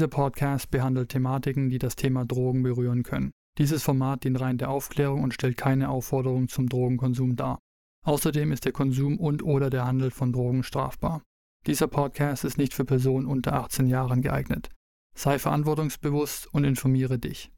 Dieser 0.00 0.08
Podcast 0.08 0.70
behandelt 0.70 1.10
Thematiken, 1.10 1.68
die 1.68 1.78
das 1.78 1.94
Thema 1.94 2.24
Drogen 2.24 2.62
berühren 2.62 3.02
können. 3.02 3.32
Dieses 3.58 3.82
Format 3.82 4.24
dient 4.24 4.40
rein 4.40 4.56
der 4.56 4.70
Aufklärung 4.70 5.22
und 5.22 5.34
stellt 5.34 5.58
keine 5.58 5.90
Aufforderung 5.90 6.48
zum 6.48 6.70
Drogenkonsum 6.70 7.36
dar. 7.36 7.58
Außerdem 8.06 8.50
ist 8.50 8.64
der 8.64 8.72
Konsum 8.72 9.18
und/oder 9.18 9.68
der 9.68 9.84
Handel 9.84 10.10
von 10.10 10.32
Drogen 10.32 10.62
strafbar. 10.62 11.22
Dieser 11.66 11.86
Podcast 11.86 12.44
ist 12.44 12.56
nicht 12.56 12.72
für 12.72 12.86
Personen 12.86 13.26
unter 13.26 13.52
18 13.52 13.88
Jahren 13.88 14.22
geeignet. 14.22 14.70
Sei 15.14 15.38
verantwortungsbewusst 15.38 16.46
und 16.50 16.64
informiere 16.64 17.18
dich. 17.18 17.52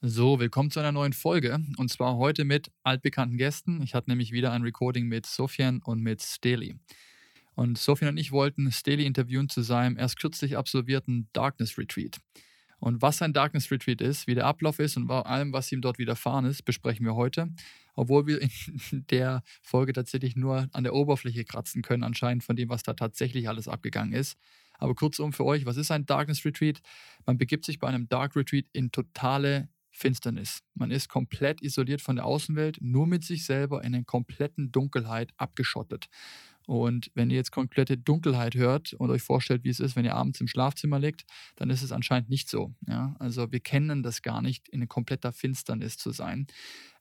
So, 0.00 0.40
willkommen 0.40 0.70
zu 0.70 0.80
einer 0.80 0.90
neuen 0.90 1.12
Folge 1.12 1.62
und 1.76 1.90
zwar 1.90 2.16
heute 2.16 2.46
mit 2.46 2.72
altbekannten 2.82 3.36
Gästen. 3.36 3.82
Ich 3.82 3.94
hatte 3.94 4.08
nämlich 4.08 4.32
wieder 4.32 4.52
ein 4.52 4.62
Recording 4.62 5.06
mit 5.06 5.26
Sofian 5.26 5.82
und 5.84 6.00
mit 6.00 6.22
Steli. 6.22 6.76
Und 7.60 7.76
Sophie 7.76 8.06
und 8.06 8.16
ich 8.16 8.32
wollten 8.32 8.72
Staley 8.72 9.04
interviewen 9.04 9.50
zu 9.50 9.60
seinem 9.60 9.98
erst 9.98 10.18
kürzlich 10.18 10.56
absolvierten 10.56 11.28
Darkness 11.34 11.76
Retreat. 11.76 12.16
Und 12.78 13.02
was 13.02 13.20
ein 13.20 13.34
Darkness 13.34 13.70
Retreat 13.70 14.00
ist, 14.00 14.26
wie 14.26 14.34
der 14.34 14.46
Ablauf 14.46 14.78
ist 14.78 14.96
und 14.96 15.08
vor 15.08 15.26
allem, 15.26 15.52
was 15.52 15.70
ihm 15.70 15.82
dort 15.82 15.98
widerfahren 15.98 16.46
ist, 16.46 16.64
besprechen 16.64 17.04
wir 17.04 17.16
heute. 17.16 17.50
Obwohl 17.94 18.26
wir 18.26 18.40
in 18.40 18.48
der 19.10 19.42
Folge 19.60 19.92
tatsächlich 19.92 20.36
nur 20.36 20.70
an 20.72 20.84
der 20.84 20.94
Oberfläche 20.94 21.44
kratzen 21.44 21.82
können, 21.82 22.02
anscheinend 22.02 22.44
von 22.44 22.56
dem, 22.56 22.70
was 22.70 22.82
da 22.82 22.94
tatsächlich 22.94 23.46
alles 23.46 23.68
abgegangen 23.68 24.14
ist. 24.14 24.38
Aber 24.78 24.94
kurzum 24.94 25.34
für 25.34 25.44
euch, 25.44 25.66
was 25.66 25.76
ist 25.76 25.90
ein 25.90 26.06
Darkness 26.06 26.42
Retreat? 26.46 26.80
Man 27.26 27.36
begibt 27.36 27.66
sich 27.66 27.78
bei 27.78 27.88
einem 27.88 28.08
Dark 28.08 28.36
Retreat 28.36 28.64
in 28.72 28.90
totale 28.90 29.68
Finsternis. 29.90 30.62
Man 30.72 30.90
ist 30.90 31.08
komplett 31.08 31.60
isoliert 31.62 32.00
von 32.00 32.16
der 32.16 32.24
Außenwelt, 32.24 32.78
nur 32.80 33.06
mit 33.06 33.22
sich 33.22 33.44
selber 33.44 33.84
in 33.84 33.94
einer 33.94 34.04
kompletten 34.04 34.72
Dunkelheit 34.72 35.32
abgeschottet. 35.36 36.08
Und 36.66 37.10
wenn 37.14 37.30
ihr 37.30 37.36
jetzt 37.36 37.50
komplette 37.50 37.98
Dunkelheit 37.98 38.54
hört 38.54 38.92
und 38.92 39.10
euch 39.10 39.22
vorstellt, 39.22 39.64
wie 39.64 39.70
es 39.70 39.80
ist, 39.80 39.96
wenn 39.96 40.04
ihr 40.04 40.14
abends 40.14 40.40
im 40.40 40.46
Schlafzimmer 40.46 40.98
liegt, 40.98 41.24
dann 41.56 41.70
ist 41.70 41.82
es 41.82 41.92
anscheinend 41.92 42.28
nicht 42.28 42.48
so. 42.48 42.74
Ja? 42.86 43.16
Also 43.18 43.50
wir 43.50 43.60
kennen 43.60 44.02
das 44.02 44.22
gar 44.22 44.40
nicht, 44.42 44.68
in 44.68 44.86
kompletter 44.88 45.32
Finsternis 45.32 45.96
zu 45.96 46.10
sein. 46.12 46.46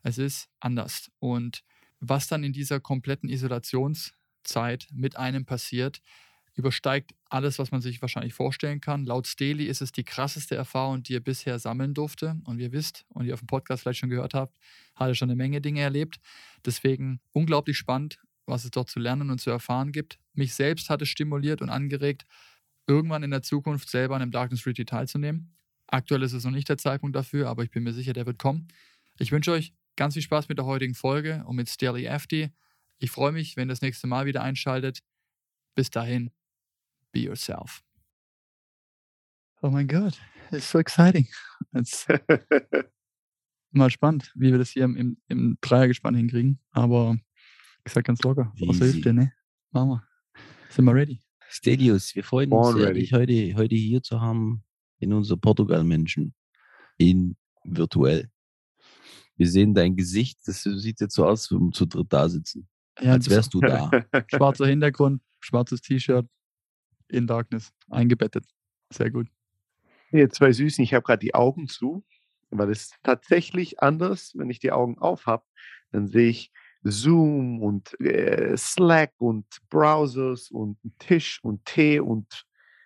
Es 0.02 0.18
ist 0.18 0.50
anders. 0.60 1.12
Und 1.20 1.64
was 2.00 2.28
dann 2.28 2.44
in 2.44 2.54
dieser 2.54 2.80
kompletten 2.80 3.30
Isolationszeit 3.30 4.88
mit 4.92 5.18
einem 5.18 5.46
passiert, 5.46 6.02
übersteigt 6.56 7.14
alles, 7.30 7.60
was 7.60 7.72
man 7.72 7.82
sich 7.82 8.02
wahrscheinlich 8.02 8.34
vorstellen 8.34 8.82
kann. 8.82 9.06
Laut 9.06 9.28
Steli 9.28 9.66
ist 9.66 9.82
es 9.82 9.92
die 9.92 10.04
krasseste 10.04 10.56
Erfahrung, 10.56 11.04
die 11.04 11.14
ihr 11.14 11.24
bisher 11.24 11.58
sammeln 11.60 11.94
durfte. 11.94 12.40
Und 12.44 12.60
ihr 12.60 12.72
wisst 12.72 13.06
und 13.10 13.26
ihr 13.26 13.34
auf 13.34 13.40
dem 13.40 13.48
Podcast 13.48 13.84
vielleicht 13.84 14.00
schon 14.00 14.10
gehört 14.10 14.34
habt, 14.34 14.58
hat 14.96 15.08
er 15.08 15.16
schon 15.16 15.30
eine 15.30 15.38
Menge 15.38 15.62
Dinge 15.62 15.82
erlebt. 15.82 16.20
Deswegen 16.66 17.22
unglaublich 17.32 17.78
spannend 17.78 18.20
was 18.50 18.66
es 18.66 18.72
dort 18.72 18.90
zu 18.90 19.00
lernen 19.00 19.30
und 19.30 19.40
zu 19.40 19.50
erfahren 19.50 19.92
gibt. 19.92 20.20
Mich 20.34 20.54
selbst 20.54 20.90
hat 20.90 21.02
es 21.02 21.10
stimuliert 21.10 21.62
und 21.62 21.70
angeregt, 21.70 22.26
irgendwann 22.88 23.24
in 23.24 23.32
der 23.32 23.42
Zukunft 23.42 23.90
selber 23.90 24.16
an 24.16 24.22
einem 24.22 24.32
Darkness 24.32 24.66
Retreat 24.66 24.90
teilzunehmen. 24.90 25.56
Aktuell 25.88 26.24
ist 26.24 26.34
es 26.34 26.44
noch 26.44 26.52
nicht 26.52 26.70
der 26.70 26.78
Zeitpunkt 26.78 27.16
dafür, 27.16 27.48
aber 27.48 27.64
ich 27.64 27.72
bin 27.72 27.84
mir 27.84 27.94
sicher, 27.94 28.14
der 28.14 28.26
wird 28.26 28.38
kommen. 28.38 28.68
Ich 29.18 29.32
wünsche 29.32 29.52
euch 29.52 29.74
ganz 29.96 30.14
viel 30.14 30.24
Spaß 30.24 30.50
mit 30.50 30.58
der 30.58 30.66
heutigen 30.66 30.96
Folge 30.96 31.44
und 31.46 31.56
mit 31.56 31.70
Sterling 31.70 32.06
FD. 32.06 32.52
Ich 33.00 33.12
freue 33.12 33.32
mich, 33.32 33.58
wenn 33.58 33.68
ihr 33.68 33.74
das 33.74 33.82
nächste 33.82 34.08
Mal 34.08 34.26
wieder 34.26 34.44
einschaltet. 34.44 35.00
Bis 35.76 35.90
dahin, 35.90 36.32
be 37.12 37.20
yourself. 37.20 37.84
Oh 39.62 39.70
mein 39.70 39.88
Gott, 39.88 40.20
it's 40.52 40.70
so 40.70 40.80
exciting. 40.80 41.28
It's 41.74 42.08
mal 43.72 43.90
spannend, 43.90 44.32
wie 44.36 44.52
wir 44.52 44.58
das 44.58 44.70
hier 44.70 44.86
im, 44.86 45.18
im 45.28 45.58
Dreiergespann 45.62 46.16
hinkriegen. 46.16 46.60
Aber 46.72 47.18
ich 47.90 47.94
sag 47.94 48.06
ganz 48.06 48.22
locker. 48.22 48.54
Was 48.68 48.78
hilft 48.78 49.04
dir, 49.04 49.14
ne? 49.14 49.34
Machen 49.72 49.90
wir. 49.90 50.08
Sind 50.70 50.86
wir 50.86 50.94
ready? 50.94 51.20
Stadius, 51.48 52.16
wir 52.16 52.24
freuen 52.24 52.52
uns 52.52 52.76
sehr, 52.76 52.94
dich 52.94 53.12
heute, 53.14 53.56
heute 53.56 53.74
hier 53.74 54.04
zu 54.04 54.22
haben 54.22 54.64
in 55.00 55.12
unser 55.12 55.38
Portugal-Menschen. 55.38 56.36
In 57.00 57.36
virtuell. 57.64 58.30
Wir 59.38 59.48
sehen 59.48 59.74
dein 59.74 59.96
Gesicht, 59.96 60.40
das 60.46 60.62
sieht 60.62 61.02
jetzt 61.02 61.16
so 61.16 61.26
aus, 61.26 61.50
wenn 61.52 61.62
wir 61.62 61.72
zu 61.72 61.88
dritt 61.88 62.14
da 62.14 62.30
sitzen. 62.30 62.68
Ja, 63.02 63.14
als 63.14 63.28
wärst 63.28 63.56
du 63.56 63.60
da. 63.60 63.90
Schwarzer 64.28 64.68
Hintergrund, 64.68 65.24
schwarzes 65.40 65.82
T-Shirt, 65.82 66.28
in 67.08 67.26
Darkness, 67.26 67.72
eingebettet. 67.90 68.46
Sehr 68.94 69.10
gut. 69.10 69.30
Jetzt 70.12 70.36
zwei 70.36 70.52
Süßen, 70.52 70.84
ich 70.84 70.94
habe 70.94 71.04
gerade 71.04 71.26
die 71.26 71.34
Augen 71.34 71.68
zu, 71.68 72.06
weil 72.52 72.70
es 72.70 72.92
tatsächlich 73.02 73.82
anders, 73.82 74.34
wenn 74.36 74.52
ich 74.52 74.60
die 74.60 74.72
Augen 74.72 75.00
auf 75.00 75.26
habe, 75.26 75.44
dann 75.92 76.08
sehe 76.08 76.30
ich 76.30 76.52
Zoom 76.84 77.62
und 77.62 78.00
äh, 78.00 78.56
Slack 78.58 79.14
und 79.18 79.46
Browsers 79.70 80.50
und 80.50 80.78
Tisch 81.00 81.40
und 81.44 81.66
Tee 81.66 82.00
und 82.00 82.46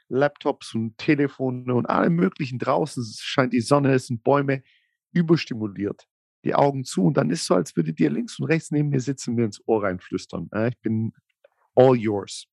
Laptops 0.10 0.76
und 0.76 0.98
Telefone 0.98 1.74
und 1.74 1.86
alle 1.88 2.10
möglichen 2.10 2.60
draußen 2.60 3.04
scheint 3.20 3.54
die 3.54 3.62
Sonne, 3.62 3.94
es 3.94 4.08
sind 4.08 4.24
Bäume, 4.24 4.64
überstimuliert. 5.12 6.08
Die 6.44 6.56
Augen 6.56 6.84
zu 6.84 7.06
und 7.06 7.16
dann 7.16 7.30
ist 7.30 7.46
so, 7.46 7.56
als 7.56 7.76
würde 7.76 7.94
dir 7.94 8.10
links 8.10 8.38
und 8.40 8.48
rechts 8.48 8.72
neben 8.72 8.90
mir 8.90 9.00
sitzen 9.00 9.36
mir 9.36 9.46
ins 9.46 9.62
Ohr 9.66 9.84
reinflüstern. 9.84 10.50
Äh, 10.54 10.70
ich 10.70 10.80
bin 10.80 11.14
all 11.76 11.96
yours. 11.96 12.48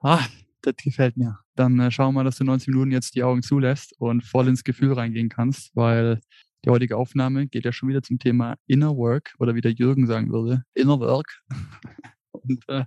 Ah, 0.00 0.26
das 0.62 0.74
gefällt 0.76 1.16
mir. 1.16 1.38
Dann 1.54 1.78
äh, 1.78 1.90
schau 1.90 2.10
mal, 2.10 2.24
dass 2.24 2.36
du 2.36 2.44
90 2.44 2.68
Minuten 2.68 2.90
jetzt 2.90 3.14
die 3.14 3.22
Augen 3.22 3.42
zulässt 3.42 3.94
und 3.98 4.24
voll 4.24 4.48
ins 4.48 4.64
Gefühl 4.64 4.92
reingehen 4.92 5.28
kannst, 5.28 5.74
weil 5.76 6.20
die 6.64 6.70
heutige 6.70 6.96
Aufnahme 6.96 7.46
geht 7.46 7.64
ja 7.64 7.72
schon 7.72 7.88
wieder 7.88 8.02
zum 8.02 8.18
Thema 8.18 8.56
Inner 8.66 8.96
Work 8.96 9.34
oder 9.38 9.54
wie 9.54 9.60
der 9.60 9.72
Jürgen 9.72 10.06
sagen 10.06 10.30
würde, 10.30 10.64
Inner 10.74 11.00
Work. 11.00 11.40
Und 12.32 12.62
äh, 12.68 12.84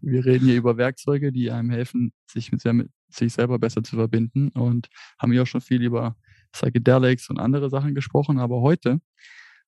wir 0.00 0.24
reden 0.24 0.46
hier 0.46 0.56
über 0.56 0.76
Werkzeuge, 0.76 1.32
die 1.32 1.50
einem 1.50 1.70
helfen, 1.70 2.12
sich 2.26 2.52
mit, 2.52 2.64
mit, 2.64 2.90
sich 3.08 3.32
selber 3.32 3.58
besser 3.58 3.82
zu 3.82 3.96
verbinden. 3.96 4.48
Und 4.50 4.88
haben 5.18 5.32
ja 5.32 5.42
auch 5.42 5.46
schon 5.46 5.60
viel 5.60 5.82
über 5.82 6.16
Psychedelics 6.52 7.28
und 7.28 7.38
andere 7.38 7.68
Sachen 7.68 7.94
gesprochen. 7.94 8.38
Aber 8.38 8.60
heute, 8.60 9.00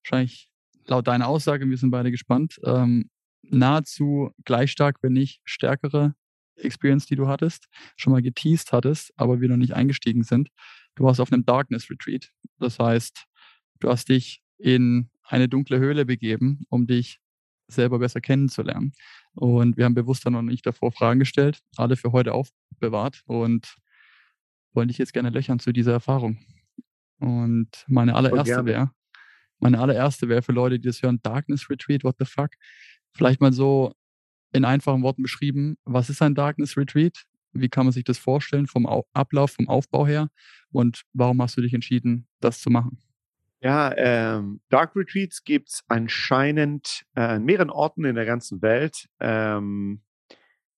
wahrscheinlich 0.02 0.50
laut 0.86 1.06
deiner 1.06 1.28
Aussage, 1.28 1.68
wir 1.68 1.76
sind 1.76 1.90
beide 1.90 2.10
gespannt, 2.10 2.58
ähm, 2.64 3.10
nahezu 3.42 4.30
gleich 4.44 4.70
stark, 4.70 4.98
wenn 5.02 5.12
nicht 5.12 5.40
stärkere 5.44 6.14
Experience, 6.56 7.06
die 7.06 7.16
du 7.16 7.28
hattest, 7.28 7.68
schon 7.96 8.12
mal 8.12 8.22
geteased 8.22 8.72
hattest, 8.72 9.12
aber 9.16 9.40
wir 9.40 9.48
noch 9.48 9.56
nicht 9.56 9.74
eingestiegen 9.74 10.24
sind. 10.24 10.48
Du 10.96 11.04
warst 11.04 11.20
auf 11.20 11.32
einem 11.32 11.44
Darkness 11.44 11.88
Retreat. 11.90 12.30
Das 12.58 12.78
heißt, 12.78 13.27
Du 13.80 13.88
hast 13.88 14.08
dich 14.08 14.42
in 14.58 15.10
eine 15.22 15.48
dunkle 15.48 15.78
Höhle 15.78 16.04
begeben, 16.04 16.64
um 16.68 16.86
dich 16.86 17.20
selber 17.68 17.98
besser 17.98 18.20
kennenzulernen. 18.20 18.92
Und 19.34 19.76
wir 19.76 19.84
haben 19.84 19.94
bewusst 19.94 20.24
dann 20.26 20.32
noch 20.32 20.42
nicht 20.42 20.66
davor 20.66 20.90
Fragen 20.90 21.20
gestellt, 21.20 21.60
alle 21.76 21.96
für 21.96 22.12
heute 22.12 22.32
aufbewahrt 22.32 23.22
und 23.26 23.76
wollen 24.72 24.88
dich 24.88 24.98
jetzt 24.98 25.12
gerne 25.12 25.30
löchern 25.30 25.58
zu 25.58 25.72
dieser 25.72 25.92
Erfahrung. 25.92 26.38
Und 27.20 27.84
meine 27.86 28.14
allererste 28.14 28.64
wäre, 28.64 28.90
meine 29.58 29.80
allererste 29.80 30.28
wäre 30.28 30.42
für 30.42 30.52
Leute, 30.52 30.78
die 30.78 30.88
das 30.88 31.02
hören, 31.02 31.20
Darkness 31.22 31.68
Retreat, 31.68 32.04
what 32.04 32.16
the 32.18 32.24
fuck? 32.24 32.50
Vielleicht 33.12 33.40
mal 33.40 33.52
so 33.52 33.92
in 34.52 34.64
einfachen 34.64 35.02
Worten 35.02 35.22
beschrieben, 35.22 35.76
was 35.84 36.10
ist 36.10 36.22
ein 36.22 36.34
Darkness 36.34 36.76
Retreat? 36.76 37.24
Wie 37.52 37.68
kann 37.68 37.86
man 37.86 37.92
sich 37.92 38.04
das 38.04 38.18
vorstellen 38.18 38.66
vom 38.66 38.86
Ablauf, 39.12 39.52
vom 39.52 39.68
Aufbau 39.68 40.06
her? 40.06 40.28
Und 40.70 41.02
warum 41.12 41.42
hast 41.42 41.56
du 41.56 41.60
dich 41.60 41.74
entschieden, 41.74 42.28
das 42.40 42.60
zu 42.60 42.70
machen? 42.70 42.98
Ja, 43.60 43.92
ähm, 43.96 44.60
Dark 44.68 44.94
Retreats 44.94 45.42
gibt 45.42 45.70
es 45.70 45.84
anscheinend 45.88 47.04
äh, 47.16 47.22
an 47.22 47.44
mehreren 47.44 47.70
Orten 47.70 48.04
in 48.04 48.14
der 48.14 48.24
ganzen 48.24 48.62
Welt. 48.62 49.08
Ähm, 49.18 50.02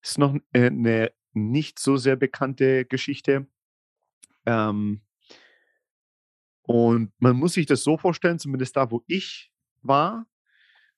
ist 0.02 0.18
noch 0.18 0.34
eine 0.52 1.08
äh, 1.08 1.10
nicht 1.32 1.78
so 1.78 1.96
sehr 1.96 2.16
bekannte 2.16 2.86
Geschichte. 2.86 3.46
Ähm, 4.46 5.02
und 6.62 7.12
man 7.18 7.36
muss 7.36 7.54
sich 7.54 7.66
das 7.66 7.82
so 7.82 7.98
vorstellen, 7.98 8.38
zumindest 8.38 8.76
da, 8.76 8.90
wo 8.90 9.02
ich 9.06 9.52
war, 9.82 10.26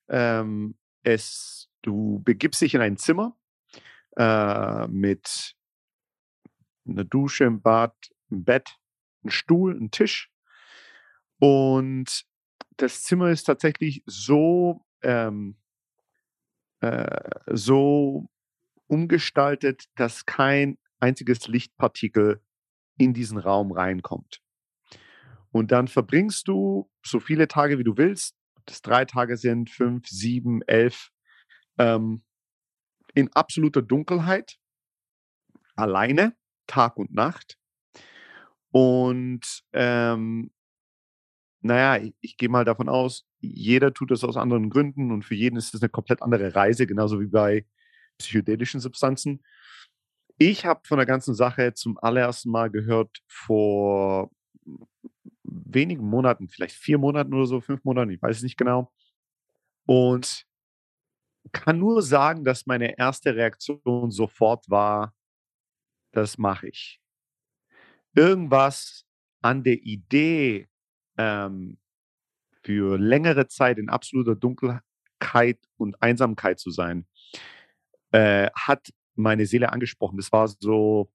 ähm, 0.09 0.77
es, 1.03 1.69
du 1.81 2.21
begibst 2.23 2.61
dich 2.61 2.75
in 2.75 2.81
ein 2.81 2.97
Zimmer 2.97 3.37
äh, 4.17 4.87
mit 4.87 5.55
einer 6.87 7.03
Dusche, 7.03 7.45
im 7.45 7.61
Bad, 7.61 7.95
ein 8.31 8.43
Bett, 8.43 8.77
ein 9.23 9.31
Stuhl, 9.31 9.75
ein 9.75 9.91
Tisch. 9.91 10.32
Und 11.43 12.23
das 12.77 13.03
Zimmer 13.03 13.29
ist 13.29 13.43
tatsächlich 13.43 14.01
so, 14.05 14.85
ähm, 15.01 15.57
äh, 16.79 17.19
so 17.47 18.29
umgestaltet, 18.87 19.89
dass 19.95 20.25
kein 20.25 20.77
einziges 21.01 21.49
Lichtpartikel 21.49 22.41
in 22.97 23.13
diesen 23.13 23.37
Raum 23.37 23.73
reinkommt. 23.73 24.41
Und 25.51 25.73
dann 25.73 25.89
verbringst 25.89 26.47
du 26.47 26.89
so 27.05 27.19
viele 27.19 27.49
Tage, 27.49 27.77
wie 27.77 27.83
du 27.83 27.97
willst, 27.97 28.37
ob 28.55 28.65
das 28.67 28.81
drei 28.81 29.03
Tage 29.03 29.35
sind, 29.35 29.69
fünf, 29.69 30.07
sieben, 30.07 30.61
elf, 30.61 31.11
ähm, 31.77 32.23
in 33.15 33.29
absoluter 33.33 33.81
Dunkelheit, 33.81 34.59
alleine, 35.75 36.37
Tag 36.67 36.95
und 36.95 37.13
Nacht. 37.13 37.57
Und 38.71 39.65
ähm, 39.73 40.49
naja, 41.63 42.03
ich, 42.03 42.13
ich 42.21 42.37
gehe 42.37 42.49
mal 42.49 42.65
davon 42.65 42.89
aus, 42.89 43.25
jeder 43.39 43.93
tut 43.93 44.11
das 44.11 44.23
aus 44.23 44.37
anderen 44.37 44.69
Gründen 44.69 45.11
und 45.11 45.23
für 45.23 45.35
jeden 45.35 45.55
ist 45.55 45.73
es 45.73 45.81
eine 45.81 45.89
komplett 45.89 46.21
andere 46.21 46.55
Reise, 46.55 46.85
genauso 46.85 47.19
wie 47.21 47.27
bei 47.27 47.65
psychedelischen 48.17 48.79
Substanzen. 48.79 49.41
Ich 50.37 50.65
habe 50.65 50.81
von 50.85 50.97
der 50.97 51.05
ganzen 51.05 51.33
Sache 51.35 51.73
zum 51.73 51.97
allerersten 51.99 52.49
Mal 52.51 52.69
gehört 52.69 53.19
vor 53.27 54.31
wenigen 55.43 56.05
Monaten, 56.05 56.49
vielleicht 56.49 56.75
vier 56.75 56.97
Monaten 56.97 57.33
oder 57.33 57.45
so, 57.45 57.61
fünf 57.61 57.83
Monaten, 57.83 58.11
ich 58.11 58.21
weiß 58.21 58.37
es 58.37 58.43
nicht 58.43 58.57
genau. 58.57 58.91
Und 59.85 60.45
kann 61.51 61.79
nur 61.79 62.01
sagen, 62.01 62.43
dass 62.43 62.65
meine 62.65 62.97
erste 62.97 63.35
Reaktion 63.35 64.11
sofort 64.11 64.69
war, 64.69 65.13
das 66.11 66.37
mache 66.37 66.67
ich. 66.67 67.01
Irgendwas 68.15 69.05
an 69.41 69.63
der 69.63 69.81
Idee, 69.81 70.67
ähm, 71.17 71.77
für 72.63 72.97
längere 72.97 73.47
Zeit 73.47 73.77
in 73.77 73.89
absoluter 73.89 74.35
Dunkelheit 74.35 75.59
und 75.77 76.01
Einsamkeit 76.01 76.59
zu 76.59 76.71
sein, 76.71 77.05
äh, 78.11 78.49
hat 78.55 78.89
meine 79.15 79.45
Seele 79.45 79.71
angesprochen. 79.71 80.17
Das 80.17 80.31
war 80.31 80.47
so, 80.47 81.11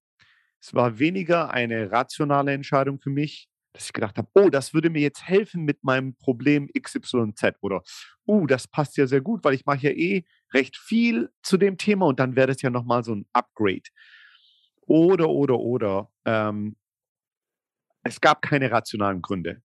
es 0.60 0.74
war 0.74 0.98
weniger 0.98 1.50
eine 1.50 1.90
rationale 1.90 2.52
Entscheidung 2.52 3.00
für 3.00 3.10
mich, 3.10 3.48
dass 3.72 3.86
ich 3.86 3.92
gedacht 3.92 4.18
habe, 4.18 4.28
oh, 4.34 4.48
das 4.48 4.74
würde 4.74 4.90
mir 4.90 5.02
jetzt 5.02 5.26
helfen 5.26 5.64
mit 5.64 5.84
meinem 5.84 6.16
Problem 6.16 6.68
XYZ 6.68 7.54
oder, 7.60 7.82
oh, 8.24 8.46
das 8.46 8.66
passt 8.66 8.96
ja 8.96 9.06
sehr 9.06 9.20
gut, 9.20 9.44
weil 9.44 9.54
ich 9.54 9.66
mache 9.66 9.82
ja 9.82 9.90
eh 9.90 10.24
recht 10.52 10.76
viel 10.76 11.30
zu 11.42 11.56
dem 11.56 11.78
Thema 11.78 12.06
und 12.06 12.18
dann 12.18 12.34
wäre 12.36 12.48
das 12.48 12.62
ja 12.62 12.70
nochmal 12.70 13.04
so 13.04 13.14
ein 13.14 13.26
Upgrade. 13.32 13.82
Oder, 14.86 15.28
oder, 15.28 15.58
oder. 15.58 16.10
Ähm, 16.24 16.76
es 18.02 18.20
gab 18.20 18.42
keine 18.42 18.70
rationalen 18.70 19.20
Gründe, 19.20 19.62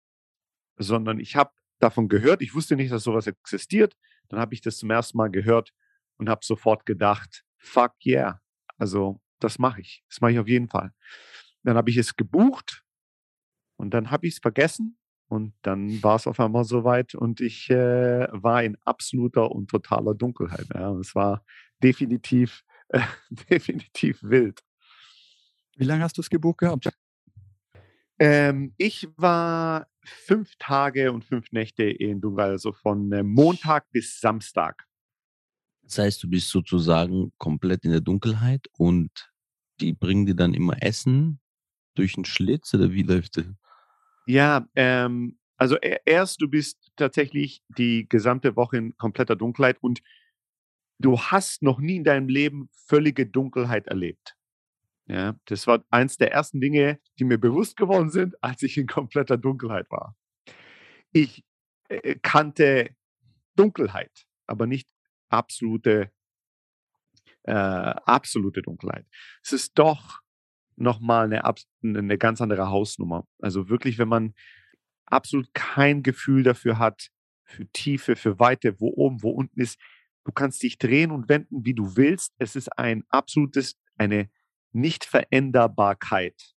sondern 0.78 1.20
ich 1.20 1.36
habe 1.36 1.52
davon 1.80 2.08
gehört. 2.08 2.42
Ich 2.42 2.56
wusste 2.56 2.76
nicht, 2.76 2.92
dass 2.92 3.04
sowas 3.04 3.28
existiert. 3.28 3.96
Dann 4.30 4.40
habe 4.40 4.54
ich 4.54 4.62
das 4.62 4.78
zum 4.78 4.90
ersten 4.90 5.18
Mal 5.18 5.30
gehört 5.30 5.74
und 6.18 6.30
habe 6.30 6.46
sofort 6.46 6.86
gedacht, 6.86 7.44
fuck 7.58 7.94
yeah. 8.06 8.42
Also 8.78 9.22
das 9.40 9.60
mache 9.60 9.82
ich. 9.82 10.04
Das 10.10 10.22
mache 10.22 10.32
ich 10.32 10.40
auf 10.40 10.48
jeden 10.48 10.70
Fall. 10.70 10.92
Dann 11.64 11.78
habe 11.78 11.90
ich 11.90 11.98
es 11.98 12.16
gebucht 12.16 12.84
und 13.78 13.94
dann 13.94 14.12
habe 14.12 14.28
ich 14.28 14.36
es 14.36 14.40
vergessen 14.40 14.98
und 15.28 15.54
dann 15.62 16.02
war 16.04 16.16
es 16.16 16.28
auf 16.28 16.40
einmal 16.40 16.64
soweit 16.64 17.16
und 17.16 17.42
ich 17.42 17.70
äh, 17.70 18.28
war 18.32 18.64
in 18.64 18.78
absoluter 18.84 19.52
und 19.52 19.70
totaler 19.70 20.14
Dunkelheit. 20.14 20.68
Ja. 20.74 20.92
Es 21.00 21.16
war 21.16 21.44
definitiv, 21.82 22.64
äh, 22.90 23.02
definitiv 23.50 24.22
wild. 24.24 24.62
Wie 25.76 25.86
lange 25.86 26.04
hast 26.04 26.18
du 26.18 26.22
es 26.22 26.30
gebucht 26.30 26.60
gehabt? 26.60 26.90
Ähm, 28.20 28.74
ich 28.78 29.08
war 29.18 29.88
fünf 30.06 30.56
Tage 30.60 31.12
und 31.12 31.24
fünf 31.24 31.52
Nächte 31.52 31.84
in 31.84 32.22
Dunkelheit, 32.22 32.52
also 32.52 32.74
von 32.74 33.12
äh, 33.12 33.24
Montag 33.24 33.90
bis 33.92 34.20
Samstag. 34.20 34.86
Das 35.84 35.98
heißt, 35.98 36.24
du 36.24 36.30
bist 36.30 36.50
sozusagen 36.50 37.32
komplett 37.38 37.84
in 37.86 37.92
der 37.92 38.02
Dunkelheit 38.02 38.68
und 38.78 39.32
die 39.80 39.94
bringen 39.94 40.26
dir 40.26 40.36
dann 40.36 40.54
immer 40.54 40.82
Essen 40.82 41.40
durch 41.96 42.16
einen 42.16 42.26
Schlitz 42.26 42.74
oder 42.74 42.92
wie 42.92 43.04
läuft 43.04 43.38
das? 43.38 43.46
Ja, 44.26 44.68
ähm, 44.76 45.38
also 45.58 45.78
erst 45.78 46.42
du 46.42 46.48
bist 46.48 46.92
tatsächlich 46.96 47.64
die 47.78 48.08
gesamte 48.08 48.56
Woche 48.56 48.78
in 48.78 48.98
kompletter 48.98 49.36
Dunkelheit 49.36 49.78
und 49.82 50.02
du 51.00 51.20
hast 51.20 51.62
noch 51.62 51.80
nie 51.80 51.98
in 51.98 52.04
deinem 52.04 52.28
Leben 52.28 52.70
völlige 52.72 53.26
Dunkelheit 53.26 53.88
erlebt. 53.88 54.36
Ja, 55.08 55.36
das 55.46 55.68
war 55.68 55.84
eins 55.90 56.18
der 56.18 56.32
ersten 56.32 56.62
Dinge, 56.62 57.00
die 57.20 57.26
mir 57.26 57.38
bewusst 57.38 57.76
geworden 57.76 58.10
sind, 58.10 58.42
als 58.42 58.64
ich 58.64 58.78
in 58.78 58.88
kompletter 58.88 59.38
Dunkelheit 59.38 59.92
war. 59.92 60.16
Ich 61.12 61.44
äh, 61.90 62.16
kannte 62.22 62.96
Dunkelheit, 63.56 64.26
aber 64.48 64.66
nicht 64.66 64.90
absolute, 65.30 66.12
äh, 67.44 67.52
absolute 67.52 68.62
Dunkelheit. 68.62 69.06
Es 69.44 69.52
ist 69.52 69.78
doch 69.78 70.22
nochmal 70.76 71.26
eine, 71.26 71.44
eine 71.84 72.18
ganz 72.18 72.42
andere 72.42 72.70
Hausnummer. 72.70 73.28
Also 73.40 73.70
wirklich, 73.70 73.98
wenn 73.98 74.08
man 74.08 74.34
absolut 75.06 75.54
kein 75.54 76.02
Gefühl 76.02 76.44
dafür 76.44 76.80
hat, 76.80 77.10
für 77.44 77.68
Tiefe, 77.72 78.16
für 78.16 78.40
Weite, 78.40 78.80
wo 78.80 78.88
oben, 78.88 79.22
wo 79.22 79.30
unten 79.30 79.60
ist, 79.60 79.80
du 80.24 80.32
kannst 80.32 80.64
dich 80.64 80.78
drehen 80.78 81.12
und 81.12 81.30
wenden, 81.30 81.66
wie 81.66 81.74
du 81.74 81.96
willst. 81.98 82.34
Es 82.38 82.56
ist 82.56 82.70
ein 82.78 83.04
absolutes, 83.10 83.76
eine 83.98 84.30
Nichtveränderbarkeit. 84.74 86.54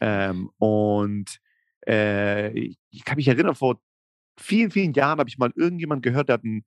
Ähm, 0.00 0.50
und 0.58 1.40
äh, 1.86 2.50
ich 2.90 3.04
kann 3.04 3.16
mich 3.16 3.28
erinnern, 3.28 3.54
vor 3.54 3.80
vielen, 4.38 4.70
vielen 4.70 4.92
Jahren 4.92 5.18
habe 5.18 5.28
ich 5.28 5.38
mal 5.38 5.52
irgendjemand 5.54 6.02
gehört, 6.02 6.28
der 6.28 6.34
hat 6.34 6.44
ein, 6.44 6.64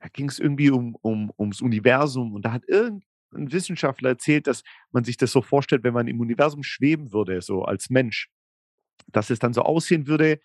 da 0.00 0.08
ging 0.08 0.28
es 0.28 0.38
irgendwie 0.38 0.70
um, 0.70 0.96
um, 0.96 1.32
ums 1.38 1.60
Universum 1.60 2.32
und 2.32 2.42
da 2.44 2.52
hat 2.52 2.64
irgendein 2.68 3.52
Wissenschaftler 3.52 4.10
erzählt, 4.10 4.46
dass 4.46 4.62
man 4.90 5.04
sich 5.04 5.16
das 5.16 5.32
so 5.32 5.42
vorstellt, 5.42 5.84
wenn 5.84 5.94
man 5.94 6.08
im 6.08 6.20
Universum 6.20 6.62
schweben 6.62 7.12
würde, 7.12 7.40
so 7.40 7.64
als 7.64 7.90
Mensch, 7.90 8.28
dass 9.08 9.30
es 9.30 9.38
dann 9.38 9.54
so 9.54 9.62
aussehen 9.62 10.06
würde, 10.06 10.40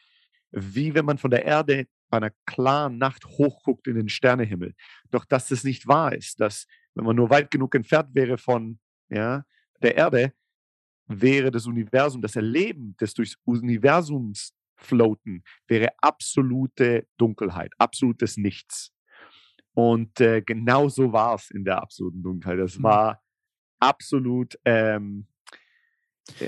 wie 0.51 0.94
wenn 0.94 1.06
man 1.06 1.17
von 1.17 1.32
der 1.32 1.46
Erde 1.46 1.88
bei 2.10 2.17
einer 2.17 2.32
klaren 2.46 2.98
Nacht 2.98 3.25
hochguckt 3.25 3.88
in 3.88 3.96
den 3.96 4.10
Sternehimmel. 4.10 4.74
Doch 5.12 5.25
dass 5.25 5.50
das 5.50 5.63
nicht 5.63 5.88
wahr 5.88 6.13
ist, 6.13 6.39
dass 6.39 6.67
wenn 6.96 7.06
man 7.06 7.15
nur 7.15 7.29
weit 7.29 7.51
genug 7.51 7.75
entfernt 7.75 8.10
wäre 8.13 8.38
von 8.38 8.79
ja, 9.10 9.44
der 9.82 9.96
Erde, 9.96 10.34
wäre 11.08 11.52
das 11.52 11.66
Universum, 11.68 12.22
das 12.22 12.36
Erleben 12.36 12.96
des 13.00 13.14
durchs 13.14 13.38
Universums 13.46 14.54
floaten, 14.76 15.44
wäre 15.68 15.90
absolute 16.00 17.08
Dunkelheit, 17.18 17.72
absolutes 17.78 18.38
Nichts. 18.38 18.94
Und 19.74 20.20
äh, 20.22 20.42
genau 20.42 20.90
so 20.90 21.14
war 21.14 21.36
es 21.36 21.52
in 21.52 21.64
der 21.64 21.82
absoluten 21.82 22.24
Dunkelheit. 22.24 22.60
Das 22.60 22.78
mhm. 22.78 22.84
war 22.84 23.22
absolut, 23.80 24.58
ähm, 24.66 25.28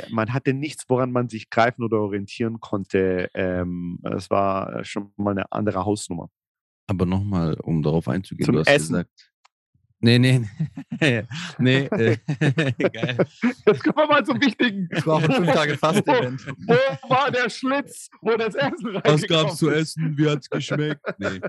man 0.10 0.34
hatte 0.34 0.54
nichts, 0.54 0.86
woran 0.89 1.12
man 1.12 1.30
sich 1.30 1.50
greifen 1.50 1.84
oder 1.84 2.00
orientieren 2.00 2.60
konnte. 2.60 3.30
Ähm, 3.34 4.00
es 4.04 4.30
war 4.30 4.84
schon 4.84 5.13
mal 5.16 5.32
eine 5.32 5.51
andere 5.51 5.86
Hausnummer. 5.86 6.30
Aber 6.88 7.06
nochmal, 7.06 7.54
um 7.62 7.84
darauf 7.84 8.08
einzugehen, 8.08 8.46
Zum 8.46 8.54
du 8.54 8.60
hast 8.62 8.68
Essen. 8.68 8.94
gesagt, 8.94 9.28
Nee, 10.01 10.18
nee, 10.18 10.48
nee. 11.58 11.77
äh, 11.91 12.18
geil. 12.94 13.18
Jetzt 13.65 13.84
kommen 13.84 13.98
wir 13.98 14.08
mal 14.08 14.25
zum 14.25 14.39
Wichtigen. 14.39 14.88
Das 14.89 15.06
war 15.06 15.15
auch 15.15 15.24
ein 15.24 15.32
fünf 15.32 15.51
Tage 15.51 15.77
Fast-Event. 15.77 16.48
Wo, 16.48 16.74
wo, 17.01 17.10
war 17.10 17.32
der 17.32 17.50
Schlitz, 17.50 18.10
wo 18.22 18.36
das 18.38 18.56
Essen 18.56 18.96
rein 18.96 19.01
Was 19.03 19.27
gab 19.27 19.50
es 19.50 19.58
zu 19.58 19.70
essen? 19.70 20.18
Wie 20.18 20.29
hat 20.29 20.39
es 20.39 20.50
geschmeckt? 20.50 21.01
Nee. 21.18 21.41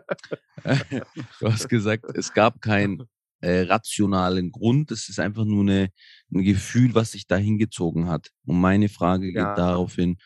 Du 1.38 1.52
hast 1.52 1.69
gesagt, 1.69 2.04
es 2.14 2.33
gab 2.33 2.61
keinen 2.61 3.04
äh, 3.40 3.62
rationalen 3.62 4.50
Grund. 4.50 4.90
Es 4.90 5.09
ist 5.09 5.21
einfach 5.21 5.45
nur 5.45 5.62
eine, 5.62 5.90
ein 6.35 6.42
Gefühl, 6.42 6.95
was 6.95 7.12
sich 7.12 7.28
da 7.28 7.37
hingezogen 7.37 8.09
hat. 8.09 8.30
Und 8.45 8.61
meine 8.61 8.88
Frage 8.88 9.26
geht 9.26 9.37
ja. 9.37 9.54
darauf 9.54 9.95
hin, 9.95 10.19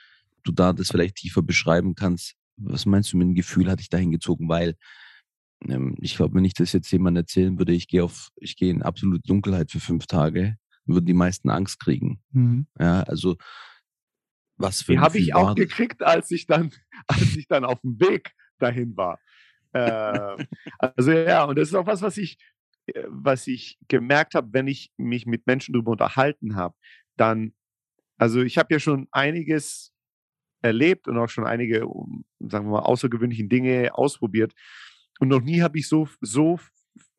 du 0.44 0.52
da 0.52 0.72
das 0.72 0.88
vielleicht 0.88 1.16
tiefer 1.16 1.42
beschreiben 1.42 1.94
kannst. 1.94 2.36
Was 2.56 2.86
meinst 2.86 3.12
du 3.12 3.18
mit 3.18 3.26
dem 3.26 3.34
Gefühl, 3.34 3.70
hat 3.70 3.80
dich 3.80 3.90
da 3.90 3.98
hingezogen? 3.98 4.48
Weil 4.48 4.76
ich 6.00 6.16
glaube, 6.16 6.34
wenn 6.34 6.44
ich 6.44 6.54
das 6.54 6.72
jetzt 6.72 6.90
jemand 6.90 7.16
erzählen 7.16 7.58
würde, 7.58 7.72
ich 7.72 7.88
gehe 7.88 8.04
auf, 8.04 8.30
ich 8.36 8.56
gehe 8.56 8.70
in 8.70 8.82
absolute 8.82 9.22
Dunkelheit 9.22 9.70
für 9.70 9.80
fünf 9.80 10.06
Tage, 10.06 10.56
würden 10.84 11.06
die 11.06 11.14
meisten 11.14 11.50
Angst 11.50 11.80
kriegen. 11.80 12.20
Mhm. 12.32 12.66
Ja, 12.78 13.02
also 13.02 13.36
was 14.56 14.82
für 14.82 14.92
Die 14.92 14.98
habe 14.98 15.18
ich 15.18 15.34
auch 15.34 15.54
gekriegt, 15.54 16.02
als 16.02 16.30
ich 16.30 16.46
dann, 16.46 16.70
als 17.06 17.36
ich 17.36 17.46
dann 17.48 17.64
auf 17.64 17.80
dem 17.80 17.98
Weg 18.00 18.32
dahin 18.58 18.96
war. 18.96 19.18
äh, 19.72 20.44
also 20.78 21.10
ja, 21.10 21.44
und 21.44 21.58
das 21.58 21.68
ist 21.68 21.74
auch 21.74 21.86
was, 21.86 22.02
was 22.02 22.16
ich, 22.16 22.38
äh, 22.86 23.04
was 23.08 23.46
ich 23.46 23.78
gemerkt 23.88 24.34
habe, 24.34 24.52
wenn 24.52 24.68
ich 24.68 24.92
mich 24.96 25.26
mit 25.26 25.46
Menschen 25.46 25.72
darüber 25.72 25.92
unterhalten 25.92 26.54
habe, 26.54 26.76
dann, 27.16 27.54
also 28.16 28.42
ich 28.42 28.58
habe 28.58 28.74
ja 28.74 28.78
schon 28.78 29.08
einiges 29.10 29.92
erlebt 30.62 31.08
und 31.08 31.18
auch 31.18 31.28
schon 31.28 31.46
einige, 31.46 31.80
sagen 32.38 32.66
wir 32.66 32.72
mal, 32.72 32.80
außergewöhnliche 32.80 33.46
Dinge 33.46 33.90
ausprobiert. 33.94 34.54
Und 35.20 35.28
noch 35.28 35.40
nie 35.40 35.62
habe 35.62 35.78
ich 35.78 35.88
so, 35.88 36.08
so, 36.20 36.58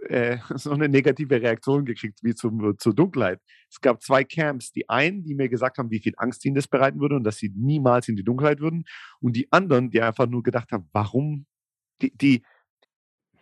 äh, 0.07 0.37
so 0.55 0.71
eine 0.71 0.89
negative 0.89 1.41
Reaktion 1.41 1.85
gekriegt 1.85 2.19
wie 2.23 2.35
zum, 2.35 2.77
zur 2.77 2.93
Dunkelheit. 2.93 3.41
Es 3.69 3.79
gab 3.81 4.01
zwei 4.01 4.23
Camps. 4.23 4.71
Die 4.71 4.89
einen, 4.89 5.23
die 5.23 5.35
mir 5.35 5.49
gesagt 5.49 5.77
haben, 5.77 5.91
wie 5.91 5.99
viel 6.01 6.13
Angst 6.17 6.45
ihnen 6.45 6.55
das 6.55 6.67
bereiten 6.67 6.99
würde 6.99 7.15
und 7.15 7.23
dass 7.23 7.37
sie 7.37 7.51
niemals 7.55 8.07
in 8.07 8.15
die 8.15 8.23
Dunkelheit 8.23 8.59
würden. 8.59 8.85
Und 9.19 9.35
die 9.35 9.51
anderen, 9.51 9.91
die 9.91 10.01
einfach 10.01 10.27
nur 10.27 10.43
gedacht 10.43 10.71
haben, 10.71 10.89
warum, 10.91 11.45
die, 12.01 12.15
die 12.15 12.43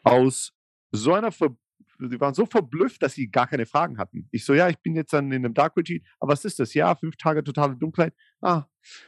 aus 0.03 0.53
so 0.91 1.13
einer 1.13 1.31
Ver 1.31 1.55
die 2.00 2.19
waren 2.19 2.33
so 2.33 2.45
verblüfft, 2.45 3.01
dass 3.01 3.13
sie 3.13 3.29
gar 3.29 3.48
keine 3.48 3.65
Fragen 3.65 3.98
hatten. 3.98 4.27
Ich 4.31 4.45
so, 4.45 4.53
ja, 4.53 4.69
ich 4.69 4.77
bin 4.79 4.95
jetzt 4.95 5.13
dann 5.13 5.31
in 5.31 5.45
einem 5.45 5.53
Dark 5.53 5.77
Retreat, 5.77 6.01
aber 6.19 6.33
was 6.33 6.45
ist 6.45 6.60
das? 6.60 6.74
Ja, 6.74 6.95
fünf 6.95 7.15
Tage 7.17 7.43
totale 7.43 7.75
Dunkelheit. 7.75 8.13
Ah, 8.41 8.65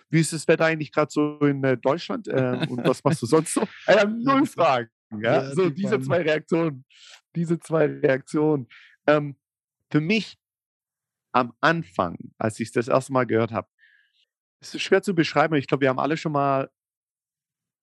wie 0.10 0.20
ist 0.20 0.34
das 0.34 0.48
Wetter 0.48 0.66
eigentlich 0.66 0.92
gerade 0.92 1.12
so 1.12 1.40
in 1.40 1.64
äh, 1.64 1.78
Deutschland? 1.78 2.28
Äh, 2.28 2.66
und 2.70 2.84
was 2.86 3.04
machst 3.04 3.22
du 3.22 3.26
sonst 3.26 3.54
so? 3.54 3.64
Äh, 3.88 4.06
null 4.24 4.46
Fragen. 4.46 4.90
Ja? 5.12 5.54
so, 5.54 5.70
diese 5.70 6.00
zwei 6.00 6.22
Reaktionen. 6.22 6.86
Diese 7.36 7.60
zwei 7.60 7.86
Reaktionen. 7.86 8.68
Ähm, 9.08 9.36
für 9.92 10.02
mich 10.02 10.38
am 11.32 11.54
Anfang, 11.62 12.18
als 12.38 12.60
ich 12.60 12.70
es 12.70 12.74
das 12.74 12.88
erste 12.88 13.14
Mal 13.14 13.26
gehört 13.26 13.52
habe, 13.52 13.68
ist 14.62 14.76
es 14.76 14.82
schwer 14.82 15.02
zu 15.02 15.14
beschreiben. 15.14 15.56
Ich 15.56 15.68
glaube, 15.68 15.82
wir 15.82 15.90
haben 15.90 16.00
alle 16.00 16.18
schon 16.18 16.32
mal 16.32 16.70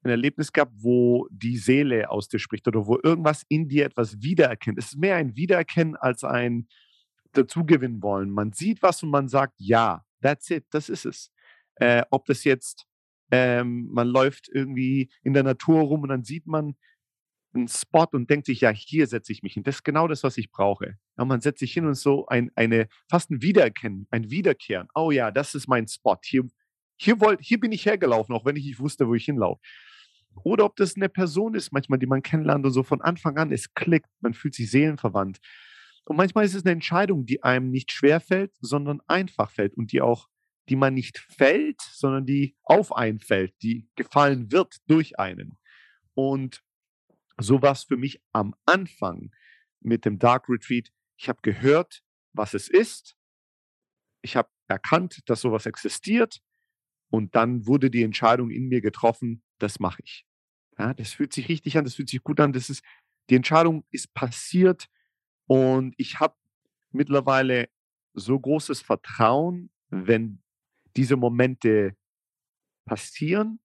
ein 0.05 0.11
Erlebnis 0.11 0.52
gehabt, 0.52 0.73
wo 0.75 1.29
die 1.31 1.57
Seele 1.57 2.11
aus 2.11 2.29
dir 2.29 2.38
spricht 2.38 2.67
oder 2.67 2.87
wo 2.87 2.99
irgendwas 3.02 3.45
in 3.49 3.69
dir 3.69 3.85
etwas 3.85 4.21
wiedererkennt. 4.21 4.79
Es 4.79 4.87
ist 4.87 4.99
mehr 4.99 5.17
ein 5.17 5.37
Wiedererkennen 5.37 5.97
als 5.97 6.25
ein 6.25 6.67
dazugewinnen 7.33 8.02
wollen. 8.02 8.31
Man 8.31 8.52
sieht 8.52 8.83
was 8.83 9.02
und 9.02 9.11
man 9.11 9.29
sagt, 9.29 9.55
ja, 9.59 10.05
that's 10.21 10.50
it, 10.50 10.67
das 10.71 10.88
ist 10.88 11.07
es. 11.07 11.31
Äh, 11.76 12.02
ob 12.11 12.26
das 12.26 12.45
jetzt, 12.45 12.87
ähm, 13.31 13.88
man 13.91 14.09
läuft 14.09 14.49
irgendwie 14.49 15.11
in 15.23 15.33
der 15.33 15.43
Natur 15.43 15.83
rum 15.83 16.02
und 16.02 16.09
dann 16.09 16.25
sieht 16.25 16.47
man 16.47 16.76
einen 17.54 17.68
Spot 17.68 18.06
und 18.12 18.30
denkt 18.30 18.47
sich, 18.47 18.61
ja, 18.61 18.71
hier 18.71 19.06
setze 19.06 19.32
ich 19.32 19.42
mich 19.42 19.54
hin. 19.54 19.62
Das 19.62 19.76
ist 19.76 19.85
genau 19.85 20.09
das, 20.09 20.23
was 20.23 20.38
ich 20.38 20.50
brauche. 20.50 20.97
Ja, 21.18 21.25
man 21.25 21.40
setzt 21.40 21.61
sich 21.61 21.73
hin 21.73 21.87
und 21.87 21.94
so 21.94 22.26
ein, 22.26 22.50
eine, 22.54 22.88
fast 23.11 23.30
ein 23.30 23.42
Wiedererkennen, 23.42 24.06
ein 24.11 24.30
Wiederkehren. 24.30 24.88
Oh 24.94 25.11
ja, 25.11 25.30
das 25.30 25.54
ist 25.54 25.68
mein 25.68 25.87
Spot. 25.87 26.18
Hier, 26.25 26.44
hier, 26.97 27.21
wollt, 27.21 27.40
hier 27.40 27.61
bin 27.61 27.73
ich 27.73 27.85
hergelaufen, 27.87 28.35
auch 28.35 28.44
wenn 28.44 28.56
ich 28.56 28.64
nicht 28.64 28.80
wusste, 28.80 29.09
wo 29.09 29.14
ich 29.14 29.25
hinlaufe. 29.25 29.61
Oder 30.44 30.64
ob 30.64 30.76
das 30.76 30.97
eine 30.97 31.09
Person 31.09 31.54
ist, 31.54 31.73
manchmal, 31.73 31.99
die 31.99 32.06
man 32.06 32.23
kennenlernt 32.23 32.64
und 32.64 32.73
so 32.73 32.82
von 32.82 33.02
Anfang 33.02 33.37
an, 33.37 33.52
es 33.52 33.75
klickt, 33.75 34.09
man 34.21 34.35
fühlt 34.35 34.54
sich 34.54 34.71
seelenverwandt. 34.71 35.38
Und 36.04 36.16
manchmal 36.16 36.44
ist 36.44 36.54
es 36.54 36.64
eine 36.64 36.73
Entscheidung, 36.73 37.26
die 37.26 37.42
einem 37.42 37.71
nicht 37.71 37.92
schwer 37.92 38.21
fällt, 38.21 38.52
sondern 38.61 39.00
einfach 39.06 39.50
fällt 39.50 39.75
und 39.75 39.92
die 39.92 40.00
auch, 40.00 40.28
die 40.68 40.76
man 40.76 40.94
nicht 40.94 41.18
fällt, 41.18 41.80
sondern 41.80 42.26
die 42.26 42.56
auf 42.62 42.94
einen 42.97 43.21
fällt, 43.21 43.54
die 43.62 43.88
gefallen 43.94 44.50
wird 44.50 44.76
durch 44.87 45.18
einen. 45.18 45.59
Und 46.14 46.62
so 47.39 47.62
war 47.62 47.73
es 47.73 47.85
für 47.85 47.97
mich 47.97 48.23
am 48.33 48.55
Anfang 48.67 49.31
mit 49.81 50.05
dem 50.05 50.19
Dark 50.19 50.49
Retreat. 50.49 50.93
Ich 51.17 51.29
habe 51.29 51.41
gehört, 51.43 52.03
was 52.33 52.55
es 52.55 52.69
ist. 52.69 53.17
Ich 54.23 54.37
habe 54.37 54.49
erkannt, 54.69 55.21
dass 55.27 55.41
sowas 55.41 55.67
existiert. 55.67 56.41
Und 57.11 57.35
dann 57.35 57.67
wurde 57.67 57.91
die 57.91 58.03
Entscheidung 58.03 58.51
in 58.51 58.69
mir 58.69 58.81
getroffen, 58.81 59.43
das 59.59 59.81
mache 59.81 60.03
ich. 60.03 60.27
Ja, 60.79 60.95
das 60.95 61.12
fühlt 61.12 61.33
sich 61.33 61.49
richtig 61.49 61.77
an, 61.77 61.85
das 61.85 61.95
fühlt 61.95 62.09
sich 62.09 62.23
gut 62.23 62.41
an. 62.41 62.53
Das 62.53 62.71
ist, 62.71 62.83
die 63.29 63.35
Entscheidung 63.35 63.85
ist 63.91 64.15
passiert 64.15 64.89
und 65.47 65.95
ich 65.99 66.21
habe 66.21 66.37
mittlerweile 66.91 67.69
so 68.15 68.39
großes 68.39 68.81
Vertrauen, 68.81 69.71
wenn 69.91 70.43
diese 70.97 71.17
Momente 71.17 71.97
passieren, 72.87 73.61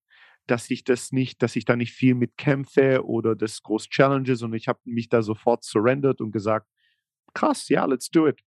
dass 0.48 0.70
ich 0.70 0.84
das 0.84 1.12
nicht, 1.12 1.42
dass 1.44 1.56
ich 1.56 1.66
da 1.66 1.76
nicht 1.76 1.94
viel 1.94 2.16
mit 2.16 2.38
kämpfe 2.38 3.06
oder 3.06 3.36
das 3.36 3.62
groß 3.62 3.90
challenge, 3.90 4.36
sondern 4.36 4.58
ich 4.58 4.68
habe 4.68 4.80
mich 4.86 5.10
da 5.10 5.22
sofort 5.22 5.64
surrendered 5.64 6.22
und 6.22 6.32
gesagt, 6.32 6.68
krass, 7.34 7.70
ja, 7.70 7.86
let's 7.86 8.10
do 8.10 8.28
it. 8.28 8.40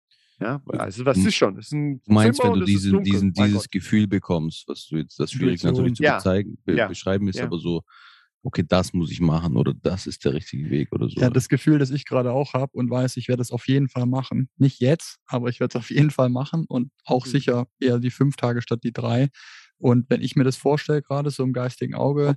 Ja, 0.40 0.62
also 0.68 1.04
was 1.04 1.18
ist 1.18 1.34
schon? 1.34 1.58
Ist 1.58 1.72
du 1.72 1.98
meinst, 2.06 2.40
Zimmer 2.40 2.54
wenn 2.54 2.60
du 2.60 2.66
diesen, 2.66 3.02
diesen, 3.02 3.32
dieses 3.32 3.68
Gefühl 3.68 4.06
bekommst, 4.06 4.68
was 4.68 4.86
du 4.86 4.98
jetzt, 4.98 5.18
das 5.18 5.32
schwierig 5.32 5.64
natürlich 5.64 5.94
zu 5.94 6.04
ja. 6.04 6.16
bezeigen, 6.16 6.58
be 6.64 6.76
ja. 6.76 6.86
beschreiben 6.86 7.26
ist, 7.26 7.40
ja. 7.40 7.44
aber 7.44 7.58
so, 7.58 7.82
okay, 8.44 8.64
das 8.66 8.92
muss 8.92 9.10
ich 9.10 9.20
machen 9.20 9.56
oder 9.56 9.74
das 9.74 10.06
ist 10.06 10.24
der 10.24 10.34
richtige 10.34 10.70
Weg 10.70 10.92
oder 10.92 11.08
so. 11.08 11.20
Ja, 11.20 11.28
das 11.28 11.48
Gefühl, 11.48 11.78
das 11.78 11.90
ich 11.90 12.04
gerade 12.04 12.30
auch 12.30 12.54
habe 12.54 12.70
und 12.74 12.88
weiß, 12.88 13.16
ich 13.16 13.28
werde 13.28 13.42
es 13.42 13.50
auf 13.50 13.66
jeden 13.66 13.88
Fall 13.88 14.06
machen. 14.06 14.48
Nicht 14.58 14.80
jetzt, 14.80 15.18
aber 15.26 15.48
ich 15.48 15.58
werde 15.58 15.76
es 15.76 15.82
auf 15.82 15.90
jeden 15.90 16.10
Fall 16.10 16.28
machen 16.28 16.64
und 16.68 16.92
auch 17.04 17.26
mhm. 17.26 17.30
sicher 17.30 17.66
eher 17.80 17.98
die 17.98 18.10
fünf 18.10 18.36
Tage 18.36 18.62
statt 18.62 18.80
die 18.84 18.92
drei. 18.92 19.30
Und 19.78 20.10
wenn 20.10 20.20
ich 20.22 20.36
mir 20.36 20.44
das 20.44 20.56
vorstelle, 20.56 21.02
gerade 21.02 21.30
so 21.30 21.42
im 21.42 21.52
geistigen 21.52 21.94
Auge, 21.94 22.36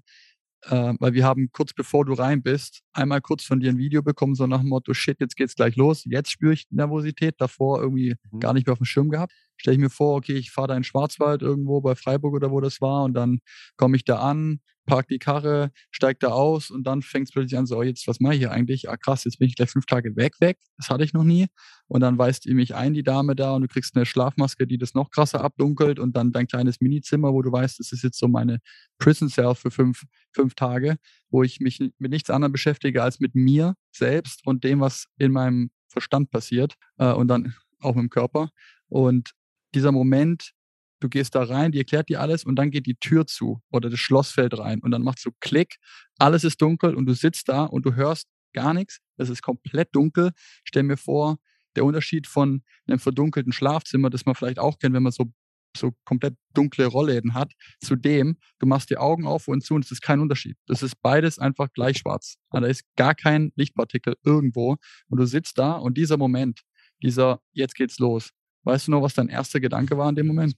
äh, 0.64 0.94
weil 1.00 1.14
wir 1.14 1.26
haben 1.26 1.50
kurz 1.52 1.74
bevor 1.74 2.06
du 2.06 2.14
rein 2.14 2.44
bist, 2.44 2.82
einmal 2.94 3.22
kurz 3.22 3.44
von 3.44 3.60
dir 3.60 3.72
ein 3.72 3.78
Video 3.78 4.04
bekommen, 4.04 4.36
so 4.36 4.46
nach 4.48 4.60
dem 4.60 4.70
Motto, 4.70 4.94
shit, 4.94 5.20
jetzt 5.20 5.36
geht's 5.36 5.56
gleich 5.56 5.76
los, 5.76 6.04
jetzt 6.06 6.32
spüre 6.32 6.54
ich 6.54 6.68
Nervosität, 6.70 7.36
davor 7.40 7.82
irgendwie 7.82 8.16
mhm. 8.32 8.40
gar 8.40 8.54
nicht 8.54 8.68
mehr 8.68 8.74
auf 8.74 8.80
dem 8.80 8.86
Schirm 8.86 9.10
gehabt. 9.10 9.34
Stelle 9.58 9.76
ich 9.76 9.82
mir 9.82 9.90
vor, 9.90 10.16
okay, 10.16 10.34
ich 10.34 10.52
fahre 10.52 10.70
da 10.70 10.78
in 10.78 10.84
Schwarzwald 10.84 11.42
irgendwo 11.42 11.82
bei 11.82 11.96
Freiburg 11.96 12.34
oder 12.36 12.52
wo 12.52 12.62
das 12.62 12.82
war 12.82 13.04
und 13.04 13.14
dann 13.14 13.40
komme 13.78 13.96
ich 13.96 14.06
da 14.06 14.20
an, 14.20 14.60
park 14.86 15.08
die 15.08 15.20
Karre, 15.20 15.72
steig 15.92 16.20
da 16.20 16.30
aus 16.30 16.70
und 16.70 16.84
dann 16.84 17.02
fängt 17.02 17.28
es 17.28 17.32
plötzlich 17.32 17.58
an, 17.58 17.66
so, 17.66 17.78
oh, 17.78 17.84
jetzt, 17.84 18.08
was 18.08 18.20
mache 18.20 18.34
ich 18.34 18.40
hier 18.40 18.52
eigentlich? 18.52 18.90
Ah, 18.90 18.98
krass, 18.98 19.24
jetzt 19.24 19.40
bin 19.40 19.48
ich 19.48 19.56
gleich 19.56 19.70
fünf 19.70 19.86
Tage 19.86 20.16
weg, 20.16 20.34
weg. 20.40 20.58
Das 20.78 20.90
hatte 20.90 21.04
ich 21.04 21.14
noch 21.14 21.24
nie. 21.24 21.48
Und 21.88 22.02
dann 22.02 22.18
weist 22.18 22.46
ihr 22.46 22.56
mich 22.56 22.76
ein, 22.76 22.94
die 22.94 23.04
Dame 23.04 23.36
da, 23.36 23.54
und 23.54 23.62
du 23.62 23.68
kriegst 23.68 23.96
eine 23.96 24.06
Schlafmaske, 24.06 24.66
die 24.68 24.78
das 24.78 24.94
noch 24.94 25.12
krasser 25.12 25.42
abdunkelt 25.42 26.00
und 26.00 26.16
dann 26.16 26.32
dein 26.32 26.48
kleines 26.48 26.82
Minizimmer, 26.82 27.34
wo 27.34 27.42
du 27.42 27.52
weißt, 27.52 27.80
das 27.80 27.92
ist 27.92 28.04
jetzt 28.04 28.18
so 28.18 28.28
meine 28.28 28.60
Prison 28.98 29.30
Cell 29.30 29.56
für 29.56 29.72
fünf, 29.72 30.04
fünf 30.34 30.56
Tage, 30.56 30.98
wo 31.30 31.44
ich 31.44 31.60
mich 31.60 31.80
mit 31.80 32.12
nichts 32.12 32.30
anderem 32.30 32.52
beschäftige 32.52 33.04
als 33.04 33.20
mit 33.20 33.36
mir 33.36 33.76
selbst 33.92 34.46
und 34.46 34.64
dem, 34.64 34.80
was 34.80 35.06
in 35.18 35.32
meinem 35.32 35.72
Verstand 35.88 36.32
passiert 36.32 36.76
äh, 36.98 37.12
und 37.12 37.28
dann 37.28 37.54
auch 37.80 37.96
mit 37.96 38.04
dem 38.04 38.10
Körper. 38.10 38.50
Und 38.88 39.32
dieser 39.74 39.92
Moment, 39.92 40.54
du 41.02 41.10
gehst 41.10 41.36
da 41.36 41.44
rein, 41.44 41.72
die 41.72 41.80
erklärt 41.80 42.10
dir 42.10 42.22
alles 42.22 42.44
und 42.44 42.56
dann 42.56 42.72
geht 42.72 42.86
die 42.86 42.96
Tür 42.96 43.28
zu 43.28 43.62
oder 43.72 43.90
das 43.90 44.00
Schloss 44.00 44.32
fällt 44.32 44.58
rein 44.58 44.80
und 44.82 44.92
dann 44.92 45.04
machst 45.04 45.26
du 45.26 45.32
Klick, 45.40 45.76
alles 46.18 46.44
ist 46.44 46.62
dunkel 46.62 46.96
und 46.96 47.06
du 47.06 47.14
sitzt 47.14 47.50
da 47.50 47.66
und 47.66 47.86
du 47.86 47.96
hörst 47.96 48.28
gar 48.54 48.74
nichts, 48.74 49.00
es 49.18 49.30
ist 49.30 49.42
komplett 49.42 49.90
dunkel. 49.94 50.32
Stell 50.64 50.84
mir 50.84 50.98
vor, 50.98 51.38
der 51.76 51.86
Unterschied 51.86 52.28
von 52.28 52.64
einem 52.88 53.00
verdunkelten 53.00 53.54
Schlafzimmer, 53.54 54.10
das 54.10 54.26
man 54.26 54.36
vielleicht 54.36 54.60
auch 54.60 54.78
kennt, 54.80 54.94
wenn 54.94 55.04
man 55.04 55.12
so 55.12 55.32
so 55.78 55.94
komplett 56.04 56.36
dunkle 56.54 56.86
Rollläden 56.86 57.34
hat, 57.34 57.54
zu 57.80 57.96
dem, 57.96 58.38
du 58.60 58.66
machst 58.66 58.90
die 58.90 58.98
Augen 58.98 59.26
auf 59.26 59.48
und 59.48 59.64
zu 59.64 59.76
und 59.76 59.86
es 59.86 59.92
ist 59.92 60.02
kein 60.02 60.20
Unterschied. 60.20 60.58
Das 60.68 60.84
ist 60.84 61.02
beides 61.02 61.40
einfach 61.40 61.72
gleich 61.74 62.00
schwarz. 62.00 62.36
Da 62.52 62.60
ist 62.66 62.84
gar 62.98 63.16
kein 63.16 63.52
Lichtpartikel 63.56 64.16
irgendwo 64.24 64.76
und 65.08 65.18
du 65.18 65.26
sitzt 65.26 65.58
da 65.58 65.74
und 65.74 65.98
dieser 65.98 66.18
Moment, 66.18 66.62
dieser 67.02 67.40
jetzt 67.54 67.76
geht's 67.76 68.00
los. 68.00 68.32
Weißt 68.64 68.88
du 68.88 68.92
noch, 68.92 69.02
was 69.02 69.14
dein 69.14 69.30
erster 69.30 69.60
Gedanke 69.60 69.98
war 69.98 70.10
in 70.10 70.16
dem 70.16 70.28
Moment? 70.28 70.56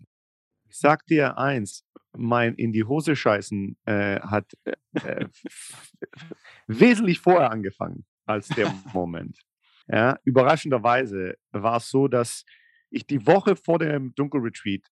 Ich 0.73 0.79
sag 0.79 1.05
dir 1.05 1.37
eins, 1.37 1.85
mein 2.17 2.55
in 2.55 2.71
die 2.71 2.83
Hose 2.83 3.15
scheißen 3.15 3.77
äh, 3.85 4.19
hat 4.21 4.51
äh, 4.63 4.73
äh 5.03 5.27
wesentlich 6.65 7.19
vorher 7.19 7.51
angefangen 7.51 8.05
als 8.25 8.47
der 8.47 8.73
Moment. 8.93 9.37
Ja, 9.87 10.17
überraschenderweise 10.23 11.37
war 11.51 11.77
es 11.77 11.89
so, 11.89 12.07
dass 12.07 12.43
ich 12.89 13.05
die 13.05 13.27
Woche 13.27 13.55
vor 13.55 13.77
dem 13.77 14.15
Dunkelretreat 14.15 14.87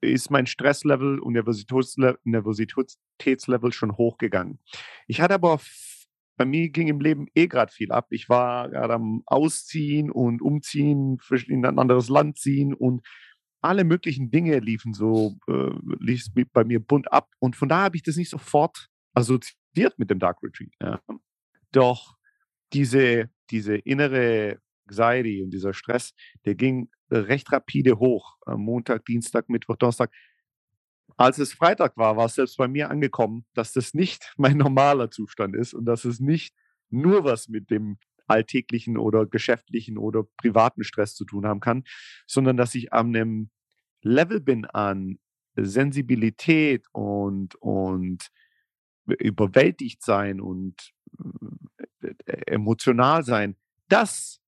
ist 0.00 0.32
mein 0.32 0.46
Stresslevel 0.46 1.20
und 1.20 1.34
Nervositätslevel 1.34 3.72
schon 3.72 3.96
hochgegangen. 3.96 4.58
Ich 5.06 5.20
hatte 5.20 5.34
aber 5.34 5.60
bei 6.36 6.44
mir 6.44 6.68
ging 6.70 6.88
im 6.88 7.00
Leben 7.00 7.28
eh 7.36 7.46
gerade 7.46 7.72
viel 7.72 7.92
ab. 7.92 8.08
Ich 8.10 8.28
war 8.28 8.70
gerade 8.70 8.94
am 8.94 9.22
Ausziehen 9.26 10.10
und 10.10 10.42
Umziehen, 10.42 11.18
in 11.46 11.64
ein 11.64 11.78
anderes 11.78 12.08
Land 12.08 12.38
ziehen 12.38 12.74
und 12.74 13.06
alle 13.66 13.84
möglichen 13.84 14.30
Dinge 14.30 14.58
liefen 14.60 14.94
so, 14.94 15.36
äh, 15.48 15.70
lief 15.98 16.26
bei 16.52 16.64
mir 16.64 16.80
bunt 16.80 17.12
ab. 17.12 17.30
Und 17.38 17.56
von 17.56 17.68
daher 17.68 17.84
habe 17.84 17.96
ich 17.96 18.02
das 18.02 18.16
nicht 18.16 18.30
sofort 18.30 18.88
assoziiert 19.14 19.98
mit 19.98 20.10
dem 20.10 20.18
Dark 20.18 20.42
Retreat. 20.42 20.72
Ja. 20.80 21.00
Doch 21.72 22.16
diese, 22.72 23.30
diese 23.50 23.76
innere 23.76 24.58
Anxiety 24.86 25.42
und 25.42 25.50
dieser 25.50 25.74
Stress, 25.74 26.14
der 26.44 26.54
ging 26.54 26.88
recht 27.10 27.50
rapide 27.52 27.98
hoch. 27.98 28.36
Montag, 28.46 29.04
Dienstag, 29.04 29.48
Mittwoch, 29.48 29.76
Donnerstag. 29.76 30.12
Als 31.16 31.38
es 31.38 31.52
Freitag 31.52 31.96
war, 31.96 32.16
war 32.16 32.26
es 32.26 32.34
selbst 32.34 32.56
bei 32.56 32.68
mir 32.68 32.90
angekommen, 32.90 33.46
dass 33.54 33.72
das 33.72 33.94
nicht 33.94 34.32
mein 34.36 34.58
normaler 34.58 35.10
Zustand 35.10 35.56
ist 35.56 35.74
und 35.74 35.86
dass 35.86 36.04
es 36.04 36.20
nicht 36.20 36.54
nur 36.90 37.24
was 37.24 37.48
mit 37.48 37.70
dem 37.70 37.98
alltäglichen 38.28 38.96
oder 38.96 39.26
geschäftlichen 39.26 39.98
oder 39.98 40.24
privaten 40.36 40.84
Stress 40.84 41.14
zu 41.14 41.24
tun 41.24 41.46
haben 41.46 41.60
kann, 41.60 41.84
sondern 42.26 42.56
dass 42.56 42.74
ich 42.74 42.92
an 42.92 43.14
einem 43.14 43.50
Level 44.06 44.40
bin 44.40 44.64
an 44.66 45.18
Sensibilität 45.56 46.86
und, 46.92 47.54
und 47.56 48.28
überwältigt 49.06 50.02
sein 50.02 50.40
und 50.40 50.92
äh, 52.02 52.08
äh, 52.26 52.42
emotional 52.46 53.24
sein. 53.24 53.56
Das 53.88 54.40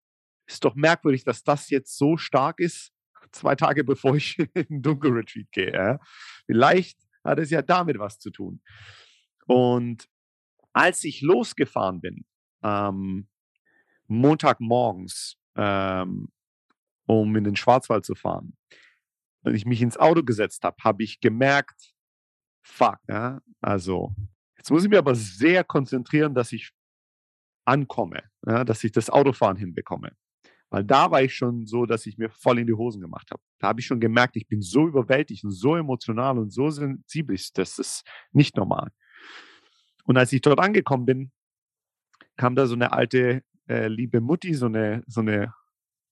ist 0.47 0.65
doch 0.65 0.75
merkwürdig, 0.75 1.25
dass 1.25 1.43
das 1.43 1.71
jetzt 1.71 1.97
so 1.97 2.17
stark 2.17 2.61
ist, 2.61 2.93
zwei 3.33 3.55
Tage 3.55 3.85
bevor 3.85 4.17
ich 4.17 4.38
in 4.55 4.67
den 4.69 4.83
Dunkelretreat 4.83 5.50
gehe. 5.50 6.00
Vielleicht 6.47 6.99
hat 7.25 7.38
es 7.38 7.50
ja 7.50 7.62
damit 7.62 7.99
was 7.99 8.19
zu 8.19 8.31
tun. 8.31 8.61
Und 9.47 10.09
als 10.73 11.05
ich 11.05 11.21
losgefahren 11.21 12.00
bin, 12.00 12.25
ähm, 12.62 13.29
Montagmorgens, 14.07 15.37
ähm, 15.57 16.29
um 17.07 17.37
in 17.37 17.45
den 17.45 17.57
Schwarzwald 17.57 18.05
zu 18.05 18.15
fahren, 18.15 18.57
wenn 19.49 19.57
ich 19.57 19.67
mich 19.67 19.81
ins 19.81 19.97
Auto 19.97 20.23
gesetzt 20.23 20.62
habe, 20.62 20.76
habe 20.85 21.02
ich 21.02 21.21
gemerkt, 21.21 21.95
fuck, 22.62 22.99
ja, 23.09 23.40
also 23.61 24.14
jetzt 24.57 24.71
muss 24.71 24.85
ich 24.85 24.90
mir 24.90 24.99
aber 24.99 25.14
sehr 25.14 25.64
konzentrieren, 25.64 26.35
dass 26.35 26.52
ich 26.52 26.71
ankomme, 27.64 28.23
ja, 28.47 28.64
dass 28.64 28.85
ich 28.85 28.93
das 28.93 29.11
Autofahren 29.11 29.57
hinbekomme. 29.57 30.12
Weil 30.71 30.85
da 30.85 31.11
war 31.11 31.23
ich 31.23 31.35
schon 31.35 31.64
so, 31.64 31.87
dass 31.87 32.05
ich 32.05 32.19
mir 32.19 32.28
voll 32.28 32.59
in 32.59 32.67
die 32.67 32.75
Hosen 32.75 33.00
gemacht 33.00 33.31
habe. 33.31 33.43
Da 33.59 33.69
habe 33.69 33.81
ich 33.81 33.87
schon 33.87 34.00
gemerkt, 34.00 34.37
ich 34.37 34.47
bin 34.49 34.61
so 34.61 34.87
überwältigt 34.87 35.45
und 35.45 35.52
so 35.52 35.76
emotional 35.76 36.38
und 36.38 36.52
so 36.52 36.69
sensibel, 36.69 37.38
das 37.55 37.78
ist 37.78 38.07
nicht 38.33 38.55
normal. 38.57 38.90
Und 40.05 40.19
als 40.19 40.33
ich 40.33 40.43
dort 40.43 40.61
angekommen 40.61 41.07
bin, 41.07 41.33
kam 42.37 42.55
da 42.55 42.67
so 42.67 42.75
eine 42.75 42.93
alte, 42.93 43.43
äh, 43.67 43.88
liebe 43.88 44.21
Mutti, 44.21 44.52
so 44.52 44.67
eine, 44.67 45.02
so 45.07 45.21
eine 45.23 45.55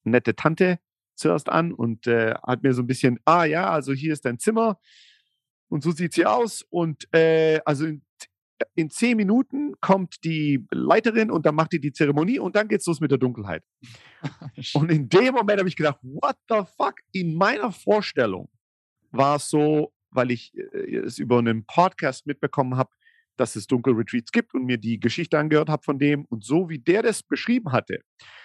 nette 0.05 0.35
Tante 0.35 0.79
zuerst 1.17 1.49
an 1.49 1.73
und 1.73 2.07
äh, 2.07 2.35
hat 2.47 2.63
mir 2.63 2.73
so 2.73 2.83
ein 2.83 2.87
bisschen, 2.87 3.19
ah 3.25 3.45
ja, 3.45 3.71
also 3.71 3.93
hier 3.93 4.13
ist 4.13 4.25
dein 4.25 4.39
Zimmer 4.39 4.79
und 5.69 5.83
so 5.83 5.91
sieht 5.91 6.13
sie 6.13 6.27
aus. 6.27 6.65
Und 6.71 7.13
äh, 7.13 7.61
also 7.65 7.87
in, 7.87 8.03
in 8.75 8.91
zehn 8.91 9.17
Minuten 9.17 9.75
kommt 9.81 10.25
die 10.25 10.65
Leiterin 10.71 11.31
und 11.31 11.47
dann 11.47 11.55
macht 11.55 11.73
die 11.73 11.81
die 11.81 11.93
Zeremonie 11.93 12.39
und 12.39 12.57
dann 12.57 12.69
geht's 12.69 12.87
los 12.87 13.01
mit 13.01 13.11
der 13.11 13.19
Dunkelheit. 13.19 13.65
und 14.75 14.91
in 14.91 15.09
dem 15.09 15.35
Moment 15.35 15.59
habe 15.59 15.69
ich 15.69 15.77
gedacht, 15.77 15.99
what 16.03 16.37
the 16.49 16.63
fuck? 16.77 16.95
In 17.13 17.35
meiner 17.35 17.73
Vorstellung 17.73 18.49
war 19.11 19.37
es 19.37 19.51
so, 19.51 19.93
weil 20.11 20.31
ich 20.31 20.53
äh, 20.55 20.97
es 20.99 21.19
über 21.19 21.39
einen 21.39 21.65
Podcast 21.67 22.27
mitbekommen 22.27 22.77
habe, 22.77 22.91
dass 23.37 23.57
es 23.57 23.67
Dunkelretreats 23.67 24.33
gibt 24.33 24.55
und 24.55 24.65
mir 24.65 24.79
die 24.79 24.99
Geschichte 24.99 25.39
angehört 25.39 25.69
habe 25.69 25.83
von 25.83 25.99
dem. 25.99 26.25
Und 26.27 26.45
so 26.45 26.69
wie 26.69 26.79
der 26.79 27.03
das 27.03 27.23
beschrieben 27.23 27.73
hatte, 27.73 28.01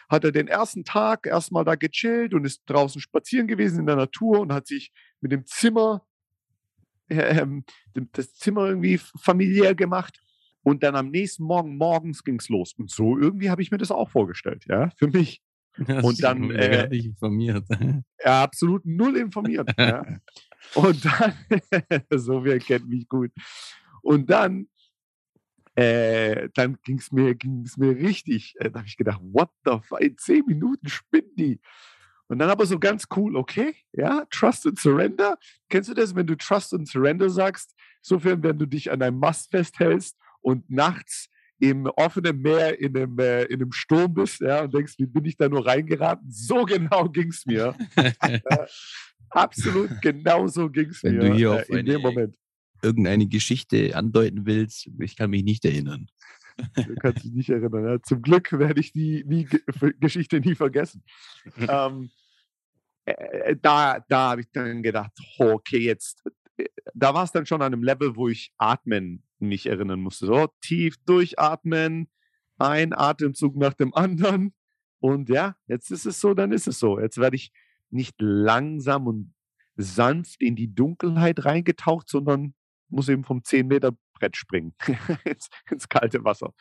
hat 0.10 0.24
er 0.24 0.32
den 0.32 0.48
ersten 0.48 0.84
Tag 0.84 1.26
erstmal 1.26 1.66
da 1.66 1.76
gechillt 1.76 2.34
und 2.34 2.46
ist 2.46 2.64
draußen 2.66 3.02
spazieren 3.02 3.48
gewesen 3.48 3.80
in 3.80 3.86
der 3.86 3.96
Natur 3.96 4.40
und 4.40 4.54
hat 4.54 4.68
sich 4.68 4.92
mit 5.22 5.32
dem 5.32 5.46
Zimmer 5.46 6.06
ähm, 7.12 7.66
das 8.14 8.34
Zimmer 8.36 8.68
irgendwie 8.68 8.98
familiär 8.98 9.76
gemacht. 9.76 10.20
Und 10.64 10.84
dann 10.84 10.96
am 10.96 11.10
nächsten 11.10 11.44
Morgen 11.44 11.78
morgens 11.78 12.24
ging 12.24 12.40
es 12.40 12.48
los. 12.50 12.74
Und 12.78 12.92
so 12.92 13.18
irgendwie 13.18 13.50
habe 13.50 13.62
ich 13.62 13.72
mir 13.72 13.80
das 13.80 13.92
auch 13.92 14.10
vorgestellt, 14.10 14.66
ja, 14.68 14.90
für 14.98 15.08
mich. 15.08 15.42
Das 15.88 16.04
und 16.04 16.22
dann 16.22 16.52
äh, 16.52 16.94
informiert. 16.94 17.66
Ja, 18.26 18.44
absolut 18.44 18.86
null 18.86 19.16
informiert. 19.16 19.72
ja. 19.78 20.06
Und 20.76 21.06
dann, 21.06 21.34
so 22.10 22.44
wer 22.44 22.60
kennt 22.60 22.90
mich 22.90 23.08
gut. 23.08 23.32
Und 24.02 24.30
dann, 24.30 24.68
äh, 25.82 26.50
dann 26.54 26.78
ging 26.84 27.00
es 27.00 27.12
mir, 27.12 27.34
ging's 27.36 27.78
mir 27.78 27.96
richtig. 27.96 28.56
Äh, 28.60 28.70
da 28.70 28.80
habe 28.80 28.88
ich 28.88 28.98
gedacht, 28.98 29.22
what 29.24 29.50
the 29.66 29.80
fuck, 29.82 30.02
in 30.02 30.18
zehn 30.18 30.46
Minuten 30.46 30.88
spinnen 30.88 31.36
die. 31.36 31.60
Und 32.28 32.40
dann 32.40 32.50
aber 32.50 32.66
so 32.66 32.80
ganz 32.80 33.08
cool, 33.16 33.36
okay, 33.36 33.76
ja, 33.92 34.26
Trust 34.30 34.66
and 34.68 34.80
Surrender. 34.80 35.38
Kennst 35.70 35.90
du 35.90 35.94
das, 35.94 36.16
wenn 36.16 36.28
du 36.28 36.38
Trust 36.38 36.74
and 36.74 36.88
Surrender 36.88 37.30
sagst? 37.30 37.76
Sofern, 38.02 38.42
wenn 38.44 38.58
du 38.58 38.66
dich 38.66 38.92
an 38.92 39.02
einem 39.02 39.20
Mast 39.20 39.52
festhältst 39.52 40.18
und 40.40 40.70
nachts 40.70 41.30
im 41.60 41.86
offenen 41.88 42.42
Meer 42.42 42.80
in 42.80 42.96
einem, 42.96 43.20
äh, 43.20 43.44
in 43.44 43.62
einem 43.62 43.72
Sturm 43.72 44.14
bist, 44.14 44.40
ja, 44.42 44.64
und 44.64 44.74
denkst, 44.74 44.96
wie 44.98 45.06
bin 45.06 45.26
ich 45.26 45.36
da 45.36 45.50
nur 45.50 45.66
reingeraten? 45.66 46.32
So 46.32 46.64
genau 46.66 47.10
ging 47.10 47.30
es 47.30 47.46
mir. 47.46 47.76
absolut 49.30 49.90
genau 50.02 50.48
so 50.48 50.70
ging 50.70 50.90
es 50.90 51.04
mir 51.04 51.66
äh, 51.70 51.80
in 51.80 51.86
dem 51.86 52.02
Moment. 52.02 52.36
Irgendeine 52.82 53.28
Geschichte 53.28 53.96
andeuten 53.96 54.46
willst, 54.46 54.90
ich 55.00 55.16
kann 55.16 55.30
mich 55.30 55.44
nicht 55.44 55.66
erinnern. 55.66 56.08
Du 56.76 56.96
kannst 56.96 57.24
dich 57.24 57.32
nicht 57.32 57.50
erinnern. 57.50 57.86
Ja. 57.86 58.02
Zum 58.02 58.22
Glück 58.22 58.52
werde 58.52 58.80
ich 58.82 58.92
die 58.92 59.24
nie, 59.26 59.48
Geschichte 60.00 60.40
nie 60.40 60.56
vergessen. 60.56 61.04
ähm, 61.58 62.10
äh, 63.06 63.12
äh, 63.12 63.58
da, 63.62 64.00
da 64.08 64.32
habe 64.32 64.42
ich 64.42 64.52
dann 64.52 64.84
gedacht, 64.84 65.12
okay, 65.40 65.80
jetzt, 65.80 66.24
äh, 66.58 66.66
da 66.94 67.14
war 67.14 67.24
es 67.24 67.32
dann 67.32 67.46
schon 67.46 67.62
an 67.62 67.74
einem 67.74 67.84
Level, 67.84 68.16
wo 68.16 68.28
ich 68.28 68.54
atmen 68.58 69.24
mich 69.40 69.66
erinnern 69.66 70.02
musste. 70.02 70.28
So 70.28 70.48
tief 70.62 70.98
durchatmen, 71.06 72.10
ein 72.58 72.94
Atemzug 72.94 73.56
nach 73.56 73.74
dem 73.74 73.94
anderen. 73.94 74.54
Und 75.00 75.30
ja, 75.30 75.56
jetzt 75.68 75.90
ist 75.90 76.06
es 76.06 76.22
so, 76.22 76.34
dann 76.34 76.52
ist 76.52 76.68
es 76.68 76.78
so. 76.78 77.00
Jetzt 77.00 77.18
werde 77.18 77.36
ich 77.36 77.52
nicht 77.90 78.16
langsam 78.20 79.08
und 79.08 79.34
sanft 79.76 80.42
in 80.42 80.56
die 80.56 80.74
Dunkelheit 80.74 81.44
reingetaucht, 81.44 82.08
sondern 82.08 82.54
muss 82.92 83.10
eben 83.10 83.24
vom 83.24 83.44
10 83.44 83.68
Meter 83.68 83.92
Brett 84.14 84.36
springen 84.36 84.74
ins, 85.26 85.50
ins 85.70 85.90
kalte 85.90 86.24
Wasser. 86.24 86.54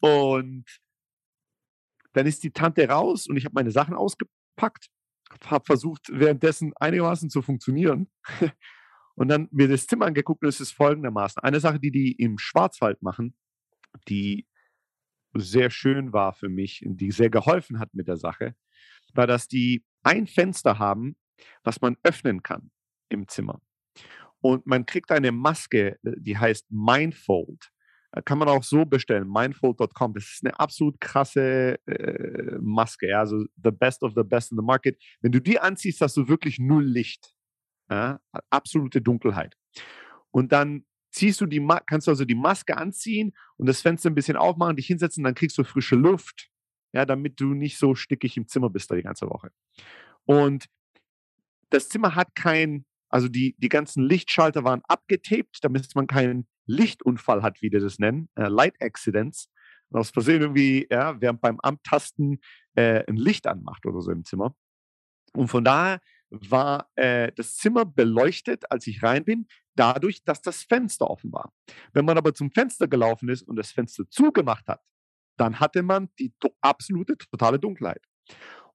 Und 0.00 0.64
dann 2.12 2.26
ist 2.26 2.42
die 2.44 2.52
Tante 2.52 2.88
raus 2.88 3.26
und 3.26 3.36
ich 3.36 3.44
habe 3.44 3.54
meine 3.54 3.70
Sachen 3.70 3.94
ausgepackt 3.94 4.88
habe 5.44 5.64
versucht, 5.64 6.08
währenddessen 6.10 6.72
einigermaßen 6.76 7.30
zu 7.30 7.42
funktionieren. 7.42 8.08
Und 9.16 9.28
dann 9.28 9.48
mir 9.50 9.66
das 9.66 9.86
Zimmer 9.86 10.04
angeguckt 10.04 10.42
und 10.42 10.48
es 10.50 10.60
ist 10.60 10.72
folgendermaßen. 10.72 11.42
Eine 11.42 11.58
Sache, 11.58 11.80
die 11.80 11.90
die 11.90 12.12
im 12.12 12.36
Schwarzwald 12.36 13.00
machen, 13.00 13.34
die 14.08 14.46
sehr 15.32 15.70
schön 15.70 16.12
war 16.12 16.34
für 16.34 16.50
mich 16.50 16.84
und 16.84 16.98
die 16.98 17.10
sehr 17.10 17.30
geholfen 17.30 17.78
hat 17.78 17.94
mit 17.94 18.08
der 18.08 18.18
Sache, 18.18 18.54
war, 19.14 19.26
dass 19.26 19.48
die 19.48 19.86
ein 20.02 20.26
Fenster 20.26 20.78
haben, 20.78 21.16
was 21.64 21.80
man 21.80 21.96
öffnen 22.02 22.42
kann 22.42 22.70
im 23.08 23.26
Zimmer. 23.26 23.62
Und 24.46 24.64
man 24.64 24.86
kriegt 24.86 25.10
eine 25.10 25.32
Maske, 25.32 25.98
äh, 26.04 26.12
die 26.18 26.38
heißt 26.38 26.70
Mindfold. 26.70 27.72
Äh, 28.12 28.22
kann 28.22 28.38
man 28.38 28.48
auch 28.48 28.62
so 28.62 28.84
bestellen, 28.84 29.28
mindfold.com. 29.28 30.14
Das 30.14 30.24
ist 30.24 30.44
eine 30.44 30.58
absolut 30.58 31.00
krasse 31.00 31.84
äh, 31.86 32.56
Maske, 32.60 33.08
ja? 33.08 33.18
also 33.18 33.44
the 33.62 33.72
best 33.72 34.04
of 34.04 34.12
the 34.14 34.22
best 34.22 34.52
in 34.52 34.58
the 34.58 34.64
market. 34.64 35.02
Wenn 35.20 35.32
du 35.32 35.40
die 35.40 35.58
anziehst, 35.58 36.00
hast 36.00 36.16
du 36.16 36.28
wirklich 36.28 36.60
null 36.60 36.84
Licht, 36.84 37.34
ja? 37.90 38.20
absolute 38.50 39.02
Dunkelheit. 39.02 39.56
Und 40.30 40.52
dann 40.52 40.84
ziehst 41.10 41.40
du 41.40 41.46
die, 41.46 41.66
kannst 41.86 42.06
du 42.06 42.12
also 42.12 42.24
die 42.24 42.36
Maske 42.36 42.76
anziehen 42.76 43.34
und 43.56 43.66
das 43.66 43.80
Fenster 43.80 44.10
ein 44.10 44.14
bisschen 44.14 44.36
aufmachen, 44.36 44.76
dich 44.76 44.86
hinsetzen, 44.86 45.24
dann 45.24 45.34
kriegst 45.34 45.58
du 45.58 45.64
frische 45.64 45.96
Luft, 45.96 46.50
ja, 46.92 47.04
damit 47.04 47.40
du 47.40 47.54
nicht 47.54 47.78
so 47.78 47.96
stickig 47.96 48.36
im 48.36 48.46
Zimmer 48.46 48.70
bist 48.70 48.90
da 48.90 48.94
die 48.94 49.02
ganze 49.02 49.28
Woche. 49.28 49.50
Und 50.24 50.66
das 51.70 51.88
Zimmer 51.88 52.14
hat 52.14 52.34
kein, 52.36 52.84
also 53.08 53.28
die, 53.28 53.54
die 53.58 53.68
ganzen 53.68 54.04
Lichtschalter 54.04 54.64
waren 54.64 54.82
abgetaped, 54.88 55.58
damit 55.62 55.94
man 55.94 56.06
keinen 56.06 56.46
Lichtunfall 56.66 57.42
hat, 57.42 57.62
wie 57.62 57.70
die 57.70 57.78
das 57.78 57.98
nennen, 57.98 58.28
äh, 58.34 58.48
Light 58.48 58.80
Accidents. 58.80 59.50
Und 59.88 60.00
aus 60.00 60.10
Versehen 60.10 60.42
irgendwie, 60.42 60.86
ja, 60.90 61.20
während 61.20 61.40
beim 61.40 61.60
Amttasten 61.60 62.40
äh, 62.74 63.04
ein 63.06 63.16
Licht 63.16 63.46
anmacht 63.46 63.86
oder 63.86 64.00
so 64.00 64.10
im 64.10 64.24
Zimmer. 64.24 64.54
Und 65.32 65.48
von 65.48 65.62
daher 65.64 66.00
war 66.30 66.90
äh, 66.96 67.30
das 67.36 67.56
Zimmer 67.56 67.84
beleuchtet, 67.84 68.70
als 68.70 68.86
ich 68.86 69.02
rein 69.02 69.24
bin, 69.24 69.46
dadurch, 69.76 70.24
dass 70.24 70.42
das 70.42 70.64
Fenster 70.64 71.08
offen 71.08 71.32
war. 71.32 71.52
Wenn 71.92 72.04
man 72.04 72.18
aber 72.18 72.34
zum 72.34 72.50
Fenster 72.50 72.88
gelaufen 72.88 73.28
ist 73.28 73.42
und 73.42 73.56
das 73.56 73.70
Fenster 73.70 74.08
zugemacht 74.10 74.66
hat, 74.66 74.82
dann 75.36 75.60
hatte 75.60 75.82
man 75.82 76.08
die 76.18 76.32
absolute, 76.60 77.16
totale 77.18 77.58
Dunkelheit. 77.58 78.02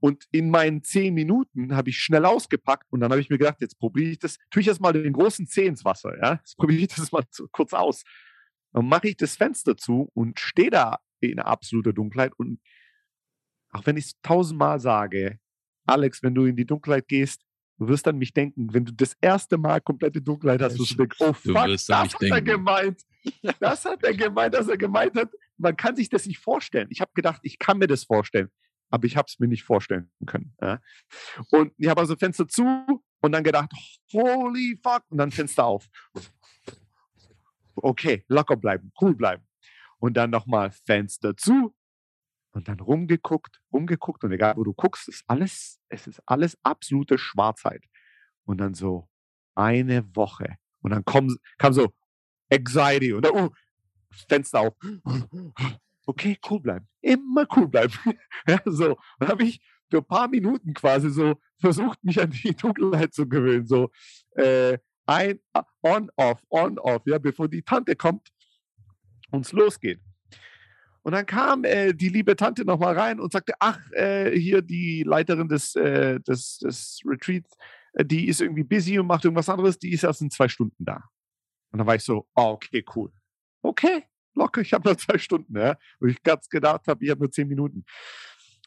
Und 0.01 0.25
in 0.31 0.49
meinen 0.49 0.83
zehn 0.83 1.13
Minuten 1.13 1.75
habe 1.75 1.91
ich 1.91 1.99
schnell 1.99 2.25
ausgepackt 2.25 2.91
und 2.91 3.01
dann 3.01 3.11
habe 3.11 3.21
ich 3.21 3.29
mir 3.29 3.37
gedacht, 3.37 3.61
jetzt 3.61 3.77
probiere 3.77 4.09
ich 4.09 4.19
das, 4.19 4.37
tue 4.49 4.61
ich 4.61 4.65
jetzt 4.65 4.81
mal 4.81 4.93
den 4.93 5.13
großen 5.13 5.45
Zeh 5.45 5.67
ins 5.67 5.85
Wasser, 5.85 6.17
ja, 6.17 6.33
jetzt 6.33 6.57
probiere 6.57 6.81
ich 6.81 6.87
das 6.87 7.11
mal 7.11 7.23
zu, 7.29 7.47
kurz 7.51 7.71
aus. 7.71 8.03
Dann 8.73 8.87
mache 8.87 9.09
ich 9.09 9.17
das 9.17 9.35
Fenster 9.35 9.77
zu 9.77 10.09
und 10.15 10.39
stehe 10.39 10.71
da 10.71 10.97
in 11.19 11.39
absoluter 11.39 11.93
Dunkelheit 11.93 12.33
und 12.39 12.59
auch 13.69 13.85
wenn 13.85 13.95
ich 13.95 14.05
es 14.05 14.21
tausendmal 14.23 14.79
sage, 14.79 15.37
Alex, 15.85 16.23
wenn 16.23 16.33
du 16.33 16.45
in 16.45 16.55
die 16.55 16.65
Dunkelheit 16.65 17.07
gehst, 17.07 17.43
du 17.77 17.87
wirst 17.87 18.07
an 18.07 18.17
mich 18.17 18.33
denken, 18.33 18.73
wenn 18.73 18.85
du 18.85 18.93
das 18.93 19.15
erste 19.21 19.59
Mal 19.59 19.81
komplette 19.81 20.19
Dunkelheit 20.19 20.63
hast, 20.63 20.79
wirst 20.79 20.93
du 20.93 20.95
denken, 20.95 21.15
oh 21.19 21.33
fuck, 21.33 21.67
das 21.67 21.87
hat 21.89 22.19
denken. 22.19 22.33
er 22.33 22.41
gemeint. 22.41 23.01
Das 23.59 23.85
hat 23.85 24.03
er 24.03 24.15
gemeint, 24.15 24.55
dass 24.55 24.67
er 24.67 24.77
gemeint 24.77 25.15
hat. 25.15 25.29
Man 25.57 25.75
kann 25.75 25.95
sich 25.95 26.09
das 26.09 26.25
nicht 26.25 26.39
vorstellen. 26.39 26.87
Ich 26.89 27.01
habe 27.01 27.11
gedacht, 27.13 27.41
ich 27.43 27.59
kann 27.59 27.77
mir 27.77 27.85
das 27.85 28.03
vorstellen 28.05 28.49
aber 28.91 29.05
ich 29.05 29.17
habe 29.17 29.25
es 29.27 29.39
mir 29.39 29.47
nicht 29.47 29.63
vorstellen 29.63 30.11
können. 30.27 30.53
Ja. 30.61 30.79
Und 31.49 31.73
ich 31.77 31.87
habe 31.87 32.01
also 32.01 32.15
Fenster 32.15 32.47
zu 32.47 32.63
und 33.21 33.31
dann 33.31 33.43
gedacht, 33.43 33.71
holy 34.11 34.79
fuck, 34.83 35.03
und 35.09 35.17
dann 35.17 35.31
Fenster 35.31 35.65
auf. 35.65 35.87
Okay, 37.75 38.25
locker 38.27 38.57
bleiben, 38.57 38.91
cool 39.01 39.15
bleiben. 39.15 39.47
Und 39.99 40.15
dann 40.15 40.29
nochmal 40.29 40.71
Fenster 40.85 41.35
zu 41.35 41.73
und 42.51 42.67
dann 42.67 42.79
rumgeguckt, 42.79 43.61
rumgeguckt 43.71 44.23
und 44.23 44.31
egal 44.33 44.57
wo 44.57 44.63
du 44.63 44.73
guckst, 44.73 45.07
ist 45.07 45.23
alles, 45.27 45.79
es 45.89 46.07
ist 46.07 46.21
alles 46.25 46.57
absolute 46.63 47.17
Schwarzheit. 47.17 47.83
Und 48.43 48.57
dann 48.57 48.73
so 48.73 49.07
eine 49.55 50.15
Woche 50.15 50.57
und 50.81 50.91
dann 50.91 51.05
kam, 51.05 51.35
kam 51.57 51.73
so 51.73 51.93
Anxiety 52.51 53.13
und 53.13 53.25
dann, 53.25 53.33
oh, 53.35 53.49
Fenster 54.27 54.61
auf 54.61 54.73
okay, 56.05 56.37
cool 56.49 56.59
bleiben. 56.59 56.87
Immer 57.01 57.47
cool 57.55 57.67
bleiben. 57.67 57.93
ja, 58.47 58.59
so. 58.65 58.97
Dann 59.19 59.29
habe 59.29 59.43
ich 59.43 59.61
für 59.89 59.97
ein 59.97 60.05
paar 60.05 60.27
Minuten 60.27 60.73
quasi 60.73 61.09
so 61.09 61.35
versucht, 61.59 62.03
mich 62.03 62.19
an 62.19 62.31
die 62.31 62.55
Dunkelheit 62.55 63.13
zu 63.13 63.27
gewöhnen. 63.27 63.67
So, 63.67 63.91
äh, 64.35 64.77
ein, 65.05 65.39
on, 65.81 66.09
off, 66.15 66.41
on, 66.49 66.79
off, 66.79 67.01
ja, 67.05 67.17
bevor 67.17 67.47
die 67.47 67.63
Tante 67.63 67.95
kommt 67.95 68.29
und 69.31 69.45
es 69.45 69.51
losgeht. 69.51 69.99
Und 71.03 71.13
dann 71.13 71.25
kam 71.25 71.63
äh, 71.63 71.93
die 71.93 72.09
liebe 72.09 72.35
Tante 72.35 72.63
nochmal 72.63 72.97
rein 72.97 73.19
und 73.19 73.31
sagte, 73.31 73.53
ach, 73.59 73.79
äh, 73.91 74.37
hier 74.37 74.61
die 74.61 75.03
Leiterin 75.03 75.47
des, 75.47 75.75
äh, 75.75 76.19
des, 76.19 76.59
des 76.59 77.01
Retreats, 77.05 77.57
äh, 77.93 78.05
die 78.05 78.27
ist 78.27 78.39
irgendwie 78.39 78.63
busy 78.63 78.99
und 78.99 79.07
macht 79.07 79.25
irgendwas 79.25 79.49
anderes, 79.49 79.79
die 79.79 79.91
ist 79.91 80.03
erst 80.03 80.21
in 80.21 80.29
zwei 80.29 80.47
Stunden 80.47 80.85
da. 80.85 81.03
Und 81.71 81.79
dann 81.79 81.87
war 81.87 81.95
ich 81.95 82.03
so, 82.03 82.27
oh, 82.35 82.51
okay, 82.51 82.85
cool. 82.95 83.11
Okay, 83.63 84.03
locker, 84.35 84.61
ich 84.61 84.73
habe 84.73 84.89
noch 84.89 84.97
zwei 84.97 85.17
Stunden. 85.17 85.57
Ja? 85.57 85.77
Und 85.99 86.09
ich 86.09 86.23
ganz 86.23 86.49
gedacht 86.49 86.87
habe, 86.87 87.03
ich 87.03 87.11
habe 87.11 87.21
nur 87.21 87.31
zehn 87.31 87.47
Minuten. 87.47 87.85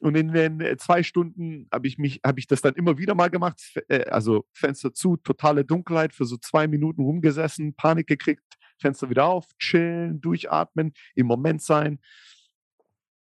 Und 0.00 0.16
in 0.16 0.32
den 0.32 0.60
äh, 0.60 0.76
zwei 0.76 1.02
Stunden 1.02 1.68
habe 1.72 1.86
ich 1.86 1.98
mich, 1.98 2.20
habe 2.24 2.40
ich 2.40 2.46
das 2.46 2.60
dann 2.60 2.74
immer 2.74 2.98
wieder 2.98 3.14
mal 3.14 3.30
gemacht. 3.30 3.60
Äh, 3.88 4.04
also 4.06 4.44
Fenster 4.52 4.92
zu, 4.92 5.16
totale 5.16 5.64
Dunkelheit, 5.64 6.12
für 6.12 6.24
so 6.24 6.36
zwei 6.36 6.66
Minuten 6.66 7.02
rumgesessen, 7.02 7.74
Panik 7.74 8.06
gekriegt, 8.06 8.42
Fenster 8.78 9.08
wieder 9.08 9.26
auf, 9.26 9.46
chillen, 9.58 10.20
durchatmen, 10.20 10.92
im 11.14 11.26
Moment 11.26 11.62
sein. 11.62 12.00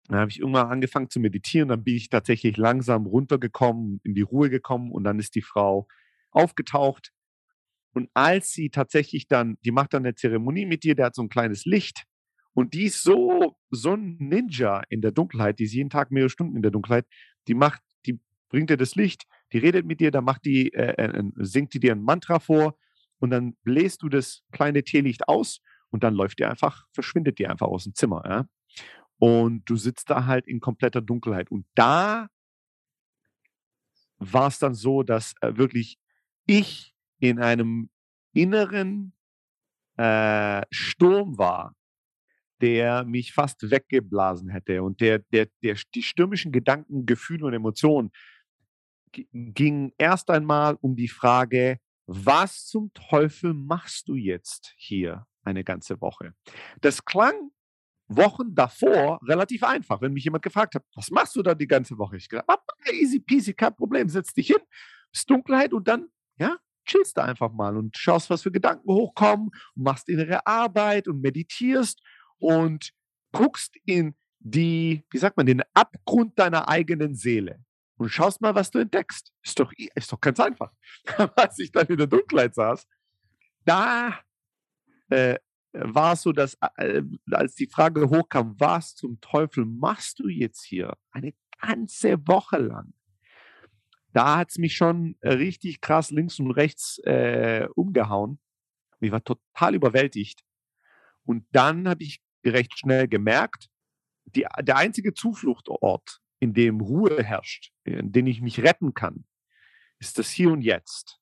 Dann 0.08 0.20
habe 0.20 0.32
ich 0.32 0.40
irgendwann 0.40 0.68
angefangen 0.68 1.10
zu 1.10 1.20
meditieren, 1.20 1.70
dann 1.70 1.84
bin 1.84 1.96
ich 1.96 2.10
tatsächlich 2.10 2.58
langsam 2.58 3.06
runtergekommen, 3.06 4.02
in 4.04 4.16
die 4.16 4.22
Ruhe 4.22 4.50
gekommen 4.50 4.92
und 4.92 5.06
dann 5.06 5.20
ist 5.20 5.36
die 5.36 5.42
Frau 5.42 5.88
aufgetaucht. 6.32 7.14
Und 7.94 8.10
als 8.14 8.52
sie 8.52 8.70
tatsächlich 8.70 9.28
dann, 9.28 9.58
die 9.64 9.72
macht 9.72 9.94
dann 9.94 10.04
eine 10.04 10.16
Zeremonie 10.16 10.66
mit 10.66 10.84
dir, 10.84 10.96
der 10.96 11.06
hat 11.06 11.16
so 11.16 11.22
ein 11.22 11.30
kleines 11.30 11.66
Licht 11.66 12.06
und 12.54 12.74
die 12.74 12.86
ist 12.86 13.04
so, 13.04 13.58
so 13.72 13.94
ein 13.94 14.18
Ninja 14.20 14.84
in 14.90 15.02
der 15.02 15.12
Dunkelheit, 15.12 15.60
die 15.60 15.64
ist 15.64 15.74
jeden 15.74 15.90
Tag 15.90 16.12
mehrere 16.12 16.30
Stunden 16.30 16.56
in 16.56 16.62
der 16.62 16.72
Dunkelheit, 16.72 17.06
die 17.48 17.56
macht, 17.56 17.82
die 18.06 18.20
bringt 18.50 18.70
dir 18.70 18.78
das 18.78 18.96
Licht, 18.96 19.26
die 19.52 19.58
redet 19.58 19.86
mit 19.86 20.00
dir, 20.00 20.12
dann 20.12 20.24
macht 20.24 20.46
die, 20.46 20.74
äh, 20.74 20.94
äh, 20.94 21.24
singt 21.38 21.74
die 21.74 21.80
dir 21.80 21.94
ein 21.94 22.04
Mantra 22.04 22.40
vor 22.40 22.78
und 23.20 23.32
dann 23.32 23.56
bläst 23.64 24.04
du 24.04 24.10
das 24.10 24.44
kleine 24.52 24.84
Teelicht 24.84 25.28
aus 25.28 25.62
und 25.90 26.04
dann 26.04 26.14
läuft 26.14 26.40
die 26.40 26.46
einfach, 26.46 26.86
verschwindet 26.92 27.40
die 27.40 27.48
einfach 27.48 27.68
aus 27.68 27.86
dem 27.86 27.96
Zimmer. 27.96 28.24
Ja? 28.28 28.48
Und 29.18 29.64
du 29.70 29.76
sitzt 29.76 30.10
da 30.10 30.26
halt 30.26 30.48
in 30.48 30.60
kompletter 30.60 31.02
Dunkelheit. 31.02 31.50
Und 31.50 31.66
da 31.76 32.28
war 34.18 34.48
es 34.48 34.60
dann 34.60 34.74
so, 34.74 35.04
dass 35.04 35.34
äh, 35.42 35.56
wirklich 35.56 35.98
ich 36.46 36.94
in 37.20 37.40
einem 37.40 37.90
inneren 38.34 39.14
äh, 39.98 40.64
Sturm 40.72 41.38
war, 41.38 41.76
der 42.62 43.04
mich 43.04 43.34
fast 43.34 43.70
weggeblasen 43.70 44.50
hätte. 44.50 44.84
Und 44.84 45.02
der, 45.02 45.20
der, 45.20 45.48
der, 45.62 45.78
die 45.94 46.04
stürmischen 46.04 46.52
Gedanken, 46.52 47.06
Gefühle 47.06 47.46
und 47.46 47.54
Emotionen 47.54 48.12
gingen 49.32 49.92
erst 49.98 50.30
einmal 50.30 50.78
um 50.82 50.96
die 50.96 51.08
Frage, 51.08 51.78
was 52.06 52.66
zum 52.66 52.92
Teufel 52.94 53.54
machst 53.54 54.08
du 54.08 54.16
jetzt 54.16 54.74
hier 54.78 55.26
eine 55.44 55.64
ganze 55.64 56.02
Woche? 56.02 56.34
Das 56.82 57.06
klang 57.06 57.52
Wochen 58.08 58.54
davor 58.54 59.20
relativ 59.26 59.64
einfach, 59.64 60.02
wenn 60.02 60.14
mich 60.14 60.26
jemand 60.26 60.44
gefragt 60.44 60.76
hat, 60.76 60.84
was 60.96 61.10
machst 61.10 61.36
du 61.36 61.42
da 61.42 61.56
die 61.56 61.68
ganze 61.68 61.98
Woche? 61.98 62.18
Ich 62.18 62.28
gesagt, 62.28 62.50
easy 62.92 63.20
peasy, 63.20 63.54
kein 63.54 63.76
Problem, 63.76 64.10
setz 64.10 64.34
dich 64.34 64.48
hin, 64.48 64.58
ist 65.12 65.30
Dunkelheit 65.30 65.74
und 65.74 65.88
dann, 65.88 66.08
ja, 66.38 66.58
chillst 66.86 67.18
du 67.18 67.22
einfach 67.22 67.52
mal 67.52 67.78
und 67.78 67.98
schaust, 67.98 68.30
was 68.30 68.42
für 68.42 68.52
Gedanken 68.52 68.92
hochkommen 68.92 69.52
machst 69.76 70.10
innere 70.10 70.46
Arbeit 70.46 71.08
und 71.08 71.22
meditierst 71.22 72.02
und 72.44 72.94
guckst 73.32 73.78
in 73.86 74.16
die, 74.40 75.06
wie 75.10 75.18
sagt 75.18 75.38
man, 75.38 75.46
den 75.46 75.64
Abgrund 75.74 76.38
deiner 76.38 76.68
eigenen 76.68 77.16
Seele 77.16 77.64
und 77.96 78.10
schaust 78.10 78.42
mal, 78.42 78.54
was 78.54 78.70
du 78.70 78.80
entdeckst. 78.80 79.32
Ist 79.42 79.58
doch, 79.60 79.72
ist 79.96 80.12
doch 80.12 80.20
ganz 80.20 80.42
einfach. 80.42 80.74
Als 81.38 81.58
ich 81.60 81.72
dann 81.72 81.88
in 81.88 81.98
der 81.98 82.08
Dunkelheit 82.08 82.54
saß, 82.54 82.86
da 83.64 84.20
äh, 85.08 85.40
war 85.72 86.14
es 86.14 86.22
so, 86.24 86.34
dass 86.34 86.58
äh, 86.76 87.02
als 87.32 87.56
die 87.56 87.68
Frage 87.68 88.10
hochkam, 88.10 88.56
was 88.60 88.94
zum 88.94 89.22
Teufel 89.22 89.66
machst 89.66 90.20
du 90.20 90.28
jetzt 90.28 90.64
hier 90.64 90.98
eine 91.12 91.34
ganze 91.62 92.28
Woche 92.28 92.58
lang? 92.58 92.94
Da 94.12 94.38
hat 94.38 94.52
es 94.52 94.58
mich 94.58 94.76
schon 94.76 95.16
richtig 95.24 95.80
krass 95.80 96.12
links 96.12 96.40
und 96.40 96.52
rechts 96.52 97.00
äh, 97.06 97.68
umgehauen. 97.74 98.40
Ich 99.00 99.12
war 99.12 99.24
total 99.24 99.76
überwältigt. 99.76 100.44
Und 101.24 101.46
dann 101.54 101.88
habe 101.88 102.04
ich 102.04 102.22
recht 102.50 102.78
schnell 102.78 103.08
gemerkt, 103.08 103.70
die, 104.26 104.46
der 104.62 104.78
einzige 104.78 105.14
Zufluchtort, 105.14 106.20
in 106.40 106.54
dem 106.54 106.82
Ruhe 106.82 107.24
herrscht, 107.24 107.72
in 107.86 108.12
dem 108.12 108.28
ich 108.28 108.42
mich 108.42 108.62
retten 108.62 108.94
kann, 108.94 109.26
ist 110.00 110.20
das 110.20 110.30
Hier 110.30 110.52
und 110.52 110.62
Jetzt. 110.62 111.20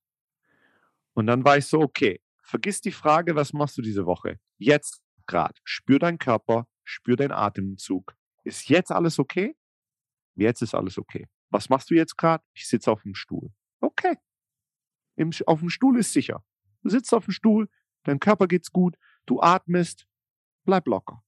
Und 1.13 1.27
dann 1.27 1.43
war 1.43 1.57
ich 1.57 1.65
so, 1.65 1.79
okay, 1.79 2.21
Vergiss 2.51 2.81
die 2.81 2.91
Frage, 2.91 3.33
was 3.33 3.53
machst 3.53 3.77
du 3.77 3.81
diese 3.81 4.05
Woche? 4.05 4.37
Jetzt 4.57 5.01
gerade. 5.25 5.53
Spür 5.63 5.99
deinen 5.99 6.17
Körper, 6.17 6.67
spür 6.83 7.15
deinen 7.15 7.31
Atemzug. 7.31 8.13
Ist 8.43 8.67
jetzt 8.67 8.91
alles 8.91 9.19
okay? 9.19 9.55
Jetzt 10.35 10.61
ist 10.61 10.75
alles 10.75 10.97
okay. 10.97 11.29
Was 11.49 11.69
machst 11.69 11.89
du 11.89 11.93
jetzt 11.93 12.17
gerade? 12.17 12.43
Ich 12.53 12.67
sitze 12.67 12.91
auf 12.91 13.03
dem 13.03 13.15
Stuhl. 13.15 13.53
Okay. 13.79 14.17
Im, 15.15 15.31
auf 15.45 15.61
dem 15.61 15.69
Stuhl 15.69 15.97
ist 15.97 16.11
sicher. 16.11 16.43
Du 16.81 16.89
sitzt 16.89 17.13
auf 17.13 17.23
dem 17.23 17.31
Stuhl, 17.31 17.69
dein 18.03 18.19
Körper 18.19 18.47
geht's 18.47 18.73
gut, 18.73 18.97
du 19.25 19.39
atmest, 19.41 20.05
bleib 20.65 20.87
locker. 20.87 21.23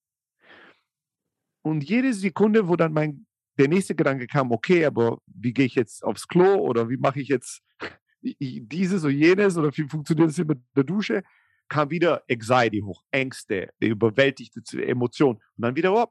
Und 1.62 1.84
jede 1.84 2.14
Sekunde, 2.14 2.68
wo 2.68 2.76
dann 2.76 2.94
mein 2.94 3.26
der 3.58 3.68
nächste 3.68 3.96
Gedanke 3.96 4.28
kam, 4.28 4.52
okay, 4.52 4.86
aber 4.86 5.20
wie 5.28 5.54
gehe 5.54 5.66
ich 5.66 5.76
jetzt 5.76 6.04
aufs 6.04 6.28
Klo 6.28 6.56
oder 6.56 6.90
wie 6.90 6.98
mache 6.98 7.22
ich 7.22 7.28
jetzt 7.28 7.62
dieses 8.40 9.04
oder 9.04 9.14
jenes 9.14 9.58
oder 9.58 9.76
wie 9.76 9.88
funktioniert 9.88 10.30
es 10.30 10.38
mit 10.40 10.60
der 10.76 10.84
Dusche, 10.84 11.24
kam 11.68 11.90
wieder 11.90 12.24
Anxiety 12.30 12.82
hoch, 12.82 13.04
Ängste, 13.12 13.70
überwältigte 13.80 14.62
Emotionen. 14.86 15.38
Und 15.38 15.62
dann 15.62 15.76
wieder, 15.76 15.94
oh, 15.94 16.08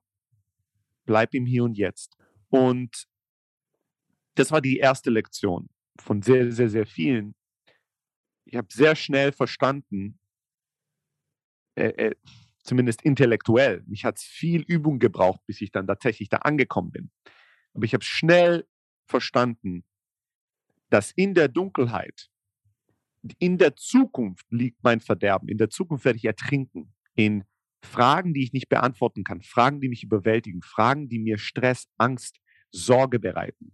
bleib 1.04 1.34
im 1.34 1.46
Hier 1.46 1.64
und 1.64 1.76
Jetzt. 1.76 2.16
Und 2.48 3.06
das 4.34 4.50
war 4.50 4.60
die 4.60 4.78
erste 4.78 5.10
Lektion 5.10 5.68
von 6.00 6.22
sehr, 6.22 6.50
sehr, 6.52 6.68
sehr 6.68 6.86
vielen. 6.86 7.34
Ich 8.44 8.56
habe 8.56 8.68
sehr 8.70 8.94
schnell 8.96 9.32
verstanden, 9.32 10.18
äh, 11.74 11.88
äh, 11.88 12.14
zumindest 12.62 13.02
intellektuell, 13.02 13.82
mich 13.86 14.04
hat 14.04 14.18
es 14.18 14.24
viel 14.24 14.62
Übung 14.62 14.98
gebraucht, 14.98 15.40
bis 15.46 15.60
ich 15.60 15.70
dann 15.70 15.86
tatsächlich 15.86 16.28
da 16.28 16.38
angekommen 16.38 16.90
bin. 16.90 17.10
Aber 17.74 17.84
ich 17.84 17.94
habe 17.94 18.04
schnell 18.04 18.66
verstanden, 19.06 19.84
dass 20.90 21.10
in 21.12 21.34
der 21.34 21.48
Dunkelheit, 21.48 22.28
in 23.38 23.58
der 23.58 23.76
Zukunft 23.76 24.46
liegt 24.50 24.82
mein 24.82 25.00
Verderben. 25.00 25.48
In 25.48 25.58
der 25.58 25.70
Zukunft 25.70 26.04
werde 26.04 26.18
ich 26.18 26.24
ertrinken. 26.24 26.92
In 27.14 27.44
Fragen, 27.84 28.34
die 28.34 28.42
ich 28.42 28.52
nicht 28.52 28.68
beantworten 28.68 29.24
kann, 29.24 29.42
Fragen, 29.42 29.80
die 29.80 29.88
mich 29.88 30.02
überwältigen, 30.02 30.62
Fragen, 30.62 31.08
die 31.08 31.18
mir 31.18 31.38
Stress, 31.38 31.88
Angst, 31.98 32.40
Sorge 32.70 33.18
bereiten. 33.18 33.72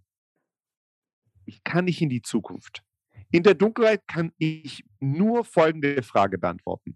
Ich 1.45 1.63
kann 1.63 1.85
nicht 1.85 2.01
in 2.01 2.09
die 2.09 2.21
Zukunft. 2.21 2.83
In 3.31 3.43
der 3.43 3.53
Dunkelheit 3.53 4.07
kann 4.07 4.31
ich 4.37 4.83
nur 4.99 5.43
folgende 5.43 6.01
Frage 6.03 6.37
beantworten. 6.37 6.95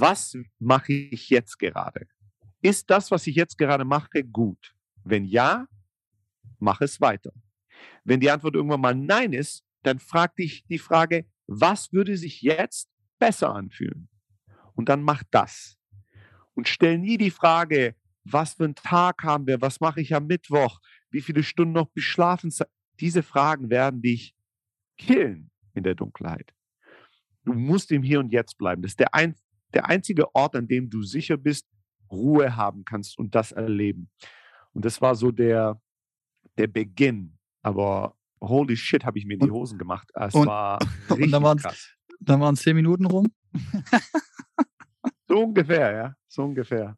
Was 0.00 0.36
mache 0.60 0.92
ich 0.92 1.28
jetzt 1.28 1.58
gerade? 1.58 2.06
Ist 2.62 2.88
das, 2.88 3.10
was 3.10 3.26
ich 3.26 3.34
jetzt 3.34 3.58
gerade 3.58 3.84
mache, 3.84 4.22
gut? 4.22 4.74
Wenn 5.02 5.24
ja, 5.24 5.66
mach 6.60 6.80
es 6.80 7.00
weiter. 7.00 7.32
Wenn 8.04 8.20
die 8.20 8.30
Antwort 8.30 8.54
irgendwann 8.54 8.80
mal 8.80 8.94
Nein 8.94 9.32
ist, 9.32 9.64
dann 9.82 9.98
frag 9.98 10.36
dich 10.36 10.64
die 10.66 10.78
Frage, 10.78 11.26
was 11.48 11.92
würde 11.92 12.16
sich 12.16 12.42
jetzt 12.42 12.88
besser 13.18 13.52
anfühlen? 13.52 14.08
Und 14.74 14.88
dann 14.88 15.02
mach 15.02 15.24
das. 15.32 15.76
Und 16.54 16.68
stell 16.68 16.98
nie 16.98 17.18
die 17.18 17.32
Frage, 17.32 17.96
was 18.22 18.54
für 18.54 18.66
einen 18.66 18.76
Tag 18.76 19.24
haben 19.24 19.48
wir, 19.48 19.60
was 19.60 19.80
mache 19.80 20.00
ich 20.00 20.14
am 20.14 20.26
Mittwoch, 20.26 20.80
wie 21.10 21.22
viele 21.22 21.42
Stunden 21.42 21.74
noch 21.74 21.88
bis 21.88 22.04
schlafen. 22.04 22.52
Diese 23.00 23.24
Fragen 23.24 23.68
werden 23.68 24.00
dich 24.00 24.36
killen 24.96 25.50
in 25.74 25.82
der 25.82 25.96
Dunkelheit. 25.96 26.54
Du 27.44 27.52
musst 27.52 27.90
im 27.90 28.02
Hier 28.04 28.20
und 28.20 28.30
Jetzt 28.30 28.58
bleiben. 28.58 28.82
Das 28.82 28.92
ist 28.92 29.00
der, 29.00 29.14
ein, 29.14 29.34
der 29.74 29.86
einzige 29.86 30.34
Ort, 30.34 30.56
an 30.56 30.68
dem 30.68 30.90
du 30.90 31.02
sicher 31.02 31.36
bist, 31.36 31.66
Ruhe 32.10 32.56
haben 32.56 32.84
kannst 32.84 33.18
und 33.18 33.34
das 33.34 33.52
erleben. 33.52 34.10
Und 34.72 34.84
das 34.84 35.00
war 35.00 35.14
so 35.14 35.30
der, 35.30 35.80
der 36.56 36.68
Beginn 36.68 37.38
aber 37.62 38.16
holy 38.40 38.76
shit, 38.76 39.04
habe 39.04 39.18
ich 39.18 39.26
mir 39.26 39.34
in 39.34 39.40
die 39.40 39.50
Hosen 39.50 39.78
gemacht. 39.78 40.10
Es 40.14 40.34
und, 40.34 40.46
war 40.46 40.78
richtig 40.80 41.10
und 41.24 41.30
dann 41.32 41.42
waren's, 41.42 41.62
krass. 41.62 41.94
Dann 42.20 42.40
waren 42.40 42.56
zehn 42.56 42.74
Minuten 42.74 43.04
rum. 43.04 43.26
so 45.28 45.40
ungefähr, 45.40 45.92
ja. 45.92 46.14
So 46.28 46.44
ungefähr. 46.44 46.96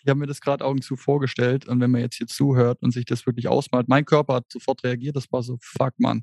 Ich 0.00 0.08
habe 0.08 0.20
mir 0.20 0.26
das 0.26 0.40
gerade 0.40 0.64
Augen 0.64 0.82
zu 0.82 0.96
vorgestellt 0.96 1.66
und 1.66 1.80
wenn 1.80 1.90
man 1.90 2.00
jetzt 2.00 2.16
hier 2.16 2.26
zuhört 2.26 2.82
und 2.82 2.92
sich 2.92 3.04
das 3.04 3.26
wirklich 3.26 3.48
ausmalt, 3.48 3.88
mein 3.88 4.04
Körper 4.04 4.34
hat 4.34 4.46
sofort 4.50 4.82
reagiert, 4.84 5.16
das 5.16 5.30
war 5.32 5.42
so, 5.42 5.58
fuck 5.60 5.94
man, 5.98 6.22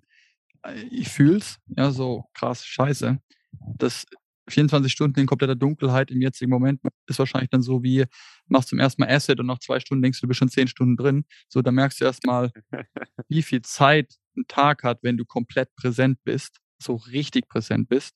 ich 0.89 1.09
fühl's, 1.09 1.57
ja, 1.67 1.91
so 1.91 2.25
krass, 2.33 2.65
scheiße. 2.65 3.19
Das 3.77 4.05
24 4.47 4.91
Stunden 4.91 5.19
in 5.19 5.25
kompletter 5.25 5.55
Dunkelheit 5.55 6.11
im 6.11 6.21
jetzigen 6.21 6.51
Moment 6.51 6.81
ist 7.07 7.19
wahrscheinlich 7.19 7.49
dann 7.49 7.61
so 7.61 7.83
wie, 7.83 8.05
machst 8.47 8.69
zum 8.69 8.79
ersten 8.79 9.01
Mal 9.01 9.09
Acid 9.09 9.39
und 9.39 9.47
nach 9.47 9.59
zwei 9.59 9.79
Stunden 9.79 10.03
denkst 10.03 10.19
du, 10.19 10.25
du 10.25 10.27
bist 10.29 10.39
schon 10.39 10.49
zehn 10.49 10.67
Stunden 10.67 10.97
drin. 10.97 11.25
So, 11.49 11.61
da 11.61 11.71
merkst 11.71 11.99
du 12.01 12.05
erstmal, 12.05 12.51
wie 13.27 13.41
viel 13.41 13.61
Zeit 13.61 14.15
ein 14.37 14.45
Tag 14.47 14.83
hat, 14.83 14.99
wenn 15.01 15.17
du 15.17 15.25
komplett 15.25 15.73
präsent 15.75 16.19
bist. 16.23 16.59
so 16.77 16.95
richtig 16.95 17.47
präsent 17.47 17.87
bist. 17.87 18.15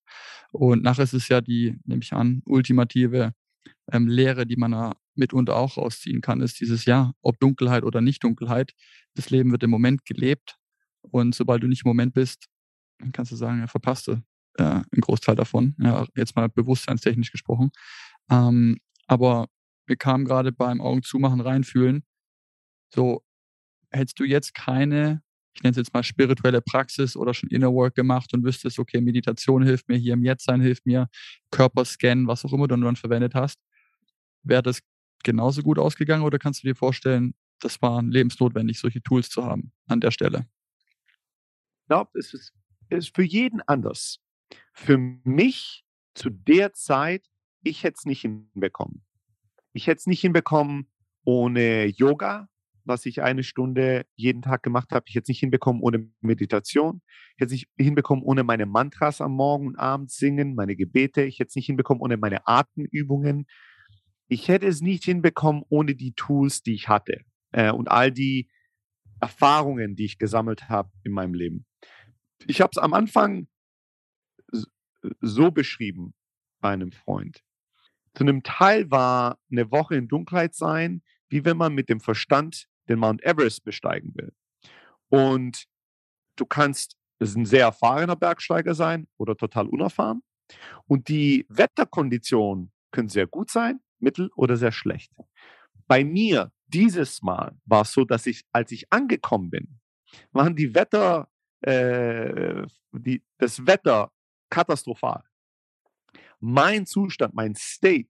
Und 0.51 0.83
nachher 0.83 1.03
ist 1.03 1.13
es 1.13 1.29
ja 1.29 1.41
die, 1.41 1.79
nehme 1.85 2.01
ich 2.03 2.13
an, 2.13 2.41
ultimative 2.45 3.33
ähm, 3.91 4.07
Lehre, 4.07 4.45
die 4.45 4.57
man 4.57 4.71
da 4.71 4.93
mitunter 5.15 5.55
auch 5.55 5.77
rausziehen 5.77 6.21
kann, 6.21 6.41
ist 6.41 6.59
dieses 6.59 6.85
Ja, 6.85 7.13
ob 7.21 7.39
Dunkelheit 7.39 7.83
oder 7.83 8.01
nicht 8.01 8.23
Dunkelheit. 8.23 8.73
Das 9.15 9.29
Leben 9.29 9.51
wird 9.51 9.63
im 9.63 9.69
Moment 9.69 10.05
gelebt. 10.05 10.57
Und 11.01 11.35
sobald 11.35 11.63
du 11.63 11.67
nicht 11.67 11.85
im 11.85 11.89
Moment 11.89 12.13
bist, 12.13 12.47
kannst 13.13 13.31
du 13.31 13.35
sagen, 13.37 13.59
ja, 13.59 13.67
verpasst 13.67 14.07
du 14.07 14.21
äh, 14.57 14.63
einen 14.63 15.01
Großteil 15.01 15.35
davon. 15.35 15.75
Ja, 15.79 16.05
jetzt 16.15 16.35
mal 16.35 16.49
bewusstseinstechnisch 16.49 17.31
gesprochen. 17.31 17.71
Ähm, 18.29 18.79
aber 19.07 19.47
wir 19.85 19.95
kamen 19.95 20.25
gerade 20.25 20.51
beim 20.51 20.81
Augen 20.81 21.03
zumachen, 21.03 21.41
reinfühlen. 21.41 22.03
So, 22.93 23.23
hättest 23.91 24.19
du 24.19 24.23
jetzt 24.23 24.53
keine, 24.53 25.21
ich 25.55 25.63
nenne 25.63 25.71
es 25.71 25.77
jetzt 25.77 25.93
mal 25.93 26.03
spirituelle 26.03 26.61
Praxis 26.61 27.15
oder 27.15 27.33
schon 27.33 27.49
Inner 27.49 27.73
Work 27.73 27.95
gemacht 27.95 28.33
und 28.33 28.43
wüsstest, 28.43 28.79
okay, 28.79 29.01
Meditation 29.01 29.63
hilft 29.63 29.89
mir, 29.89 29.97
hier 29.97 30.13
im 30.13 30.23
Jetztsein 30.23 30.61
hilft 30.61 30.85
mir, 30.85 31.09
Körperscan, 31.51 32.27
was 32.27 32.45
auch 32.45 32.53
immer 32.53 32.67
du 32.67 32.75
dann 32.77 32.95
verwendet 32.95 33.35
hast, 33.35 33.59
wäre 34.43 34.63
das 34.63 34.81
genauso 35.23 35.63
gut 35.63 35.79
ausgegangen 35.79 36.23
oder 36.23 36.39
kannst 36.39 36.63
du 36.63 36.67
dir 36.67 36.75
vorstellen, 36.75 37.33
das 37.59 37.81
war 37.81 38.01
lebensnotwendig, 38.01 38.79
solche 38.79 39.01
Tools 39.01 39.29
zu 39.29 39.43
haben 39.43 39.71
an 39.87 39.99
der 39.99 40.11
Stelle? 40.11 40.47
Ich 41.07 41.87
glaube, 41.87 42.17
es 42.19 42.33
ist, 42.33 42.53
ist 42.89 43.15
für 43.15 43.23
jeden 43.23 43.61
anders. 43.61 44.19
Für 44.73 44.97
mich 44.97 45.85
zu 46.13 46.29
der 46.29 46.73
Zeit, 46.73 47.25
ich 47.63 47.83
hätte 47.83 47.95
es 47.99 48.05
nicht 48.05 48.21
hinbekommen. 48.21 49.05
Ich 49.73 49.87
hätte 49.87 49.99
es 49.99 50.07
nicht 50.07 50.21
hinbekommen 50.21 50.89
ohne 51.23 51.85
Yoga, 51.85 52.47
was 52.85 53.05
ich 53.05 53.21
eine 53.21 53.43
Stunde 53.43 54.05
jeden 54.15 54.41
Tag 54.41 54.63
gemacht 54.63 54.91
habe. 54.91 55.05
Ich 55.07 55.15
hätte 55.15 55.23
es 55.23 55.27
nicht 55.29 55.39
hinbekommen 55.39 55.81
ohne 55.81 56.09
Meditation. 56.21 57.01
Ich 57.35 57.41
hätte 57.41 57.45
es 57.45 57.51
nicht 57.51 57.69
hinbekommen 57.77 58.23
ohne 58.23 58.43
meine 58.43 58.65
Mantras 58.65 59.21
am 59.21 59.33
Morgen 59.33 59.67
und 59.67 59.75
Abend 59.77 60.11
singen, 60.11 60.55
meine 60.55 60.75
Gebete. 60.75 61.23
Ich 61.23 61.39
hätte 61.39 61.49
es 61.49 61.55
nicht 61.55 61.67
hinbekommen 61.67 62.01
ohne 62.01 62.17
meine 62.17 62.47
Atemübungen. 62.47 63.45
Ich 64.27 64.47
hätte 64.47 64.67
es 64.67 64.81
nicht 64.81 65.03
hinbekommen 65.03 65.63
ohne 65.69 65.95
die 65.95 66.13
Tools, 66.13 66.61
die 66.61 66.73
ich 66.73 66.87
hatte 66.87 67.21
äh, 67.51 67.71
und 67.71 67.89
all 67.89 68.11
die 68.11 68.49
Erfahrungen, 69.19 69.95
die 69.95 70.05
ich 70.05 70.17
gesammelt 70.17 70.69
habe 70.69 70.89
in 71.03 71.11
meinem 71.11 71.33
Leben. 71.33 71.65
Ich 72.47 72.61
habe 72.61 72.71
es 72.73 72.77
am 72.77 72.93
Anfang 72.93 73.47
so 75.21 75.51
beschrieben 75.51 76.13
bei 76.61 76.69
einem 76.69 76.91
Freund. 76.91 77.43
Zu 78.13 78.23
einem 78.23 78.43
Teil 78.43 78.89
war 78.91 79.39
eine 79.51 79.71
Woche 79.71 79.95
in 79.95 80.07
Dunkelheit 80.07 80.55
sein, 80.55 81.03
wie 81.29 81.45
wenn 81.45 81.57
man 81.57 81.73
mit 81.73 81.89
dem 81.89 81.99
Verstand 81.99 82.67
den 82.87 82.99
Mount 82.99 83.23
Everest 83.23 83.63
besteigen 83.63 84.13
will. 84.15 84.33
Und 85.09 85.65
du 86.35 86.45
kannst 86.45 86.97
ein 87.21 87.45
sehr 87.45 87.65
erfahrener 87.65 88.15
Bergsteiger 88.15 88.73
sein 88.73 89.07
oder 89.17 89.35
total 89.35 89.67
unerfahren. 89.67 90.23
Und 90.85 91.07
die 91.07 91.45
Wetterkonditionen 91.49 92.71
können 92.91 93.09
sehr 93.09 93.27
gut 93.27 93.51
sein, 93.51 93.81
mittel 93.99 94.31
oder 94.35 94.57
sehr 94.57 94.71
schlecht. 94.71 95.11
Bei 95.87 96.03
mir 96.03 96.51
dieses 96.67 97.21
Mal 97.21 97.57
war 97.65 97.81
es 97.81 97.91
so, 97.91 98.05
dass 98.05 98.25
ich, 98.25 98.43
als 98.51 98.71
ich 98.71 98.91
angekommen 98.91 99.49
bin, 99.49 99.79
waren 100.31 100.55
die 100.55 100.73
Wetter, 100.73 101.29
äh, 101.61 102.65
die, 102.91 103.23
das 103.37 103.65
Wetter 103.67 104.11
katastrophal. 104.49 105.23
Mein 106.39 106.85
Zustand, 106.85 107.33
mein 107.33 107.55
State 107.55 108.09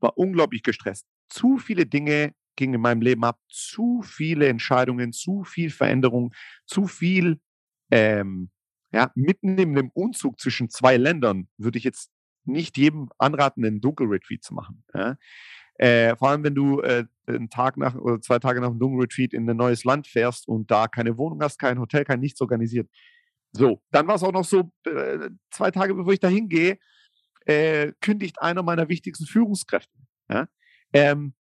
war 0.00 0.18
unglaublich 0.18 0.62
gestresst. 0.62 1.06
Zu 1.28 1.58
viele 1.58 1.86
Dinge 1.86 2.34
gingen 2.56 2.74
in 2.74 2.80
meinem 2.80 3.00
Leben 3.00 3.24
ab, 3.24 3.40
zu 3.48 4.02
viele 4.02 4.48
Entscheidungen, 4.48 5.12
zu 5.12 5.44
viel 5.44 5.70
Veränderung, 5.70 6.34
zu 6.66 6.86
viel, 6.86 7.40
ähm, 7.90 8.50
ja, 8.92 9.10
mitten 9.14 9.56
in 9.56 9.74
dem 9.74 9.90
Umzug 9.94 10.38
zwischen 10.38 10.68
zwei 10.68 10.98
Ländern 10.98 11.48
würde 11.56 11.78
ich 11.78 11.84
jetzt 11.84 12.10
nicht 12.44 12.76
jedem 12.76 13.08
anraten, 13.18 13.64
einen 13.64 13.80
Dunkelretreat 13.80 14.42
zu 14.42 14.54
machen. 14.54 14.84
Ja? 14.94 15.16
Äh, 15.76 16.16
vor 16.16 16.28
allem, 16.28 16.44
wenn 16.44 16.54
du 16.54 16.80
äh, 16.80 17.06
einen 17.26 17.48
Tag 17.48 17.76
nach 17.76 17.94
oder 17.94 18.20
zwei 18.20 18.38
Tage 18.38 18.60
nach 18.60 18.68
einem 18.68 18.78
Dunkelretreat 18.78 19.32
in 19.32 19.48
ein 19.48 19.56
neues 19.56 19.84
Land 19.84 20.06
fährst 20.06 20.46
und 20.46 20.70
da 20.70 20.88
keine 20.88 21.16
Wohnung 21.16 21.40
hast, 21.42 21.58
kein 21.58 21.78
Hotel, 21.78 22.04
kein 22.04 22.20
nichts 22.20 22.40
organisiert. 22.40 22.88
So, 23.52 23.82
dann 23.90 24.06
war 24.06 24.14
es 24.14 24.22
auch 24.22 24.32
noch 24.32 24.44
so, 24.44 24.72
äh, 24.84 25.30
zwei 25.50 25.70
Tage 25.70 25.94
bevor 25.94 26.12
ich 26.12 26.20
da 26.20 26.28
hingehe, 26.28 26.78
äh, 27.44 27.92
kündigt 28.00 28.40
einer 28.40 28.62
meiner 28.62 28.88
wichtigsten 28.88 29.26
Führungskräfte. 29.26 29.96
Ja? 30.30 30.48
Ähm, 30.92 31.34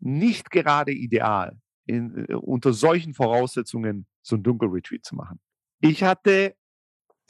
nicht 0.00 0.50
gerade 0.50 0.92
ideal, 0.92 1.60
in, 1.86 2.26
äh, 2.28 2.34
unter 2.34 2.72
solchen 2.72 3.14
Voraussetzungen 3.14 4.06
so 4.22 4.36
ein 4.36 4.42
Dunkelretreat 4.42 5.04
zu 5.04 5.14
machen. 5.14 5.40
Ich 5.80 6.02
hatte 6.02 6.56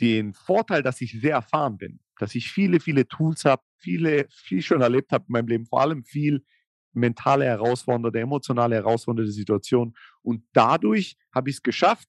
den 0.00 0.32
Vorteil, 0.34 0.82
dass 0.82 1.00
ich 1.00 1.20
sehr 1.20 1.34
erfahren 1.34 1.76
bin, 1.76 2.00
dass 2.18 2.34
ich 2.34 2.50
viele, 2.50 2.80
viele 2.80 3.06
Tools 3.06 3.44
habe, 3.44 3.62
viele, 3.76 4.26
viel 4.30 4.62
schon 4.62 4.80
erlebt 4.80 5.12
habe 5.12 5.24
in 5.28 5.32
meinem 5.32 5.48
Leben, 5.48 5.66
vor 5.66 5.80
allem 5.80 6.04
viel 6.04 6.44
mentale 6.92 7.44
herausfordernde, 7.44 8.20
emotionale 8.20 8.76
herausfordernde 8.76 9.30
Situation. 9.30 9.94
Und 10.22 10.44
dadurch 10.52 11.16
habe 11.34 11.50
ich 11.50 11.56
es 11.56 11.62
geschafft, 11.62 12.08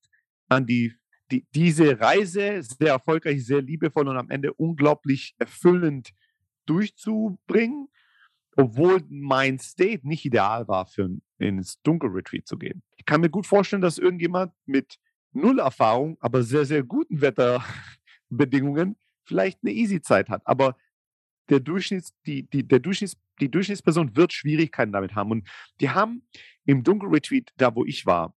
an 0.49 0.65
die, 0.65 0.93
die, 1.33 1.47
diese 1.55 1.99
Reise 1.99 2.61
sehr 2.61 2.89
erfolgreich, 2.89 3.45
sehr 3.45 3.61
liebevoll 3.61 4.07
und 4.07 4.17
am 4.17 4.29
Ende 4.29 4.53
unglaublich 4.53 5.33
erfüllend 5.39 6.11
durchzubringen, 6.65 7.87
obwohl 8.55 9.01
mein 9.09 9.57
State 9.57 10.07
nicht 10.07 10.25
ideal 10.25 10.67
war, 10.67 10.85
für 10.85 11.09
ins 11.39 11.81
Dunkelretreat 11.81 12.47
zu 12.47 12.57
gehen. 12.57 12.83
Ich 12.97 13.05
kann 13.05 13.21
mir 13.21 13.29
gut 13.29 13.47
vorstellen, 13.47 13.81
dass 13.81 13.97
irgendjemand 13.97 14.53
mit 14.65 14.99
null 15.31 15.59
Erfahrung, 15.59 16.17
aber 16.19 16.43
sehr, 16.43 16.65
sehr 16.65 16.83
guten 16.83 17.21
Wetterbedingungen 17.21 18.95
vielleicht 19.23 19.59
eine 19.63 19.73
Easy-Zeit 19.73 20.29
hat. 20.29 20.45
Aber 20.45 20.77
der 21.49 21.59
Durchschnitts, 21.59 22.13
die, 22.27 22.43
die, 22.43 22.67
der 22.67 22.79
Durchschnitts, 22.79 23.17
die 23.39 23.49
Durchschnittsperson 23.49 24.15
wird 24.15 24.33
Schwierigkeiten 24.33 24.91
damit 24.91 25.15
haben. 25.15 25.31
Und 25.31 25.49
die 25.81 25.89
haben 25.89 26.27
im 26.65 26.83
Dunkelretreat, 26.83 27.51
da 27.57 27.75
wo 27.75 27.83
ich 27.85 28.05
war, 28.05 28.35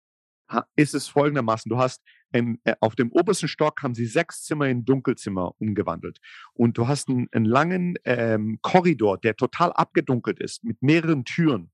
ist 0.76 0.94
es 0.94 1.09
folgendermaßen: 1.09 1.68
Du 1.68 1.78
hast 1.78 2.02
im, 2.34 2.58
äh, 2.64 2.74
auf 2.80 2.96
dem 2.96 3.12
obersten 3.12 3.46
Stock 3.46 3.82
haben 3.82 3.94
sie 3.94 4.06
sechs 4.06 4.42
Zimmer 4.42 4.66
in 4.66 4.84
Dunkelzimmer 4.84 5.54
umgewandelt. 5.60 6.18
Und 6.52 6.76
du 6.76 6.88
hast 6.88 7.08
einen, 7.08 7.28
einen 7.30 7.44
langen 7.44 7.94
ähm, 8.04 8.58
Korridor, 8.60 9.18
der 9.18 9.36
total 9.36 9.72
abgedunkelt 9.72 10.40
ist, 10.40 10.64
mit 10.64 10.82
mehreren 10.82 11.24
Türen. 11.24 11.70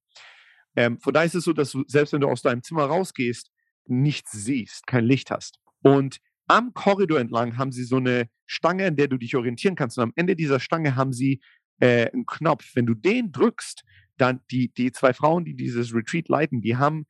Ähm, 0.76 0.98
von 1.00 1.14
daher 1.14 1.26
ist 1.26 1.34
es 1.34 1.44
so, 1.44 1.54
dass 1.54 1.72
du, 1.72 1.82
selbst 1.86 2.12
wenn 2.12 2.20
du 2.20 2.28
aus 2.28 2.42
deinem 2.42 2.62
Zimmer 2.62 2.84
rausgehst, 2.84 3.50
nichts 3.86 4.32
siehst, 4.32 4.86
kein 4.86 5.04
Licht 5.04 5.30
hast. 5.30 5.58
Und 5.82 6.18
am 6.46 6.74
Korridor 6.74 7.18
entlang 7.18 7.56
haben 7.56 7.72
sie 7.72 7.84
so 7.84 7.96
eine 7.96 8.28
Stange, 8.44 8.86
an 8.86 8.96
der 8.96 9.08
du 9.08 9.16
dich 9.16 9.36
orientieren 9.36 9.76
kannst. 9.76 9.96
Und 9.96 10.04
am 10.04 10.12
Ende 10.14 10.36
dieser 10.36 10.60
Stange 10.60 10.94
haben 10.94 11.14
sie 11.14 11.40
äh, 11.80 12.10
einen 12.10 12.26
Knopf. 12.26 12.72
Wenn 12.74 12.84
du 12.84 12.92
den 12.92 13.32
drückst, 13.32 13.82
dann 14.18 14.40
die, 14.50 14.70
die 14.74 14.92
zwei 14.92 15.14
Frauen, 15.14 15.46
die 15.46 15.54
dieses 15.54 15.94
Retreat 15.94 16.28
leiten, 16.28 16.60
die 16.60 16.76
haben 16.76 17.06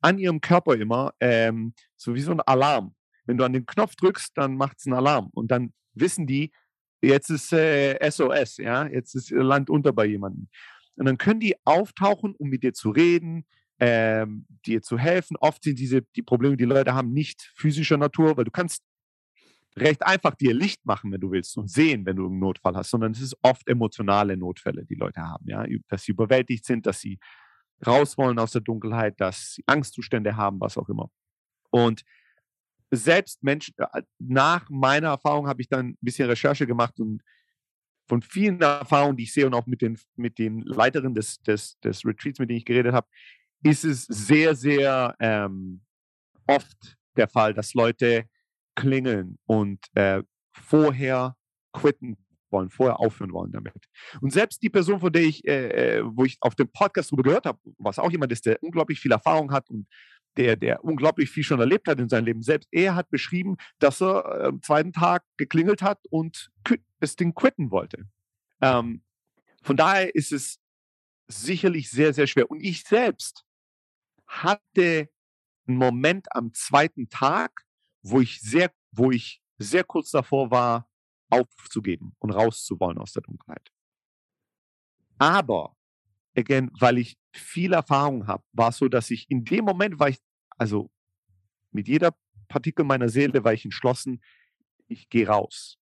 an 0.00 0.18
ihrem 0.18 0.40
Körper 0.40 0.74
immer 0.74 1.12
ähm, 1.20 1.74
so 1.96 2.14
wie 2.14 2.20
so 2.20 2.32
ein 2.32 2.40
Alarm. 2.40 2.94
Wenn 3.24 3.36
du 3.36 3.44
an 3.44 3.52
den 3.52 3.66
Knopf 3.66 3.96
drückst, 3.96 4.36
dann 4.36 4.56
macht 4.56 4.78
es 4.78 4.86
einen 4.86 4.94
Alarm. 4.94 5.28
Und 5.32 5.50
dann 5.50 5.72
wissen 5.94 6.26
die, 6.26 6.52
jetzt 7.02 7.30
ist 7.30 7.52
äh, 7.52 7.98
SOS, 8.10 8.58
ja, 8.58 8.86
jetzt 8.86 9.14
ist 9.14 9.30
Land 9.30 9.70
unter 9.70 9.92
bei 9.92 10.06
jemandem. 10.06 10.48
Und 10.96 11.06
dann 11.06 11.18
können 11.18 11.40
die 11.40 11.54
auftauchen, 11.64 12.34
um 12.36 12.48
mit 12.48 12.62
dir 12.62 12.72
zu 12.72 12.90
reden, 12.90 13.46
ähm, 13.78 14.46
dir 14.66 14.82
zu 14.82 14.98
helfen. 14.98 15.36
Oft 15.38 15.64
sind 15.64 15.78
diese 15.78 16.02
die 16.14 16.22
Probleme, 16.22 16.56
die 16.56 16.64
Leute 16.64 16.94
haben, 16.94 17.12
nicht 17.12 17.50
physischer 17.56 17.96
Natur, 17.96 18.36
weil 18.36 18.44
du 18.44 18.50
kannst 18.50 18.82
recht 19.76 20.04
einfach 20.04 20.34
dir 20.34 20.52
Licht 20.52 20.84
machen, 20.84 21.12
wenn 21.12 21.20
du 21.20 21.30
willst 21.30 21.56
und 21.56 21.70
sehen, 21.70 22.04
wenn 22.04 22.16
du 22.16 22.26
einen 22.26 22.38
Notfall 22.38 22.76
hast, 22.76 22.90
sondern 22.90 23.12
es 23.12 23.20
ist 23.20 23.36
oft 23.42 23.66
emotionale 23.68 24.36
Notfälle, 24.36 24.84
die 24.84 24.96
Leute 24.96 25.20
haben, 25.22 25.46
ja, 25.48 25.64
dass 25.88 26.02
sie 26.02 26.12
überwältigt 26.12 26.66
sind, 26.66 26.86
dass 26.86 27.00
sie 27.00 27.18
raus 27.86 28.16
wollen 28.18 28.38
aus 28.38 28.52
der 28.52 28.60
Dunkelheit, 28.60 29.20
dass 29.20 29.54
sie 29.54 29.64
Angstzustände 29.66 30.36
haben, 30.36 30.60
was 30.60 30.76
auch 30.76 30.88
immer. 30.88 31.10
Und 31.70 32.02
selbst 32.90 33.42
Menschen, 33.42 33.74
äh, 33.78 34.02
nach 34.18 34.68
meiner 34.68 35.08
Erfahrung 35.08 35.46
habe 35.46 35.62
ich 35.62 35.68
dann 35.68 35.90
ein 35.90 35.98
bisschen 36.00 36.28
Recherche 36.28 36.66
gemacht 36.66 36.98
und 37.00 37.22
von 38.08 38.22
vielen 38.22 38.60
Erfahrungen, 38.60 39.16
die 39.16 39.22
ich 39.22 39.32
sehe 39.32 39.46
und 39.46 39.54
auch 39.54 39.66
mit 39.66 39.82
den, 39.82 39.96
mit 40.16 40.38
den 40.38 40.62
Leiterinnen 40.62 41.14
des, 41.14 41.40
des, 41.42 41.78
des 41.78 42.04
Retreats, 42.04 42.40
mit 42.40 42.50
denen 42.50 42.58
ich 42.58 42.64
geredet 42.64 42.92
habe, 42.92 43.06
ist 43.62 43.84
es 43.84 44.04
sehr, 44.04 44.56
sehr 44.56 45.14
ähm, 45.20 45.82
oft 46.48 46.98
der 47.16 47.28
Fall, 47.28 47.54
dass 47.54 47.74
Leute 47.74 48.24
klingeln 48.74 49.38
und 49.46 49.78
äh, 49.94 50.22
vorher 50.52 51.36
quitten 51.72 52.16
wollen, 52.50 52.70
vorher 52.70 53.00
aufhören 53.00 53.32
wollen 53.32 53.52
damit. 53.52 53.88
Und 54.20 54.32
selbst 54.32 54.62
die 54.62 54.70
Person, 54.70 55.00
von 55.00 55.12
der 55.12 55.22
ich, 55.22 55.46
äh, 55.46 55.98
äh 55.98 56.02
wo 56.04 56.24
ich 56.24 56.36
auf 56.40 56.54
dem 56.54 56.68
Podcast 56.68 57.10
darüber 57.10 57.22
gehört 57.22 57.46
habe, 57.46 57.58
was 57.78 57.98
auch 57.98 58.10
jemand 58.10 58.32
ist, 58.32 58.46
der 58.46 58.62
unglaublich 58.62 59.00
viel 59.00 59.12
Erfahrung 59.12 59.52
hat 59.52 59.70
und 59.70 59.86
der, 60.36 60.56
der 60.56 60.84
unglaublich 60.84 61.30
viel 61.30 61.42
schon 61.42 61.60
erlebt 61.60 61.88
hat 61.88 61.98
in 61.98 62.08
seinem 62.08 62.26
Leben, 62.26 62.42
selbst 62.42 62.68
er 62.70 62.94
hat 62.94 63.10
beschrieben, 63.10 63.56
dass 63.78 64.00
er 64.00 64.24
äh, 64.24 64.46
am 64.46 64.62
zweiten 64.62 64.92
Tag 64.92 65.24
geklingelt 65.36 65.82
hat 65.82 65.98
und 66.10 66.50
das 67.00 67.16
Ding 67.16 67.34
quitten 67.34 67.70
wollte. 67.70 68.06
Ähm, 68.60 69.02
von 69.62 69.76
daher 69.76 70.14
ist 70.14 70.32
es 70.32 70.58
sicherlich 71.28 71.90
sehr, 71.90 72.12
sehr 72.12 72.26
schwer. 72.26 72.50
Und 72.50 72.60
ich 72.60 72.84
selbst 72.84 73.44
hatte 74.26 75.08
einen 75.66 75.76
Moment 75.76 76.26
am 76.34 76.52
zweiten 76.54 77.08
Tag, 77.08 77.64
wo 78.02 78.20
ich 78.20 78.40
sehr, 78.40 78.72
wo 78.92 79.10
ich 79.10 79.42
sehr 79.58 79.84
kurz 79.84 80.10
davor 80.10 80.50
war, 80.50 80.89
aufzugeben 81.30 82.14
und 82.18 82.30
rauszuwollen 82.30 82.98
aus 82.98 83.12
der 83.12 83.22
Dunkelheit. 83.22 83.70
Aber, 85.18 85.76
again, 86.36 86.70
weil 86.78 86.98
ich 86.98 87.18
viel 87.32 87.72
Erfahrung 87.72 88.26
habe, 88.26 88.44
war 88.52 88.70
es 88.70 88.78
so, 88.78 88.88
dass 88.88 89.10
ich 89.10 89.30
in 89.30 89.44
dem 89.44 89.64
Moment 89.64 89.98
war 89.98 90.08
ich, 90.08 90.18
also 90.56 90.90
mit 91.70 91.88
jeder 91.88 92.14
Partikel 92.48 92.84
meiner 92.84 93.08
Seele 93.08 93.44
war 93.44 93.52
ich 93.52 93.64
entschlossen, 93.64 94.22
ich 94.88 95.08
gehe 95.08 95.28
raus. 95.28 95.78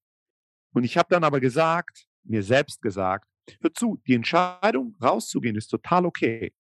Und 0.73 0.85
ich 0.85 0.97
habe 0.97 1.09
dann 1.11 1.25
aber 1.25 1.41
gesagt, 1.41 2.07
mir 2.25 2.43
selbst 2.43 2.83
gesagt, 2.83 3.27
hör 3.61 3.73
zu, 3.73 4.01
die 4.07 4.15
Entscheidung 4.15 4.97
rauszugehen 5.03 5.57
ist 5.57 5.69
total 5.69 6.05
okay. 6.05 6.53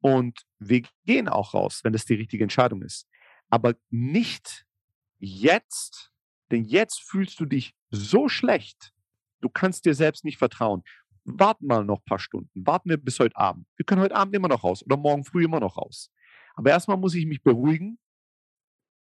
Und 0.00 0.46
wir 0.58 0.82
gehen 1.04 1.28
auch 1.28 1.54
raus, 1.54 1.80
wenn 1.82 1.92
das 1.92 2.04
die 2.04 2.14
richtige 2.14 2.44
Entscheidung 2.44 2.82
ist. 2.82 3.08
Aber 3.48 3.74
nicht 3.90 4.66
jetzt, 5.18 6.12
denn 6.50 6.64
jetzt 6.64 7.00
fühlst 7.00 7.40
du 7.40 7.46
dich 7.46 7.74
so 7.90 8.28
schlecht, 8.28 8.92
du 9.40 9.48
kannst 9.48 9.84
dir 9.84 9.94
selbst 9.94 10.24
nicht 10.24 10.38
vertrauen. 10.38 10.82
Warten 11.24 11.66
mal 11.66 11.84
noch 11.84 11.98
ein 11.98 12.04
paar 12.04 12.18
Stunden, 12.18 12.66
warten 12.66 12.88
wir 12.88 12.96
bis 12.96 13.18
heute 13.18 13.36
Abend. 13.36 13.66
Wir 13.76 13.84
können 13.84 14.00
heute 14.00 14.14
Abend 14.14 14.34
immer 14.34 14.48
noch 14.48 14.62
raus 14.62 14.84
oder 14.84 14.96
morgen 14.96 15.24
früh 15.24 15.44
immer 15.44 15.60
noch 15.60 15.76
raus. 15.76 16.10
Aber 16.54 16.70
erstmal 16.70 16.96
muss 16.96 17.14
ich 17.14 17.26
mich 17.26 17.42
beruhigen, 17.42 17.98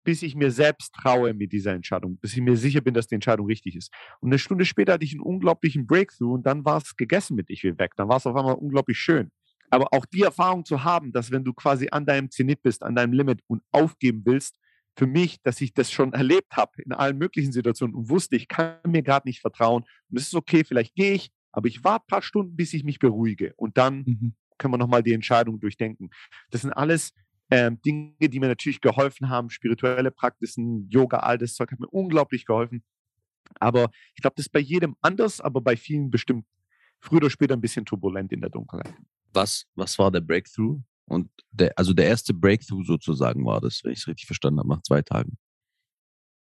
bis 0.05 0.21
ich 0.21 0.35
mir 0.35 0.51
selbst 0.51 0.93
traue 0.93 1.33
mit 1.33 1.51
dieser 1.51 1.73
Entscheidung, 1.73 2.17
bis 2.17 2.33
ich 2.33 2.41
mir 2.41 2.55
sicher 2.55 2.79
bin, 2.79 2.93
dass 2.93 3.07
die 3.07 3.15
Entscheidung 3.15 3.47
richtig 3.47 3.75
ist. 3.75 3.91
Und 4.21 4.29
eine 4.29 4.39
Stunde 4.39 4.63
später 4.63 4.93
hatte 4.93 5.03
ich 5.03 5.13
einen 5.13 5.21
unglaublichen 5.21 5.85
Breakthrough 5.85 6.35
und 6.35 6.45
dann 6.45 6.63
war 6.63 6.77
es 6.77 6.95
gegessen 6.95 7.35
mit 7.35 7.49
ich 7.49 7.63
will 7.63 7.77
weg. 7.77 7.91
Dann 7.97 8.07
war 8.07 8.17
es 8.17 8.25
auf 8.25 8.35
einmal 8.35 8.55
unglaublich 8.55 8.97
schön. 8.97 9.31
Aber 9.71 9.87
auch 9.91 10.05
die 10.05 10.21
Erfahrung 10.21 10.63
zu 10.63 10.83
haben, 10.83 11.11
dass 11.11 11.31
wenn 11.31 11.43
du 11.43 11.53
quasi 11.53 11.89
an 11.91 12.05
deinem 12.05 12.29
Zenit 12.29 12.61
bist, 12.61 12.83
an 12.83 12.95
deinem 12.95 13.13
Limit 13.13 13.41
und 13.47 13.63
aufgeben 13.71 14.21
willst, 14.25 14.55
für 14.97 15.07
mich, 15.07 15.41
dass 15.41 15.61
ich 15.61 15.73
das 15.73 15.91
schon 15.91 16.13
erlebt 16.13 16.55
habe 16.55 16.81
in 16.81 16.93
allen 16.93 17.17
möglichen 17.17 17.51
Situationen 17.51 17.95
und 17.95 18.09
wusste, 18.09 18.35
ich 18.35 18.47
kann 18.47 18.77
mir 18.87 19.03
gerade 19.03 19.27
nicht 19.27 19.41
vertrauen 19.41 19.83
und 20.09 20.17
es 20.17 20.27
ist 20.27 20.35
okay, 20.35 20.63
vielleicht 20.63 20.95
gehe 20.95 21.13
ich, 21.13 21.31
aber 21.51 21.67
ich 21.67 21.83
warte 21.83 22.05
ein 22.05 22.07
paar 22.07 22.21
Stunden, 22.21 22.55
bis 22.55 22.73
ich 22.73 22.83
mich 22.83 22.99
beruhige 22.99 23.53
und 23.57 23.77
dann 23.77 24.03
mhm. 24.05 24.35
können 24.57 24.73
wir 24.73 24.77
nochmal 24.77 25.03
die 25.03 25.13
Entscheidung 25.13 25.59
durchdenken. 25.59 26.09
Das 26.49 26.61
sind 26.61 26.71
alles 26.71 27.13
ähm, 27.51 27.79
Dinge, 27.81 28.13
die 28.19 28.39
mir 28.39 28.47
natürlich 28.47 28.81
geholfen 28.81 29.29
haben, 29.29 29.49
spirituelle 29.49 30.11
Praxisen, 30.11 30.89
Yoga, 30.89 31.19
all 31.19 31.37
das 31.37 31.53
Zeug 31.55 31.71
hat 31.71 31.79
mir 31.79 31.89
unglaublich 31.89 32.45
geholfen. 32.45 32.83
Aber 33.59 33.89
ich 34.15 34.21
glaube, 34.21 34.35
das 34.35 34.47
ist 34.47 34.51
bei 34.51 34.59
jedem 34.59 34.95
anders, 35.01 35.39
aber 35.39 35.61
bei 35.61 35.77
vielen 35.77 36.09
bestimmt 36.09 36.45
früher 36.99 37.17
oder 37.17 37.29
später 37.29 37.53
ein 37.53 37.61
bisschen 37.61 37.85
turbulent 37.85 38.31
in 38.31 38.41
der 38.41 38.49
Dunkelheit. 38.49 38.95
Was, 39.33 39.67
was 39.75 39.99
war 39.99 40.11
der 40.11 40.21
Breakthrough? 40.21 40.81
Und 41.07 41.29
der, 41.51 41.73
also 41.77 41.93
der 41.93 42.07
erste 42.07 42.33
Breakthrough 42.33 42.85
sozusagen 42.85 43.45
war 43.45 43.61
das, 43.61 43.81
wenn 43.83 43.91
ich 43.91 43.99
es 43.99 44.07
richtig 44.07 44.25
verstanden 44.25 44.59
habe, 44.59 44.69
nach 44.69 44.81
zwei 44.81 45.01
Tagen. 45.01 45.37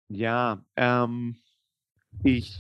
Ja, 0.10 0.64
ähm, 0.78 1.38
ich, 2.24 2.58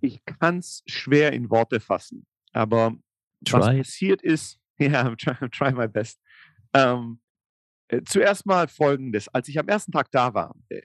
ich 0.00 0.24
kann 0.24 0.58
es 0.58 0.82
schwer 0.86 1.32
in 1.32 1.50
Worte 1.50 1.80
fassen. 1.80 2.26
Aber 2.52 2.96
try. 3.44 3.58
was 3.58 3.76
passiert 3.76 4.22
ist, 4.22 4.58
ja, 4.78 5.14
try, 5.16 5.48
try 5.50 5.72
my 5.72 5.88
best. 5.88 6.20
Ähm, 6.72 7.20
äh, 7.88 8.02
zuerst 8.04 8.46
mal 8.46 8.68
folgendes: 8.68 9.28
Als 9.28 9.48
ich 9.48 9.58
am 9.58 9.68
ersten 9.68 9.92
Tag 9.92 10.10
da 10.10 10.32
war, 10.32 10.54
äh, 10.70 10.80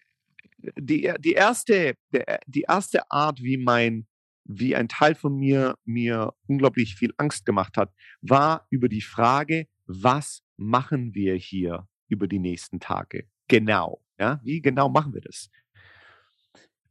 die, 0.77 1.13
die, 1.19 1.33
erste, 1.33 1.95
der, 2.11 2.39
die 2.47 2.65
erste 2.67 3.09
Art, 3.09 3.41
wie 3.41 3.57
mein 3.57 4.07
wie 4.49 4.75
ein 4.75 4.87
Teil 4.87 5.13
von 5.13 5.35
mir 5.35 5.75
mir 5.83 6.33
unglaublich 6.47 6.95
viel 6.95 7.13
Angst 7.17 7.45
gemacht 7.45 7.77
hat, 7.77 7.91
war 8.21 8.65
über 8.69 8.87
die 8.87 9.01
Frage, 9.01 9.67
was 9.87 10.43
machen 10.57 11.15
wir 11.15 11.35
hier 11.35 11.87
über 12.07 12.27
die 12.27 12.39
nächsten 12.39 12.79
Tage? 12.79 13.27
Genau. 13.47 14.01
Ja, 14.19 14.39
wie 14.43 14.61
genau 14.61 14.89
machen 14.89 15.13
wir 15.13 15.21
das? 15.21 15.49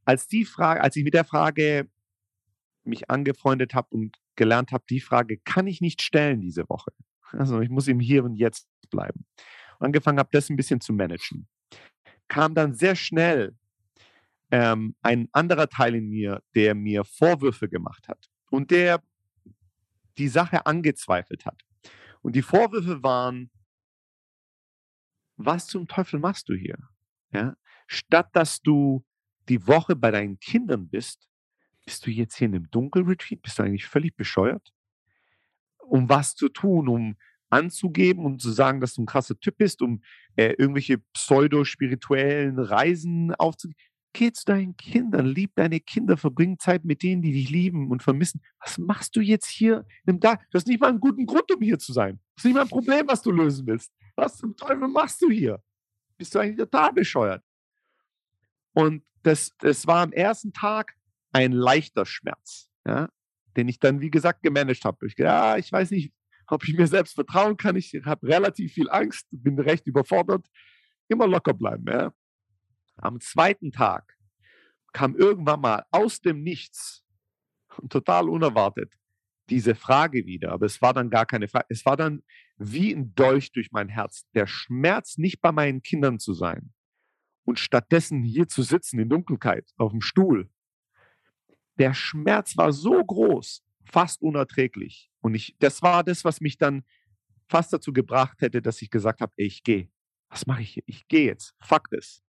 Als 0.04 0.28
die 0.28 0.44
Frage, 0.44 0.80
als 0.80 0.96
ich 0.96 1.04
mit 1.04 1.14
der 1.14 1.24
Frage 1.24 1.90
mich 2.84 3.10
angefreundet 3.10 3.74
habe 3.74 3.88
und 3.90 4.16
gelernt 4.36 4.72
habe, 4.72 4.84
die 4.88 5.00
Frage 5.00 5.38
kann 5.38 5.66
ich 5.66 5.80
nicht 5.80 6.02
stellen 6.02 6.40
diese 6.40 6.68
Woche. 6.68 6.92
Also 7.32 7.60
ich 7.60 7.68
muss 7.68 7.88
im 7.88 8.00
Hier 8.00 8.24
und 8.24 8.36
Jetzt 8.36 8.68
bleiben. 8.90 9.26
Und 9.78 9.86
angefangen 9.86 10.18
habe, 10.18 10.28
das 10.32 10.48
ein 10.48 10.56
bisschen 10.56 10.80
zu 10.80 10.92
managen. 10.92 11.48
Kam 12.28 12.54
dann 12.54 12.74
sehr 12.74 12.94
schnell 12.94 13.56
ähm, 14.50 14.94
ein 15.02 15.28
anderer 15.32 15.68
Teil 15.68 15.96
in 15.96 16.08
mir, 16.08 16.42
der 16.54 16.74
mir 16.74 17.04
Vorwürfe 17.04 17.68
gemacht 17.68 18.08
hat 18.08 18.30
und 18.50 18.70
der 18.70 19.02
die 20.18 20.28
Sache 20.28 20.66
angezweifelt 20.66 21.44
hat. 21.44 21.62
Und 22.26 22.34
die 22.34 22.42
Vorwürfe 22.42 23.04
waren, 23.04 23.52
was 25.36 25.68
zum 25.68 25.86
Teufel 25.86 26.18
machst 26.18 26.48
du 26.48 26.54
hier? 26.54 26.76
Ja? 27.32 27.56
Statt 27.86 28.34
dass 28.34 28.60
du 28.60 29.04
die 29.48 29.64
Woche 29.68 29.94
bei 29.94 30.10
deinen 30.10 30.40
Kindern 30.40 30.88
bist, 30.88 31.28
bist 31.84 32.04
du 32.04 32.10
jetzt 32.10 32.34
hier 32.34 32.48
in 32.48 32.56
einem 32.56 32.70
Dunkelretreat? 32.72 33.42
Bist 33.42 33.60
du 33.60 33.62
eigentlich 33.62 33.86
völlig 33.86 34.16
bescheuert? 34.16 34.74
Um 35.78 36.08
was 36.08 36.34
zu 36.34 36.48
tun, 36.48 36.88
um 36.88 37.16
anzugeben 37.48 38.24
und 38.24 38.42
zu 38.42 38.50
sagen, 38.50 38.80
dass 38.80 38.94
du 38.94 39.02
ein 39.02 39.06
krasser 39.06 39.38
Typ 39.38 39.58
bist, 39.58 39.80
um 39.80 40.02
äh, 40.34 40.52
irgendwelche 40.58 40.98
pseudo-spirituellen 41.12 42.58
Reisen 42.58 43.36
aufzugeben. 43.36 43.78
Geh 44.16 44.32
zu 44.32 44.46
deinen 44.46 44.74
Kindern, 44.78 45.26
lieb 45.26 45.52
deine 45.56 45.78
Kinder, 45.78 46.16
verbring 46.16 46.58
Zeit 46.58 46.86
mit 46.86 47.02
denen, 47.02 47.20
die 47.20 47.34
dich 47.34 47.50
lieben 47.50 47.90
und 47.90 48.02
vermissen. 48.02 48.40
Was 48.64 48.78
machst 48.78 49.14
du 49.14 49.20
jetzt 49.20 49.46
hier? 49.46 49.84
Du 50.06 50.18
hast 50.54 50.66
nicht 50.66 50.80
mal 50.80 50.88
einen 50.88 51.00
guten 51.00 51.26
Grund, 51.26 51.54
um 51.54 51.60
hier 51.60 51.78
zu 51.78 51.92
sein. 51.92 52.18
Das 52.34 52.40
ist 52.40 52.44
nicht 52.46 52.54
mal 52.54 52.62
ein 52.62 52.68
Problem, 52.68 53.06
was 53.08 53.20
du 53.20 53.30
lösen 53.30 53.66
willst. 53.66 53.92
Was 54.14 54.38
zum 54.38 54.56
Teufel 54.56 54.88
machst 54.88 55.20
du 55.20 55.28
hier? 55.28 55.62
Bist 56.16 56.34
du 56.34 56.38
eigentlich 56.38 56.56
total 56.56 56.94
bescheuert? 56.94 57.44
Und 58.72 59.04
das, 59.22 59.54
das 59.58 59.86
war 59.86 60.04
am 60.04 60.12
ersten 60.12 60.54
Tag 60.54 60.94
ein 61.32 61.52
leichter 61.52 62.06
Schmerz, 62.06 62.70
ja, 62.86 63.10
den 63.54 63.68
ich 63.68 63.80
dann, 63.80 64.00
wie 64.00 64.10
gesagt, 64.10 64.42
gemanagt 64.42 64.86
habe. 64.86 65.06
Ich, 65.06 65.18
ja, 65.18 65.58
ich 65.58 65.70
weiß 65.70 65.90
nicht, 65.90 66.14
ob 66.46 66.66
ich 66.66 66.74
mir 66.74 66.86
selbst 66.86 67.16
vertrauen 67.16 67.58
kann. 67.58 67.76
Ich 67.76 67.92
habe 68.06 68.26
relativ 68.26 68.72
viel 68.72 68.88
Angst, 68.88 69.26
bin 69.30 69.58
recht 69.58 69.86
überfordert. 69.86 70.46
Immer 71.06 71.26
locker 71.26 71.52
bleiben. 71.52 71.84
Ja. 71.86 72.14
Am 72.96 73.20
zweiten 73.20 73.72
Tag 73.72 74.16
kam 74.92 75.14
irgendwann 75.14 75.60
mal 75.60 75.84
aus 75.90 76.20
dem 76.20 76.42
Nichts 76.42 77.04
total 77.88 78.28
unerwartet 78.28 78.92
diese 79.48 79.74
Frage 79.74 80.26
wieder. 80.26 80.52
Aber 80.52 80.66
es 80.66 80.82
war 80.82 80.92
dann 80.92 81.10
gar 81.10 81.26
keine 81.26 81.48
Frage. 81.48 81.66
Es 81.68 81.84
war 81.86 81.96
dann 81.96 82.22
wie 82.56 82.92
ein 82.92 83.14
Dolch 83.14 83.52
durch 83.52 83.70
mein 83.72 83.88
Herz. 83.88 84.26
Der 84.34 84.46
Schmerz, 84.46 85.18
nicht 85.18 85.40
bei 85.40 85.52
meinen 85.52 85.82
Kindern 85.82 86.18
zu 86.18 86.32
sein 86.32 86.72
und 87.44 87.58
stattdessen 87.58 88.22
hier 88.22 88.48
zu 88.48 88.62
sitzen 88.62 88.98
in 88.98 89.08
Dunkelheit 89.08 89.70
auf 89.76 89.92
dem 89.92 90.00
Stuhl. 90.00 90.50
Der 91.78 91.94
Schmerz 91.94 92.56
war 92.56 92.72
so 92.72 93.04
groß, 93.04 93.62
fast 93.84 94.22
unerträglich. 94.22 95.10
Und 95.20 95.34
ich, 95.34 95.56
das 95.58 95.82
war 95.82 96.02
das, 96.02 96.24
was 96.24 96.40
mich 96.40 96.58
dann 96.58 96.84
fast 97.48 97.72
dazu 97.72 97.92
gebracht 97.92 98.40
hätte, 98.40 98.62
dass 98.62 98.82
ich 98.82 98.90
gesagt 98.90 99.20
habe, 99.20 99.32
ey, 99.36 99.46
ich 99.46 99.62
gehe. 99.62 99.88
Was 100.28 100.46
mache 100.46 100.62
ich 100.62 100.70
hier? 100.70 100.82
Ich 100.86 101.06
gehe 101.06 101.26
jetzt. 101.26 101.54
Fuck 101.60 101.90
this. 101.90 102.25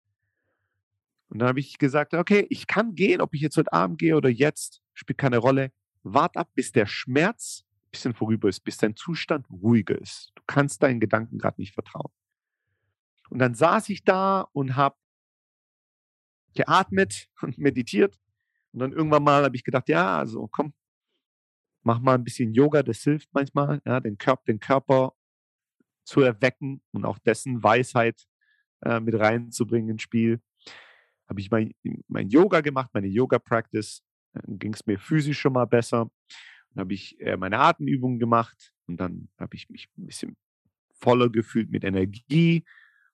Und 1.35 1.41
dann 1.41 1.49
habe 1.49 1.59
ich 1.59 1.79
gesagt, 1.79 2.15
okay, 2.15 2.47
ich 2.49 2.69
kann 2.69 2.95
gehen, 2.95 3.21
ob 3.21 3.35
ich 3.35 3.41
jetzt 3.41 3.57
heute 3.57 3.73
Abend 3.73 3.99
gehe 3.99 4.17
oder 4.17 4.29
jetzt, 4.29 4.81
spielt 4.93 5.19
keine 5.19 5.39
Rolle. 5.39 5.73
Wart 6.05 6.37
ab, 6.37 6.49
bis 6.55 6.71
der 6.71 6.87
Schmerz 6.87 7.65
ein 7.67 7.91
bisschen 7.91 8.15
vorüber 8.15 8.49
ist, 8.49 8.61
bis 8.61 8.77
dein 8.77 8.95
Zustand 8.95 9.51
ruhiger 9.51 10.01
ist. 10.01 10.31
Du 10.37 10.43
kannst 10.47 10.85
deinen 10.85 11.01
Gedanken 11.01 11.39
gerade 11.39 11.61
nicht 11.61 11.75
vertrauen. 11.75 12.13
Und 13.31 13.41
dann 13.41 13.57
saß 13.57 13.89
ich 13.89 14.05
da 14.05 14.43
und 14.53 14.77
habe 14.77 14.95
geatmet 16.55 17.29
und 17.43 17.59
meditiert. 17.59 18.17
Und 18.71 18.79
dann 18.79 18.93
irgendwann 18.93 19.25
mal 19.25 19.43
habe 19.43 19.57
ich 19.57 19.65
gedacht, 19.65 19.89
ja, 19.89 20.19
also 20.19 20.47
komm, 20.47 20.73
mach 21.83 21.99
mal 21.99 22.15
ein 22.15 22.23
bisschen 22.23 22.53
Yoga, 22.53 22.85
das 22.85 23.03
hilft 23.03 23.31
manchmal, 23.33 23.83
ja, 23.85 23.99
den, 23.99 24.19
Körper, 24.19 24.45
den 24.47 24.61
Körper 24.61 25.15
zu 26.05 26.21
erwecken 26.21 26.81
und 26.93 27.05
auch 27.05 27.19
dessen 27.19 27.61
Weisheit 27.61 28.25
äh, 28.83 29.01
mit 29.01 29.19
reinzubringen 29.19 29.91
ins 29.91 30.03
Spiel 30.03 30.41
habe 31.29 31.41
ich 31.41 31.51
mein, 31.51 31.73
mein 32.09 32.29
Yoga 32.29 32.61
gemacht, 32.61 32.91
meine 32.93 33.09
Yoga-Practice, 33.09 34.03
dann 34.33 34.59
ging 34.59 34.75
es 34.75 34.87
mir 34.87 34.99
physisch 34.99 35.39
schon 35.39 35.53
mal 35.53 35.67
besser. 35.67 36.11
Dann 36.71 36.81
habe 36.81 36.95
ich 36.95 37.17
meine 37.39 37.59
Atemübungen 37.59 38.19
gemacht 38.19 38.73
und 38.87 38.99
dann 38.99 39.29
habe 39.39 39.55
ich 39.57 39.69
mich 39.71 39.89
ein 39.97 40.07
bisschen 40.07 40.37
voller 40.93 41.31
gefühlt 41.31 41.71
mit 41.71 41.85
Energie. 41.85 42.65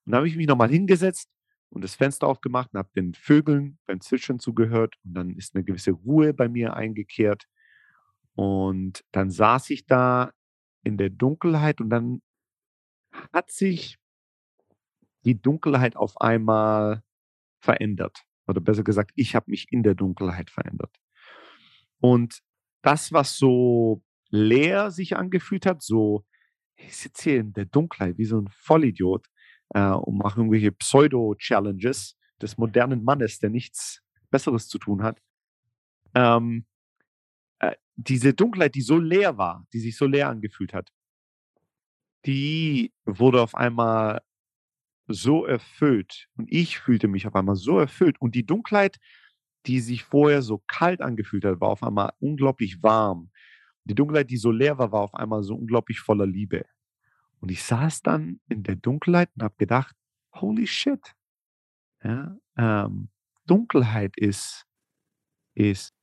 Und 0.05 0.13
dann 0.13 0.19
habe 0.19 0.29
ich 0.29 0.37
mich 0.37 0.47
nochmal 0.47 0.71
hingesetzt 0.71 1.29
und 1.69 1.85
das 1.85 1.95
Fenster 1.95 2.27
aufgemacht 2.27 2.71
und 2.73 2.79
habe 2.79 2.91
den 2.97 3.15
Vögeln 3.15 3.79
beim 3.87 4.01
Zwitschern 4.01 4.39
zugehört 4.39 4.97
und 5.05 5.15
dann 5.15 5.37
ist 5.37 5.55
eine 5.55 5.63
gewisse 5.63 5.93
Ruhe 5.93 6.35
bei 6.35 6.49
mir 6.49 6.75
eingekehrt. 6.75 7.45
Und 8.35 9.05
dann 9.13 9.31
saß 9.31 9.71
ich 9.71 9.87
da 9.87 10.33
in 10.83 10.97
der 10.97 11.11
Dunkelheit 11.11 11.81
und 11.81 11.91
dann 11.91 12.23
hat 13.33 13.51
sich 13.51 13.99
die 15.25 15.41
Dunkelheit 15.41 15.97
auf 15.97 16.21
einmal 16.21 17.03
verändert. 17.61 18.23
Oder 18.47 18.61
besser 18.61 18.83
gesagt, 18.83 19.13
ich 19.15 19.35
habe 19.35 19.51
mich 19.51 19.67
in 19.71 19.83
der 19.83 19.95
Dunkelheit 19.95 20.51
verändert. 20.51 20.95
Und 22.01 22.41
das, 22.83 23.13
was 23.13 23.37
so 23.37 24.03
leer 24.31 24.91
sich 24.91 25.17
angefühlt 25.17 25.67
hat, 25.67 25.83
so, 25.83 26.25
ich 26.77 26.97
sitze 26.97 27.31
hier 27.31 27.41
in 27.41 27.53
der 27.53 27.67
Dunkelheit 27.67 28.19
wie 28.19 28.25
so 28.25 28.41
ein 28.41 28.49
Vollidiot 28.51 29.27
äh, 29.75 29.91
und 29.91 30.19
mache 30.19 30.41
irgendwelche 30.41 30.73
Pseudo-Challenges 30.73 32.17
des 32.41 32.57
modernen 32.57 33.05
Mannes, 33.05 33.39
der 33.39 33.51
nichts 33.51 34.03
Besseres 34.31 34.69
zu 34.69 34.79
tun 34.79 35.03
hat. 35.03 35.21
Ähm, 36.15 36.67
äh, 37.59 37.75
diese 37.97 38.35
Dunkelheit, 38.35 38.75
die 38.75 38.81
so 38.81 38.99
leer 38.99 39.37
war, 39.37 39.67
die 39.73 39.81
sich 39.81 39.97
so 39.97 40.07
leer 40.07 40.29
angefühlt 40.29 40.73
hat, 40.73 40.91
die 42.27 42.93
wurde 43.05 43.43
auf 43.43 43.55
einmal 43.55 44.23
so 45.13 45.45
erfüllt 45.45 46.29
und 46.37 46.51
ich 46.51 46.79
fühlte 46.79 47.09
mich 47.09 47.27
auf 47.27 47.35
einmal 47.35 47.57
so 47.57 47.79
erfüllt 47.79 48.21
und 48.21 48.35
die 48.35 48.47
Dunkelheit, 48.47 48.99
die 49.67 49.81
sich 49.81 50.05
vorher 50.05 50.43
so 50.43 50.63
kalt 50.67 51.01
angefühlt 51.03 51.45
hat, 51.45 51.61
war 51.61 51.69
auf 51.69 51.83
einmal 51.83 52.13
unglaublich 52.21 52.83
warm. 52.83 53.31
Die 53.85 53.95
Dunkelheit, 53.95 54.31
die 54.31 54.37
so 54.37 54.51
leer 54.51 54.79
war, 54.79 54.93
war 54.93 55.03
auf 55.03 55.15
einmal 55.15 55.43
so 55.43 55.55
unglaublich 55.55 56.01
voller 56.01 56.27
Liebe. 56.27 56.65
Und 57.41 57.51
ich 57.51 57.63
saß 57.63 58.03
dann 58.03 58.41
in 58.49 58.63
der 58.63 58.77
Dunkelheit 58.77 59.31
und 59.35 59.43
habe 59.43 59.55
gedacht, 59.59 59.97
holy 60.35 60.67
shit. 60.67 61.15
Ja, 62.03 62.37
ähm, 62.57 63.09
Dunkelheit 63.47 64.17
ist, 64.17 64.67
ist 65.55 65.95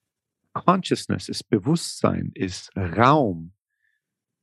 Consciousness, 0.53 1.29
ist 1.29 1.49
Bewusstsein, 1.49 2.31
ist 2.33 2.75
Raum. 2.75 3.53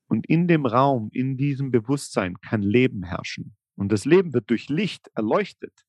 Und 0.06 0.26
in 0.26 0.48
dem 0.48 0.66
Raum, 0.66 1.10
in 1.12 1.36
diesem 1.36 1.70
Bewusstsein 1.70 2.40
kann 2.40 2.62
Leben 2.62 3.04
herrschen. 3.04 3.56
Und 3.76 3.90
das 3.90 4.04
Leben 4.04 4.32
wird 4.32 4.50
durch 4.50 4.68
Licht 4.68 5.10
erleuchtet. 5.14 5.84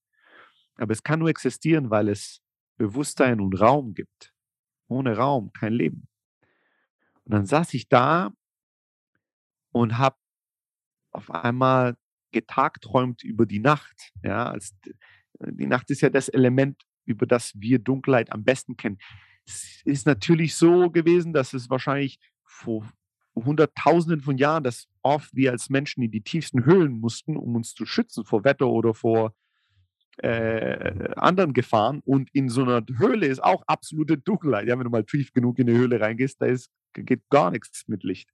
Aber 0.76 0.92
es 0.92 1.04
kann 1.04 1.20
nur 1.20 1.30
existieren, 1.30 1.90
weil 1.90 2.10
es 2.10 2.42
Bewusstsein 2.78 3.40
und 3.40 3.60
Raum 3.60 3.94
gibt. 3.94 4.34
Ohne 4.88 5.16
Raum 5.16 5.52
kein 5.54 5.74
Leben. 5.74 6.08
Und 7.24 7.34
dann 7.34 7.46
saß 7.46 7.74
ich 7.74 7.88
da 7.88 8.32
und 9.72 9.98
habe 9.98 10.18
auf 11.12 11.32
einmal 11.32 11.98
getagträumt 12.32 13.24
über 13.24 13.46
die 13.46 13.60
Nacht. 13.60 14.12
Ja, 14.24 14.48
als 14.48 14.76
die 15.40 15.66
Nacht 15.66 15.90
ist 15.90 16.02
ja 16.02 16.10
das 16.10 16.30
Element, 16.30 16.84
über 17.06 17.26
das 17.26 17.54
wir 17.56 17.80
Dunkelheit 17.80 18.32
am 18.32 18.44
besten 18.44 18.78
kennen. 18.78 18.98
Es 19.46 19.82
ist 19.86 20.06
natürlich 20.06 20.56
so 20.56 20.90
gewesen, 20.90 21.34
dass 21.34 21.54
es 21.54 21.70
wahrscheinlich 21.70 22.20
vor 22.44 22.92
Hunderttausenden 23.36 24.22
von 24.22 24.38
Jahren, 24.38 24.64
dass 24.64 24.88
oft 25.02 25.36
wir 25.36 25.52
als 25.52 25.70
Menschen 25.70 26.04
in 26.04 26.12
die 26.12 26.22
tiefsten 26.22 26.66
Höhlen 26.66 27.00
mussten, 27.00 27.38
um 27.38 27.56
uns 27.56 27.74
zu 27.74 27.86
schützen 27.86 28.26
vor 28.26 28.44
Wetter 28.44 28.68
oder 28.68 28.94
vor 28.94 29.34
äh, 30.18 31.14
anderen 31.16 31.54
Gefahren. 31.54 32.02
Und 32.06 32.30
in 32.34 32.50
so 32.50 32.64
einer 32.64 32.84
Höhle 32.98 33.28
ist 33.28 33.44
auch 33.44 33.64
absolute 33.68 34.18
Dunkelheit. 34.18 34.68
Ja, 34.68 34.78
wenn 34.78 34.86
du 34.86 34.90
mal 34.90 35.04
tief 35.04 35.34
genug 35.34 35.60
in 35.60 35.68
die 35.68 35.74
Höhle 35.74 36.00
reingehst, 36.00 36.42
da 36.42 36.46
ist, 36.46 36.70
geht 36.94 37.30
gar 37.30 37.52
nichts 37.52 37.84
mit 37.88 38.04
Licht. 38.04 38.30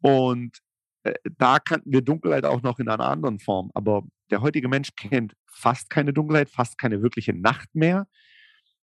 Und 0.00 0.58
äh, 1.02 1.14
da 1.38 1.58
kannten 1.58 1.92
wir 1.92 2.02
Dunkelheit 2.02 2.44
auch 2.44 2.62
noch 2.62 2.78
in 2.78 2.88
einer 2.88 3.08
anderen 3.08 3.38
Form. 3.38 3.70
Aber 3.74 4.04
der 4.30 4.40
heutige 4.40 4.68
Mensch 4.68 4.94
kennt 4.96 5.34
fast 5.46 5.90
keine 5.90 6.12
Dunkelheit, 6.12 6.48
fast 6.48 6.78
keine 6.78 7.02
wirkliche 7.02 7.34
Nacht 7.34 7.68
mehr. 7.74 8.06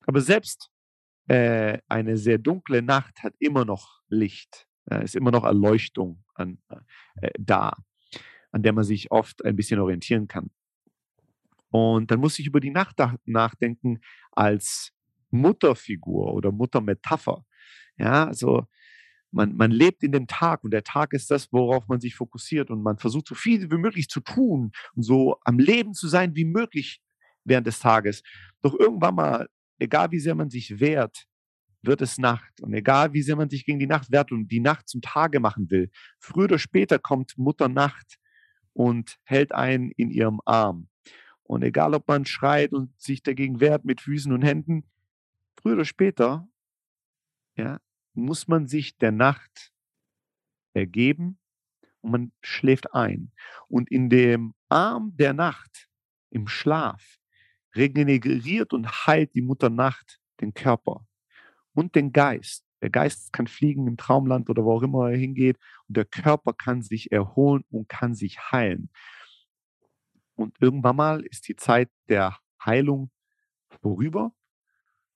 Aber 0.06 0.22
selbst 0.22 0.70
äh, 1.28 1.80
eine 1.88 2.18
sehr 2.18 2.38
dunkle 2.38 2.82
Nacht 2.82 3.24
hat 3.24 3.34
immer 3.40 3.66
noch 3.66 4.02
Licht. 4.08 4.69
Äh, 4.90 5.04
ist 5.04 5.16
immer 5.16 5.32
noch 5.32 5.44
Erleuchtung 5.44 6.24
an, 6.34 6.60
äh, 7.22 7.30
da, 7.40 7.74
an 8.52 8.64
der 8.64 8.74
man 8.74 8.84
sich 8.84 9.12
oft 9.12 9.46
ein 9.46 9.56
bisschen 9.56 9.80
orientieren 9.80 10.28
kann. 10.28 10.50
Und 11.72 12.10
dann 12.10 12.20
muss 12.20 12.40
ich 12.40 12.48
über 12.48 12.60
die 12.60 12.72
Nacht 12.72 12.98
nachdenken 13.26 14.00
als 14.32 14.92
Mutterfigur 15.30 16.34
oder 16.34 16.52
Muttermetapher. 16.52 17.46
Ja, 17.98 18.26
also 18.26 18.66
man, 19.32 19.56
man 19.56 19.70
lebt 19.70 20.04
in 20.04 20.12
dem 20.12 20.26
Tag 20.26 20.64
und 20.64 20.72
der 20.72 20.84
Tag 20.84 21.14
ist 21.14 21.30
das, 21.30 21.54
worauf 21.54 21.88
man 21.88 22.00
sich 22.00 22.16
fokussiert 22.16 22.72
und 22.72 22.82
man 22.82 22.98
versucht 22.98 23.28
so 23.28 23.36
viel 23.36 23.70
wie 23.70 23.78
möglich 23.78 24.08
zu 24.08 24.22
tun 24.22 24.72
und 24.96 25.04
so 25.04 25.38
am 25.44 25.60
Leben 25.60 25.94
zu 25.94 26.08
sein 26.08 26.36
wie 26.36 26.46
möglich 26.46 27.02
während 27.44 27.68
des 27.68 27.80
Tages. 27.80 28.24
Doch 28.64 28.74
irgendwann 28.74 29.14
mal, 29.14 29.50
egal 29.78 30.10
wie 30.12 30.20
sehr 30.20 30.34
man 30.34 30.50
sich 30.50 30.80
wehrt, 30.80 31.28
wird 31.82 32.02
es 32.02 32.18
Nacht. 32.18 32.62
Und 32.62 32.74
egal 32.74 33.14
wie 33.14 33.22
sehr 33.22 33.36
man 33.36 33.50
sich 33.50 33.66
gegen 33.66 33.80
die 33.80 33.88
Nacht 33.88 34.12
wehrt 34.12 34.32
und 34.32 34.48
die 34.48 34.60
Nacht 34.60 34.88
zum 34.88 35.02
Tage 35.02 35.40
machen 35.40 35.70
will, 35.70 35.90
früher 36.20 36.46
oder 36.46 36.60
später 36.60 37.00
kommt 37.00 37.38
Mutter 37.38 37.70
Nacht 37.70 38.20
und 38.74 39.18
hält 39.24 39.54
einen 39.54 39.92
in 39.92 40.12
ihrem 40.12 40.42
Arm. 40.46 40.90
Und 41.44 41.64
egal 41.64 41.96
ob 41.96 42.08
man 42.08 42.26
schreit 42.26 42.74
und 42.74 43.00
sich 43.00 43.24
dagegen 43.24 43.60
wehrt 43.60 43.86
mit 43.86 44.02
Füßen 44.02 44.32
und 44.32 44.44
Händen, 44.44 44.86
früher 45.60 45.74
oder 45.74 45.86
später 45.86 46.48
ja, 47.56 47.80
muss 48.14 48.48
man 48.48 48.68
sich 48.68 48.98
der 48.98 49.12
Nacht 49.12 49.74
ergeben 50.74 51.40
und 52.02 52.12
man 52.12 52.32
schläft 52.42 52.94
ein. 52.94 53.32
Und 53.68 53.90
in 53.90 54.10
dem 54.10 54.54
Arm 54.70 55.16
der 55.18 55.34
Nacht, 55.34 55.90
im 56.30 56.48
Schlaf, 56.48 57.18
regeneriert 57.76 58.74
und 58.74 59.08
heilt 59.08 59.34
die 59.34 59.42
Mutter 59.42 59.70
Nacht 59.70 60.20
den 60.40 60.54
Körper 60.54 61.06
und 61.80 61.96
den 61.96 62.12
Geist. 62.12 62.66
Der 62.82 62.90
Geist 62.90 63.32
kann 63.32 63.48
fliegen 63.48 63.88
im 63.88 63.96
Traumland 63.96 64.50
oder 64.50 64.66
wo 64.66 64.74
auch 64.74 64.84
immer 64.84 65.10
er 65.10 65.18
hingeht 65.18 65.58
und 65.88 65.96
der 65.96 66.06
Körper 66.06 66.54
kann 66.54 66.82
sich 66.82 67.12
erholen 67.12 67.64
und 67.70 67.88
kann 67.88 68.14
sich 68.14 68.52
heilen. 68.52 68.90
Und 70.36 70.56
irgendwann 70.60 70.98
mal 70.98 71.22
ist 71.22 71.48
die 71.48 71.56
Zeit 71.56 71.90
der 72.10 72.38
Heilung 72.64 73.12
vorüber. 73.82 74.34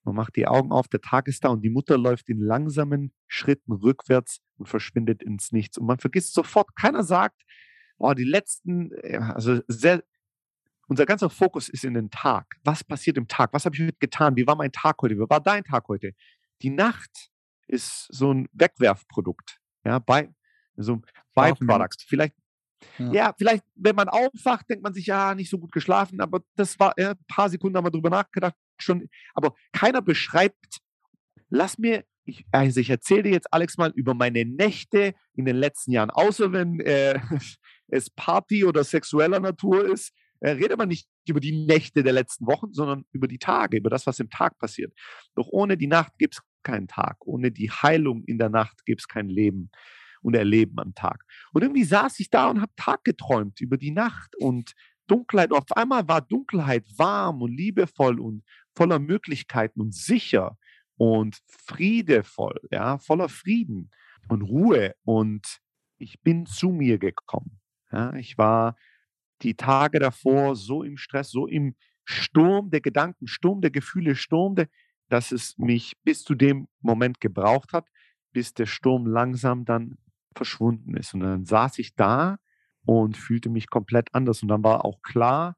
Man 0.04 0.16
macht 0.16 0.36
die 0.36 0.48
Augen 0.48 0.72
auf, 0.72 0.88
der 0.88 1.02
Tag 1.02 1.28
ist 1.28 1.44
da 1.44 1.50
und 1.50 1.62
die 1.62 1.70
Mutter 1.70 1.98
läuft 1.98 2.30
in 2.30 2.40
langsamen 2.40 3.14
Schritten 3.28 3.74
rückwärts 3.74 4.42
und 4.58 4.68
verschwindet 4.68 5.22
ins 5.22 5.52
Nichts. 5.52 5.78
Und 5.78 5.86
man 5.86 6.00
vergisst 6.00 6.34
sofort, 6.34 6.76
keiner 6.76 7.04
sagt, 7.04 7.42
oh, 7.98 8.14
die 8.14 8.26
letzten, 8.26 8.92
also 9.34 9.62
sehr, 9.68 10.04
unser 10.88 11.06
ganzer 11.06 11.30
Fokus 11.30 11.70
ist 11.70 11.86
in 11.86 11.94
den 11.94 12.10
Tag. 12.10 12.56
Was 12.64 12.84
passiert 12.84 13.18
im 13.18 13.28
Tag? 13.28 13.54
Was 13.54 13.66
habe 13.66 13.76
ich 13.76 13.82
heute 13.82 13.98
getan? 14.00 14.36
Wie 14.36 14.46
war 14.46 14.58
mein 14.58 14.74
Tag 14.74 15.02
heute? 15.02 15.16
Wie 15.16 15.30
war 15.30 15.42
dein 15.42 15.64
Tag 15.64 15.88
heute? 15.88 16.14
Die 16.64 16.70
Nacht 16.70 17.30
ist 17.68 18.08
so 18.10 18.34
ein 18.34 18.48
Wegwerfprodukt. 18.54 19.60
Ja, 19.86 20.00
bei, 20.00 20.34
so 20.76 20.94
ein 20.94 21.06
Byproduct. 21.36 22.06
Vielleicht, 22.08 22.36
ja. 22.98 23.12
ja. 23.12 23.36
vielleicht, 23.38 23.64
wenn 23.76 23.96
man 23.96 24.10
aufwacht, 24.10 24.70
denkt 24.70 24.84
man 24.84 24.94
sich, 24.94 25.08
ja, 25.08 25.36
nicht 25.36 25.50
so 25.50 25.60
gut 25.60 25.72
geschlafen, 25.72 26.22
aber 26.22 26.42
das 26.56 26.80
war, 26.80 26.94
ja, 26.98 27.12
ein 27.12 27.26
paar 27.28 27.50
Sekunden 27.50 27.78
haben 27.78 27.86
wir 27.86 27.92
drüber 27.92 28.10
nachgedacht, 28.10 28.56
schon, 28.78 29.10
aber 29.34 29.56
keiner 29.72 30.02
beschreibt, 30.02 30.80
lass 31.50 31.78
mir, 31.78 32.06
ich, 32.26 32.46
also 32.52 32.80
ich 32.80 32.90
erzähle 32.90 33.24
dir 33.24 33.32
jetzt, 33.32 33.52
Alex, 33.52 33.78
mal 33.78 33.92
über 33.96 34.14
meine 34.14 34.46
Nächte 34.46 35.14
in 35.34 35.46
den 35.46 35.58
letzten 35.58 35.92
Jahren, 35.92 36.10
außer 36.10 36.52
wenn 36.54 36.80
äh, 36.80 37.20
es 37.88 38.10
Party 38.10 38.64
oder 38.64 38.84
sexueller 38.84 39.40
Natur 39.40 39.86
ist, 39.86 40.14
äh, 40.40 40.52
redet 40.52 40.78
man 40.78 40.90
nicht 40.90 41.08
über 41.28 41.40
die 41.40 41.66
Nächte 41.66 42.04
der 42.04 42.14
letzten 42.14 42.46
Wochen, 42.48 42.74
sondern 42.74 43.06
über 43.12 43.28
die 43.28 43.40
Tage, 43.40 43.78
über 43.78 43.90
das, 43.90 44.06
was 44.06 44.20
im 44.20 44.30
Tag 44.30 44.58
passiert. 44.58 44.94
Doch 45.36 45.48
ohne 45.50 45.78
die 45.78 45.88
Nacht 45.88 46.18
gibt 46.18 46.36
es 46.36 46.42
keinen 46.64 46.88
Tag. 46.88 47.18
Ohne 47.26 47.52
die 47.52 47.70
Heilung 47.70 48.24
in 48.24 48.38
der 48.38 48.50
Nacht 48.50 48.86
gibt 48.86 49.02
es 49.02 49.08
kein 49.08 49.30
Leben 49.30 49.70
und 50.22 50.36
Erleben 50.36 50.80
am 50.80 50.96
Tag. 50.96 51.24
Und 51.54 51.62
irgendwie 51.62 51.84
saß 51.84 52.20
ich 52.20 52.30
da 52.30 52.50
und 52.50 52.62
habe 52.62 52.72
Tag 52.76 53.04
geträumt 53.04 53.62
über 53.62 53.78
die 53.78 53.92
Nacht 53.92 54.36
und 54.38 54.74
Dunkelheit. 55.08 55.52
Und 55.52 55.58
auf 55.58 55.78
einmal 55.78 56.08
war 56.08 56.22
Dunkelheit 56.22 56.86
warm 56.98 57.42
und 57.42 57.52
liebevoll 57.52 58.20
und 58.20 58.44
voller 58.76 59.00
Möglichkeiten 59.00 59.82
und 59.82 59.94
sicher 59.94 60.58
und 60.96 61.40
friedevoll, 61.48 62.60
ja, 62.72 62.98
voller 62.98 63.30
Frieden 63.30 63.92
und 64.30 64.42
Ruhe. 64.44 64.96
Und 65.04 65.60
ich 65.98 66.22
bin 66.22 66.46
zu 66.46 66.70
mir 66.70 66.98
gekommen. 66.98 67.60
Ja, 67.92 68.14
ich 68.16 68.38
war 68.38 68.76
die 69.42 69.56
Tage 69.56 70.00
davor 70.00 70.56
so 70.56 70.84
im 70.84 70.98
Stress, 70.98 71.30
so 71.30 71.48
im 71.48 71.76
Sturm 72.06 72.70
der 72.70 72.82
Gedanken, 72.82 73.28
Sturm 73.28 73.62
der 73.62 73.72
Gefühle, 73.72 74.16
Sturm 74.16 74.56
der, 74.56 74.68
dass 75.14 75.32
es 75.32 75.60
mich 75.60 75.94
bis 76.04 76.24
zu 76.24 76.34
dem 76.34 76.68
Moment 76.82 77.22
gebraucht 77.22 77.72
hat, 77.72 77.88
bis 78.32 78.56
der 78.56 78.66
Sturm 78.66 79.06
langsam 79.06 79.64
dann 79.64 80.00
verschwunden 80.36 80.98
ist. 80.98 81.14
Und 81.14 81.20
dann 81.20 81.46
saß 81.46 81.78
ich 81.78 81.94
da 81.94 82.40
und 82.84 83.16
fühlte 83.16 83.50
mich 83.50 83.70
komplett 83.70 84.16
anders. 84.16 84.42
Und 84.42 84.48
dann 84.48 84.64
war 84.64 84.84
auch 84.84 85.04
klar, 85.04 85.56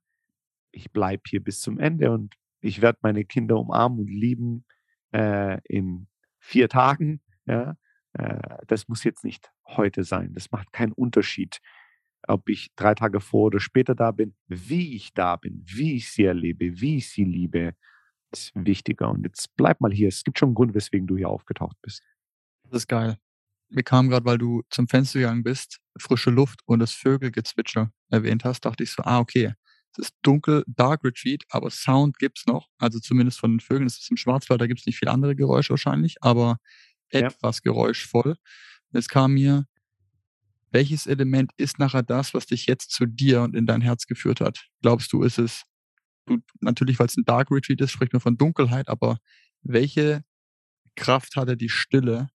ich 0.72 0.92
bleibe 0.92 1.24
hier 1.28 1.42
bis 1.42 1.62
zum 1.62 1.80
Ende 1.80 2.12
und 2.12 2.36
ich 2.60 2.82
werde 2.82 3.00
meine 3.02 3.24
Kinder 3.24 3.58
umarmen 3.58 4.00
und 4.00 4.10
lieben 4.10 4.66
äh, 5.14 5.62
in 5.64 6.10
vier 6.40 6.68
Tagen. 6.68 7.22
Ja? 7.46 7.78
Äh, 8.12 8.58
das 8.68 8.90
muss 8.90 9.06
jetzt 9.06 9.24
nicht 9.24 9.54
heute 9.68 10.04
sein. 10.04 10.34
Das 10.34 10.52
macht 10.52 10.74
keinen 10.74 10.92
Unterschied 10.92 11.62
ob 12.28 12.50
ich 12.50 12.74
drei 12.76 12.96
Tage 12.96 13.22
vor 13.22 13.46
oder 13.46 13.60
später 13.60 13.94
da 13.94 14.10
bin, 14.10 14.34
wie 14.48 14.96
ich 14.96 15.14
da 15.14 15.36
bin, 15.36 15.64
wie 15.64 15.96
ich 15.96 16.10
sie 16.10 16.24
erlebe, 16.24 16.82
wie 16.82 16.98
ich 16.98 17.12
sie 17.12 17.24
liebe, 17.24 17.76
wichtiger. 18.54 19.10
Und 19.10 19.24
jetzt 19.24 19.56
bleib 19.56 19.82
mal 19.82 19.92
hier. 19.92 20.10
Es 20.10 20.24
gibt 20.24 20.40
schon 20.40 20.50
einen 20.50 20.56
Grund, 20.56 20.74
weswegen 20.74 21.08
du 21.08 21.18
hier 21.18 21.30
aufgetaucht 21.30 21.78
bist. 21.82 22.02
Das 22.64 22.82
ist 22.82 22.88
geil. 22.88 23.18
Mir 23.70 23.84
kam 23.84 24.10
gerade, 24.10 24.26
weil 24.26 24.38
du 24.38 24.64
zum 24.70 24.88
Fenster 24.88 25.20
gegangen 25.20 25.44
bist, 25.44 25.80
frische 25.98 26.30
Luft 26.30 26.62
und 26.66 26.80
das 26.80 26.94
Vögelgezwitscher 26.94 27.92
erwähnt 28.10 28.46
hast, 28.46 28.62
dachte 28.62 28.84
ich 28.84 28.92
so, 28.92 29.04
ah, 29.04 29.20
okay. 29.20 29.54
Es 29.92 30.10
ist 30.10 30.16
dunkel, 30.22 30.64
Dark 30.68 31.04
Retreat, 31.04 31.44
aber 31.50 31.70
Sound 31.70 32.20
gibt's 32.20 32.46
noch. 32.46 32.68
Also 32.78 33.00
zumindest 33.00 33.40
von 33.40 33.54
den 33.54 33.60
Vögeln. 33.60 33.88
Es 33.88 33.98
ist 33.98 34.12
im 34.12 34.18
Schwarzwald, 34.18 34.62
da 34.62 34.68
gibt's 34.68 34.86
nicht 34.86 34.98
viele 34.98 35.12
andere 35.12 35.36
Geräusche 35.36 35.72
wahrscheinlich, 35.72 36.18
aber 36.22 36.58
etwas 37.10 37.58
ja. 37.58 37.72
geräuschvoll. 37.72 38.36
Es 38.92 39.08
kam 39.08 39.34
mir 39.34 39.66
welches 40.76 41.08
Element 41.08 41.52
ist 41.56 41.80
nachher 41.80 42.04
das, 42.04 42.34
was 42.34 42.48
dich 42.48 42.66
jetzt 42.66 42.92
zu 42.92 43.06
dir 43.06 43.44
und 43.44 43.56
in 43.56 43.66
dein 43.66 43.80
Herz 43.80 44.08
geführt 44.08 44.42
hat? 44.42 44.68
Glaubst 44.82 45.14
du, 45.14 45.24
ist 45.24 45.40
es 45.40 45.64
natürlich, 46.60 47.00
weil 47.00 47.08
es 47.08 47.18
ein 47.18 47.26
Dark 47.26 47.52
Retreat 47.52 47.82
ist, 47.82 47.92
spricht 47.92 48.14
man 48.14 48.20
von 48.22 48.38
Dunkelheit, 48.38 48.90
aber 48.90 49.18
welche 49.64 50.24
Kraft 50.96 51.36
hatte 51.36 51.58
die 51.58 51.70
Stille 51.70 52.30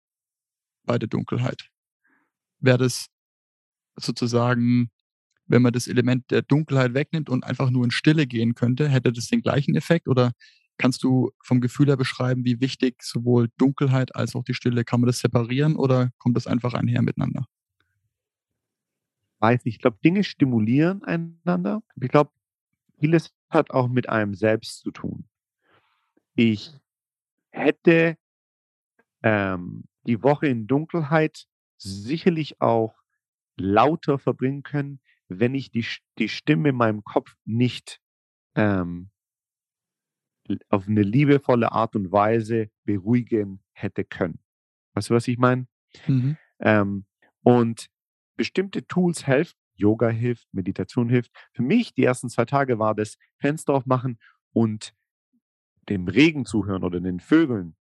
bei 0.84 0.98
der 0.98 1.08
Dunkelheit? 1.08 1.70
Wäre 2.60 2.78
das 2.78 3.08
sozusagen, 3.96 4.90
wenn 5.46 5.62
man 5.62 5.72
das 5.72 5.86
Element 5.88 6.30
der 6.30 6.42
Dunkelheit 6.42 6.94
wegnimmt 6.94 7.30
und 7.30 7.44
einfach 7.44 7.70
nur 7.70 7.84
in 7.84 7.90
Stille 7.90 8.26
gehen 8.26 8.54
könnte, 8.54 8.88
hätte 8.88 9.12
das 9.12 9.28
den 9.28 9.42
gleichen 9.42 9.76
Effekt? 9.76 10.08
Oder 10.08 10.32
kannst 10.78 11.02
du 11.02 11.30
vom 11.42 11.60
Gefühl 11.60 11.88
her 11.88 11.96
beschreiben, 11.96 12.44
wie 12.44 12.60
wichtig 12.60 13.02
sowohl 13.02 13.48
Dunkelheit 13.58 14.14
als 14.16 14.34
auch 14.34 14.44
die 14.44 14.54
Stille, 14.54 14.84
kann 14.84 15.00
man 15.00 15.08
das 15.08 15.20
separieren 15.20 15.76
oder 15.76 16.10
kommt 16.18 16.36
das 16.36 16.46
einfach 16.46 16.74
einher 16.74 17.02
miteinander? 17.02 17.46
Weiß 19.40 19.64
nicht, 19.64 19.76
ich 19.76 19.80
glaube, 19.80 19.98
Dinge 20.04 20.24
stimulieren 20.24 21.04
einander. 21.04 21.82
Ich 22.00 22.08
glaube, 22.08 22.30
vieles 22.98 23.32
hat 23.48 23.70
auch 23.70 23.88
mit 23.88 24.08
einem 24.08 24.34
selbst 24.34 24.80
zu 24.80 24.90
tun. 24.90 25.28
Ich 26.34 26.72
hätte 27.50 28.16
ähm, 29.22 29.84
die 30.04 30.22
Woche 30.22 30.46
in 30.46 30.66
Dunkelheit 30.66 31.46
sicherlich 31.76 32.60
auch 32.60 32.94
lauter 33.56 34.18
verbringen 34.18 34.62
können, 34.62 35.00
wenn 35.28 35.54
ich 35.54 35.70
die, 35.70 35.84
die 36.18 36.28
Stimme 36.28 36.70
in 36.70 36.76
meinem 36.76 37.04
Kopf 37.04 37.36
nicht 37.44 38.00
ähm, 38.54 39.10
auf 40.68 40.88
eine 40.88 41.02
liebevolle 41.02 41.72
Art 41.72 41.94
und 41.94 42.10
Weise 42.10 42.70
beruhigen 42.84 43.60
hätte 43.72 44.04
können. 44.04 44.40
Weißt 44.94 45.10
du, 45.10 45.14
was 45.14 45.28
ich 45.28 45.38
meine? 45.38 45.66
Mhm. 46.06 46.36
Ähm, 46.60 47.04
und 47.42 47.88
bestimmte 48.36 48.86
Tools 48.86 49.26
helfen. 49.26 49.58
Yoga 49.78 50.08
hilft, 50.08 50.46
Meditation 50.52 51.08
hilft. 51.08 51.30
Für 51.52 51.62
mich, 51.62 51.94
die 51.94 52.04
ersten 52.04 52.28
zwei 52.28 52.44
Tage 52.44 52.78
war 52.78 52.94
das 52.94 53.16
Fenster 53.38 53.74
aufmachen 53.74 54.18
und 54.52 54.94
dem 55.88 56.06
Regen 56.08 56.44
zuhören 56.44 56.84
oder 56.84 57.00
den 57.00 57.20
Vögeln 57.20 57.76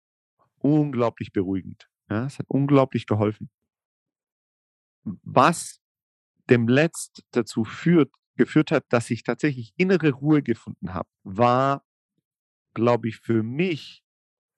unglaublich 0.59 1.31
beruhigend. 1.31 1.89
Ja, 2.09 2.25
es 2.25 2.39
hat 2.39 2.45
unglaublich 2.49 3.05
geholfen. 3.05 3.49
Was 5.03 5.79
dem 6.49 6.67
Letzt 6.67 7.23
dazu 7.31 7.63
führt, 7.63 8.11
geführt 8.35 8.71
hat, 8.71 8.85
dass 8.89 9.09
ich 9.09 9.23
tatsächlich 9.23 9.73
innere 9.77 10.11
Ruhe 10.11 10.41
gefunden 10.41 10.93
habe, 10.93 11.09
war, 11.23 11.83
glaube 12.73 13.07
ich, 13.07 13.17
für 13.17 13.43
mich 13.43 14.03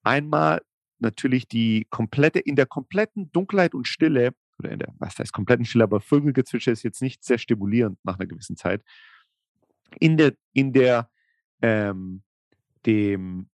einmal 0.04 0.62
natürlich 1.00 1.48
die 1.48 1.86
komplette, 1.90 2.40
in 2.40 2.56
der 2.56 2.66
kompletten 2.66 3.32
Dunkelheit 3.32 3.76
und 3.76 3.88
Stille, 3.88 4.34
oder 4.60 4.72
in 4.72 4.80
der, 4.80 4.94
was 4.98 5.18
heißt 5.18 5.34
kompletten 5.34 5.66
Stille, 5.66 5.84
aber 5.84 6.02
Vögelgezwitscher 6.02 6.72
ist 6.72 6.84
jetzt 6.84 7.02
nicht 7.02 7.24
sehr 7.24 7.38
stimulierend 7.38 8.00
nach 8.04 8.18
einer 8.18 8.28
gewissen 8.28 8.56
Zeit. 8.56 8.84
In 10.00 10.18
der, 10.18 10.36
in 10.54 10.74
der, 10.74 11.10
ähm, 11.62 12.24
dem 12.86 13.50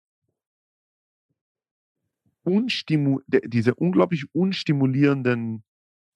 unstimu 2.43 3.21
diese 3.27 3.75
unglaublich 3.75 4.27
unstimulierenden 4.35 5.65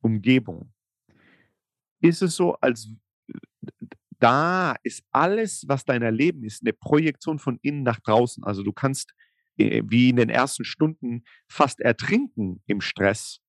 Umgebung, 0.01 0.73
ist 2.01 2.23
es 2.23 2.37
so, 2.37 2.55
als 2.57 2.89
da 4.21 4.77
ist 4.83 5.05
alles, 5.11 5.65
was 5.67 5.85
dein 5.85 6.03
Erleben 6.03 6.45
ist, 6.45 6.63
eine 6.63 6.73
Projektion 6.73 7.39
von 7.39 7.59
innen 7.63 7.83
nach 7.83 8.01
draußen. 8.01 8.45
Also 8.45 8.63
du 8.63 8.73
kannst 8.73 9.15
äh, 9.57 9.83
wie 9.87 10.11
in 10.11 10.17
den 10.17 10.29
ersten 10.29 10.65
Stunden 10.65 11.25
fast 11.49 11.81
ertrinken 11.81 12.63
im 12.67 12.81
Stress, 12.81 13.41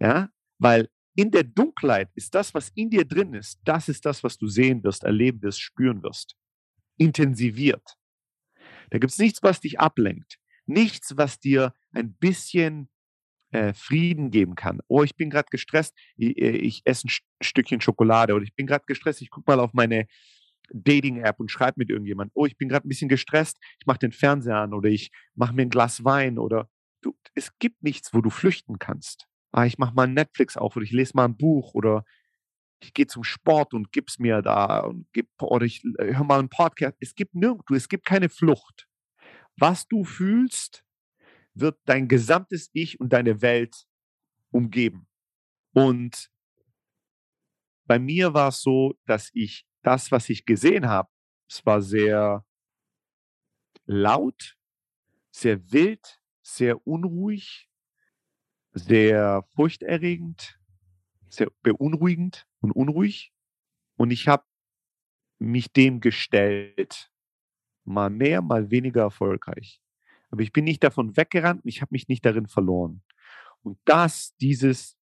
ja, 0.00 0.30
weil 0.58 0.88
in 1.14 1.30
der 1.30 1.44
Dunkelheit 1.44 2.10
ist 2.14 2.34
das, 2.34 2.54
was 2.54 2.70
in 2.74 2.90
dir 2.90 3.04
drin 3.04 3.34
ist, 3.34 3.60
das 3.64 3.88
ist 3.88 4.06
das, 4.06 4.22
was 4.22 4.38
du 4.38 4.46
sehen 4.46 4.84
wirst, 4.84 5.04
erleben 5.04 5.42
wirst, 5.42 5.60
spüren 5.60 6.02
wirst. 6.02 6.36
Intensiviert. 6.96 7.96
Da 8.90 8.98
gibt 8.98 9.12
es 9.12 9.18
nichts, 9.18 9.42
was 9.42 9.60
dich 9.60 9.80
ablenkt. 9.80 10.38
Nichts, 10.66 11.16
was 11.16 11.40
dir 11.40 11.74
ein 11.92 12.14
bisschen 12.14 12.88
äh, 13.50 13.72
Frieden 13.72 14.30
geben 14.30 14.54
kann. 14.54 14.80
Oh, 14.88 15.02
ich 15.02 15.16
bin 15.16 15.30
gerade 15.30 15.48
gestresst, 15.50 15.94
ich, 16.16 16.36
äh, 16.38 16.50
ich 16.50 16.82
esse 16.84 17.08
ein 17.08 17.10
Stückchen 17.42 17.80
Schokolade 17.80 18.34
oder 18.34 18.44
ich 18.44 18.54
bin 18.54 18.66
gerade 18.66 18.84
gestresst, 18.86 19.22
ich 19.22 19.30
gucke 19.30 19.50
mal 19.50 19.60
auf 19.60 19.72
meine 19.72 20.06
Dating-App 20.70 21.40
und 21.40 21.50
schreibe 21.50 21.74
mit 21.78 21.90
irgendjemand. 21.90 22.30
Oh, 22.34 22.46
ich 22.46 22.56
bin 22.56 22.68
gerade 22.68 22.86
ein 22.86 22.90
bisschen 22.90 23.08
gestresst, 23.08 23.58
ich 23.80 23.86
mache 23.86 23.98
den 23.98 24.12
Fernseher 24.12 24.56
an 24.56 24.74
oder 24.74 24.90
ich 24.90 25.10
mache 25.34 25.54
mir 25.54 25.62
ein 25.62 25.70
Glas 25.70 26.04
Wein 26.04 26.38
oder 26.38 26.68
du, 27.00 27.16
es 27.34 27.56
gibt 27.58 27.82
nichts, 27.82 28.12
wo 28.12 28.20
du 28.20 28.30
flüchten 28.30 28.78
kannst. 28.78 29.27
Ah, 29.52 29.64
ich 29.64 29.78
mache 29.78 29.94
mal 29.94 30.06
Netflix 30.06 30.56
auf 30.56 30.76
oder 30.76 30.84
ich 30.84 30.92
lese 30.92 31.12
mal 31.14 31.24
ein 31.24 31.36
Buch 31.36 31.74
oder 31.74 32.04
ich 32.80 32.92
gehe 32.94 33.06
zum 33.06 33.24
Sport 33.24 33.74
und 33.74 33.92
gib's 33.92 34.18
mir 34.18 34.42
da 34.42 34.80
und 34.80 35.06
gib, 35.12 35.28
oder 35.40 35.66
ich 35.66 35.82
äh, 35.98 36.14
höre 36.14 36.24
mal 36.24 36.38
einen 36.38 36.48
Podcast. 36.48 36.96
Es 37.00 37.14
gibt 37.14 37.34
nirgendwo, 37.34 37.74
es 37.74 37.88
gibt 37.88 38.04
keine 38.04 38.28
Flucht. 38.28 38.86
Was 39.56 39.88
du 39.88 40.04
fühlst, 40.04 40.84
wird 41.54 41.78
dein 41.86 42.08
gesamtes 42.08 42.70
Ich 42.72 43.00
und 43.00 43.12
deine 43.12 43.42
Welt 43.42 43.86
umgeben. 44.50 45.08
Und 45.72 46.30
bei 47.86 47.98
mir 47.98 48.34
war 48.34 48.48
es 48.48 48.60
so, 48.60 48.94
dass 49.06 49.30
ich 49.32 49.66
das, 49.82 50.12
was 50.12 50.28
ich 50.28 50.44
gesehen 50.44 50.88
habe, 50.88 51.08
es 51.48 51.64
war 51.64 51.80
sehr 51.80 52.44
laut, 53.86 54.56
sehr 55.30 55.72
wild, 55.72 56.20
sehr 56.42 56.86
unruhig, 56.86 57.67
sehr 58.78 59.44
furchterregend, 59.54 60.58
sehr 61.28 61.48
beunruhigend 61.62 62.46
und 62.60 62.72
unruhig. 62.72 63.32
Und 63.96 64.10
ich 64.10 64.28
habe 64.28 64.44
mich 65.38 65.72
dem 65.72 66.00
gestellt. 66.00 67.10
Mal 67.84 68.10
mehr, 68.10 68.42
mal 68.42 68.70
weniger 68.70 69.02
erfolgreich. 69.02 69.80
Aber 70.30 70.42
ich 70.42 70.52
bin 70.52 70.64
nicht 70.64 70.84
davon 70.84 71.16
weggerannt 71.16 71.64
und 71.64 71.68
ich 71.68 71.80
habe 71.80 71.90
mich 71.92 72.08
nicht 72.08 72.24
darin 72.24 72.46
verloren. 72.46 73.02
Und 73.62 73.78
das, 73.84 74.36
dieses 74.40 74.98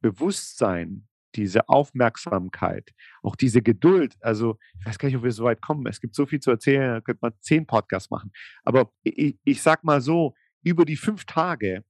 Bewusstsein, 0.00 1.08
diese 1.34 1.68
Aufmerksamkeit, 1.68 2.92
auch 3.22 3.36
diese 3.36 3.62
Geduld, 3.62 4.16
also 4.20 4.58
ich 4.78 4.86
weiß 4.86 4.98
gar 4.98 5.08
nicht, 5.08 5.16
ob 5.16 5.22
wir 5.22 5.32
so 5.32 5.44
weit 5.44 5.62
kommen. 5.62 5.86
Es 5.86 6.00
gibt 6.00 6.14
so 6.14 6.26
viel 6.26 6.40
zu 6.40 6.50
erzählen, 6.50 6.94
da 6.94 7.00
könnte 7.00 7.20
man 7.22 7.32
zehn 7.40 7.66
Podcasts 7.66 8.10
machen. 8.10 8.32
Aber 8.64 8.92
ich, 9.02 9.38
ich 9.44 9.62
sag 9.62 9.84
mal 9.84 10.00
so, 10.00 10.34
über 10.62 10.84
die 10.84 10.96
fünf 10.96 11.24
Tage 11.24 11.84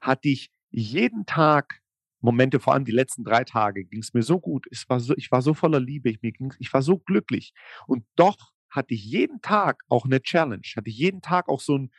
hatte 0.00 0.28
ich 0.28 0.50
jeden 0.70 1.26
Tag 1.26 1.80
Momente, 2.20 2.60
vor 2.60 2.74
allem 2.74 2.84
die 2.84 2.92
letzten 2.92 3.24
drei 3.24 3.44
Tage, 3.44 3.84
ging 3.84 4.00
es 4.00 4.12
mir 4.12 4.22
so 4.22 4.40
gut. 4.40 4.66
Es 4.70 4.88
war 4.88 5.00
so, 5.00 5.14
ich 5.16 5.30
war 5.30 5.42
so 5.42 5.54
voller 5.54 5.80
Liebe, 5.80 6.10
ich, 6.10 6.20
mir 6.22 6.32
ging's, 6.32 6.56
ich 6.58 6.72
war 6.72 6.82
so 6.82 6.98
glücklich. 6.98 7.54
Und 7.86 8.04
doch 8.16 8.52
hatte 8.68 8.94
ich 8.94 9.04
jeden 9.04 9.40
Tag 9.40 9.82
auch 9.88 10.04
eine 10.04 10.20
Challenge, 10.20 10.62
hatte 10.76 10.90
ich 10.90 10.98
jeden 10.98 11.22
Tag 11.22 11.48
auch 11.48 11.60
so 11.60 11.78
ein 11.78 11.90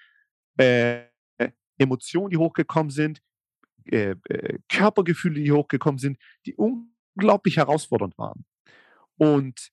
äh, 0.57 1.05
Emotionen, 1.77 2.29
die 2.29 2.37
hochgekommen 2.37 2.91
sind, 2.91 3.21
äh, 3.85 4.15
äh, 4.29 4.59
Körpergefühle, 4.69 5.41
die 5.41 5.51
hochgekommen 5.51 5.97
sind, 5.97 6.17
die 6.45 6.55
unglaublich 6.55 7.57
herausfordernd 7.57 8.17
waren. 8.17 8.45
Und 9.17 9.71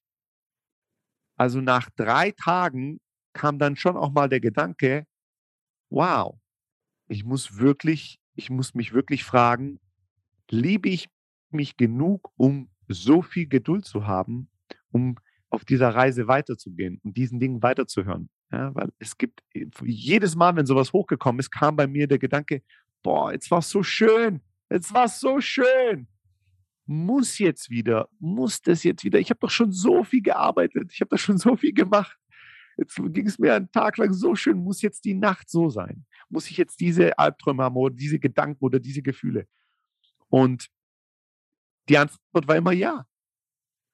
also 1.37 1.61
nach 1.61 1.91
drei 1.91 2.33
Tagen 2.33 3.01
kam 3.33 3.59
dann 3.59 3.77
schon 3.77 3.97
auch 3.97 4.11
mal 4.11 4.29
der 4.29 4.41
Gedanke, 4.41 5.07
wow, 5.91 6.39
ich 7.09 7.25
muss 7.25 7.59
wirklich, 7.59 8.21
ich 8.35 8.51
muss 8.51 8.75
mich 8.75 8.93
wirklich 8.93 9.25
fragen, 9.25 9.81
liebe 10.51 10.89
ich 10.89 11.09
mich 11.51 11.77
genug, 11.77 12.31
um 12.37 12.69
so 12.89 13.23
viel 13.23 13.47
Geduld 13.47 13.85
zu 13.85 14.07
haben, 14.07 14.49
um 14.91 15.17
auf 15.51 15.65
dieser 15.65 15.91
Reise 15.91 16.29
weiterzugehen 16.29 17.01
und 17.03 17.17
diesen 17.17 17.41
Dingen 17.41 17.63
weiterzuhören. 17.63 18.29
Ja, 18.51 18.75
weil 18.75 18.91
es 18.99 19.19
gibt 19.19 19.43
äh, 19.55 19.67
jedes 19.85 20.37
Mal, 20.37 20.57
wenn 20.57 20.67
sowas 20.67 20.93
hochgekommen 20.93 21.41
ist, 21.41 21.51
kam 21.51 21.77
bei 21.77 21.87
mir 21.87 22.07
der 22.07 22.19
Gedanke, 22.19 22.63
boah, 23.03 23.33
jetzt 23.33 23.51
war 23.51 23.59
es 23.59 23.71
so 23.71 23.83
schön, 23.83 24.41
jetzt 24.71 24.93
war 24.93 25.05
es 25.05 25.21
so 25.21 25.41
schön. 25.41 26.09
Muss 26.87 27.39
jetzt 27.39 27.69
wieder, 27.69 28.09
muss 28.19 28.63
das 28.63 28.83
jetzt 28.85 29.05
wieder. 29.05 29.19
Ich 29.19 29.29
habe 29.29 29.41
doch 29.41 29.51
schon 29.51 29.73
so 29.73 30.05
viel 30.05 30.23
gearbeitet, 30.23 30.91
ich 30.93 31.01
habe 31.03 31.11
doch 31.11 31.19
schon 31.19 31.37
so 31.37 31.57
viel 31.57 31.75
gemacht. 31.75 32.17
Jetzt 32.79 32.95
ging 32.97 33.27
es 33.27 33.39
mir 33.39 33.55
einen 33.55 33.73
Tag 33.73 33.97
lang 33.99 34.13
so 34.13 34.37
schön, 34.37 34.59
muss 34.59 34.83
jetzt 34.83 35.05
die 35.05 35.15
Nacht 35.15 35.51
so 35.51 35.69
sein? 35.69 36.07
Muss 36.29 36.49
ich 36.49 36.57
jetzt 36.57 36.79
diese 36.81 37.19
Albträume 37.19 37.65
haben 37.65 37.77
oder 37.77 37.95
diese 37.95 38.21
Gedanken 38.21 38.65
oder 38.65 38.79
diese 38.79 39.03
Gefühle? 39.03 39.49
Und 40.29 40.69
die 41.89 41.99
Antwort 41.99 42.47
war 42.47 42.57
immer 42.57 42.73
ja. 42.73 43.05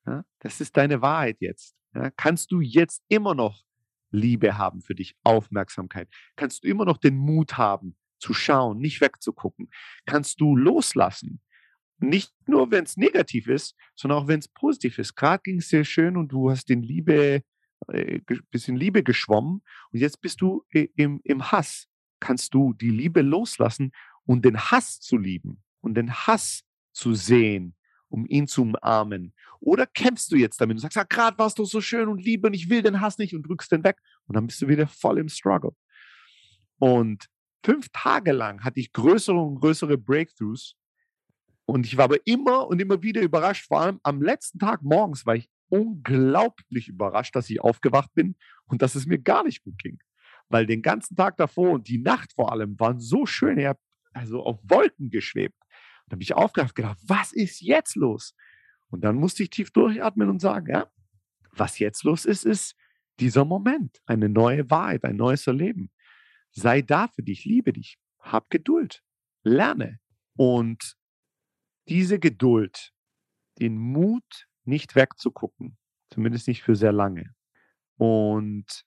Ja, 0.06 0.24
das 0.40 0.60
ist 0.60 0.76
deine 0.76 1.00
Wahrheit 1.00 1.38
jetzt. 1.40 1.74
Ja, 1.94 2.10
kannst 2.10 2.52
du 2.52 2.60
jetzt 2.60 3.02
immer 3.08 3.34
noch 3.34 3.62
Liebe 4.10 4.58
haben 4.58 4.82
für 4.82 4.94
dich, 4.94 5.16
Aufmerksamkeit? 5.22 6.08
Kannst 6.36 6.62
du 6.62 6.68
immer 6.68 6.84
noch 6.84 6.98
den 6.98 7.16
Mut 7.16 7.56
haben, 7.56 7.96
zu 8.18 8.34
schauen, 8.34 8.78
nicht 8.78 9.00
wegzugucken? 9.00 9.70
Kannst 10.04 10.40
du 10.40 10.56
loslassen? 10.56 11.40
Nicht 11.98 12.34
nur, 12.46 12.70
wenn 12.70 12.84
es 12.84 12.98
negativ 12.98 13.46
ist, 13.46 13.76
sondern 13.94 14.18
auch, 14.18 14.28
wenn 14.28 14.40
es 14.40 14.48
positiv 14.48 14.98
ist. 14.98 15.14
Gerade 15.14 15.42
ging 15.42 15.58
es 15.58 15.68
sehr 15.68 15.84
schön 15.84 16.18
und 16.18 16.28
du 16.28 16.50
hast 16.50 16.68
den 16.68 16.82
Liebe, 16.82 17.42
äh, 17.88 18.20
bisschen 18.50 18.76
Liebe 18.76 19.02
geschwommen 19.02 19.62
und 19.90 19.98
jetzt 19.98 20.20
bist 20.20 20.40
du 20.40 20.64
im, 20.70 21.20
im 21.24 21.52
Hass. 21.52 21.86
Kannst 22.20 22.54
du 22.54 22.72
die 22.72 22.90
Liebe 22.90 23.22
loslassen 23.22 23.92
und 24.24 24.44
den 24.44 24.58
Hass 24.58 25.00
zu 25.00 25.16
lieben 25.16 25.62
und 25.80 25.94
den 25.94 26.12
Hass 26.12 26.62
zu 26.92 27.14
sehen, 27.14 27.74
um 28.08 28.26
ihn 28.26 28.46
zu 28.46 28.62
umarmen 28.62 29.34
Oder 29.60 29.86
kämpfst 29.86 30.30
du 30.32 30.36
jetzt 30.36 30.60
damit 30.60 30.76
und 30.76 30.80
sagst, 30.80 30.96
ja, 30.96 31.04
gerade 31.04 31.38
warst 31.38 31.58
du 31.58 31.64
so 31.64 31.80
schön 31.80 32.08
und 32.08 32.22
liebe 32.22 32.46
und 32.46 32.54
ich 32.54 32.70
will 32.70 32.82
den 32.82 33.00
Hass 33.00 33.18
nicht 33.18 33.34
und 33.34 33.42
drückst 33.42 33.72
den 33.72 33.84
weg 33.84 33.98
und 34.26 34.36
dann 34.36 34.46
bist 34.46 34.62
du 34.62 34.68
wieder 34.68 34.86
voll 34.86 35.18
im 35.18 35.28
Struggle. 35.28 35.74
Und 36.78 37.26
fünf 37.64 37.88
Tage 37.92 38.32
lang 38.32 38.62
hatte 38.62 38.80
ich 38.80 38.92
größere 38.92 39.38
und 39.38 39.60
größere 39.60 39.98
Breakthroughs 39.98 40.76
und 41.66 41.86
ich 41.86 41.96
war 41.96 42.04
aber 42.04 42.18
immer 42.26 42.66
und 42.66 42.80
immer 42.80 43.02
wieder 43.02 43.22
überrascht. 43.22 43.66
Vor 43.66 43.80
allem 43.80 44.00
am 44.02 44.22
letzten 44.22 44.58
Tag 44.58 44.82
morgens 44.82 45.24
war 45.26 45.36
ich 45.36 45.48
unglaublich 45.68 46.88
überrascht, 46.88 47.34
dass 47.34 47.50
ich 47.50 47.60
aufgewacht 47.60 48.12
bin 48.14 48.36
und 48.66 48.82
dass 48.82 48.94
es 48.94 49.06
mir 49.06 49.18
gar 49.18 49.44
nicht 49.44 49.62
gut 49.62 49.78
ging. 49.78 49.98
Weil 50.48 50.66
den 50.66 50.82
ganzen 50.82 51.16
Tag 51.16 51.36
davor 51.36 51.70
und 51.70 51.88
die 51.88 51.98
Nacht 51.98 52.32
vor 52.34 52.52
allem 52.52 52.78
waren 52.78 53.00
so 53.00 53.26
schön. 53.26 53.58
Ich 53.58 53.66
habe 53.66 53.80
also 54.12 54.42
auf 54.42 54.60
Wolken 54.62 55.10
geschwebt. 55.10 55.58
Da 56.06 56.14
habe 56.14 56.22
ich 56.22 56.34
aufgewacht 56.34 56.70
und 56.70 56.76
gedacht, 56.76 56.98
was 57.06 57.32
ist 57.32 57.60
jetzt 57.60 57.96
los? 57.96 58.34
Und 58.88 59.02
dann 59.02 59.16
musste 59.16 59.42
ich 59.42 59.50
tief 59.50 59.72
durchatmen 59.72 60.28
und 60.28 60.40
sagen, 60.40 60.68
ja, 60.70 60.90
was 61.52 61.78
jetzt 61.78 62.04
los 62.04 62.24
ist, 62.24 62.44
ist 62.44 62.76
dieser 63.20 63.44
Moment, 63.44 64.00
eine 64.06 64.28
neue 64.28 64.70
Wahrheit, 64.70 65.04
ein 65.04 65.16
neues 65.16 65.46
Erleben. 65.46 65.90
Sei 66.50 66.82
da 66.82 67.08
für 67.08 67.22
dich, 67.22 67.44
liebe 67.44 67.72
dich, 67.72 67.98
hab 68.18 68.50
Geduld, 68.50 69.02
lerne. 69.42 69.98
Und 70.36 70.96
diese 71.88 72.18
Geduld, 72.18 72.92
den 73.58 73.78
Mut, 73.78 74.46
nicht 74.66 74.94
wegzugucken, 74.94 75.76
zumindest 76.10 76.48
nicht 76.48 76.62
für 76.62 76.76
sehr 76.76 76.92
lange. 76.92 77.34
Und 77.96 78.84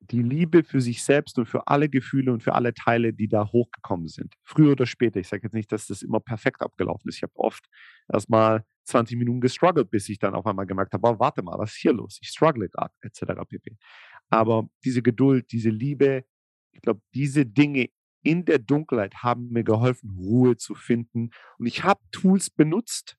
die 0.00 0.22
Liebe 0.22 0.64
für 0.64 0.80
sich 0.80 1.02
selbst 1.02 1.38
und 1.38 1.46
für 1.46 1.66
alle 1.68 1.88
Gefühle 1.88 2.32
und 2.32 2.42
für 2.42 2.54
alle 2.54 2.72
Teile, 2.72 3.12
die 3.12 3.28
da 3.28 3.46
hochgekommen 3.52 4.08
sind. 4.08 4.34
Früher 4.42 4.72
oder 4.72 4.86
später. 4.86 5.20
Ich 5.20 5.28
sage 5.28 5.42
jetzt 5.44 5.52
nicht, 5.52 5.70
dass 5.72 5.86
das 5.86 6.02
immer 6.02 6.20
perfekt 6.20 6.62
abgelaufen 6.62 7.08
ist. 7.08 7.16
Ich 7.16 7.22
habe 7.22 7.36
oft 7.36 7.66
erstmal 8.10 8.64
20 8.84 9.18
Minuten 9.18 9.40
gestruggelt, 9.40 9.90
bis 9.90 10.08
ich 10.08 10.18
dann 10.18 10.34
auf 10.34 10.46
einmal 10.46 10.66
gemerkt 10.66 10.94
habe, 10.94 11.18
warte 11.18 11.42
mal, 11.42 11.58
was 11.58 11.72
ist 11.72 11.80
hier 11.80 11.92
los? 11.92 12.18
Ich 12.22 12.28
struggle 12.28 12.68
gerade, 12.68 12.92
etc. 13.02 13.44
pp. 13.46 13.76
Aber 14.30 14.68
diese 14.84 15.02
Geduld, 15.02 15.52
diese 15.52 15.70
Liebe, 15.70 16.24
ich 16.72 16.80
glaube, 16.80 17.02
diese 17.14 17.44
Dinge 17.44 17.88
in 18.22 18.44
der 18.44 18.58
Dunkelheit 18.58 19.16
haben 19.22 19.48
mir 19.50 19.64
geholfen, 19.64 20.10
Ruhe 20.10 20.56
zu 20.56 20.74
finden. 20.74 21.30
Und 21.58 21.66
ich 21.66 21.84
habe 21.84 22.00
Tools 22.10 22.50
benutzt. 22.50 23.16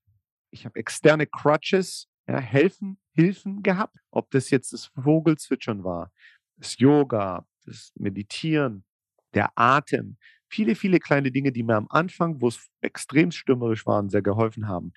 Ich 0.51 0.65
habe 0.65 0.79
externe 0.79 1.27
Crutches, 1.27 2.09
ja, 2.27 2.39
helfen, 2.39 2.99
Hilfen 3.13 3.63
gehabt. 3.63 3.97
Ob 4.11 4.29
das 4.31 4.49
jetzt 4.49 4.73
das 4.73 4.91
Vogelzwitschern 5.01 5.83
war, 5.83 6.11
das 6.57 6.77
Yoga, 6.77 7.45
das 7.65 7.91
Meditieren, 7.95 8.85
der 9.33 9.51
Atem. 9.55 10.17
Viele, 10.49 10.75
viele 10.75 10.99
kleine 10.99 11.31
Dinge, 11.31 11.51
die 11.51 11.63
mir 11.63 11.75
am 11.75 11.87
Anfang, 11.89 12.41
wo 12.41 12.49
es 12.49 12.69
extrem 12.81 13.31
stürmerisch 13.31 13.85
waren, 13.85 14.09
sehr 14.09 14.21
geholfen 14.21 14.67
haben. 14.67 14.91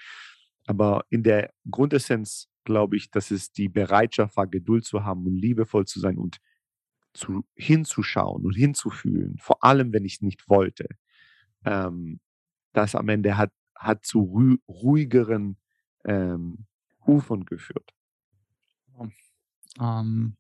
Aber 0.67 1.05
in 1.11 1.23
der 1.23 1.53
Grundessenz 1.71 2.49
glaube 2.65 2.97
ich, 2.97 3.11
dass 3.11 3.31
es 3.31 3.53
die 3.53 3.69
Bereitschaft 3.69 4.37
war, 4.37 4.47
Geduld 4.47 4.85
zu 4.85 5.05
haben 5.05 5.27
und 5.27 5.37
liebevoll 5.37 5.87
zu 5.87 6.01
sein 6.01 6.19
und 6.19 6.39
zu, 7.13 7.45
hinzuschauen 7.55 8.45
und 8.45 8.55
hinzufühlen, 8.55 9.37
vor 9.39 9.63
allem 9.63 9.93
wenn 9.93 10.05
ich 10.05 10.15
es 10.15 10.23
nicht 10.23 10.49
wollte. 10.49 10.89
Ähm, 11.65 12.21
das 12.73 12.95
am 12.95 13.09
Ende 13.09 13.37
hat, 13.37 13.53
hat 13.77 14.05
zu 14.05 14.21
ru 14.21 14.57
ruhigeren 14.69 15.57
ähm, 16.05 16.67
Ufern 17.07 17.45
geführt. 17.45 17.93
Ähm, 19.81 20.37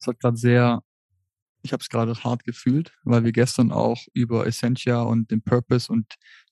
es 0.00 0.06
hat 0.06 0.20
gerade 0.20 0.36
sehr, 0.36 0.82
ich 1.62 1.72
habe 1.72 1.80
es 1.80 1.88
gerade 1.88 2.14
hart 2.24 2.44
gefühlt, 2.44 2.92
weil 3.04 3.24
wir 3.24 3.32
gestern 3.32 3.72
auch 3.72 4.02
über 4.12 4.46
Essentia 4.46 5.02
und 5.02 5.30
den 5.30 5.42
Purpose 5.42 5.90
und 5.90 6.06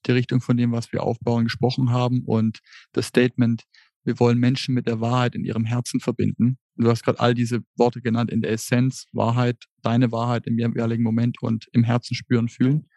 die 0.06 0.12
Richtung 0.12 0.40
von 0.40 0.56
dem, 0.56 0.72
was 0.72 0.92
wir 0.92 1.02
aufbauen, 1.02 1.44
gesprochen 1.44 1.90
haben 1.90 2.22
und 2.24 2.60
das 2.92 3.06
Statement, 3.06 3.64
wir 4.04 4.18
wollen 4.18 4.38
Menschen 4.38 4.74
mit 4.74 4.86
der 4.86 5.00
Wahrheit 5.00 5.34
in 5.34 5.44
ihrem 5.44 5.64
Herzen 5.64 6.00
verbinden. 6.00 6.58
Du 6.76 6.88
hast 6.88 7.04
gerade 7.04 7.20
all 7.20 7.34
diese 7.34 7.60
Worte 7.76 8.00
genannt 8.00 8.30
in 8.30 8.40
der 8.40 8.52
Essenz, 8.52 9.06
Wahrheit, 9.12 9.64
deine 9.82 10.10
Wahrheit 10.10 10.46
im 10.46 10.58
jeweiligen 10.58 11.02
Moment 11.02 11.40
und 11.42 11.68
im 11.72 11.84
Herzen 11.84 12.14
spüren, 12.14 12.48
fühlen. 12.48 12.88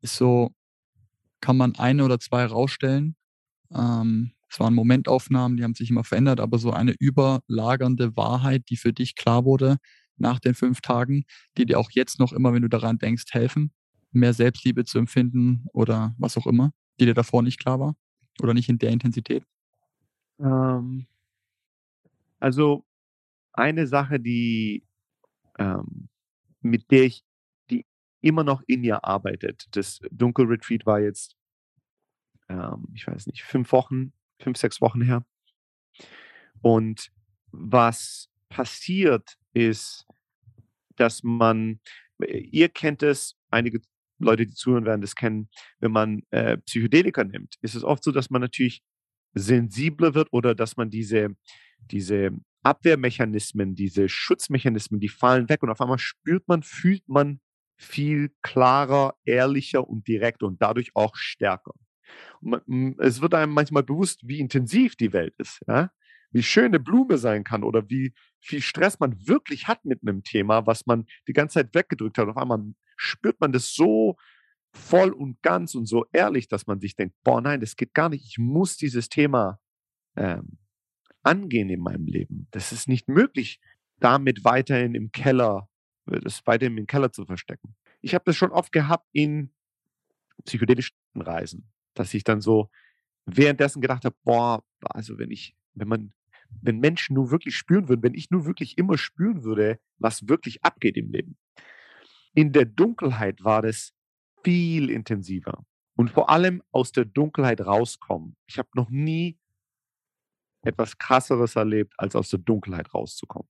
Ist 0.00 0.16
so, 0.16 0.54
kann 1.44 1.58
man 1.58 1.74
eine 1.74 2.02
oder 2.06 2.18
zwei 2.18 2.46
rausstellen. 2.46 3.16
Ähm, 3.70 4.32
es 4.48 4.58
waren 4.58 4.74
Momentaufnahmen, 4.74 5.58
die 5.58 5.62
haben 5.62 5.74
sich 5.74 5.90
immer 5.90 6.02
verändert, 6.02 6.40
aber 6.40 6.56
so 6.56 6.70
eine 6.70 6.94
überlagernde 6.98 8.16
Wahrheit, 8.16 8.62
die 8.70 8.78
für 8.78 8.94
dich 8.94 9.14
klar 9.14 9.44
wurde 9.44 9.76
nach 10.16 10.40
den 10.40 10.54
fünf 10.54 10.80
Tagen, 10.80 11.24
die 11.58 11.66
dir 11.66 11.78
auch 11.78 11.90
jetzt 11.90 12.18
noch 12.18 12.32
immer, 12.32 12.54
wenn 12.54 12.62
du 12.62 12.68
daran 12.68 12.96
denkst, 12.96 13.26
helfen, 13.32 13.72
mehr 14.10 14.32
Selbstliebe 14.32 14.86
zu 14.86 14.98
empfinden 14.98 15.66
oder 15.74 16.14
was 16.16 16.38
auch 16.38 16.46
immer, 16.46 16.70
die 16.98 17.04
dir 17.04 17.12
davor 17.12 17.42
nicht 17.42 17.60
klar 17.60 17.78
war 17.78 17.94
oder 18.40 18.54
nicht 18.54 18.70
in 18.70 18.78
der 18.78 18.90
Intensität? 18.90 19.44
Ähm, 20.38 21.06
also 22.40 22.86
eine 23.52 23.86
Sache, 23.86 24.18
die 24.18 24.82
ähm, 25.58 26.08
mit 26.62 26.90
der 26.90 27.04
ich, 27.04 27.22
immer 28.24 28.44
noch 28.44 28.62
in 28.66 28.84
ihr 28.84 29.04
arbeitet. 29.04 29.66
Das 29.72 30.00
Dunkelretreat 30.10 30.86
war 30.86 31.00
jetzt, 31.00 31.36
ähm, 32.48 32.86
ich 32.94 33.06
weiß 33.06 33.26
nicht, 33.26 33.42
fünf 33.42 33.72
Wochen 33.72 34.12
fünf, 34.40 34.58
sechs 34.58 34.80
Wochen 34.80 35.02
her. 35.02 35.24
Und 36.60 37.10
was 37.50 38.30
passiert 38.48 39.36
ist, 39.52 40.06
dass 40.96 41.22
man, 41.22 41.80
äh, 42.20 42.38
ihr 42.38 42.68
kennt 42.68 43.02
es, 43.02 43.36
einige 43.50 43.80
Leute, 44.18 44.46
die 44.46 44.54
zuhören 44.54 44.84
werden, 44.84 45.00
das 45.00 45.16
kennen, 45.16 45.48
wenn 45.80 45.92
man 45.92 46.22
äh, 46.30 46.58
Psychedelika 46.58 47.24
nimmt, 47.24 47.56
ist 47.60 47.74
es 47.74 47.84
oft 47.84 48.04
so, 48.04 48.12
dass 48.12 48.30
man 48.30 48.40
natürlich 48.40 48.82
sensibler 49.34 50.14
wird 50.14 50.28
oder 50.32 50.54
dass 50.54 50.76
man 50.76 50.90
diese, 50.90 51.36
diese 51.90 52.30
Abwehrmechanismen, 52.62 53.74
diese 53.74 54.08
Schutzmechanismen, 54.08 55.00
die 55.00 55.08
fallen 55.08 55.48
weg 55.48 55.62
und 55.62 55.70
auf 55.70 55.80
einmal 55.80 55.98
spürt 55.98 56.46
man, 56.48 56.62
fühlt 56.62 57.06
man 57.08 57.40
viel 57.76 58.34
klarer, 58.42 59.14
ehrlicher 59.24 59.88
und 59.88 60.06
direkt 60.06 60.42
und 60.42 60.62
dadurch 60.62 60.94
auch 60.94 61.16
stärker 61.16 61.72
es 62.98 63.20
wird 63.20 63.34
einem 63.34 63.52
manchmal 63.52 63.82
bewusst, 63.82 64.20
wie 64.24 64.40
intensiv 64.40 64.96
die 64.96 65.12
Welt 65.12 65.34
ist, 65.38 65.60
ja? 65.66 65.90
wie 66.30 66.42
schön 66.42 66.66
eine 66.66 66.80
Blume 66.80 67.16
sein 67.16 67.44
kann 67.44 67.62
oder 67.62 67.88
wie 67.88 68.12
viel 68.40 68.60
Stress 68.60 68.98
man 68.98 69.26
wirklich 69.26 69.68
hat 69.68 69.84
mit 69.84 70.02
einem 70.02 70.22
Thema, 70.22 70.66
was 70.66 70.84
man 70.86 71.06
die 71.28 71.32
ganze 71.32 71.54
Zeit 71.54 71.74
weggedrückt 71.74 72.18
hat. 72.18 72.28
Auf 72.28 72.36
einmal 72.36 72.60
spürt 72.96 73.40
man 73.40 73.52
das 73.52 73.72
so 73.72 74.16
voll 74.72 75.12
und 75.12 75.40
ganz 75.42 75.76
und 75.76 75.86
so 75.86 76.06
ehrlich, 76.12 76.48
dass 76.48 76.66
man 76.66 76.80
sich 76.80 76.96
denkt, 76.96 77.14
boah, 77.22 77.40
nein, 77.40 77.60
das 77.60 77.76
geht 77.76 77.94
gar 77.94 78.08
nicht. 78.08 78.26
Ich 78.26 78.38
muss 78.38 78.76
dieses 78.76 79.08
Thema 79.08 79.60
ähm, 80.16 80.58
angehen 81.22 81.70
in 81.70 81.80
meinem 81.80 82.06
Leben. 82.06 82.48
Das 82.50 82.72
ist 82.72 82.88
nicht 82.88 83.08
möglich, 83.08 83.60
damit 84.00 84.44
weiterhin 84.44 84.96
im 84.96 85.12
Keller, 85.12 85.68
das 86.06 86.46
weiterhin 86.46 86.76
im 86.78 86.86
Keller 86.86 87.12
zu 87.12 87.24
verstecken. 87.24 87.74
Ich 88.00 88.14
habe 88.14 88.24
das 88.26 88.36
schon 88.36 88.50
oft 88.50 88.72
gehabt 88.72 89.08
in 89.12 89.52
psychedelischen 90.44 90.96
Reisen 91.14 91.74
dass 91.94 92.12
ich 92.12 92.24
dann 92.24 92.40
so 92.40 92.70
währenddessen 93.24 93.80
gedacht 93.80 94.04
habe, 94.04 94.16
boah, 94.24 94.62
also 94.80 95.18
wenn 95.18 95.30
ich, 95.30 95.56
wenn 95.72 95.88
man, 95.88 96.12
wenn 96.60 96.78
Menschen 96.78 97.14
nur 97.14 97.30
wirklich 97.30 97.56
spüren 97.56 97.88
würden, 97.88 98.02
wenn 98.02 98.14
ich 98.14 98.30
nur 98.30 98.44
wirklich 98.44 98.76
immer 98.76 98.98
spüren 98.98 99.44
würde, 99.44 99.80
was 99.96 100.28
wirklich 100.28 100.62
abgeht 100.62 100.96
im 100.96 101.10
Leben. 101.10 101.38
In 102.34 102.52
der 102.52 102.66
Dunkelheit 102.66 103.42
war 103.42 103.62
das 103.62 103.94
viel 104.42 104.90
intensiver. 104.90 105.64
Und 105.96 106.10
vor 106.10 106.28
allem 106.28 106.62
aus 106.72 106.90
der 106.90 107.04
Dunkelheit 107.04 107.60
rauskommen. 107.60 108.36
Ich 108.46 108.58
habe 108.58 108.68
noch 108.74 108.90
nie 108.90 109.38
etwas 110.62 110.98
krasseres 110.98 111.56
erlebt, 111.56 111.94
als 111.98 112.16
aus 112.16 112.30
der 112.30 112.40
Dunkelheit 112.40 112.92
rauszukommen. 112.92 113.48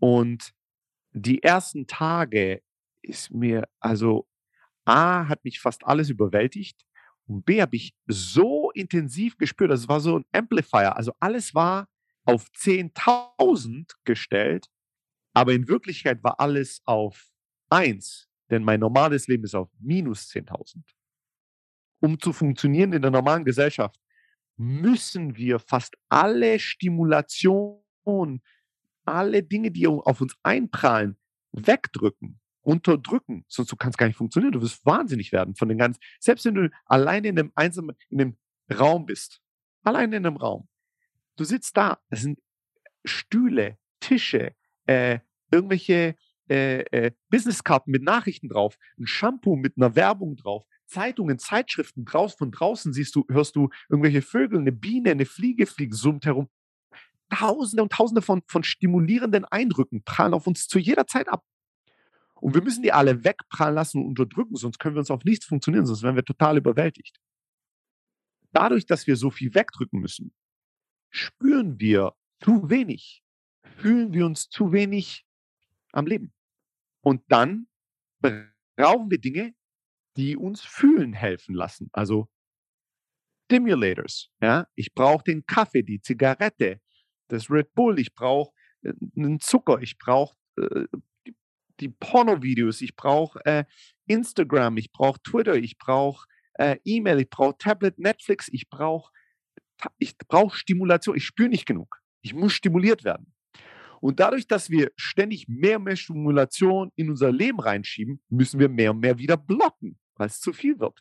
Und 0.00 0.54
die 1.12 1.42
ersten 1.42 1.86
Tage 1.86 2.62
ist 3.02 3.30
mir, 3.30 3.68
also 3.80 4.26
A, 4.84 5.28
hat 5.28 5.44
mich 5.44 5.60
fast 5.60 5.84
alles 5.86 6.10
überwältigt. 6.10 6.84
Und 7.26 7.44
B 7.44 7.60
habe 7.60 7.76
ich 7.76 7.94
so 8.06 8.70
intensiv 8.72 9.36
gespürt, 9.36 9.70
das 9.70 9.88
war 9.88 10.00
so 10.00 10.18
ein 10.18 10.24
Amplifier. 10.32 10.96
Also 10.96 11.12
alles 11.20 11.54
war 11.54 11.88
auf 12.24 12.48
10.000 12.56 13.92
gestellt, 14.04 14.66
aber 15.34 15.52
in 15.52 15.68
Wirklichkeit 15.68 16.22
war 16.24 16.40
alles 16.40 16.80
auf 16.84 17.28
1, 17.70 18.28
denn 18.50 18.64
mein 18.64 18.80
normales 18.80 19.28
Leben 19.28 19.44
ist 19.44 19.54
auf 19.54 19.70
minus 19.78 20.30
10.000. 20.30 20.82
Um 22.00 22.18
zu 22.18 22.32
funktionieren 22.32 22.92
in 22.92 23.02
der 23.02 23.10
normalen 23.10 23.44
Gesellschaft, 23.44 24.00
müssen 24.56 25.36
wir 25.36 25.58
fast 25.58 25.96
alle 26.08 26.58
Stimulation, 26.58 27.82
alle 29.12 29.42
Dinge, 29.42 29.70
die 29.70 29.86
auf 29.86 30.20
uns 30.20 30.36
einprallen, 30.42 31.16
wegdrücken 31.52 32.40
unterdrücken. 32.68 33.46
Sonst 33.48 33.72
du 33.72 33.76
kannst 33.76 33.96
gar 33.96 34.06
nicht 34.06 34.16
funktionieren. 34.16 34.52
Du 34.52 34.60
wirst 34.60 34.84
wahnsinnig 34.84 35.32
werden 35.32 35.54
von 35.54 35.70
den 35.70 35.78
ganzen, 35.78 36.00
selbst 36.20 36.44
wenn 36.44 36.54
du 36.54 36.70
alleine 36.84 37.28
in 37.28 37.38
einem 37.38 37.52
einsamen, 37.54 37.96
in 38.10 38.20
einem 38.20 38.36
Raum 38.70 39.06
bist. 39.06 39.40
Alleine 39.84 40.16
in 40.16 40.26
einem 40.26 40.36
Raum. 40.36 40.68
Du 41.36 41.44
sitzt 41.44 41.78
da. 41.78 41.98
Das 42.10 42.20
sind 42.20 42.38
Stühle, 43.06 43.78
Tische, 44.00 44.52
äh, 44.84 45.20
irgendwelche 45.50 46.14
äh, 46.50 46.80
äh, 46.90 47.12
Businesskarten 47.30 47.90
mit 47.90 48.02
Nachrichten 48.02 48.50
drauf, 48.50 48.76
ein 48.98 49.06
Shampoo 49.06 49.56
mit 49.56 49.78
einer 49.78 49.96
Werbung 49.96 50.36
drauf, 50.36 50.64
Zeitungen, 50.86 51.38
Zeitschriften, 51.38 52.04
draus, 52.04 52.34
von 52.34 52.50
draußen 52.50 52.92
siehst 52.92 53.14
du, 53.14 53.24
hörst 53.30 53.56
du 53.56 53.70
irgendwelche 53.88 54.22
Vögel, 54.22 54.58
eine 54.58 54.72
Biene, 54.72 55.10
eine 55.12 55.26
Fliege 55.26 55.66
fliegt, 55.66 55.94
summt 55.94 56.26
herum. 56.26 56.48
Tausende 57.30 57.82
und 57.82 57.92
Tausende 57.92 58.22
von, 58.22 58.42
von 58.46 58.62
stimulierenden 58.62 59.44
Eindrücken 59.44 60.02
prallen 60.02 60.34
auf 60.34 60.46
uns 60.46 60.66
zu 60.66 60.78
jeder 60.78 61.06
Zeit 61.06 61.28
ab. 61.28 61.44
Und 62.40 62.54
wir 62.54 62.62
müssen 62.62 62.82
die 62.82 62.92
alle 62.92 63.24
wegprallen 63.24 63.74
lassen 63.74 64.00
und 64.00 64.08
unterdrücken, 64.08 64.56
sonst 64.56 64.78
können 64.78 64.94
wir 64.94 65.00
uns 65.00 65.10
auf 65.10 65.24
nichts 65.24 65.46
funktionieren, 65.46 65.86
sonst 65.86 66.02
werden 66.02 66.16
wir 66.16 66.24
total 66.24 66.56
überwältigt. 66.56 67.18
Dadurch, 68.52 68.86
dass 68.86 69.06
wir 69.06 69.16
so 69.16 69.30
viel 69.30 69.54
wegdrücken 69.54 70.00
müssen, 70.00 70.32
spüren 71.10 71.80
wir 71.80 72.14
zu 72.40 72.70
wenig, 72.70 73.22
fühlen 73.76 74.12
wir 74.12 74.24
uns 74.24 74.48
zu 74.48 74.72
wenig 74.72 75.26
am 75.92 76.06
Leben. 76.06 76.32
Und 77.00 77.22
dann 77.28 77.66
brauchen 78.20 79.10
wir 79.10 79.18
Dinge, 79.18 79.54
die 80.16 80.36
uns 80.36 80.62
fühlen 80.62 81.12
helfen 81.12 81.54
lassen. 81.54 81.88
Also 81.92 82.28
Stimulators. 83.46 84.30
Ja? 84.40 84.66
Ich 84.74 84.92
brauche 84.94 85.24
den 85.24 85.46
Kaffee, 85.46 85.82
die 85.82 86.00
Zigarette, 86.00 86.80
das 87.28 87.50
Red 87.50 87.74
Bull, 87.74 87.98
ich 87.98 88.14
brauche 88.14 88.52
äh, 88.82 88.92
einen 89.16 89.40
Zucker, 89.40 89.80
ich 89.80 89.98
brauche 89.98 90.36
äh, 90.56 90.86
die, 91.26 91.34
die 91.80 91.88
Porno-Videos, 91.88 92.80
ich 92.80 92.96
brauche 92.96 93.44
äh, 93.44 93.64
Instagram, 94.06 94.76
ich 94.76 94.90
brauche 94.90 95.20
Twitter, 95.22 95.54
ich 95.54 95.78
brauche 95.78 96.26
äh, 96.54 96.76
E-Mail, 96.84 97.20
ich 97.20 97.30
brauche 97.30 97.56
Tablet, 97.58 97.98
Netflix, 97.98 98.48
ich 98.52 98.68
brauche 98.68 99.12
ich 99.98 100.16
brauch 100.18 100.54
Stimulation, 100.54 101.16
ich 101.16 101.24
spüre 101.24 101.48
nicht 101.48 101.66
genug. 101.66 102.00
Ich 102.22 102.34
muss 102.34 102.52
stimuliert 102.52 103.04
werden. 103.04 103.32
Und 104.00 104.20
dadurch, 104.20 104.46
dass 104.46 104.70
wir 104.70 104.90
ständig 104.96 105.48
mehr 105.48 105.78
und 105.78 105.84
mehr 105.84 105.96
Stimulation 105.96 106.92
in 106.94 107.10
unser 107.10 107.32
Leben 107.32 107.60
reinschieben, 107.60 108.20
müssen 108.28 108.60
wir 108.60 108.68
mehr 108.68 108.92
und 108.92 109.00
mehr 109.00 109.18
wieder 109.18 109.36
blocken, 109.36 109.98
weil 110.16 110.28
es 110.28 110.40
zu 110.40 110.52
viel 110.52 110.78
wird. 110.78 111.00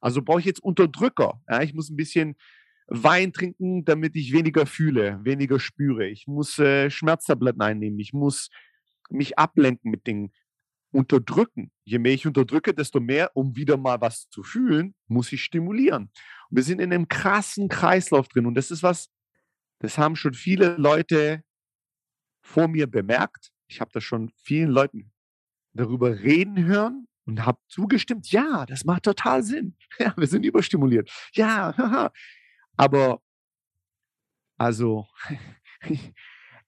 Also 0.00 0.22
brauche 0.22 0.40
ich 0.40 0.46
jetzt 0.46 0.62
Unterdrücker. 0.62 1.40
Ja, 1.48 1.62
ich 1.62 1.74
muss 1.74 1.90
ein 1.90 1.96
bisschen 1.96 2.36
Wein 2.86 3.32
trinken, 3.32 3.84
damit 3.84 4.16
ich 4.16 4.32
weniger 4.32 4.66
fühle, 4.66 5.20
weniger 5.22 5.58
spüre. 5.58 6.06
Ich 6.06 6.26
muss 6.26 6.58
äh, 6.58 6.90
Schmerztabletten 6.90 7.62
einnehmen. 7.62 7.98
Ich 7.98 8.12
muss 8.12 8.50
mich 9.10 9.38
ablenken 9.38 9.90
mit 9.90 10.06
Dingen. 10.06 10.32
Unterdrücken. 10.90 11.70
Je 11.84 11.98
mehr 11.98 12.12
ich 12.12 12.26
unterdrücke, 12.26 12.74
desto 12.74 13.00
mehr, 13.00 13.30
um 13.34 13.56
wieder 13.56 13.78
mal 13.78 14.00
was 14.02 14.28
zu 14.28 14.42
fühlen, 14.42 14.94
muss 15.06 15.32
ich 15.32 15.42
stimulieren. 15.42 16.10
Und 16.50 16.56
wir 16.56 16.62
sind 16.62 16.80
in 16.80 16.92
einem 16.92 17.08
krassen 17.08 17.68
Kreislauf 17.68 18.28
drin. 18.28 18.44
Und 18.44 18.56
das 18.56 18.70
ist 18.70 18.82
was, 18.82 19.08
das 19.78 19.96
haben 19.96 20.16
schon 20.16 20.34
viele 20.34 20.76
Leute 20.76 21.42
vor 22.42 22.68
mir 22.68 22.86
bemerkt. 22.86 23.52
Ich 23.68 23.80
habe 23.80 23.90
das 23.94 24.04
schon 24.04 24.30
vielen 24.42 24.70
Leuten 24.70 25.12
darüber 25.72 26.20
reden 26.20 26.62
hören 26.64 27.08
und 27.24 27.46
habe 27.46 27.58
zugestimmt, 27.68 28.30
ja, 28.30 28.66
das 28.66 28.84
macht 28.84 29.04
total 29.04 29.42
Sinn. 29.42 29.76
Ja, 29.98 30.14
wir 30.16 30.26
sind 30.26 30.44
überstimuliert. 30.44 31.10
Ja, 31.34 31.76
haha. 31.76 32.12
Aber 32.76 33.22
also 34.58 35.06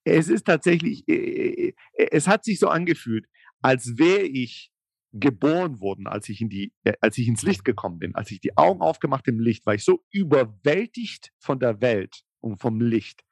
es 0.04 0.28
ist 0.28 0.46
tatsächlich, 0.46 1.08
äh, 1.08 1.68
äh, 1.68 1.74
es 2.10 2.26
hat 2.28 2.44
sich 2.44 2.58
so 2.58 2.68
angefühlt, 2.68 3.26
als 3.62 3.96
wäre 3.98 4.24
ich 4.24 4.70
geboren 5.12 5.80
worden, 5.80 6.08
als 6.08 6.28
ich 6.28 6.40
in 6.40 6.48
die, 6.48 6.72
äh, 6.82 6.94
als 7.00 7.16
ich 7.18 7.28
ins 7.28 7.42
Licht 7.42 7.64
gekommen 7.64 7.98
bin, 7.98 8.14
als 8.14 8.30
ich 8.30 8.40
die 8.40 8.56
Augen 8.56 8.80
aufgemacht 8.80 9.28
im 9.28 9.38
Licht, 9.38 9.64
war 9.64 9.74
ich 9.74 9.84
so 9.84 10.04
überwältigt 10.10 11.32
von 11.38 11.60
der 11.60 11.80
Welt 11.80 12.24
und 12.40 12.60
vom 12.60 12.80
Licht, 12.80 13.22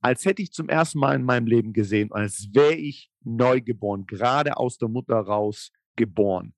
als 0.00 0.24
hätte 0.24 0.42
ich 0.42 0.52
zum 0.52 0.68
ersten 0.68 0.98
Mal 0.98 1.16
in 1.16 1.24
meinem 1.24 1.46
Leben 1.46 1.72
gesehen, 1.72 2.12
als 2.12 2.48
wäre 2.52 2.74
ich 2.74 3.10
neu 3.24 3.60
geboren, 3.60 4.04
gerade 4.06 4.56
aus 4.56 4.76
der 4.76 4.88
Mutter 4.88 5.16
raus 5.16 5.72
geboren. 5.96 6.54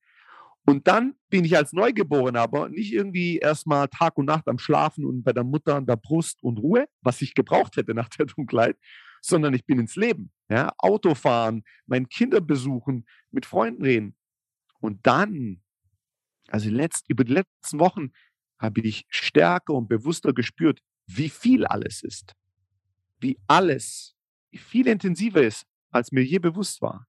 Und 0.67 0.89
dann 0.89 1.15
bin 1.29 1.45
ich 1.45 1.57
als 1.57 1.73
Neugeborener 1.73 2.41
aber 2.41 2.69
nicht 2.69 2.93
irgendwie 2.93 3.39
erstmal 3.39 3.89
Tag 3.89 4.17
und 4.17 4.27
Nacht 4.27 4.49
am 4.49 4.59
Schlafen 4.59 5.05
und 5.05 5.23
bei 5.23 5.33
der 5.33 5.45
Mutter 5.45 5.77
an 5.77 5.87
der 5.87 5.97
Brust 5.97 6.43
und 6.43 6.59
Ruhe, 6.59 6.87
was 7.03 7.21
ich 7.21 7.35
gebraucht 7.35 7.77
hätte 7.77 7.95
nach 7.95 8.09
der 8.09 8.27
Dunkelheit, 8.37 8.77
sondern 9.21 9.53
ich 9.53 9.67
bin 9.67 9.79
ins 9.79 9.97
Leben. 9.97 10.33
Ja? 10.49 10.73
Auto 10.79 11.15
fahren, 11.15 11.65
meine 11.87 12.07
Kinder 12.07 12.41
besuchen, 12.41 13.07
mit 13.31 13.45
Freunden 13.45 13.85
reden. 13.85 14.17
Und 14.81 15.07
dann, 15.07 15.63
also 16.49 16.71
letzt, 16.71 17.09
über 17.09 17.25
die 17.25 17.35
letzten 17.35 17.79
Wochen, 17.79 18.13
habe 18.59 18.81
ich 18.81 19.05
stärker 19.09 19.75
und 19.75 19.89
bewusster 19.89 20.33
gespürt, 20.33 20.81
wie 21.07 21.29
viel 21.29 21.67
alles 21.67 22.03
ist 22.03 22.35
wie 23.25 23.41
alles 23.49 24.15
viel 24.53 24.87
intensiver 24.87 25.43
ist, 25.43 25.67
als 25.91 26.13
mir 26.13 26.23
je 26.23 26.39
bewusst 26.39 26.81
war. 26.81 27.09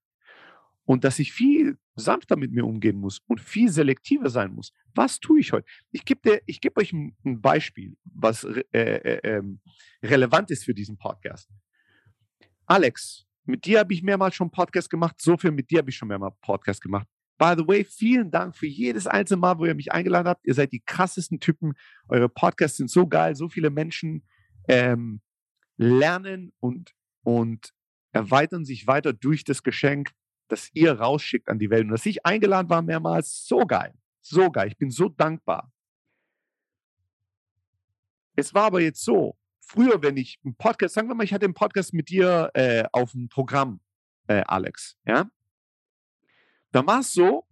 Und 0.85 1.03
dass 1.03 1.19
ich 1.19 1.33
viel 1.33 1.77
sanfter 1.95 2.35
mit 2.35 2.51
mir 2.51 2.65
umgehen 2.65 2.97
muss 2.97 3.21
und 3.27 3.39
viel 3.39 3.69
selektiver 3.69 4.29
sein 4.29 4.53
muss. 4.53 4.73
Was 4.93 5.19
tue 5.19 5.39
ich 5.39 5.51
heute? 5.53 5.67
Ich 5.91 6.05
gebe 6.05 6.41
geb 6.45 6.77
euch 6.77 6.93
ein, 6.93 7.15
Beispiel, 7.23 7.95
was 8.03 8.43
äh, 8.43 8.63
äh, 8.73 9.19
ähm, 9.23 9.61
relevant 10.03 10.51
ist 10.51 10.65
für 10.65 10.73
diesen 10.73 10.97
Podcast. 10.97 11.49
Alex, 12.65 13.25
mit 13.45 13.65
dir 13.65 13.79
habe 13.79 13.93
ich 13.93 14.03
mehrmals 14.03 14.35
schon 14.35 14.51
Podcast 14.51 14.89
gemacht. 14.89 15.21
So 15.21 15.37
viel 15.37 15.51
mit 15.51 15.69
dir 15.69 15.79
habe 15.79 15.89
ich 15.89 15.95
schon 15.95 16.07
mehrmals 16.07 16.35
Podcast 16.41 16.81
gemacht. 16.81 17.07
By 17.37 17.53
the 17.57 17.67
way, 17.67 17.83
vielen 17.83 18.31
Dank 18.31 18.55
für 18.55 18.65
jedes 18.67 19.07
einzelne 19.07 19.41
Mal, 19.41 19.59
wo 19.59 19.65
ihr 19.65 19.75
mich 19.75 19.91
eingeladen 19.91 20.27
habt. 20.27 20.45
Ihr 20.47 20.53
seid 20.53 20.71
die 20.71 20.81
krassesten 20.85 21.39
Typen. 21.39 21.73
Eure 22.07 22.29
Podcasts 22.29 22.77
sind 22.77 22.89
so 22.89 23.07
geil. 23.07 23.35
So 23.35 23.49
viele 23.49 23.69
Menschen 23.69 24.25
ähm, 24.67 25.21
lernen 25.77 26.53
und, 26.59 26.93
und 27.23 27.71
erweitern 28.13 28.63
sich 28.63 28.87
weiter 28.87 29.11
durch 29.11 29.43
das 29.43 29.63
Geschenk, 29.63 30.11
das 30.47 30.69
ihr 30.73 30.93
rausschickt 30.99 31.49
an 31.49 31.59
die 31.59 31.69
Welt. 31.69 31.85
Und 31.85 31.91
dass 31.91 32.05
ich 32.05 32.25
eingeladen 32.25 32.69
war 32.69 32.81
mehrmals, 32.81 33.45
so 33.45 33.59
geil. 33.59 33.93
So 34.21 34.49
geil. 34.49 34.67
Ich 34.67 34.77
bin 34.77 34.91
so 34.91 35.09
dankbar. 35.09 35.71
Es 38.35 38.53
war 38.53 38.65
aber 38.65 38.81
jetzt 38.81 39.03
so, 39.03 39.37
früher, 39.59 40.01
wenn 40.01 40.17
ich 40.17 40.39
einen 40.43 40.55
Podcast, 40.55 40.95
sagen 40.95 41.07
wir 41.07 41.15
mal, 41.15 41.23
ich 41.23 41.33
hatte 41.33 41.45
einen 41.45 41.53
Podcast 41.53 41.93
mit 41.93 42.09
dir 42.09 42.51
äh, 42.53 42.83
auf 42.91 43.11
dem 43.11 43.29
Programm, 43.29 43.79
äh, 44.27 44.43
Alex, 44.45 44.97
ja, 45.05 45.29
dann 46.71 46.87
war 46.87 46.99
es 46.99 47.13
so, 47.13 47.45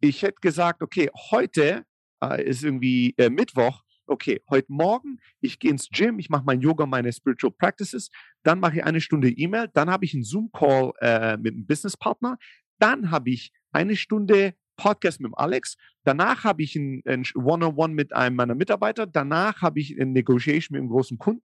ich 0.00 0.22
hätte 0.22 0.40
gesagt, 0.40 0.82
okay, 0.82 1.10
heute 1.30 1.86
äh, 2.22 2.44
ist 2.44 2.62
irgendwie 2.62 3.14
äh, 3.16 3.30
Mittwoch, 3.30 3.82
okay, 4.10 4.42
heute 4.50 4.72
Morgen, 4.72 5.18
ich 5.40 5.58
gehe 5.58 5.70
ins 5.70 5.88
Gym, 5.88 6.18
ich 6.18 6.28
mache 6.28 6.42
mein 6.44 6.60
Yoga, 6.60 6.84
meine 6.84 7.12
Spiritual 7.12 7.52
Practices, 7.52 8.10
dann 8.42 8.58
mache 8.58 8.76
ich 8.76 8.84
eine 8.84 9.00
Stunde 9.00 9.30
E-Mail, 9.30 9.68
dann 9.72 9.88
habe 9.88 10.04
ich 10.04 10.14
einen 10.14 10.24
Zoom-Call 10.24 10.92
äh, 11.00 11.36
mit 11.36 11.54
einem 11.54 11.66
Businesspartner, 11.66 12.36
dann 12.78 13.10
habe 13.10 13.30
ich 13.30 13.52
eine 13.72 13.96
Stunde 13.96 14.54
Podcast 14.76 15.20
mit 15.20 15.30
dem 15.30 15.34
Alex, 15.36 15.76
danach 16.04 16.44
habe 16.44 16.62
ich 16.62 16.74
ein, 16.74 17.02
ein 17.06 17.24
One-on-One 17.36 17.94
mit 17.94 18.12
einem 18.12 18.36
meiner 18.36 18.54
Mitarbeiter, 18.54 19.06
danach 19.06 19.62
habe 19.62 19.78
ich 19.78 19.98
eine 20.00 20.10
Negotiation 20.10 20.74
mit 20.74 20.80
einem 20.80 20.90
großen 20.90 21.18
Kunden 21.18 21.44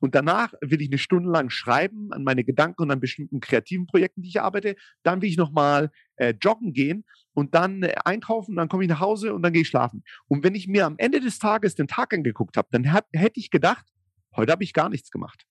und 0.00 0.14
danach 0.14 0.54
will 0.62 0.80
ich 0.80 0.88
eine 0.88 0.98
Stunde 0.98 1.30
lang 1.30 1.50
schreiben 1.50 2.12
an 2.12 2.24
meine 2.24 2.44
Gedanken 2.44 2.82
und 2.82 2.90
an 2.90 3.00
bestimmten 3.00 3.40
kreativen 3.40 3.86
Projekten, 3.86 4.22
die 4.22 4.28
ich 4.28 4.40
arbeite. 4.40 4.76
Dann 5.02 5.20
will 5.20 5.28
ich 5.28 5.36
nochmal 5.36 5.90
äh, 6.16 6.34
joggen 6.40 6.72
gehen 6.72 7.04
und 7.38 7.54
dann 7.54 7.84
äh, 7.84 7.94
einkaufen, 8.04 8.56
dann 8.56 8.68
komme 8.68 8.82
ich 8.82 8.88
nach 8.88 8.98
Hause 8.98 9.32
und 9.32 9.42
dann 9.42 9.52
gehe 9.52 9.62
ich 9.62 9.68
schlafen. 9.68 10.02
Und 10.26 10.42
wenn 10.42 10.56
ich 10.56 10.66
mir 10.66 10.86
am 10.86 10.96
Ende 10.98 11.20
des 11.20 11.38
Tages 11.38 11.76
den 11.76 11.86
Tag 11.86 12.12
angeguckt 12.12 12.56
habe, 12.56 12.66
dann 12.72 12.92
hab, 12.92 13.06
hätte 13.12 13.38
ich 13.38 13.50
gedacht, 13.50 13.86
heute 14.34 14.50
habe 14.50 14.64
ich 14.64 14.72
gar 14.72 14.88
nichts 14.88 15.12
gemacht. 15.12 15.46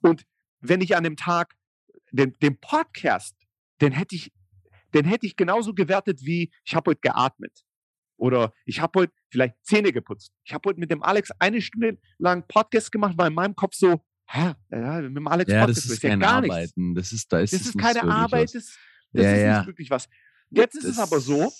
Und 0.00 0.24
wenn 0.58 0.80
ich 0.80 0.96
an 0.96 1.04
dem 1.04 1.16
Tag 1.16 1.54
den, 2.10 2.36
den 2.42 2.58
Podcast, 2.58 3.36
den 3.80 3.92
hätte 3.92 4.16
ich, 4.16 4.32
den 4.94 5.04
hätte 5.04 5.26
ich 5.26 5.36
genauso 5.36 5.74
gewertet 5.74 6.22
wie 6.24 6.50
ich 6.64 6.74
habe 6.74 6.90
heute 6.90 7.02
geatmet. 7.02 7.52
Oder 8.16 8.52
ich 8.64 8.80
habe 8.80 9.02
heute 9.02 9.12
vielleicht 9.30 9.54
Zähne 9.62 9.92
geputzt. 9.92 10.32
Ich 10.42 10.54
habe 10.54 10.68
heute 10.68 10.80
mit 10.80 10.90
dem 10.90 11.04
Alex 11.04 11.30
eine 11.38 11.62
Stunde 11.62 11.98
lang 12.18 12.44
Podcast 12.48 12.90
gemacht, 12.90 13.14
weil 13.16 13.28
in 13.28 13.34
meinem 13.34 13.54
Kopf 13.54 13.74
so, 13.74 14.02
hä, 14.26 14.54
ja, 14.72 15.02
mit 15.02 15.16
dem 15.16 15.28
Alex 15.28 15.52
ja, 15.52 15.60
Podcast 15.60 15.78
das 15.78 15.84
ist, 15.84 15.92
ist 15.92 16.02
ja 16.02 16.16
gar 16.16 16.38
Arbeiten. 16.38 16.94
nichts. 16.94 17.10
Das 17.10 17.12
ist, 17.12 17.32
da 17.32 17.38
ist, 17.38 17.52
das 17.52 17.60
ist 17.60 17.78
keine 17.78 18.02
Arbeit, 18.02 18.52
das, 18.56 18.76
das 19.12 19.24
ja, 19.24 19.32
ist 19.32 19.42
ja. 19.42 19.58
nicht 19.58 19.66
wirklich 19.68 19.90
was. 19.90 20.08
Jetzt 20.50 20.76
das, 20.76 20.84
ist 20.84 20.90
es 20.92 20.98
aber 20.98 21.20
so, 21.20 21.52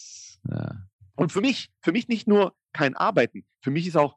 ja. 0.49 0.87
und 1.17 1.33
für 1.33 1.41
mich, 1.41 1.71
für 1.81 1.93
mich 1.93 2.09
nicht 2.09 2.27
nur 2.29 2.55
kein 2.73 2.95
Arbeiten, 2.97 3.45
für 3.61 3.71
mich 3.71 3.87
ist 3.87 3.97
auch 3.97 4.17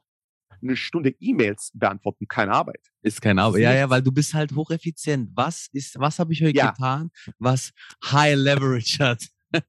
eine 0.62 0.76
Stunde 0.76 1.16
E-Mails 1.20 1.72
beantworten 1.74 2.28
keine 2.28 2.52
Arbeit. 2.52 2.82
Ist 3.02 3.22
keine 3.22 3.42
Arbeit. 3.44 3.62
Ja, 3.62 3.74
ja, 3.74 3.90
weil 3.90 4.02
du 4.02 4.12
bist 4.12 4.34
halt 4.34 4.54
hocheffizient. 4.54 5.32
Was 5.34 5.68
ist, 5.72 5.98
was 6.00 6.20
habe 6.20 6.34
ich 6.34 6.42
heute 6.42 6.58
Ja. 6.58 6.72
getan, 6.72 7.12
was 7.38 7.72
High 8.06 8.36
Leverage 8.36 8.98
hat? 9.00 9.24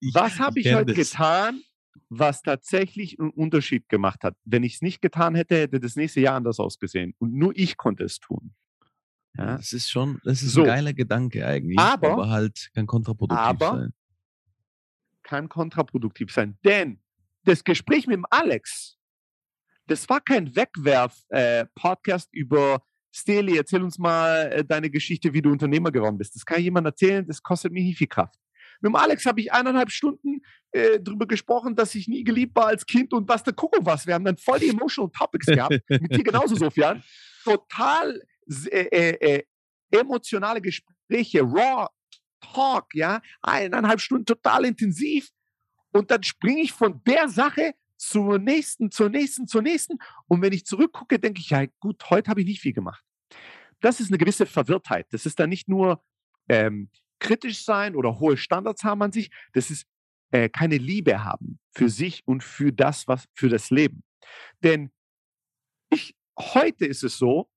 Ich- 0.00 0.14
Was 0.14 0.38
habe 0.38 0.60
ich 0.60 0.66
kenn 0.66 0.76
heute 0.76 0.94
das. 0.94 1.10
getan, 1.10 1.60
was 2.08 2.42
tatsächlich 2.42 3.18
einen 3.20 3.30
Unterschied 3.30 3.88
gemacht 3.88 4.22
hat? 4.24 4.36
Wenn 4.44 4.62
ich 4.62 4.74
es 4.76 4.82
nicht 4.82 5.02
getan 5.02 5.34
hätte, 5.34 5.56
hätte 5.56 5.80
das 5.80 5.96
nächste 5.96 6.20
Jahr 6.20 6.36
anders 6.36 6.58
ausgesehen. 6.60 7.14
Und 7.18 7.34
nur 7.34 7.52
ich 7.56 7.76
konnte 7.76 8.04
es 8.04 8.18
tun. 8.20 8.54
Ja? 9.36 9.56
Das 9.56 9.72
ist 9.72 9.90
schon, 9.90 10.20
das 10.24 10.42
ist 10.42 10.52
So. 10.52 10.60
ein 10.62 10.66
geiler 10.68 10.92
Gedanke 10.94 11.44
eigentlich, 11.46 11.78
Aber- 11.78 12.28
halt 12.30 12.70
kann 12.74 12.86
kontraproduktiv 12.86 13.44
aber- 13.44 13.76
sein. 13.78 13.92
Kann 15.30 15.48
kontraproduktiv 15.48 16.32
sein. 16.32 16.58
Denn 16.64 17.00
das 17.44 17.62
Gespräch 17.62 18.08
mit 18.08 18.16
dem 18.16 18.26
Alex, 18.30 18.98
das 19.86 20.08
war 20.08 20.20
kein 20.20 20.56
Wegwerf-Podcast 20.56 22.30
über 22.32 22.82
Steli, 23.12 23.56
erzähl 23.56 23.80
uns 23.84 23.96
mal 23.96 24.50
äh, 24.50 24.64
deine 24.64 24.90
Geschichte, 24.90 25.32
wie 25.32 25.40
du 25.40 25.52
Unternehmer 25.52 25.92
geworden 25.92 26.18
bist. 26.18 26.34
Das 26.34 26.44
kann 26.44 26.60
jemand 26.60 26.88
erzählen, 26.88 27.24
das 27.24 27.44
kostet 27.44 27.70
mir 27.70 27.84
nicht 27.84 27.98
viel 27.98 28.08
Kraft. 28.08 28.34
Mit 28.80 28.90
dem 28.90 28.96
Alex 28.96 29.24
habe 29.24 29.40
ich 29.40 29.52
eineinhalb 29.52 29.92
Stunden 29.92 30.40
äh, 30.72 30.98
darüber 31.00 31.28
gesprochen, 31.28 31.76
dass 31.76 31.94
ich 31.94 32.08
nie 32.08 32.24
geliebt 32.24 32.56
war 32.56 32.66
als 32.66 32.84
Kind 32.84 33.12
und 33.12 33.28
was 33.28 33.44
der 33.44 33.52
Kuckuck 33.52 33.86
was. 33.86 34.08
Wir 34.08 34.14
haben 34.14 34.24
dann 34.24 34.36
voll 34.36 34.58
die 34.58 34.70
emotional 34.70 35.12
Topics 35.16 35.46
gehabt. 35.46 35.78
Mit 35.88 36.12
dir 36.12 36.24
genauso, 36.24 36.56
Sofian. 36.56 37.04
Total 37.44 38.20
äh, 38.72 38.80
äh, 38.80 39.36
äh, 39.36 39.42
emotionale 39.92 40.60
Gespräche, 40.60 41.42
raw 41.42 41.86
Talk, 42.40 42.94
ja. 42.94 43.20
Eineinhalb 43.42 44.00
Stunden 44.00 44.26
total 44.26 44.64
intensiv. 44.64 45.30
Und 45.92 46.10
dann 46.10 46.22
springe 46.22 46.62
ich 46.62 46.72
von 46.72 47.02
der 47.04 47.28
Sache 47.28 47.74
zur 47.96 48.38
nächsten, 48.38 48.90
zur 48.90 49.10
nächsten, 49.10 49.46
zur 49.46 49.62
nächsten. 49.62 49.98
Und 50.26 50.42
wenn 50.42 50.52
ich 50.52 50.64
zurückgucke, 50.64 51.18
denke 51.18 51.40
ich, 51.40 51.50
ja 51.50 51.66
gut, 51.80 52.08
heute 52.10 52.30
habe 52.30 52.40
ich 52.40 52.46
nicht 52.46 52.60
viel 52.60 52.72
gemacht. 52.72 53.04
Das 53.80 54.00
ist 54.00 54.10
eine 54.10 54.18
gewisse 54.18 54.46
Verwirrtheit. 54.46 55.06
Das 55.10 55.26
ist 55.26 55.38
dann 55.38 55.50
nicht 55.50 55.68
nur 55.68 56.02
ähm, 56.48 56.90
kritisch 57.20 57.64
sein 57.64 57.94
oder 57.94 58.18
hohe 58.18 58.36
Standards 58.36 58.82
haben 58.82 59.02
an 59.02 59.12
sich, 59.12 59.30
das 59.52 59.70
ist 59.70 59.86
äh, 60.32 60.48
keine 60.48 60.78
Liebe 60.78 61.22
haben 61.22 61.60
für 61.72 61.88
sich 61.88 62.26
und 62.26 62.42
für 62.42 62.72
das, 62.72 63.06
was 63.06 63.26
für 63.34 63.48
das 63.48 63.70
Leben. 63.70 64.02
Denn 64.62 64.90
ich, 65.90 66.16
heute 66.38 66.86
ist 66.86 67.04
es 67.04 67.18
so, 67.18 67.48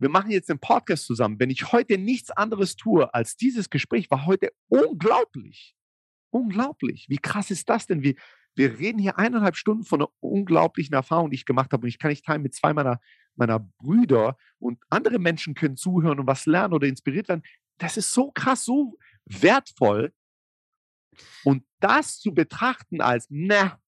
wir 0.00 0.08
machen 0.08 0.30
jetzt 0.30 0.48
den 0.48 0.58
Podcast 0.58 1.06
zusammen. 1.06 1.38
Wenn 1.38 1.50
ich 1.50 1.72
heute 1.72 1.98
nichts 1.98 2.30
anderes 2.30 2.76
tue 2.76 3.12
als 3.12 3.36
dieses 3.36 3.70
Gespräch, 3.70 4.10
war 4.10 4.26
heute 4.26 4.52
unglaublich. 4.68 5.76
Unglaublich. 6.30 7.06
Wie 7.08 7.18
krass 7.18 7.50
ist 7.50 7.68
das 7.68 7.86
denn? 7.86 8.02
Wir, 8.02 8.14
wir 8.54 8.78
reden 8.78 8.98
hier 8.98 9.18
eineinhalb 9.18 9.56
Stunden 9.56 9.84
von 9.84 10.00
einer 10.00 10.10
unglaublichen 10.20 10.94
Erfahrung, 10.94 11.30
die 11.30 11.36
ich 11.36 11.44
gemacht 11.44 11.72
habe. 11.72 11.82
Und 11.82 11.88
ich 11.88 11.98
kann 11.98 12.10
nicht 12.10 12.24
teilen 12.24 12.42
mit 12.42 12.54
zwei 12.54 12.72
meiner, 12.72 13.00
meiner 13.36 13.60
Brüder 13.78 14.36
und 14.58 14.78
andere 14.88 15.18
Menschen 15.18 15.54
können 15.54 15.76
zuhören 15.76 16.20
und 16.20 16.26
was 16.26 16.46
lernen 16.46 16.74
oder 16.74 16.86
inspiriert 16.86 17.28
werden 17.28 17.42
das 17.80 17.96
ist 17.96 18.12
so 18.12 18.30
krass, 18.30 18.64
so 18.64 18.98
wertvoll. 19.24 20.12
Und 21.44 21.64
das 21.80 22.20
zu 22.20 22.32
betrachten 22.32 23.00
als, 23.00 23.26
na, 23.30 23.80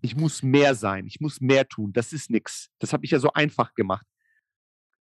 ich 0.00 0.14
muss 0.14 0.42
mehr 0.42 0.74
sein, 0.74 1.06
ich 1.06 1.20
muss 1.20 1.40
mehr 1.40 1.66
tun, 1.66 1.92
das 1.92 2.12
ist 2.12 2.30
nichts. 2.30 2.70
Das 2.78 2.92
habe 2.92 3.04
ich 3.04 3.10
ja 3.10 3.18
so 3.18 3.32
einfach 3.32 3.74
gemacht. 3.74 4.06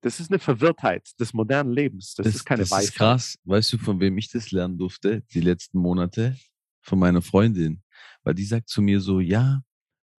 Das 0.02 0.18
ist 0.18 0.30
eine 0.30 0.40
Verwirrtheit 0.40 1.08
des 1.18 1.32
modernen 1.32 1.72
Lebens. 1.72 2.14
Das, 2.14 2.24
das 2.24 2.34
ist 2.34 2.44
keine 2.44 2.62
das 2.62 2.72
Weisheit. 2.72 2.82
Das 2.82 2.90
ist 2.90 2.96
krass. 2.96 3.38
Weißt 3.44 3.72
du, 3.72 3.78
von 3.78 4.00
wem 4.00 4.18
ich 4.18 4.30
das 4.30 4.50
lernen 4.50 4.76
durfte, 4.76 5.22
die 5.32 5.40
letzten 5.40 5.78
Monate? 5.78 6.36
Von 6.80 6.98
meiner 6.98 7.22
Freundin. 7.22 7.82
Weil 8.24 8.34
die 8.34 8.44
sagt 8.44 8.68
zu 8.68 8.82
mir 8.82 9.00
so, 9.00 9.20
ja, 9.20 9.62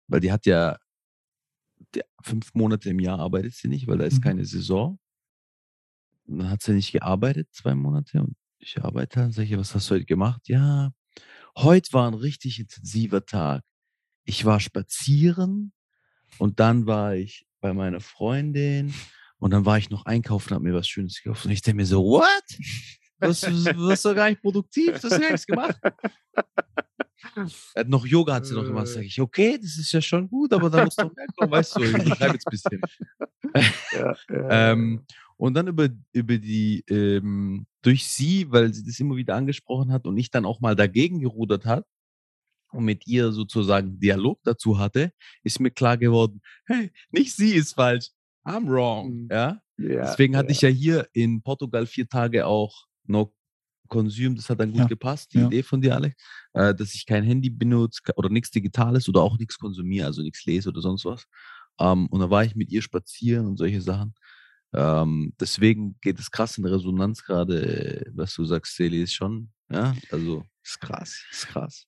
weil 0.08 0.22
die 0.22 0.32
hat 0.32 0.46
ja 0.46 0.78
fünf 2.22 2.54
Monate 2.54 2.90
im 2.90 3.00
Jahr 3.00 3.20
arbeitet 3.20 3.54
sie 3.56 3.68
nicht, 3.68 3.88
weil 3.88 3.98
da 3.98 4.06
ist 4.06 4.20
mhm. 4.20 4.24
keine 4.24 4.46
Saison. 4.46 4.98
Und 6.26 6.40
dann 6.40 6.50
hat 6.50 6.62
sie 6.62 6.72
nicht 6.72 6.94
gearbeitet, 6.94 7.50
zwei 7.52 7.76
Monate. 7.76 8.22
Und 8.22 8.38
ich 8.60 8.82
arbeite 8.82 9.20
dann, 9.20 9.32
sage 9.34 9.50
ich, 9.50 9.58
was 9.58 9.76
hast 9.76 9.90
du 9.90 9.96
heute 9.96 10.06
gemacht? 10.06 10.48
Ja, 10.48 10.94
heute 11.58 11.92
war 11.92 12.08
ein 12.08 12.14
richtig 12.14 12.60
intensiver 12.60 13.26
Tag. 13.26 13.64
Ich 14.24 14.46
war 14.46 14.62
spazieren 14.62 15.74
und 16.38 16.62
dann 16.62 16.86
war 16.86 17.16
ich 17.16 17.46
bei 17.60 17.74
meiner 17.74 18.00
Freundin 18.00 18.94
und 19.40 19.52
dann 19.52 19.66
war 19.66 19.78
ich 19.78 19.90
noch 19.90 20.06
einkaufen 20.06 20.50
und 20.50 20.56
habe 20.56 20.66
mir 20.66 20.74
was 20.74 20.88
Schönes 20.88 21.22
gekauft. 21.22 21.46
Und 21.46 21.52
ich 21.52 21.62
denke 21.62 21.78
mir 21.78 21.86
so, 21.86 22.04
what? 22.04 22.44
Das, 23.20 23.42
das 23.42 23.66
ist 23.66 24.06
doch 24.06 24.16
gar 24.16 24.30
nicht 24.30 24.42
produktiv, 24.42 25.00
das 25.00 25.06
hast 25.06 25.14
du 25.14 25.20
nichts 25.20 25.46
gemacht. 25.46 25.80
Hat 27.76 27.88
noch 27.88 28.06
Yoga 28.06 28.36
hat 28.36 28.46
sie 28.46 28.54
noch 28.54 28.66
gemacht. 28.66 28.88
Sag 28.88 29.04
ich, 29.04 29.20
okay, 29.20 29.58
das 29.58 29.78
ist 29.78 29.92
ja 29.92 30.02
schon 30.02 30.28
gut, 30.28 30.52
aber 30.54 30.70
da 30.70 30.84
muss 30.84 30.96
doch 30.96 31.14
mehr 31.16 31.26
kommen, 31.36 31.52
weißt 31.52 31.78
du, 31.78 31.84
ich 31.84 31.94
bleibe 31.94 32.34
jetzt 32.34 32.48
ein 32.48 32.52
bisschen. 32.52 32.82
Ja, 33.94 34.16
ja, 34.30 34.50
ähm, 34.72 35.06
und 35.38 35.54
dann 35.54 35.68
über, 35.68 35.90
über 36.12 36.38
die, 36.38 36.84
ähm, 36.90 37.66
durch 37.82 38.08
sie, 38.08 38.52
weil 38.52 38.74
sie 38.74 38.84
das 38.84 39.00
immer 39.00 39.16
wieder 39.16 39.36
angesprochen 39.36 39.92
hat 39.92 40.06
und 40.06 40.18
ich 40.18 40.32
dann 40.32 40.46
auch 40.46 40.60
mal 40.60 40.76
dagegen 40.76 41.20
gerudert 41.20 41.66
hat 41.66 41.86
und 42.72 42.86
mit 42.86 43.08
ihr 43.08 43.32
sozusagen 43.32 44.00
Dialog 44.00 44.40
dazu 44.44 44.80
hatte, 44.80 45.12
ist 45.44 45.60
mir 45.60 45.72
klar 45.72 45.98
geworden, 45.98 46.42
hey, 46.66 46.92
nicht 47.12 47.36
sie 47.36 47.54
ist 47.54 47.74
falsch, 47.74 48.10
I'm 48.46 48.68
wrong. 48.68 49.24
Mhm. 49.24 49.28
Ja. 49.32 49.60
Yeah, 49.80 50.06
Deswegen 50.06 50.38
hatte 50.38 50.50
yeah. 50.50 50.52
ich 50.52 50.62
ja 50.62 50.70
hier 50.70 51.08
in 51.14 51.42
Portugal 51.42 51.86
vier 51.86 52.08
Tage 52.08 52.46
auch 52.46 52.86
No 53.06 53.34
Consume, 53.90 54.36
das 54.36 54.50
hat 54.50 54.60
dann 54.60 54.72
gut 54.72 54.82
ja, 54.82 54.88
gepasst, 54.88 55.34
die 55.34 55.40
ja. 55.40 55.48
Idee 55.48 55.62
von 55.62 55.82
dir, 55.82 55.96
Alex, 55.96 56.16
äh, 56.54 56.74
dass 56.74 56.96
ich 56.96 57.06
kein 57.06 57.24
Handy 57.24 57.50
benutze 57.50 58.02
oder 58.16 58.30
nichts 58.30 58.50
Digitales 58.50 59.08
oder 59.08 59.22
auch 59.22 59.38
nichts 59.38 59.58
konsumiere, 59.60 60.08
also 60.08 60.22
nichts 60.24 60.46
lese 60.46 60.70
oder 60.70 60.82
sonst 60.82 61.06
was. 61.06 61.28
Ähm, 61.80 62.08
und 62.08 62.20
da 62.20 62.30
war 62.30 62.44
ich 62.44 62.56
mit 62.56 62.72
ihr 62.72 62.82
spazieren 62.82 63.46
und 63.46 63.58
solche 63.58 63.82
Sachen. 63.82 64.16
Ähm, 64.74 65.34
deswegen 65.40 65.96
geht 66.02 66.20
es 66.20 66.32
krass 66.32 66.58
in 66.58 66.66
Resonanz 66.66 67.24
gerade, 67.24 68.04
was 68.14 68.34
du 68.34 68.46
sagst, 68.46 68.76
Celi, 68.76 69.04
ist 69.04 69.14
schon, 69.14 69.52
ja, 69.70 69.94
also 70.10 70.44
ist 70.64 70.80
krass, 70.80 71.24
ist 71.32 71.48
krass. 71.48 71.86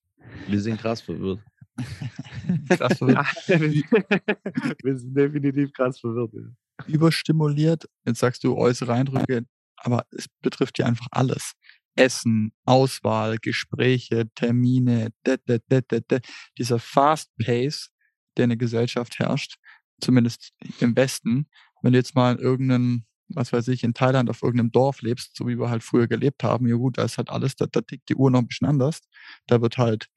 Wir 0.48 0.62
sind 0.62 0.80
krass 0.80 1.02
verwirrt. 1.02 1.40
krass 2.70 2.98
verwirrt. 2.98 3.28
Wir 4.84 4.98
sind 4.98 5.16
definitiv 5.16 5.74
krass 5.74 6.00
verwirrt. 6.00 6.34
Ja. 6.34 6.86
Überstimuliert, 6.88 7.90
jetzt 8.06 8.20
sagst 8.20 8.44
du 8.44 8.56
äußere 8.56 8.94
Eindrücke, 8.94 9.46
aber 9.78 10.06
es 10.12 10.28
betrifft 10.42 10.80
ja 10.80 10.86
einfach 10.86 11.08
alles. 11.12 11.54
Essen, 11.96 12.52
Auswahl, 12.66 13.38
Gespräche, 13.38 14.30
Termine, 14.36 15.12
de, 15.26 15.38
de, 15.48 15.60
de, 15.70 15.82
de, 15.82 16.02
de. 16.02 16.20
dieser 16.58 16.80
Fast 16.80 17.32
Pace, 17.38 17.90
der 18.36 18.46
in 18.46 18.50
der 18.50 18.58
Gesellschaft 18.58 19.18
herrscht, 19.20 19.56
zumindest 20.02 20.52
im 20.82 20.96
Westen, 20.96 21.48
wenn 21.82 21.94
du 21.94 22.00
jetzt 22.00 22.16
mal 22.16 22.36
in 22.36 22.40
irgendeinem, 22.40 23.06
was 23.30 23.54
weiß 23.54 23.70
ich, 23.70 23.84
in 23.84 23.94
Thailand 23.94 24.30
auf 24.30 24.44
irgendeinem 24.44 24.72
Dorf 24.72 25.02
lebst, 25.02 25.36
so 25.38 25.48
wie 25.48 25.58
wir 25.58 25.70
halt 25.70 25.84
früher 25.84 26.08
gelebt 26.08 26.44
haben, 26.44 26.68
ja 26.68 26.76
gut, 26.76 26.98
da 26.98 27.04
ist 27.04 27.18
halt 27.18 27.30
alles, 27.30 27.56
da, 27.56 27.66
da 27.66 27.82
tickt 27.82 28.10
die 28.10 28.16
Uhr 28.16 28.30
noch 28.30 28.40
ein 28.40 28.48
bisschen 28.48 28.68
anders. 28.68 29.02
Da 29.48 29.62
wird 29.62 29.78
halt 29.78 30.10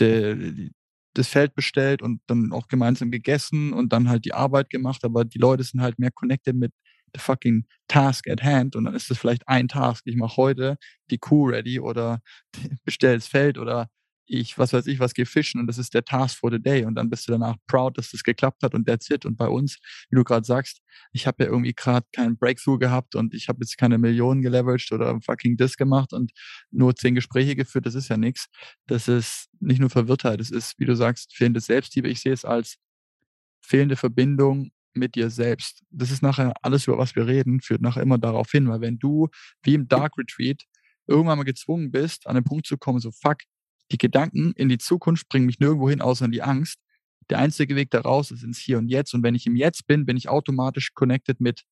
de, 0.00 0.70
das 1.14 1.28
Feld 1.28 1.54
bestellt 1.54 2.02
und 2.02 2.20
dann 2.26 2.52
auch 2.52 2.68
gemeinsam 2.68 3.10
gegessen 3.10 3.72
und 3.72 3.92
dann 3.92 4.08
halt 4.08 4.24
die 4.24 4.34
Arbeit 4.34 4.70
gemacht, 4.70 5.04
aber 5.04 5.24
die 5.24 5.38
Leute 5.38 5.64
sind 5.64 5.80
halt 5.82 5.98
mehr 5.98 6.10
connected 6.10 6.56
mit 6.56 6.72
the 7.14 7.20
fucking 7.20 7.64
task 7.88 8.28
at 8.28 8.42
hand 8.42 8.76
und 8.76 8.84
dann 8.84 8.94
ist 8.94 9.10
es 9.10 9.18
vielleicht 9.18 9.48
ein 9.48 9.68
Task. 9.68 10.02
Ich 10.06 10.16
mache 10.16 10.36
heute 10.36 10.76
die 11.10 11.18
Kuh 11.18 11.48
ready 11.48 11.80
oder 11.80 12.20
bestell 12.84 13.16
das 13.16 13.26
Feld 13.26 13.58
oder 13.58 13.88
ich, 14.30 14.58
was 14.58 14.72
weiß 14.72 14.86
ich, 14.86 15.00
was 15.00 15.12
gehe 15.12 15.26
fischen 15.26 15.60
und 15.60 15.66
das 15.66 15.76
ist 15.76 15.92
der 15.92 16.04
Task 16.04 16.38
for 16.38 16.52
the 16.52 16.60
day 16.60 16.84
und 16.84 16.94
dann 16.94 17.10
bist 17.10 17.26
du 17.26 17.32
danach 17.32 17.56
proud, 17.66 17.98
dass 17.98 18.12
das 18.12 18.22
geklappt 18.22 18.62
hat 18.62 18.74
und 18.74 18.86
that's 18.86 19.10
it. 19.10 19.26
Und 19.26 19.36
bei 19.36 19.48
uns, 19.48 19.78
wie 20.08 20.16
du 20.16 20.22
gerade 20.22 20.46
sagst, 20.46 20.80
ich 21.12 21.26
habe 21.26 21.44
ja 21.44 21.50
irgendwie 21.50 21.74
gerade 21.74 22.06
keinen 22.12 22.36
Breakthrough 22.36 22.78
gehabt 22.78 23.16
und 23.16 23.34
ich 23.34 23.48
habe 23.48 23.58
jetzt 23.62 23.76
keine 23.76 23.98
Millionen 23.98 24.40
geleveraged 24.40 24.92
oder 24.92 25.20
fucking 25.20 25.56
das 25.56 25.76
gemacht 25.76 26.12
und 26.12 26.30
nur 26.70 26.94
zehn 26.94 27.16
Gespräche 27.16 27.56
geführt, 27.56 27.86
das 27.86 27.96
ist 27.96 28.08
ja 28.08 28.16
nichts. 28.16 28.46
Das 28.86 29.08
ist 29.08 29.48
nicht 29.58 29.80
nur 29.80 29.90
Verwirrtheit, 29.90 30.38
das 30.38 30.50
ist, 30.50 30.78
wie 30.78 30.84
du 30.84 30.94
sagst, 30.94 31.34
fehlendes 31.34 31.66
Selbstliebe. 31.66 32.08
Ich 32.08 32.20
sehe 32.20 32.32
es 32.32 32.44
als 32.44 32.76
fehlende 33.60 33.96
Verbindung 33.96 34.70
mit 34.94 35.16
dir 35.16 35.30
selbst. 35.30 35.82
Das 35.90 36.12
ist 36.12 36.22
nachher 36.22 36.54
alles, 36.62 36.86
über 36.86 36.98
was 36.98 37.16
wir 37.16 37.26
reden, 37.26 37.60
führt 37.60 37.82
nachher 37.82 38.02
immer 38.02 38.18
darauf 38.18 38.50
hin, 38.50 38.68
weil 38.68 38.80
wenn 38.80 38.98
du 38.98 39.28
wie 39.64 39.74
im 39.74 39.88
Dark 39.88 40.16
Retreat 40.16 40.62
irgendwann 41.08 41.38
mal 41.38 41.44
gezwungen 41.44 41.90
bist, 41.90 42.28
an 42.28 42.36
den 42.36 42.44
Punkt 42.44 42.66
zu 42.66 42.78
kommen, 42.78 43.00
so 43.00 43.10
fuck, 43.10 43.38
die 43.92 43.98
Gedanken 43.98 44.52
in 44.52 44.68
die 44.68 44.78
Zukunft 44.78 45.28
bringen 45.28 45.46
mich 45.46 45.60
nirgendwo 45.60 45.88
hin, 45.88 46.00
außer 46.00 46.24
in 46.24 46.32
die 46.32 46.42
Angst. 46.42 46.78
Der 47.28 47.38
einzige 47.38 47.76
Weg 47.76 47.90
daraus 47.90 48.30
ist 48.30 48.42
ins 48.42 48.58
Hier 48.58 48.78
und 48.78 48.88
Jetzt. 48.88 49.14
Und 49.14 49.22
wenn 49.22 49.34
ich 49.34 49.46
im 49.46 49.56
Jetzt 49.56 49.86
bin, 49.86 50.06
bin 50.06 50.16
ich 50.16 50.28
automatisch 50.28 50.94
connected 50.94 51.40
mit 51.40 51.62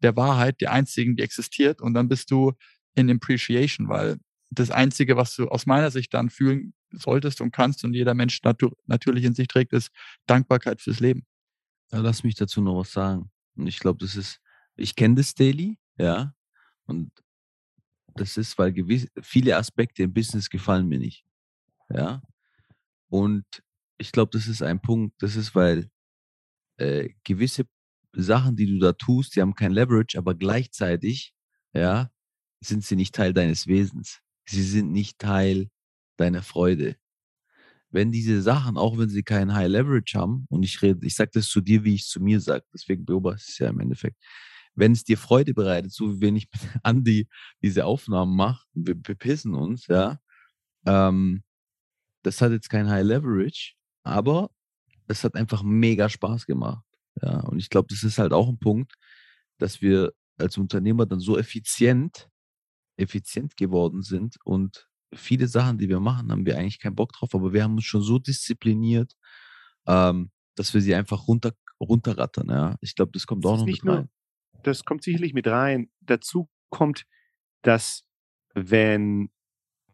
der 0.00 0.16
Wahrheit, 0.16 0.60
der 0.60 0.72
einzigen, 0.72 1.16
die 1.16 1.22
existiert. 1.22 1.80
Und 1.80 1.94
dann 1.94 2.08
bist 2.08 2.30
du 2.30 2.52
in 2.94 3.10
Appreciation, 3.10 3.88
weil 3.88 4.18
das 4.50 4.70
Einzige, 4.70 5.16
was 5.16 5.34
du 5.34 5.48
aus 5.48 5.66
meiner 5.66 5.90
Sicht 5.90 6.14
dann 6.14 6.30
fühlen 6.30 6.72
solltest 6.90 7.40
und 7.40 7.52
kannst 7.52 7.84
und 7.84 7.94
jeder 7.94 8.14
Mensch 8.14 8.40
natu 8.42 8.70
natürlich 8.86 9.24
in 9.24 9.34
sich 9.34 9.48
trägt, 9.48 9.72
ist 9.72 9.90
Dankbarkeit 10.26 10.80
fürs 10.80 11.00
Leben. 11.00 11.26
Ja, 11.92 11.98
lass 12.00 12.24
mich 12.24 12.34
dazu 12.34 12.60
noch 12.60 12.78
was 12.78 12.92
sagen. 12.92 13.30
Und 13.56 13.66
ich 13.66 13.78
glaube, 13.78 13.98
das 13.98 14.16
ist, 14.16 14.40
ich 14.76 14.94
kenne 14.94 15.16
das 15.16 15.34
Daily, 15.34 15.78
ja. 15.98 16.34
Und 16.86 17.10
das 18.14 18.36
ist, 18.36 18.56
weil 18.58 18.72
gewisse, 18.72 19.08
viele 19.20 19.56
Aspekte 19.56 20.04
im 20.04 20.12
Business 20.12 20.48
gefallen 20.48 20.88
mir 20.88 20.98
nicht. 20.98 21.24
Ja. 21.90 22.22
Und 23.10 23.44
ich 23.98 24.12
glaube, 24.12 24.30
das 24.32 24.46
ist 24.46 24.62
ein 24.62 24.80
Punkt, 24.80 25.14
das 25.22 25.36
ist, 25.36 25.54
weil 25.54 25.90
äh, 26.78 27.10
gewisse 27.24 27.64
Sachen, 28.12 28.56
die 28.56 28.66
du 28.66 28.78
da 28.78 28.92
tust, 28.92 29.36
die 29.36 29.40
haben 29.40 29.54
kein 29.54 29.72
Leverage, 29.72 30.18
aber 30.18 30.34
gleichzeitig, 30.34 31.34
ja, 31.72 32.10
sind 32.60 32.84
sie 32.84 32.96
nicht 32.96 33.14
Teil 33.14 33.32
deines 33.32 33.66
Wesens. 33.66 34.20
Sie 34.46 34.62
sind 34.62 34.92
nicht 34.92 35.18
Teil 35.18 35.70
deiner 36.16 36.42
Freude. 36.42 36.96
Wenn 37.90 38.12
diese 38.12 38.42
Sachen, 38.42 38.76
auch 38.76 38.98
wenn 38.98 39.08
sie 39.08 39.22
kein 39.22 39.54
High 39.54 39.68
Leverage 39.68 40.18
haben, 40.18 40.46
und 40.50 40.62
ich 40.62 40.82
rede, 40.82 41.06
ich 41.06 41.14
sage 41.14 41.30
das 41.34 41.48
zu 41.48 41.60
dir, 41.60 41.84
wie 41.84 41.94
ich 41.94 42.02
es 42.02 42.08
zu 42.08 42.20
mir 42.20 42.40
sage, 42.40 42.64
deswegen 42.72 43.04
beobachte 43.04 43.42
ich 43.46 43.52
es 43.52 43.58
ja 43.58 43.68
im 43.68 43.80
Endeffekt. 43.80 44.16
Wenn 44.74 44.92
es 44.92 45.04
dir 45.04 45.18
Freude 45.18 45.54
bereitet, 45.54 45.92
so 45.92 46.16
wie 46.16 46.20
wenn 46.20 46.36
ich 46.36 46.48
mit 46.52 46.80
Andi 46.82 47.28
diese 47.62 47.84
Aufnahmen 47.86 48.36
mache, 48.36 48.66
wir 48.74 48.94
bepissen 48.94 49.54
uns, 49.54 49.86
ja, 49.86 50.18
ähm, 50.86 51.42
das 52.22 52.40
hat 52.40 52.52
jetzt 52.52 52.70
kein 52.70 52.88
High 52.88 53.04
Leverage, 53.04 53.74
aber 54.02 54.50
es 55.06 55.24
hat 55.24 55.34
einfach 55.34 55.62
mega 55.62 56.08
Spaß 56.08 56.46
gemacht. 56.46 56.84
Ja, 57.22 57.40
und 57.40 57.58
ich 57.58 57.70
glaube, 57.70 57.88
das 57.90 58.02
ist 58.02 58.18
halt 58.18 58.32
auch 58.32 58.48
ein 58.48 58.58
Punkt, 58.58 58.94
dass 59.58 59.80
wir 59.80 60.12
als 60.38 60.56
Unternehmer 60.56 61.06
dann 61.06 61.20
so 61.20 61.36
effizient, 61.36 62.28
effizient 62.96 63.56
geworden 63.56 64.02
sind 64.02 64.36
und 64.44 64.88
viele 65.14 65.48
Sachen, 65.48 65.78
die 65.78 65.88
wir 65.88 66.00
machen, 66.00 66.30
haben 66.30 66.46
wir 66.46 66.58
eigentlich 66.58 66.78
keinen 66.78 66.94
Bock 66.94 67.12
drauf, 67.12 67.34
aber 67.34 67.52
wir 67.52 67.64
haben 67.64 67.74
uns 67.74 67.84
schon 67.84 68.02
so 68.02 68.18
diszipliniert, 68.18 69.14
ähm, 69.86 70.30
dass 70.54 70.74
wir 70.74 70.80
sie 70.80 70.94
einfach 70.94 71.26
runter, 71.26 71.52
runterrattern. 71.80 72.48
Ja? 72.48 72.76
Ich 72.80 72.94
glaube, 72.94 73.12
das 73.12 73.26
kommt 73.26 73.44
das 73.44 73.52
auch 73.52 73.58
noch 73.58 73.66
mit 73.66 73.84
rein. 73.84 73.84
Nur, 73.84 74.08
das 74.62 74.84
kommt 74.84 75.02
sicherlich 75.02 75.34
mit 75.34 75.46
rein. 75.46 75.90
Dazu 76.00 76.48
kommt, 76.70 77.06
dass 77.62 78.04
wenn 78.54 79.30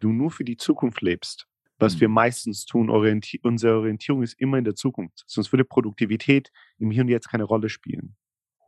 du 0.01 0.13
nur 0.13 0.31
für 0.31 0.45
die 0.45 0.57
Zukunft 0.57 1.01
lebst, 1.01 1.47
was 1.79 1.97
mhm. 1.97 2.01
wir 2.01 2.09
meistens 2.09 2.65
tun, 2.65 2.91
orienti 2.91 3.41
unsere 3.43 3.79
Orientierung 3.79 4.23
ist 4.23 4.41
immer 4.41 4.59
in 4.59 4.65
der 4.65 4.75
Zukunft. 4.75 5.25
Sonst 5.27 5.53
würde 5.53 5.65
Produktivität 5.65 6.51
im 6.79 6.91
Hier 6.91 7.03
und 7.03 7.09
Jetzt 7.09 7.29
keine 7.29 7.45
Rolle 7.45 7.69
spielen. 7.69 8.17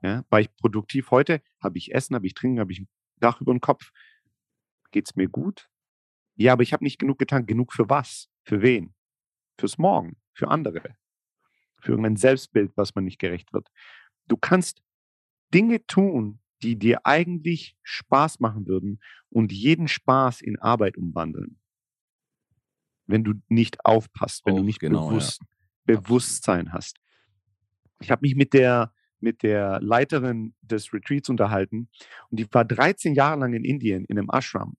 Ja? 0.02 0.24
War 0.28 0.40
ich 0.40 0.54
produktiv 0.56 1.10
heute? 1.10 1.42
Habe 1.60 1.78
ich 1.78 1.94
Essen? 1.94 2.14
Habe 2.14 2.26
ich 2.26 2.34
Trinken? 2.34 2.60
Habe 2.60 2.72
ich 2.72 2.80
ein 2.80 2.88
Dach 3.16 3.40
über 3.40 3.52
dem 3.52 3.60
Kopf? 3.60 3.90
Geht 4.90 5.08
es 5.08 5.16
mir 5.16 5.28
gut? 5.28 5.68
Ja, 6.36 6.52
aber 6.52 6.62
ich 6.62 6.72
habe 6.72 6.84
nicht 6.84 6.98
genug 6.98 7.18
getan. 7.18 7.46
Genug 7.46 7.72
für 7.72 7.88
was? 7.88 8.28
Für 8.44 8.62
wen? 8.62 8.94
Fürs 9.58 9.78
Morgen, 9.78 10.16
für 10.34 10.48
andere, 10.48 10.96
für 11.80 11.92
irgendein 11.92 12.16
Selbstbild, 12.16 12.76
was 12.76 12.94
man 12.94 13.04
nicht 13.04 13.18
gerecht 13.18 13.52
wird. 13.54 13.68
Du 14.26 14.36
kannst 14.36 14.82
Dinge 15.54 15.86
tun, 15.86 16.40
die 16.62 16.78
dir 16.78 17.06
eigentlich 17.06 17.76
Spaß 17.82 18.40
machen 18.40 18.66
würden 18.66 19.00
und 19.30 19.52
jeden 19.52 19.88
Spaß 19.88 20.42
in 20.42 20.58
Arbeit 20.58 20.96
umwandeln. 20.96 21.58
Wenn 23.06 23.24
du 23.24 23.34
nicht 23.48 23.84
aufpasst, 23.84 24.44
wenn 24.46 24.54
oh, 24.54 24.58
du 24.58 24.62
nicht 24.64 24.80
genau, 24.80 25.08
bewusst, 25.08 25.40
ja. 25.40 25.96
Bewusstsein 25.96 26.72
hast. 26.72 26.98
Ich 28.00 28.10
habe 28.10 28.22
mich 28.22 28.34
mit 28.34 28.52
der, 28.52 28.92
mit 29.20 29.42
der 29.42 29.80
Leiterin 29.80 30.54
des 30.60 30.92
Retreats 30.92 31.28
unterhalten 31.28 31.88
und 32.30 32.40
die 32.40 32.52
war 32.52 32.64
13 32.64 33.14
Jahre 33.14 33.40
lang 33.40 33.54
in 33.54 33.64
Indien 33.64 34.04
in 34.04 34.18
einem 34.18 34.28
Ashram 34.30 34.76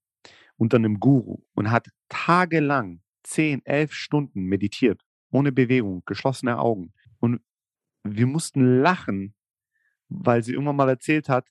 unter 0.58 0.76
einem 0.76 1.00
Guru 1.00 1.38
und 1.54 1.70
hat 1.70 1.88
tagelang 2.08 3.00
10, 3.22 3.64
11 3.64 3.92
Stunden 3.92 4.42
meditiert, 4.44 5.02
ohne 5.30 5.52
Bewegung, 5.52 6.02
geschlossene 6.04 6.58
Augen. 6.58 6.92
Und 7.20 7.40
wir 8.02 8.26
mussten 8.26 8.80
lachen, 8.82 9.34
weil 10.08 10.42
sie 10.42 10.52
irgendwann 10.52 10.76
mal 10.76 10.88
erzählt 10.88 11.28
hat, 11.28 11.48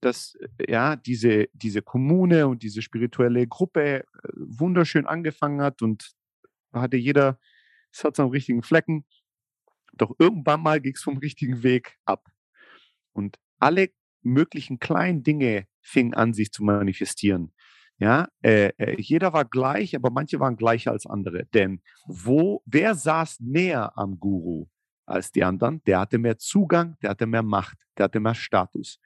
dass 0.00 0.34
äh, 0.58 0.72
ja 0.72 0.96
diese, 0.96 1.48
diese 1.52 1.82
Kommune 1.82 2.48
und 2.48 2.62
diese 2.62 2.82
spirituelle 2.82 3.46
Gruppe 3.46 4.00
äh, 4.00 4.04
wunderschön 4.34 5.06
angefangen 5.06 5.62
hat 5.62 5.82
und 5.82 6.12
hatte 6.72 6.96
jeder 6.96 7.38
das 8.02 8.18
am 8.18 8.28
richtigen 8.28 8.62
Flecken. 8.62 9.04
Doch 9.92 10.14
irgendwann 10.18 10.62
mal 10.62 10.80
ging 10.80 10.94
es 10.94 11.02
vom 11.02 11.18
richtigen 11.18 11.62
Weg 11.62 11.98
ab. 12.04 12.28
Und 13.12 13.38
alle 13.58 13.90
möglichen 14.22 14.78
kleinen 14.78 15.22
Dinge 15.22 15.66
fingen 15.80 16.14
an, 16.14 16.32
sich 16.32 16.52
zu 16.52 16.62
manifestieren. 16.62 17.52
Ja, 17.98 18.28
äh, 18.42 18.70
äh, 18.78 18.96
jeder 18.98 19.34
war 19.34 19.44
gleich, 19.44 19.94
aber 19.94 20.10
manche 20.10 20.40
waren 20.40 20.56
gleicher 20.56 20.90
als 20.92 21.04
andere. 21.04 21.44
Denn 21.52 21.82
wo, 22.06 22.62
wer 22.64 22.94
saß 22.94 23.40
näher 23.40 23.96
am 23.98 24.18
Guru 24.18 24.68
als 25.04 25.32
die 25.32 25.44
anderen? 25.44 25.82
Der 25.84 26.00
hatte 26.00 26.16
mehr 26.16 26.38
Zugang, 26.38 26.96
der 27.02 27.10
hatte 27.10 27.26
mehr 27.26 27.42
Macht, 27.42 27.76
der 27.98 28.04
hatte 28.04 28.20
mehr 28.20 28.34
Status. 28.34 29.00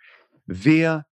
Wer 0.47 1.07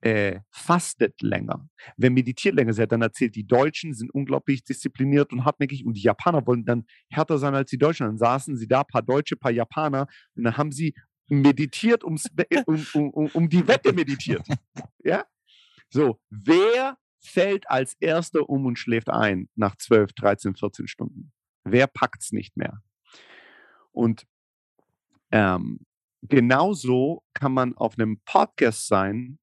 äh, 0.00 0.40
fastet 0.50 1.22
länger, 1.22 1.68
wer 1.96 2.10
meditiert 2.10 2.56
länger, 2.56 2.72
sie 2.72 2.82
hat 2.82 2.92
dann 2.92 3.02
erzählt, 3.02 3.36
die 3.36 3.46
Deutschen 3.46 3.94
sind 3.94 4.12
unglaublich 4.12 4.64
diszipliniert 4.64 5.32
und 5.32 5.44
hartnäckig 5.44 5.84
und 5.86 5.94
die 5.94 6.02
Japaner 6.02 6.44
wollen 6.46 6.64
dann 6.64 6.86
härter 7.08 7.38
sein 7.38 7.54
als 7.54 7.70
die 7.70 7.78
Deutschen. 7.78 8.06
Dann 8.06 8.18
saßen 8.18 8.56
sie 8.56 8.66
da, 8.66 8.82
paar 8.82 9.02
Deutsche, 9.02 9.36
paar 9.36 9.52
Japaner 9.52 10.08
und 10.34 10.44
dann 10.44 10.56
haben 10.56 10.72
sie 10.72 10.94
meditiert, 11.28 12.04
ums, 12.04 12.28
um, 12.66 12.86
um, 12.94 13.10
um, 13.10 13.26
um 13.32 13.48
die 13.48 13.66
Wette 13.66 13.92
meditiert. 13.92 14.46
Ja, 15.04 15.24
so, 15.88 16.20
wer 16.30 16.96
fällt 17.18 17.68
als 17.68 17.94
erster 18.00 18.48
um 18.48 18.66
und 18.66 18.78
schläft 18.78 19.10
ein 19.10 19.48
nach 19.56 19.76
12, 19.76 20.12
13, 20.12 20.54
14 20.56 20.86
Stunden? 20.86 21.32
Wer 21.64 21.86
packt 21.86 22.22
es 22.22 22.32
nicht 22.32 22.56
mehr? 22.56 22.82
Und 23.90 24.26
ähm, 25.32 25.80
genauso 26.22 27.22
kann 27.34 27.52
man 27.52 27.76
auf 27.76 27.98
einem 27.98 28.20
Podcast 28.24 28.86
sein 28.86 29.38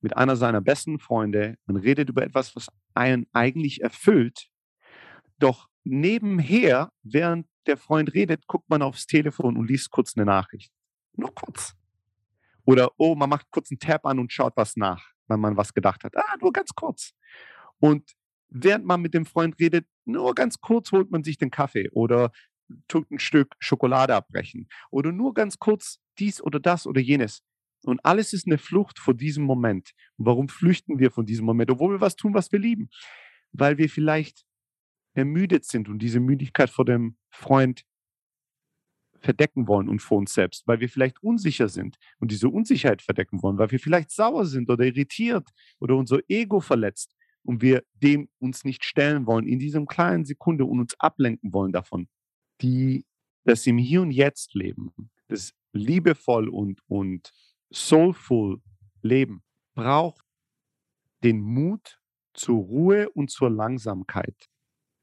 mit 0.00 0.16
einer 0.16 0.36
seiner 0.36 0.60
besten 0.60 0.98
Freunde. 0.98 1.56
Man 1.66 1.76
redet 1.76 2.08
über 2.08 2.22
etwas, 2.22 2.54
was 2.54 2.68
einen 2.94 3.26
eigentlich 3.32 3.82
erfüllt. 3.82 4.48
Doch 5.38 5.68
nebenher, 5.84 6.92
während 7.02 7.46
der 7.66 7.76
Freund 7.76 8.14
redet, 8.14 8.46
guckt 8.46 8.68
man 8.70 8.82
aufs 8.82 9.06
Telefon 9.06 9.56
und 9.56 9.68
liest 9.68 9.90
kurz 9.90 10.16
eine 10.16 10.26
Nachricht. 10.26 10.72
Nur 11.16 11.34
kurz. 11.34 11.74
Oder, 12.64 12.90
oh, 12.96 13.14
man 13.14 13.30
macht 13.30 13.50
kurz 13.50 13.70
einen 13.70 13.78
Tab 13.78 14.06
an 14.06 14.18
und 14.18 14.32
schaut 14.32 14.56
was 14.56 14.76
nach 14.76 15.12
wenn 15.28 15.40
man 15.40 15.56
was 15.56 15.74
gedacht 15.74 16.04
hat. 16.04 16.16
Ah, 16.16 16.36
nur 16.40 16.52
ganz 16.52 16.70
kurz. 16.74 17.12
Und 17.80 18.12
während 18.48 18.84
man 18.86 19.00
mit 19.00 19.14
dem 19.14 19.26
Freund 19.26 19.58
redet, 19.60 19.86
nur 20.04 20.34
ganz 20.34 20.58
kurz 20.60 20.90
holt 20.90 21.10
man 21.10 21.22
sich 21.22 21.38
den 21.38 21.50
Kaffee 21.50 21.90
oder 21.90 22.32
tut 22.88 23.10
ein 23.10 23.18
Stück 23.18 23.54
Schokolade 23.58 24.14
abbrechen 24.14 24.68
oder 24.90 25.12
nur 25.12 25.34
ganz 25.34 25.58
kurz 25.58 26.00
dies 26.18 26.40
oder 26.42 26.60
das 26.60 26.86
oder 26.86 27.00
jenes. 27.00 27.42
Und 27.84 28.04
alles 28.04 28.32
ist 28.32 28.46
eine 28.46 28.58
Flucht 28.58 28.98
vor 28.98 29.14
diesem 29.14 29.44
Moment. 29.44 29.92
Warum 30.16 30.48
flüchten 30.48 30.98
wir 30.98 31.10
von 31.10 31.26
diesem 31.26 31.46
Moment, 31.46 31.70
obwohl 31.70 31.94
wir 31.94 32.00
was 32.00 32.16
tun, 32.16 32.34
was 32.34 32.50
wir 32.50 32.58
lieben? 32.58 32.90
Weil 33.52 33.78
wir 33.78 33.88
vielleicht 33.88 34.44
ermüdet 35.14 35.64
sind 35.64 35.88
und 35.88 36.00
diese 36.00 36.20
Müdigkeit 36.20 36.70
vor 36.70 36.84
dem 36.84 37.16
Freund 37.30 37.84
verdecken 39.20 39.66
wollen 39.66 39.88
und 39.88 40.00
vor 40.00 40.18
uns 40.18 40.32
selbst, 40.32 40.66
weil 40.66 40.80
wir 40.80 40.88
vielleicht 40.88 41.22
unsicher 41.22 41.68
sind 41.68 41.96
und 42.18 42.30
diese 42.30 42.48
Unsicherheit 42.48 43.02
verdecken 43.02 43.42
wollen, 43.42 43.58
weil 43.58 43.70
wir 43.70 43.80
vielleicht 43.80 44.10
sauer 44.10 44.46
sind 44.46 44.70
oder 44.70 44.84
irritiert 44.84 45.48
oder 45.80 45.96
unser 45.96 46.20
Ego 46.28 46.60
verletzt 46.60 47.14
und 47.42 47.62
wir 47.62 47.82
dem 47.94 48.28
uns 48.38 48.64
nicht 48.64 48.84
stellen 48.84 49.26
wollen 49.26 49.46
in 49.46 49.58
diesem 49.58 49.86
kleinen 49.86 50.24
Sekunde 50.24 50.64
und 50.64 50.80
uns 50.80 50.94
ablenken 51.00 51.52
wollen 51.52 51.72
davon. 51.72 52.08
Die 52.60 53.04
das 53.44 53.66
im 53.66 53.78
Hier 53.78 54.02
und 54.02 54.10
Jetzt 54.10 54.54
leben, 54.54 54.92
das 55.28 55.52
liebevoll 55.72 56.48
und, 56.48 56.80
und 56.86 57.32
soulful 57.70 58.60
Leben 59.02 59.42
braucht 59.74 60.24
den 61.24 61.40
Mut 61.40 61.98
zur 62.34 62.58
Ruhe 62.58 63.10
und 63.10 63.30
zur 63.30 63.50
Langsamkeit. 63.50 64.48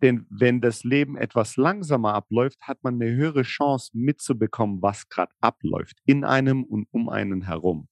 Denn 0.01 0.27
wenn 0.29 0.61
das 0.61 0.83
Leben 0.83 1.17
etwas 1.17 1.57
langsamer 1.57 2.13
abläuft, 2.13 2.61
hat 2.61 2.83
man 2.83 2.95
eine 2.95 3.11
höhere 3.11 3.43
Chance 3.43 3.91
mitzubekommen, 3.93 4.81
was 4.81 5.09
gerade 5.09 5.33
abläuft, 5.41 5.97
in 6.05 6.23
einem 6.23 6.63
und 6.63 6.87
um 6.91 7.09
einen 7.09 7.43
herum. 7.43 7.87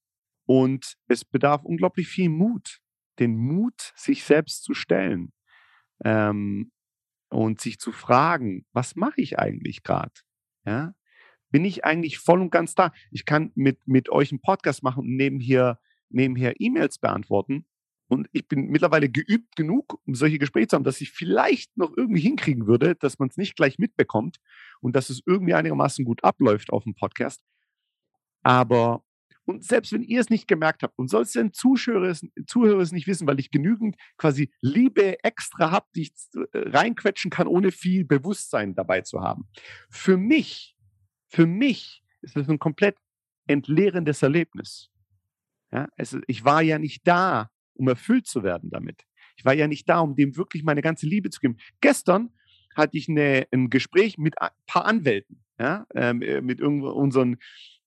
Und 0.46 0.96
es 1.08 1.24
bedarf 1.24 1.64
unglaublich 1.64 2.06
viel 2.06 2.28
Mut, 2.28 2.80
den 3.18 3.36
Mut, 3.36 3.92
sich 3.96 4.24
selbst 4.24 4.62
zu 4.62 4.74
stellen 4.74 5.32
ähm, 6.04 6.70
und 7.34 7.60
sich 7.60 7.78
zu 7.78 7.92
fragen, 7.92 8.64
was 8.72 8.96
mache 8.96 9.20
ich 9.20 9.38
eigentlich 9.38 9.82
gerade? 9.82 10.12
Ja? 10.64 10.94
Bin 11.50 11.64
ich 11.64 11.84
eigentlich 11.84 12.18
voll 12.18 12.40
und 12.40 12.50
ganz 12.50 12.74
da? 12.74 12.92
Ich 13.10 13.24
kann 13.24 13.52
mit, 13.54 13.86
mit 13.86 14.10
euch 14.10 14.32
einen 14.32 14.40
Podcast 14.40 14.82
machen 14.82 15.00
und 15.00 15.16
nebenher, 15.16 15.78
nebenher 16.08 16.54
E-Mails 16.60 16.98
beantworten 16.98 17.66
und 18.08 18.28
ich 18.32 18.46
bin 18.46 18.66
mittlerweile 18.66 19.08
geübt 19.08 19.56
genug, 19.56 20.00
um 20.06 20.14
solche 20.14 20.38
Gespräche 20.38 20.68
zu 20.68 20.76
haben, 20.76 20.84
dass 20.84 21.00
ich 21.00 21.10
vielleicht 21.10 21.76
noch 21.76 21.96
irgendwie 21.96 22.20
hinkriegen 22.20 22.66
würde, 22.66 22.94
dass 22.94 23.18
man 23.18 23.28
es 23.28 23.36
nicht 23.36 23.56
gleich 23.56 23.78
mitbekommt 23.78 24.38
und 24.80 24.94
dass 24.94 25.10
es 25.10 25.22
irgendwie 25.26 25.54
einigermaßen 25.54 26.04
gut 26.04 26.22
abläuft 26.22 26.70
auf 26.70 26.84
dem 26.84 26.94
Podcast. 26.94 27.42
Aber, 28.42 29.02
und 29.46 29.64
selbst 29.64 29.92
wenn 29.92 30.02
ihr 30.02 30.20
es 30.20 30.30
nicht 30.30 30.48
gemerkt 30.48 30.82
habt 30.82 30.98
und 30.98 31.08
sollst 31.08 31.34
den 31.34 31.52
Zuschauer, 31.52 32.14
Zuhörer 32.46 32.80
es 32.80 32.92
nicht 32.92 33.06
wissen, 33.06 33.26
weil 33.26 33.40
ich 33.40 33.50
genügend 33.50 33.96
quasi 34.16 34.50
Liebe 34.60 35.22
extra 35.22 35.70
habe, 35.70 35.86
die 35.94 36.02
ich 36.02 36.12
äh, 36.34 36.68
reinquetschen 36.70 37.30
kann, 37.30 37.46
ohne 37.46 37.70
viel 37.70 38.04
Bewusstsein 38.04 38.74
dabei 38.74 39.02
zu 39.02 39.20
haben. 39.20 39.48
Für 39.90 40.16
mich, 40.16 40.76
für 41.28 41.46
mich 41.46 42.02
ist 42.22 42.36
das 42.36 42.48
ein 42.48 42.58
komplett 42.58 42.96
entleerendes 43.46 44.22
Erlebnis. 44.22 44.90
Ja, 45.72 45.88
es, 45.96 46.16
ich 46.26 46.44
war 46.44 46.62
ja 46.62 46.78
nicht 46.78 47.06
da, 47.06 47.50
um 47.74 47.88
erfüllt 47.88 48.26
zu 48.26 48.42
werden 48.42 48.70
damit. 48.70 49.04
Ich 49.36 49.44
war 49.44 49.52
ja 49.54 49.66
nicht 49.66 49.88
da, 49.88 50.00
um 50.00 50.14
dem 50.14 50.36
wirklich 50.36 50.62
meine 50.62 50.82
ganze 50.82 51.06
Liebe 51.06 51.30
zu 51.30 51.40
geben. 51.40 51.56
Gestern 51.80 52.30
hatte 52.76 52.96
ich 52.96 53.08
eine, 53.08 53.46
ein 53.52 53.70
Gespräch 53.70 54.18
mit 54.18 54.40
ein 54.40 54.50
paar 54.66 54.84
Anwälten, 54.84 55.44
ja, 55.58 55.86
ähm, 55.94 56.22
äh, 56.22 56.40
mit 56.40 56.60
unseren, 56.60 57.36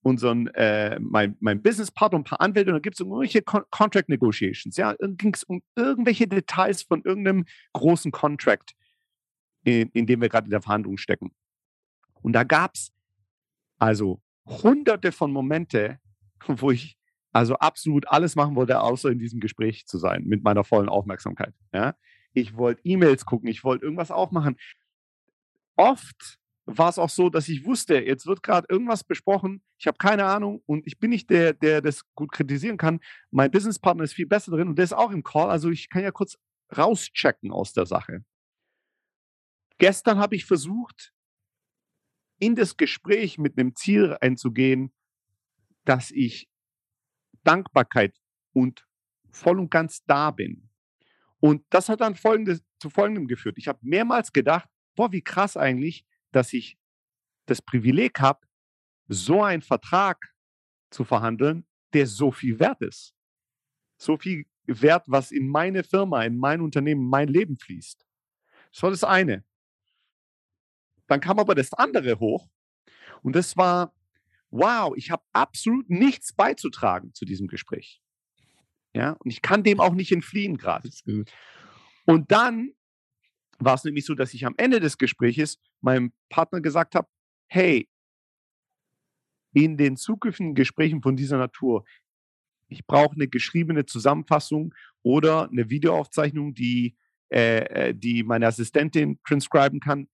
unseren 0.02 0.46
äh, 0.48 0.98
mein, 1.00 1.36
mein 1.40 1.62
Businesspartner 1.62 2.16
und 2.16 2.22
ein 2.22 2.30
paar 2.30 2.40
Anwälte 2.40 2.70
und 2.70 2.76
da 2.76 2.80
gibt 2.80 2.94
es 2.94 3.00
irgendwelche 3.00 3.42
Con 3.42 3.64
Contract 3.70 4.08
Negotiations. 4.08 4.76
Ja, 4.76 4.94
ging 5.00 5.34
es 5.34 5.44
um 5.44 5.62
irgendwelche 5.76 6.26
Details 6.28 6.82
von 6.82 7.02
irgendeinem 7.02 7.44
großen 7.72 8.12
Contract, 8.12 8.74
in, 9.64 9.90
in 9.90 10.06
dem 10.06 10.20
wir 10.20 10.28
gerade 10.28 10.46
in 10.46 10.50
der 10.52 10.62
Verhandlung 10.62 10.96
stecken. 10.98 11.32
Und 12.22 12.32
da 12.32 12.44
gab 12.44 12.74
es 12.74 12.92
also 13.78 14.20
hunderte 14.46 15.12
von 15.12 15.32
Momente, 15.32 15.98
wo 16.46 16.70
ich 16.70 16.96
also 17.32 17.56
absolut 17.56 18.08
alles 18.08 18.36
machen 18.36 18.56
wollte, 18.56 18.80
außer 18.80 19.10
in 19.10 19.18
diesem 19.18 19.40
Gespräch 19.40 19.86
zu 19.86 19.98
sein, 19.98 20.24
mit 20.24 20.42
meiner 20.42 20.64
vollen 20.64 20.88
Aufmerksamkeit. 20.88 21.54
Ja? 21.72 21.94
Ich 22.32 22.56
wollte 22.56 22.80
E-Mails 22.84 23.26
gucken, 23.26 23.48
ich 23.48 23.64
wollte 23.64 23.84
irgendwas 23.84 24.10
aufmachen. 24.10 24.56
Oft 25.76 26.38
war 26.70 26.90
es 26.90 26.98
auch 26.98 27.08
so, 27.08 27.30
dass 27.30 27.48
ich 27.48 27.64
wusste, 27.64 27.98
jetzt 27.98 28.26
wird 28.26 28.42
gerade 28.42 28.66
irgendwas 28.68 29.02
besprochen, 29.02 29.62
ich 29.78 29.86
habe 29.86 29.96
keine 29.96 30.26
Ahnung 30.26 30.62
und 30.66 30.86
ich 30.86 30.98
bin 30.98 31.10
nicht 31.10 31.30
der, 31.30 31.54
der 31.54 31.80
das 31.80 32.02
gut 32.14 32.30
kritisieren 32.30 32.76
kann. 32.76 33.00
Mein 33.30 33.50
Businesspartner 33.50 34.04
ist 34.04 34.12
viel 34.12 34.26
besser 34.26 34.52
drin 34.52 34.68
und 34.68 34.76
der 34.76 34.84
ist 34.84 34.92
auch 34.92 35.10
im 35.10 35.22
Call, 35.22 35.50
also 35.50 35.70
ich 35.70 35.88
kann 35.88 36.02
ja 36.02 36.10
kurz 36.10 36.36
rauschecken 36.76 37.52
aus 37.52 37.72
der 37.72 37.86
Sache. 37.86 38.22
Gestern 39.78 40.18
habe 40.18 40.36
ich 40.36 40.44
versucht, 40.44 41.14
in 42.38 42.54
das 42.54 42.76
Gespräch 42.76 43.38
mit 43.38 43.58
einem 43.58 43.74
Ziel 43.74 44.18
einzugehen, 44.20 44.92
dass 45.84 46.10
ich 46.10 46.50
Dankbarkeit 47.44 48.14
und 48.52 48.86
voll 49.30 49.58
und 49.58 49.70
ganz 49.70 50.04
da 50.04 50.30
bin. 50.32 50.68
Und 51.40 51.64
das 51.70 51.88
hat 51.88 52.02
dann 52.02 52.14
folgendes, 52.14 52.62
zu 52.78 52.90
Folgendem 52.90 53.26
geführt. 53.26 53.56
Ich 53.56 53.68
habe 53.68 53.78
mehrmals 53.80 54.32
gedacht, 54.32 54.68
boah, 54.96 55.12
wie 55.12 55.22
krass 55.22 55.56
eigentlich, 55.56 56.04
dass 56.32 56.52
ich 56.52 56.78
das 57.46 57.62
Privileg 57.62 58.20
habe, 58.20 58.46
so 59.08 59.42
einen 59.42 59.62
Vertrag 59.62 60.34
zu 60.90 61.04
verhandeln, 61.04 61.66
der 61.92 62.06
so 62.06 62.30
viel 62.30 62.58
wert 62.58 62.80
ist. 62.82 63.14
So 63.96 64.16
viel 64.16 64.46
wert, 64.66 65.04
was 65.06 65.32
in 65.32 65.48
meine 65.48 65.82
Firma, 65.82 66.24
in 66.24 66.36
mein 66.36 66.60
Unternehmen, 66.60 67.08
mein 67.08 67.28
Leben 67.28 67.56
fließt. 67.56 68.06
Das 68.72 68.82
war 68.82 68.90
das 68.90 69.04
eine. 69.04 69.44
Dann 71.06 71.20
kam 71.20 71.38
aber 71.38 71.54
das 71.54 71.72
andere 71.72 72.20
hoch 72.20 72.48
und 73.22 73.34
das 73.34 73.56
war, 73.56 73.94
wow, 74.50 74.94
ich 74.96 75.10
habe 75.10 75.24
absolut 75.32 75.88
nichts 75.88 76.34
beizutragen 76.34 77.14
zu 77.14 77.24
diesem 77.24 77.48
Gespräch. 77.48 78.02
Ja, 78.94 79.12
und 79.12 79.30
ich 79.30 79.42
kann 79.42 79.62
dem 79.62 79.80
auch 79.80 79.94
nicht 79.94 80.12
entfliehen 80.12 80.56
gerade. 80.56 80.90
Und 82.04 82.30
dann 82.30 82.72
war 83.58 83.74
es 83.74 83.84
nämlich 83.84 84.04
so, 84.04 84.14
dass 84.14 84.34
ich 84.34 84.46
am 84.46 84.54
Ende 84.56 84.80
des 84.80 84.98
Gespräches 84.98 85.60
meinem 85.80 86.12
Partner 86.28 86.60
gesagt 86.60 86.94
habe, 86.94 87.08
hey, 87.48 87.88
in 89.54 89.76
den 89.76 89.96
zukünftigen 89.96 90.54
Gesprächen 90.54 91.02
von 91.02 91.16
dieser 91.16 91.38
Natur, 91.38 91.84
ich 92.68 92.86
brauche 92.86 93.14
eine 93.14 93.28
geschriebene 93.28 93.86
Zusammenfassung 93.86 94.74
oder 95.02 95.48
eine 95.50 95.70
Videoaufzeichnung, 95.70 96.54
die, 96.54 96.96
äh, 97.30 97.88
äh, 97.88 97.94
die 97.94 98.22
meine 98.22 98.46
Assistentin 98.46 99.18
transcriben 99.24 99.80
kann 99.80 100.08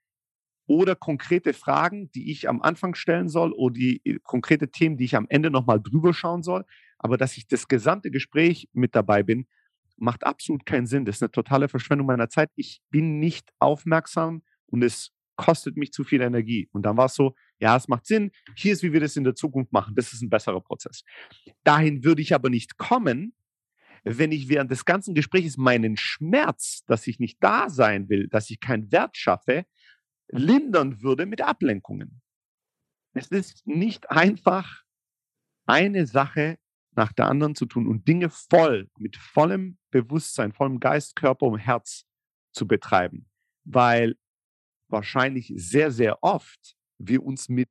oder 0.67 0.95
konkrete 0.95 1.53
Fragen, 1.53 2.11
die 2.13 2.31
ich 2.31 2.49
am 2.49 2.63
Anfang 2.63 2.95
stellen 2.95 3.29
soll 3.29 3.53
oder 3.53 3.75
die 3.75 4.01
äh, 4.05 4.19
konkrete 4.23 4.71
Themen, 4.71 4.97
die 4.97 5.05
ich 5.05 5.17
am 5.17 5.27
Ende 5.29 5.51
nochmal 5.51 5.81
drüber 5.81 6.15
schauen 6.15 6.43
soll. 6.43 6.65
Aber 6.99 7.17
dass 7.19 7.37
ich 7.37 7.47
das 7.47 7.69
gesamte 7.69 8.11
Gespräch 8.11 8.69
mit 8.73 8.95
dabei 8.95 9.23
bin, 9.23 9.47
macht 9.97 10.25
absolut 10.25 10.65
keinen 10.65 10.87
Sinn. 10.87 11.05
Das 11.05 11.17
ist 11.17 11.23
eine 11.23 11.31
totale 11.31 11.69
Verschwendung 11.69 12.07
meiner 12.07 12.29
Zeit. 12.29 12.51
Ich 12.57 12.81
bin 12.91 13.19
nicht 13.19 13.51
aufmerksam 13.59 14.43
und 14.67 14.83
es 14.83 15.13
kostet 15.37 15.77
mich 15.77 15.93
zu 15.93 16.05
viel 16.05 16.21
Energie. 16.21 16.69
Und 16.73 16.83
dann 16.83 16.97
war 16.97 17.07
es 17.07 17.15
so, 17.15 17.35
ja, 17.59 17.77
es 17.77 17.89
macht 17.89 18.07
Sinn. 18.07 18.31
Hier 18.57 18.73
ist, 18.73 18.83
wie 18.83 18.93
wir 18.93 19.01
das 19.01 19.17
in 19.17 19.25
der 19.25 19.35
Zukunft 19.35 19.73
machen. 19.73 19.95
Das 19.95 20.13
ist 20.13 20.23
ein 20.23 20.31
besserer 20.31 20.61
Prozess. 20.61 21.05
Dahin 21.65 22.05
würde 22.05 22.23
ich 22.23 22.35
aber 22.35 22.51
nicht 22.51 22.77
kommen, 22.77 23.35
wenn 24.05 24.33
ich 24.33 24.49
während 24.49 24.71
des 24.71 24.85
ganzen 24.85 25.15
Gesprächs 25.15 25.57
meinen 25.57 25.97
Schmerz, 25.97 26.85
dass 26.87 27.07
ich 27.07 27.19
nicht 27.19 27.39
da 27.43 27.71
sein 27.71 28.09
will, 28.09 28.29
dass 28.29 28.51
ich 28.51 28.61
keinen 28.61 28.93
Wert 28.93 29.17
schaffe, 29.17 29.65
lindern 30.29 31.03
würde 31.03 31.27
mit 31.27 31.41
Ablenkungen. 31.41 32.21
Es 33.15 33.29
ist 33.29 33.67
nicht 33.67 34.11
einfach 34.11 34.83
eine 35.67 36.07
Sache 36.07 36.59
nach 36.97 37.13
der 37.13 37.27
anderen 37.27 37.55
zu 37.55 37.67
tun 37.67 37.87
und 37.89 38.07
Dinge 38.07 38.31
voll, 38.31 38.91
mit 38.99 39.17
vollem 39.17 39.79
Bewusstsein, 39.91 40.53
vollem 40.53 40.81
Geist, 40.81 41.17
Körper 41.17 41.47
und 41.47 41.59
Herz 41.59 42.05
zu 42.53 42.67
betreiben, 42.67 43.29
weil 43.65 44.17
wahrscheinlich 44.95 45.53
sehr, 45.57 45.91
sehr 45.91 46.23
oft 46.23 46.77
wir 46.99 47.23
uns 47.23 47.51
mit 47.51 47.69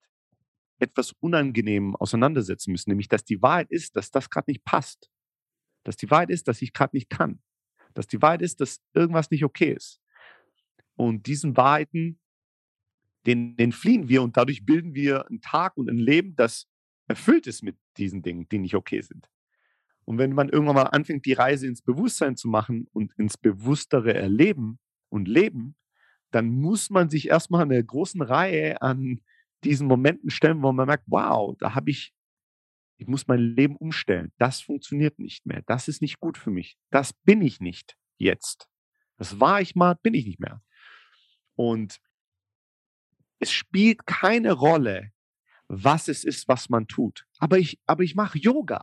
etwas 0.79 1.13
Unangenehmem 1.19 1.95
auseinandersetzen 1.95 2.71
müssen, 2.71 2.91
nämlich 2.91 3.07
dass 3.07 3.23
die 3.23 3.41
Wahrheit 3.41 3.71
ist, 3.71 3.95
dass 3.95 4.11
das 4.11 4.29
gerade 4.29 4.51
nicht 4.51 4.63
passt, 4.63 5.09
dass 5.83 5.97
die 5.97 6.11
Wahrheit 6.11 6.29
ist, 6.29 6.47
dass 6.47 6.61
ich 6.61 6.73
gerade 6.73 6.95
nicht 6.95 7.09
kann, 7.09 7.41
dass 7.93 8.05
die 8.05 8.21
Wahrheit 8.21 8.41
ist, 8.41 8.61
dass 8.61 8.81
irgendwas 8.93 9.31
nicht 9.31 9.43
okay 9.43 9.73
ist. 9.73 9.99
Und 10.95 11.25
diesen 11.25 11.57
Wahrheiten, 11.57 12.19
den, 13.25 13.55
den 13.55 13.71
fliehen 13.71 14.09
wir 14.09 14.21
und 14.21 14.37
dadurch 14.37 14.65
bilden 14.65 14.93
wir 14.93 15.27
einen 15.27 15.41
Tag 15.41 15.77
und 15.77 15.89
ein 15.89 15.97
Leben, 15.97 16.35
das 16.35 16.67
erfüllt 17.07 17.47
ist 17.47 17.63
mit 17.63 17.77
diesen 17.97 18.21
Dingen, 18.21 18.47
die 18.49 18.59
nicht 18.59 18.75
okay 18.75 19.01
sind. 19.01 19.29
Und 20.05 20.17
wenn 20.17 20.33
man 20.33 20.49
irgendwann 20.49 20.75
mal 20.75 20.83
anfängt, 20.83 21.25
die 21.25 21.33
Reise 21.33 21.67
ins 21.67 21.81
Bewusstsein 21.81 22.35
zu 22.35 22.49
machen 22.49 22.87
und 22.91 23.13
ins 23.17 23.37
bewusstere 23.37 24.13
Erleben 24.13 24.79
und 25.09 25.27
Leben, 25.27 25.75
dann 26.33 26.49
muss 26.49 26.89
man 26.89 27.09
sich 27.09 27.27
erstmal 27.27 27.61
eine 27.61 27.83
großen 27.83 28.21
Reihe 28.21 28.81
an 28.81 29.21
diesen 29.63 29.87
Momenten 29.87 30.29
stellen, 30.29 30.61
wo 30.61 30.71
man 30.71 30.87
merkt, 30.87 31.05
wow, 31.07 31.55
da 31.59 31.75
habe 31.75 31.91
ich, 31.91 32.13
ich 32.97 33.07
muss 33.07 33.27
mein 33.27 33.39
Leben 33.39 33.77
umstellen. 33.77 34.33
Das 34.39 34.59
funktioniert 34.61 35.19
nicht 35.19 35.45
mehr. 35.45 35.61
Das 35.67 35.87
ist 35.87 36.01
nicht 36.01 36.19
gut 36.19 36.37
für 36.37 36.49
mich. 36.49 36.77
Das 36.89 37.13
bin 37.13 37.41
ich 37.41 37.61
nicht 37.61 37.97
jetzt. 38.17 38.67
Das 39.17 39.39
war 39.39 39.61
ich 39.61 39.75
mal, 39.75 39.95
bin 40.01 40.15
ich 40.15 40.25
nicht 40.25 40.39
mehr. 40.39 40.61
Und 41.55 42.01
es 43.39 43.51
spielt 43.51 44.07
keine 44.07 44.53
Rolle, 44.53 45.11
was 45.67 46.07
es 46.07 46.23
ist, 46.23 46.47
was 46.47 46.67
man 46.69 46.87
tut. 46.87 47.25
Aber 47.37 47.59
ich, 47.59 47.79
aber 47.85 48.03
ich 48.03 48.15
mache 48.15 48.39
Yoga. 48.39 48.81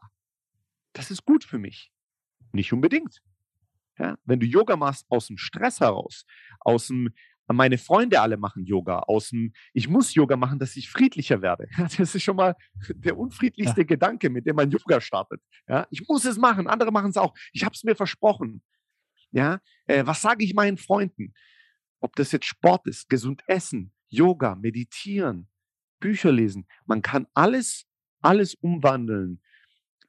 Das 0.92 1.10
ist 1.10 1.24
gut 1.24 1.44
für 1.44 1.58
mich. 1.58 1.90
Nicht 2.52 2.72
unbedingt. 2.72 3.20
Ja, 3.98 4.16
wenn 4.24 4.40
du 4.40 4.46
Yoga 4.46 4.76
machst 4.76 5.04
aus 5.10 5.26
dem 5.26 5.36
Stress 5.36 5.80
heraus, 5.80 6.24
aus 6.60 6.86
dem, 6.86 7.12
meine 7.56 7.78
Freunde 7.78 8.20
alle 8.20 8.36
machen 8.36 8.64
Yoga, 8.64 9.00
aus 9.00 9.30
dem, 9.30 9.52
ich 9.72 9.88
muss 9.88 10.14
Yoga 10.14 10.36
machen, 10.36 10.58
dass 10.58 10.76
ich 10.76 10.88
friedlicher 10.88 11.42
werde. 11.42 11.68
Das 11.98 12.14
ist 12.14 12.22
schon 12.22 12.36
mal 12.36 12.54
der 12.90 13.18
unfriedlichste 13.18 13.80
ja. 13.80 13.86
Gedanke, 13.86 14.30
mit 14.30 14.46
dem 14.46 14.56
man 14.56 14.70
Yoga 14.70 15.00
startet. 15.00 15.40
Ja, 15.68 15.86
ich 15.90 16.06
muss 16.08 16.24
es 16.24 16.38
machen, 16.38 16.66
andere 16.66 16.92
machen 16.92 17.10
es 17.10 17.16
auch. 17.16 17.34
Ich 17.52 17.64
habe 17.64 17.74
es 17.74 17.84
mir 17.84 17.96
versprochen. 17.96 18.62
Ja, 19.32 19.60
äh, 19.86 20.04
was 20.06 20.22
sage 20.22 20.44
ich 20.44 20.54
meinen 20.54 20.76
Freunden? 20.76 21.34
Ob 22.00 22.16
das 22.16 22.32
jetzt 22.32 22.46
Sport 22.46 22.86
ist, 22.86 23.08
gesund 23.08 23.42
essen, 23.46 23.92
Yoga, 24.08 24.54
meditieren, 24.54 25.48
Bücher 26.00 26.32
lesen. 26.32 26.66
Man 26.86 27.02
kann 27.02 27.26
alles, 27.34 27.86
alles 28.20 28.54
umwandeln 28.54 29.40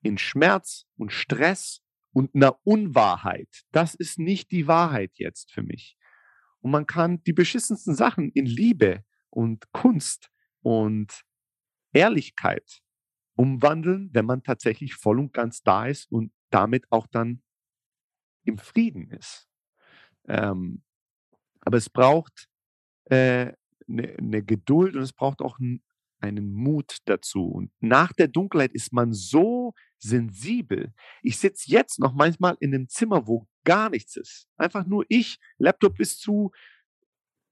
in 0.01 0.17
Schmerz 0.17 0.85
und 0.97 1.11
Stress 1.11 1.81
und 2.13 2.33
einer 2.35 2.57
Unwahrheit. 2.65 3.49
Das 3.71 3.95
ist 3.95 4.19
nicht 4.19 4.51
die 4.51 4.67
Wahrheit 4.67 5.11
jetzt 5.15 5.51
für 5.51 5.61
mich. 5.63 5.97
Und 6.61 6.71
man 6.71 6.85
kann 6.85 7.23
die 7.23 7.33
beschissensten 7.33 7.95
Sachen 7.95 8.31
in 8.31 8.45
Liebe 8.45 9.03
und 9.29 9.71
Kunst 9.71 10.31
und 10.61 11.23
Ehrlichkeit 11.93 12.81
umwandeln, 13.35 14.09
wenn 14.13 14.25
man 14.25 14.43
tatsächlich 14.43 14.95
voll 14.95 15.19
und 15.19 15.33
ganz 15.33 15.63
da 15.63 15.87
ist 15.87 16.11
und 16.11 16.31
damit 16.49 16.85
auch 16.91 17.07
dann 17.07 17.41
im 18.43 18.57
Frieden 18.57 19.09
ist. 19.09 19.47
Ähm, 20.27 20.83
aber 21.61 21.77
es 21.77 21.89
braucht 21.89 22.47
äh, 23.05 23.53
eine, 23.87 24.15
eine 24.17 24.43
Geduld 24.43 24.95
und 24.95 25.01
es 25.01 25.13
braucht 25.13 25.41
auch 25.41 25.59
einen 26.21 26.53
Mut 26.53 26.97
dazu. 27.05 27.45
Und 27.45 27.71
nach 27.79 28.13
der 28.13 28.27
Dunkelheit 28.27 28.73
ist 28.73 28.93
man 28.93 29.13
so 29.13 29.73
sensibel. 29.97 30.93
Ich 31.21 31.37
sitze 31.37 31.69
jetzt 31.71 31.99
noch 31.99 32.13
manchmal 32.13 32.57
in 32.59 32.73
einem 32.73 32.87
Zimmer, 32.87 33.27
wo 33.27 33.47
gar 33.63 33.89
nichts 33.89 34.15
ist. 34.15 34.47
Einfach 34.57 34.85
nur 34.85 35.05
ich, 35.09 35.39
Laptop 35.57 35.99
ist 35.99 36.21
zu, 36.21 36.51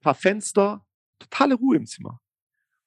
paar 0.01 0.15
Fenster, 0.15 0.85
totale 1.19 1.55
Ruhe 1.55 1.77
im 1.77 1.85
Zimmer. 1.85 2.19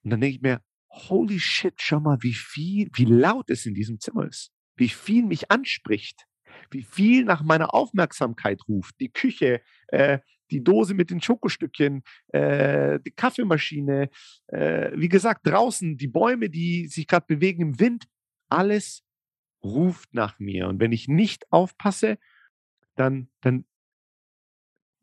Und 0.03 0.11
dann 0.11 0.21
denke 0.21 0.37
ich 0.37 0.43
mir, 0.43 0.63
holy 0.91 1.39
shit, 1.39 1.75
schau 1.79 2.01
mal, 2.01 2.19
wie 2.23 2.35
viel, 2.35 2.91
wie 2.95 3.05
laut 3.05 3.51
es 3.51 3.67
in 3.67 3.75
diesem 3.75 4.01
Zimmer 4.01 4.27
ist. 4.27 4.53
Wie 4.77 4.89
viel 4.89 5.25
mich 5.25 5.51
anspricht. 5.51 6.27
Wie 6.71 6.83
viel 6.83 7.25
nach 7.25 7.43
meiner 7.43 7.75
Aufmerksamkeit 7.75 8.61
ruft. 8.69 8.99
Die 9.01 9.11
Küche, 9.11 9.63
äh, 9.89 10.19
die 10.53 10.63
Dose 10.63 10.95
mit 10.95 11.11
den 11.11 11.21
Schokostückchen, 11.21 12.03
äh, 12.29 13.01
die 13.01 13.11
Kaffeemaschine, 13.11 14.11
äh, 14.49 14.91
wie 14.95 15.09
gesagt, 15.09 15.47
draußen 15.47 15.97
die 15.97 16.09
Bäume, 16.09 16.51
die 16.51 16.87
sich 16.87 17.07
gerade 17.07 17.27
bewegen 17.27 17.63
im 17.63 17.81
Wind, 17.81 18.05
alles 18.49 19.03
ruft 19.65 20.13
nach 20.15 20.39
mir. 20.39 20.69
Und 20.69 20.81
wenn 20.81 20.93
ich 20.93 21.09
nicht 21.09 21.51
aufpasse, 21.51 22.19
dann, 22.97 23.29
dann 23.41 23.65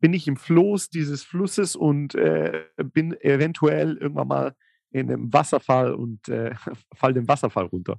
bin 0.00 0.14
ich 0.14 0.28
im 0.28 0.36
Floß 0.36 0.88
dieses 0.90 1.22
Flusses 1.22 1.76
und 1.76 2.14
äh, 2.14 2.64
bin 2.76 3.12
eventuell 3.20 3.96
irgendwann 3.96 4.28
mal 4.28 4.54
in 4.90 5.10
einem 5.10 5.32
Wasserfall 5.32 5.94
und 5.94 6.28
äh, 6.28 6.54
fall 6.94 7.12
den 7.12 7.28
Wasserfall 7.28 7.66
runter. 7.66 7.98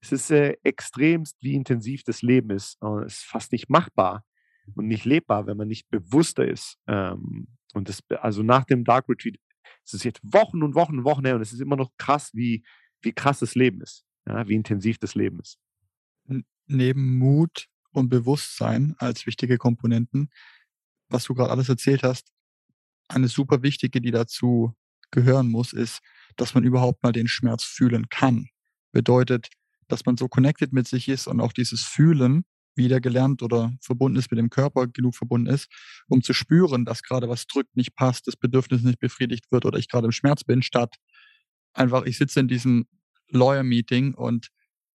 Es 0.00 0.12
ist 0.12 0.30
äh, 0.30 0.56
extremst, 0.62 1.36
wie 1.40 1.54
intensiv 1.54 2.04
das 2.04 2.22
Leben 2.22 2.50
ist. 2.50 2.78
Es 3.06 3.18
ist 3.18 3.24
fast 3.24 3.52
nicht 3.52 3.68
machbar, 3.68 4.24
und 4.74 4.86
nicht 4.86 5.04
lebbar, 5.04 5.46
wenn 5.46 5.56
man 5.56 5.68
nicht 5.68 5.88
bewusster 5.90 6.46
ist. 6.46 6.78
Ähm, 6.86 7.48
und 7.74 7.88
das, 7.88 8.02
also 8.20 8.42
nach 8.42 8.64
dem 8.64 8.84
Dark 8.84 9.08
Retreat, 9.08 9.36
es 9.84 9.94
ist 9.94 10.04
jetzt 10.04 10.20
Wochen 10.22 10.62
und 10.62 10.74
Wochen 10.74 10.98
und 10.98 11.04
Wochen 11.04 11.24
her 11.24 11.36
und 11.36 11.42
es 11.42 11.52
ist 11.52 11.60
immer 11.60 11.76
noch 11.76 11.90
krass, 11.98 12.30
wie, 12.32 12.64
wie 13.02 13.12
krass 13.12 13.40
das 13.40 13.54
Leben 13.54 13.80
ist, 13.80 14.04
ja, 14.26 14.46
wie 14.48 14.54
intensiv 14.54 14.98
das 14.98 15.14
Leben 15.14 15.40
ist. 15.40 15.58
Neben 16.66 17.18
Mut 17.18 17.66
und 17.90 18.08
Bewusstsein 18.08 18.94
als 18.98 19.26
wichtige 19.26 19.58
Komponenten, 19.58 20.30
was 21.08 21.24
du 21.24 21.34
gerade 21.34 21.50
alles 21.50 21.68
erzählt 21.68 22.02
hast, 22.02 22.32
eine 23.08 23.28
super 23.28 23.62
wichtige, 23.62 24.00
die 24.00 24.10
dazu 24.10 24.74
gehören 25.10 25.48
muss, 25.50 25.72
ist, 25.72 26.00
dass 26.36 26.54
man 26.54 26.64
überhaupt 26.64 27.02
mal 27.02 27.12
den 27.12 27.28
Schmerz 27.28 27.62
fühlen 27.62 28.08
kann. 28.08 28.48
Bedeutet, 28.92 29.48
dass 29.88 30.06
man 30.06 30.16
so 30.16 30.28
connected 30.28 30.72
mit 30.72 30.88
sich 30.88 31.08
ist 31.08 31.26
und 31.26 31.40
auch 31.40 31.52
dieses 31.52 31.82
Fühlen 31.82 32.44
wieder 32.76 33.00
gelernt 33.00 33.42
oder 33.42 33.72
verbunden 33.80 34.18
ist 34.18 34.30
mit 34.30 34.38
dem 34.38 34.50
Körper, 34.50 34.86
genug 34.86 35.14
verbunden 35.14 35.46
ist, 35.46 35.68
um 36.08 36.22
zu 36.22 36.32
spüren, 36.32 36.84
dass 36.84 37.02
gerade 37.02 37.28
was 37.28 37.46
drückt, 37.46 37.76
nicht 37.76 37.94
passt, 37.94 38.26
das 38.26 38.36
Bedürfnis 38.36 38.82
nicht 38.82 38.98
befriedigt 38.98 39.50
wird 39.50 39.64
oder 39.64 39.78
ich 39.78 39.88
gerade 39.88 40.06
im 40.06 40.12
Schmerz 40.12 40.44
bin, 40.44 40.62
statt 40.62 40.96
einfach, 41.72 42.04
ich 42.04 42.18
sitze 42.18 42.40
in 42.40 42.48
diesem 42.48 42.86
Lawyer-Meeting 43.30 44.14
und 44.14 44.48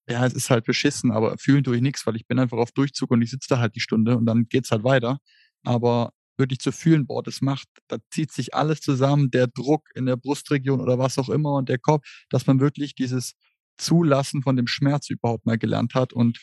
ja, 0.10 0.26
es 0.26 0.34
ist 0.34 0.50
halt 0.50 0.66
beschissen, 0.66 1.12
aber 1.12 1.38
fühlen 1.38 1.64
tue 1.64 1.76
ich 1.76 1.82
nichts, 1.82 2.06
weil 2.08 2.16
ich 2.16 2.26
bin 2.26 2.40
einfach 2.40 2.58
auf 2.58 2.72
Durchzug 2.72 3.12
und 3.12 3.22
ich 3.22 3.30
sitze 3.30 3.50
da 3.50 3.60
halt 3.60 3.76
die 3.76 3.80
Stunde 3.80 4.18
und 4.18 4.26
dann 4.26 4.48
geht's 4.50 4.72
halt 4.72 4.84
weiter. 4.84 5.20
Aber 5.64 6.14
wirklich 6.38 6.60
zu 6.60 6.72
fühlen, 6.72 7.06
boah, 7.06 7.22
das 7.22 7.42
macht, 7.42 7.68
da 7.88 7.98
zieht 8.10 8.32
sich 8.32 8.56
alles 8.56 8.82
zusammen, 8.82 9.30
der 9.30 9.48
Druck 9.48 9.90
in 9.94 10.06
der 10.08 10.16
Brustregion 10.16 10.80
oder 10.80 10.98
was 10.98 11.20
auch 11.20 11.30
immer 11.30 11.54
und 11.54 11.70
der 11.70 11.78
Kopf, 11.78 12.08
dass 12.30 12.48
man 12.48 12.60
wirklich 12.60 12.96
dieses 12.96 13.34
Zulassen 13.78 14.42
von 14.42 14.56
dem 14.56 14.68
Schmerz 14.68 15.10
überhaupt 15.10 15.46
mal 15.46 15.58
gelernt 15.58 15.94
hat 15.94 16.12
und 16.14 16.40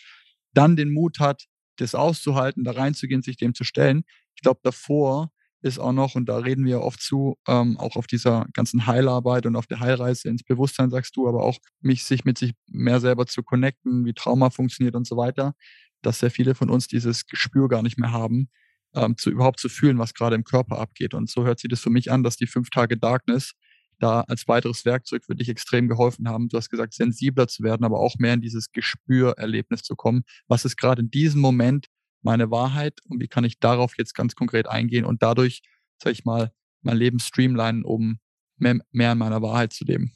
dann 0.56 0.76
den 0.76 0.92
Mut 0.92 1.20
hat, 1.20 1.44
das 1.76 1.94
auszuhalten, 1.94 2.64
da 2.64 2.72
reinzugehen, 2.72 3.22
sich 3.22 3.36
dem 3.36 3.54
zu 3.54 3.64
stellen. 3.64 4.04
Ich 4.34 4.42
glaube, 4.42 4.60
davor 4.62 5.30
ist 5.62 5.78
auch 5.78 5.92
noch, 5.92 6.14
und 6.14 6.28
da 6.28 6.38
reden 6.38 6.64
wir 6.64 6.80
oft 6.80 7.00
zu, 7.00 7.36
ähm, 7.48 7.76
auch 7.78 7.96
auf 7.96 8.06
dieser 8.06 8.46
ganzen 8.52 8.86
Heilarbeit 8.86 9.46
und 9.46 9.56
auf 9.56 9.66
der 9.66 9.80
Heilreise 9.80 10.28
ins 10.28 10.44
Bewusstsein, 10.44 10.90
sagst 10.90 11.16
du, 11.16 11.28
aber 11.28 11.42
auch 11.42 11.58
mich, 11.80 12.04
sich 12.04 12.24
mit 12.24 12.38
sich 12.38 12.52
mehr 12.68 13.00
selber 13.00 13.26
zu 13.26 13.42
connecten, 13.42 14.04
wie 14.04 14.14
Trauma 14.14 14.50
funktioniert 14.50 14.94
und 14.94 15.06
so 15.06 15.16
weiter, 15.16 15.54
dass 16.02 16.20
sehr 16.20 16.30
viele 16.30 16.54
von 16.54 16.70
uns 16.70 16.88
dieses 16.88 17.26
Gespür 17.26 17.68
gar 17.68 17.82
nicht 17.82 17.98
mehr 17.98 18.12
haben, 18.12 18.48
ähm, 18.94 19.16
zu 19.16 19.30
überhaupt 19.30 19.60
zu 19.60 19.68
fühlen, 19.68 19.98
was 19.98 20.14
gerade 20.14 20.36
im 20.36 20.44
Körper 20.44 20.78
abgeht. 20.78 21.14
Und 21.14 21.30
so 21.30 21.44
hört 21.44 21.58
sich 21.58 21.68
das 21.70 21.80
für 21.80 21.90
mich 21.90 22.10
an, 22.12 22.22
dass 22.22 22.36
die 22.36 22.46
fünf 22.46 22.70
Tage 22.70 22.96
Darkness 22.96 23.52
da 23.98 24.23
als 24.23 24.47
weiteres 24.48 24.85
Werkzeug 24.85 25.24
für 25.24 25.35
dich 25.35 25.48
extrem 25.48 25.89
geholfen 25.89 26.28
haben. 26.28 26.48
Du 26.48 26.56
hast 26.56 26.70
gesagt, 26.70 26.94
sensibler 26.94 27.48
zu 27.48 27.62
werden, 27.62 27.85
aber 27.85 27.98
auch 27.98 28.16
mehr 28.18 28.35
in 28.35 28.40
dieses 28.40 28.73
Gespürerlebnis 28.73 29.82
zu 29.82 29.97
kommen. 29.97 30.24
Was 30.48 30.64
ist 30.64 30.77
gerade 30.77 31.02
in 31.02 31.10
diesem 31.10 31.40
Moment 31.40 31.86
meine 32.23 32.51
Wahrheit 32.51 33.01
und 33.09 33.20
wie 33.20 33.28
kann 33.28 33.44
ich 33.44 33.59
darauf 33.59 33.97
jetzt 33.97 34.14
ganz 34.14 34.35
konkret 34.35 34.66
eingehen 34.66 35.05
und 35.05 35.23
dadurch, 35.23 35.62
sag 36.02 36.12
ich 36.12 36.24
mal, 36.24 36.52
mein 36.82 36.97
Leben 36.97 37.18
streamlinen, 37.18 37.85
um 37.85 38.18
mehr, 38.56 38.78
mehr 38.93 39.12
in 39.12 39.18
meiner 39.18 39.43
Wahrheit 39.43 39.73
zu 39.73 39.85
leben? 39.85 40.12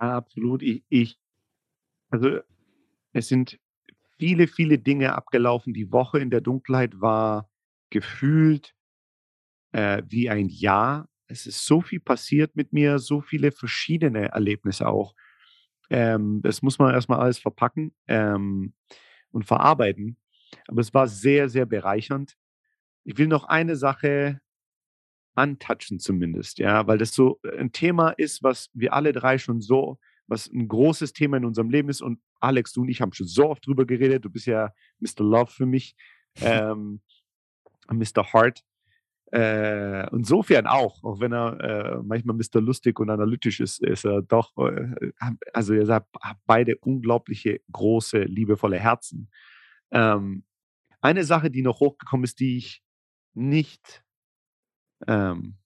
Ja, 0.00 0.16
absolut. 0.16 0.62
Ich, 0.62 0.84
ich, 0.88 1.18
also 2.10 2.38
es 3.12 3.28
sind 3.28 3.58
viele, 4.18 4.46
viele 4.46 4.78
Dinge 4.78 5.14
abgelaufen. 5.14 5.74
Die 5.74 5.90
Woche 5.92 6.18
in 6.18 6.30
der 6.30 6.40
Dunkelheit 6.40 7.00
war 7.00 7.48
gefühlt 7.90 8.74
äh, 9.72 10.02
wie 10.08 10.30
ein 10.30 10.48
Jahr. 10.48 11.08
Es 11.28 11.46
ist 11.46 11.64
so 11.64 11.80
viel 11.80 12.00
passiert 12.00 12.54
mit 12.54 12.72
mir, 12.72 12.98
so 12.98 13.20
viele 13.20 13.52
verschiedene 13.52 14.28
Erlebnisse 14.28 14.88
auch. 14.88 15.14
Ähm, 15.90 16.40
das 16.42 16.62
muss 16.62 16.78
man 16.78 16.94
erstmal 16.94 17.20
alles 17.20 17.38
verpacken 17.38 17.94
ähm, 18.06 18.74
und 19.30 19.44
verarbeiten. 19.44 20.16
Aber 20.68 20.80
es 20.80 20.94
war 20.94 21.08
sehr, 21.08 21.48
sehr 21.48 21.66
bereichernd. 21.66 22.36
Ich 23.04 23.18
will 23.18 23.28
noch 23.28 23.44
eine 23.44 23.76
Sache 23.76 24.40
antatschen 25.34 25.98
zumindest, 26.00 26.58
ja, 26.58 26.86
weil 26.86 26.98
das 26.98 27.12
so 27.12 27.38
ein 27.58 27.70
Thema 27.72 28.10
ist, 28.10 28.42
was 28.42 28.70
wir 28.72 28.94
alle 28.94 29.12
drei 29.12 29.38
schon 29.38 29.60
so, 29.60 29.98
was 30.26 30.48
ein 30.48 30.66
großes 30.66 31.12
Thema 31.12 31.36
in 31.36 31.44
unserem 31.44 31.70
Leben 31.70 31.88
ist. 31.88 32.02
Und 32.02 32.20
Alex, 32.40 32.72
du 32.72 32.82
und 32.82 32.88
ich 32.88 33.00
haben 33.00 33.12
schon 33.12 33.26
so 33.26 33.48
oft 33.50 33.66
drüber 33.66 33.84
geredet. 33.84 34.24
Du 34.24 34.30
bist 34.30 34.46
ja 34.46 34.72
Mr. 34.98 35.24
Love 35.24 35.50
für 35.52 35.66
mich, 35.66 35.94
ähm, 36.40 37.00
Mr. 37.88 38.32
Heart. 38.32 38.64
Äh, 39.32 40.08
insofern 40.14 40.66
auch, 40.66 41.02
auch 41.02 41.18
wenn 41.20 41.32
er 41.32 41.60
äh, 41.60 42.02
manchmal 42.02 42.36
Mr. 42.36 42.60
Lustig 42.60 43.00
und 43.00 43.10
analytisch 43.10 43.58
ist, 43.60 43.82
ist 43.82 44.04
er 44.04 44.22
doch, 44.22 44.56
äh, 44.56 45.12
also 45.52 45.74
er 45.74 45.84
sagt, 45.86 46.14
beide 46.46 46.76
unglaubliche, 46.76 47.60
große, 47.72 48.22
liebevolle 48.22 48.78
Herzen. 48.78 49.28
Ähm, 49.90 50.44
eine 51.00 51.24
Sache, 51.24 51.50
die 51.50 51.62
noch 51.62 51.80
hochgekommen 51.80 52.24
ist, 52.24 52.38
die 52.38 52.56
ich 52.56 52.82
nicht, 53.34 54.04
ähm, 55.08 55.56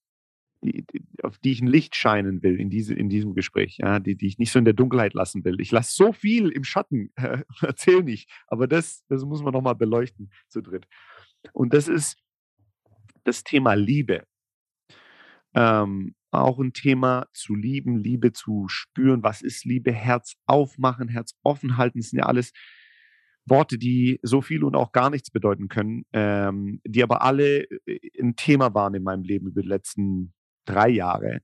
die, 0.62 0.84
die, 0.86 1.02
auf 1.22 1.38
die 1.38 1.52
ich 1.52 1.60
ein 1.60 1.66
Licht 1.66 1.96
scheinen 1.96 2.42
will 2.42 2.58
in, 2.58 2.70
diese, 2.70 2.94
in 2.94 3.10
diesem 3.10 3.34
Gespräch, 3.34 3.78
ja, 3.78 4.00
die, 4.00 4.16
die 4.16 4.26
ich 4.26 4.38
nicht 4.38 4.52
so 4.52 4.58
in 4.58 4.64
der 4.64 4.74
Dunkelheit 4.74 5.14
lassen 5.14 5.44
will. 5.44 5.60
Ich 5.60 5.70
lasse 5.70 5.94
so 5.94 6.12
viel 6.12 6.48
im 6.48 6.64
Schatten, 6.64 7.12
äh, 7.16 7.42
erzähl 7.60 8.02
nicht, 8.02 8.30
aber 8.46 8.66
das, 8.66 9.04
das 9.08 9.24
muss 9.24 9.42
man 9.42 9.52
nochmal 9.52 9.74
beleuchten 9.74 10.30
zu 10.48 10.62
dritt. 10.62 10.86
Und 11.52 11.74
das 11.74 11.88
ist 11.88 12.16
das 13.24 13.44
Thema 13.44 13.74
Liebe. 13.74 14.24
Ähm, 15.54 16.14
auch 16.30 16.58
ein 16.60 16.72
Thema 16.72 17.26
zu 17.32 17.54
lieben, 17.54 17.96
Liebe 17.96 18.32
zu 18.32 18.66
spüren. 18.68 19.22
Was 19.22 19.42
ist 19.42 19.64
Liebe? 19.64 19.92
Herz 19.92 20.34
aufmachen, 20.46 21.08
Herz 21.08 21.34
offen 21.42 21.76
halten, 21.76 21.98
das 21.98 22.10
sind 22.10 22.20
ja 22.20 22.26
alles 22.26 22.52
Worte, 23.46 23.78
die 23.78 24.20
so 24.22 24.40
viel 24.40 24.64
und 24.64 24.76
auch 24.76 24.92
gar 24.92 25.10
nichts 25.10 25.30
bedeuten 25.30 25.68
können, 25.68 26.04
ähm, 26.12 26.80
die 26.86 27.02
aber 27.02 27.22
alle 27.22 27.62
äh, 27.86 27.98
ein 28.20 28.36
Thema 28.36 28.74
waren 28.74 28.94
in 28.94 29.02
meinem 29.02 29.24
Leben 29.24 29.48
über 29.48 29.62
die 29.62 29.68
letzten 29.68 30.32
drei 30.66 30.88
Jahre, 30.88 31.40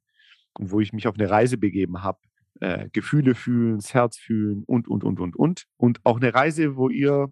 wo 0.58 0.80
ich 0.80 0.92
mich 0.92 1.08
auf 1.08 1.16
eine 1.18 1.28
Reise 1.28 1.58
begeben 1.58 2.02
habe. 2.02 2.18
Äh, 2.60 2.88
Gefühle 2.90 3.34
fühlen, 3.34 3.76
das 3.76 3.92
Herz 3.92 4.16
fühlen 4.16 4.62
und, 4.66 4.88
und, 4.88 5.04
und, 5.04 5.20
und, 5.20 5.36
und. 5.36 5.64
Und 5.76 6.00
auch 6.04 6.16
eine 6.16 6.32
Reise, 6.32 6.76
wo 6.76 6.88
ihr 6.88 7.30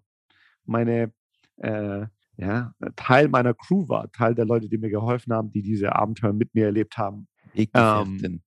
meine, 0.65 1.13
äh, 1.57 2.05
ja, 2.37 2.73
Teil 2.95 3.29
meiner 3.29 3.53
Crew 3.53 3.87
war, 3.87 4.11
Teil 4.11 4.35
der 4.35 4.45
Leute, 4.45 4.67
die 4.67 4.77
mir 4.77 4.89
geholfen 4.89 5.33
haben, 5.33 5.51
die 5.51 5.61
diese 5.61 5.95
Abenteuer 5.95 6.33
mit 6.33 6.53
mir 6.53 6.65
erlebt 6.65 6.97
haben. 6.97 7.27
Weggefährten. 7.53 8.23
Ähm, 8.23 8.41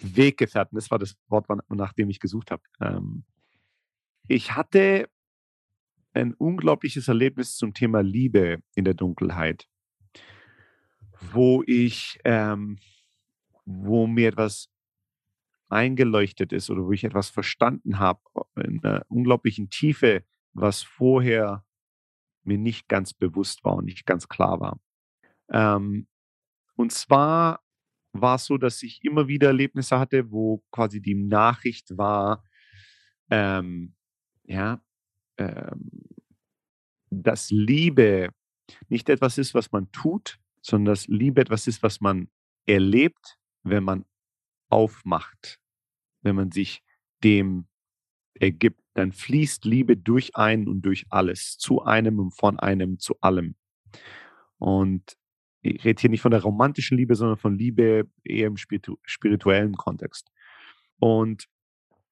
Weggefährten, 0.00 0.76
das 0.76 0.90
war 0.90 0.98
das 0.98 1.16
Wort, 1.28 1.46
nach 1.68 1.92
dem 1.92 2.10
ich 2.10 2.20
gesucht 2.20 2.50
habe. 2.50 2.62
Ähm, 2.80 3.24
ich 4.28 4.54
hatte 4.56 5.08
ein 6.14 6.34
unglaubliches 6.34 7.08
Erlebnis 7.08 7.56
zum 7.56 7.74
Thema 7.74 8.02
Liebe 8.02 8.62
in 8.74 8.84
der 8.84 8.94
Dunkelheit, 8.94 9.68
wo 11.32 11.62
ich, 11.66 12.18
ähm, 12.24 12.78
wo 13.64 14.06
mir 14.06 14.28
etwas 14.28 14.68
eingeleuchtet 15.68 16.52
ist 16.52 16.70
oder 16.70 16.84
wo 16.84 16.92
ich 16.92 17.04
etwas 17.04 17.30
verstanden 17.30 17.98
habe 17.98 18.20
in 18.56 18.84
einer 18.84 19.04
unglaublichen 19.08 19.70
Tiefe, 19.70 20.24
was 20.52 20.82
vorher 20.82 21.64
mir 22.44 22.58
nicht 22.58 22.88
ganz 22.88 23.14
bewusst 23.14 23.64
war 23.64 23.76
und 23.76 23.84
nicht 23.86 24.06
ganz 24.06 24.28
klar 24.28 24.60
war. 24.60 24.80
Ähm, 25.50 26.06
und 26.74 26.92
zwar 26.92 27.60
war 28.12 28.36
es 28.36 28.44
so, 28.44 28.58
dass 28.58 28.82
ich 28.82 29.04
immer 29.04 29.28
wieder 29.28 29.48
Erlebnisse 29.48 29.98
hatte, 29.98 30.30
wo 30.30 30.62
quasi 30.70 31.00
die 31.00 31.14
Nachricht 31.14 31.96
war, 31.96 32.44
ähm, 33.30 33.94
ja, 34.44 34.82
ähm, 35.38 35.90
dass 37.10 37.50
Liebe 37.50 38.30
nicht 38.88 39.08
etwas 39.08 39.38
ist, 39.38 39.54
was 39.54 39.72
man 39.72 39.90
tut, 39.92 40.38
sondern 40.60 40.92
dass 40.92 41.06
Liebe 41.08 41.40
etwas 41.40 41.66
ist, 41.66 41.82
was 41.82 42.00
man 42.00 42.28
erlebt, 42.66 43.38
wenn 43.62 43.84
man 43.84 44.04
aufmacht, 44.68 45.60
wenn 46.22 46.36
man 46.36 46.50
sich 46.50 46.82
dem 47.22 47.66
ergibt, 48.34 48.80
dann 48.94 49.12
fließt 49.12 49.64
Liebe 49.64 49.96
durch 49.96 50.36
einen 50.36 50.68
und 50.68 50.82
durch 50.82 51.06
alles, 51.10 51.58
zu 51.58 51.82
einem 51.82 52.18
und 52.18 52.32
von 52.32 52.58
einem 52.58 52.98
zu 52.98 53.16
allem. 53.20 53.54
Und 54.58 55.16
ich 55.62 55.84
rede 55.84 56.00
hier 56.00 56.10
nicht 56.10 56.22
von 56.22 56.32
der 56.32 56.42
romantischen 56.42 56.98
Liebe, 56.98 57.14
sondern 57.14 57.38
von 57.38 57.56
Liebe 57.56 58.08
eher 58.24 58.48
im 58.48 58.56
spirituellen 58.56 59.76
Kontext. 59.76 60.30
Und 60.98 61.48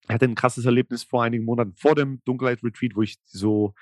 ich 0.04 0.14
hatte 0.14 0.24
ein 0.24 0.34
krasses 0.34 0.64
Erlebnis 0.64 1.04
vor 1.04 1.22
einigen 1.22 1.44
Monaten 1.44 1.74
vor 1.74 1.94
dem 1.94 2.22
Dunkelheit-Retreat, 2.24 2.96
wo 2.96 3.02
ich 3.02 3.18
so, 3.24 3.74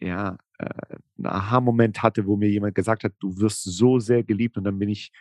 ja, 0.00 0.38
äh, 0.58 0.96
einen 1.18 1.26
Aha-Moment 1.26 2.02
hatte, 2.02 2.26
wo 2.26 2.36
mir 2.36 2.48
jemand 2.48 2.74
gesagt 2.74 3.04
hat, 3.04 3.12
du 3.18 3.36
wirst 3.38 3.62
so 3.62 3.98
sehr 3.98 4.22
geliebt. 4.22 4.56
Und 4.56 4.64
dann 4.64 4.78
bin 4.78 4.88
ich 4.88 5.12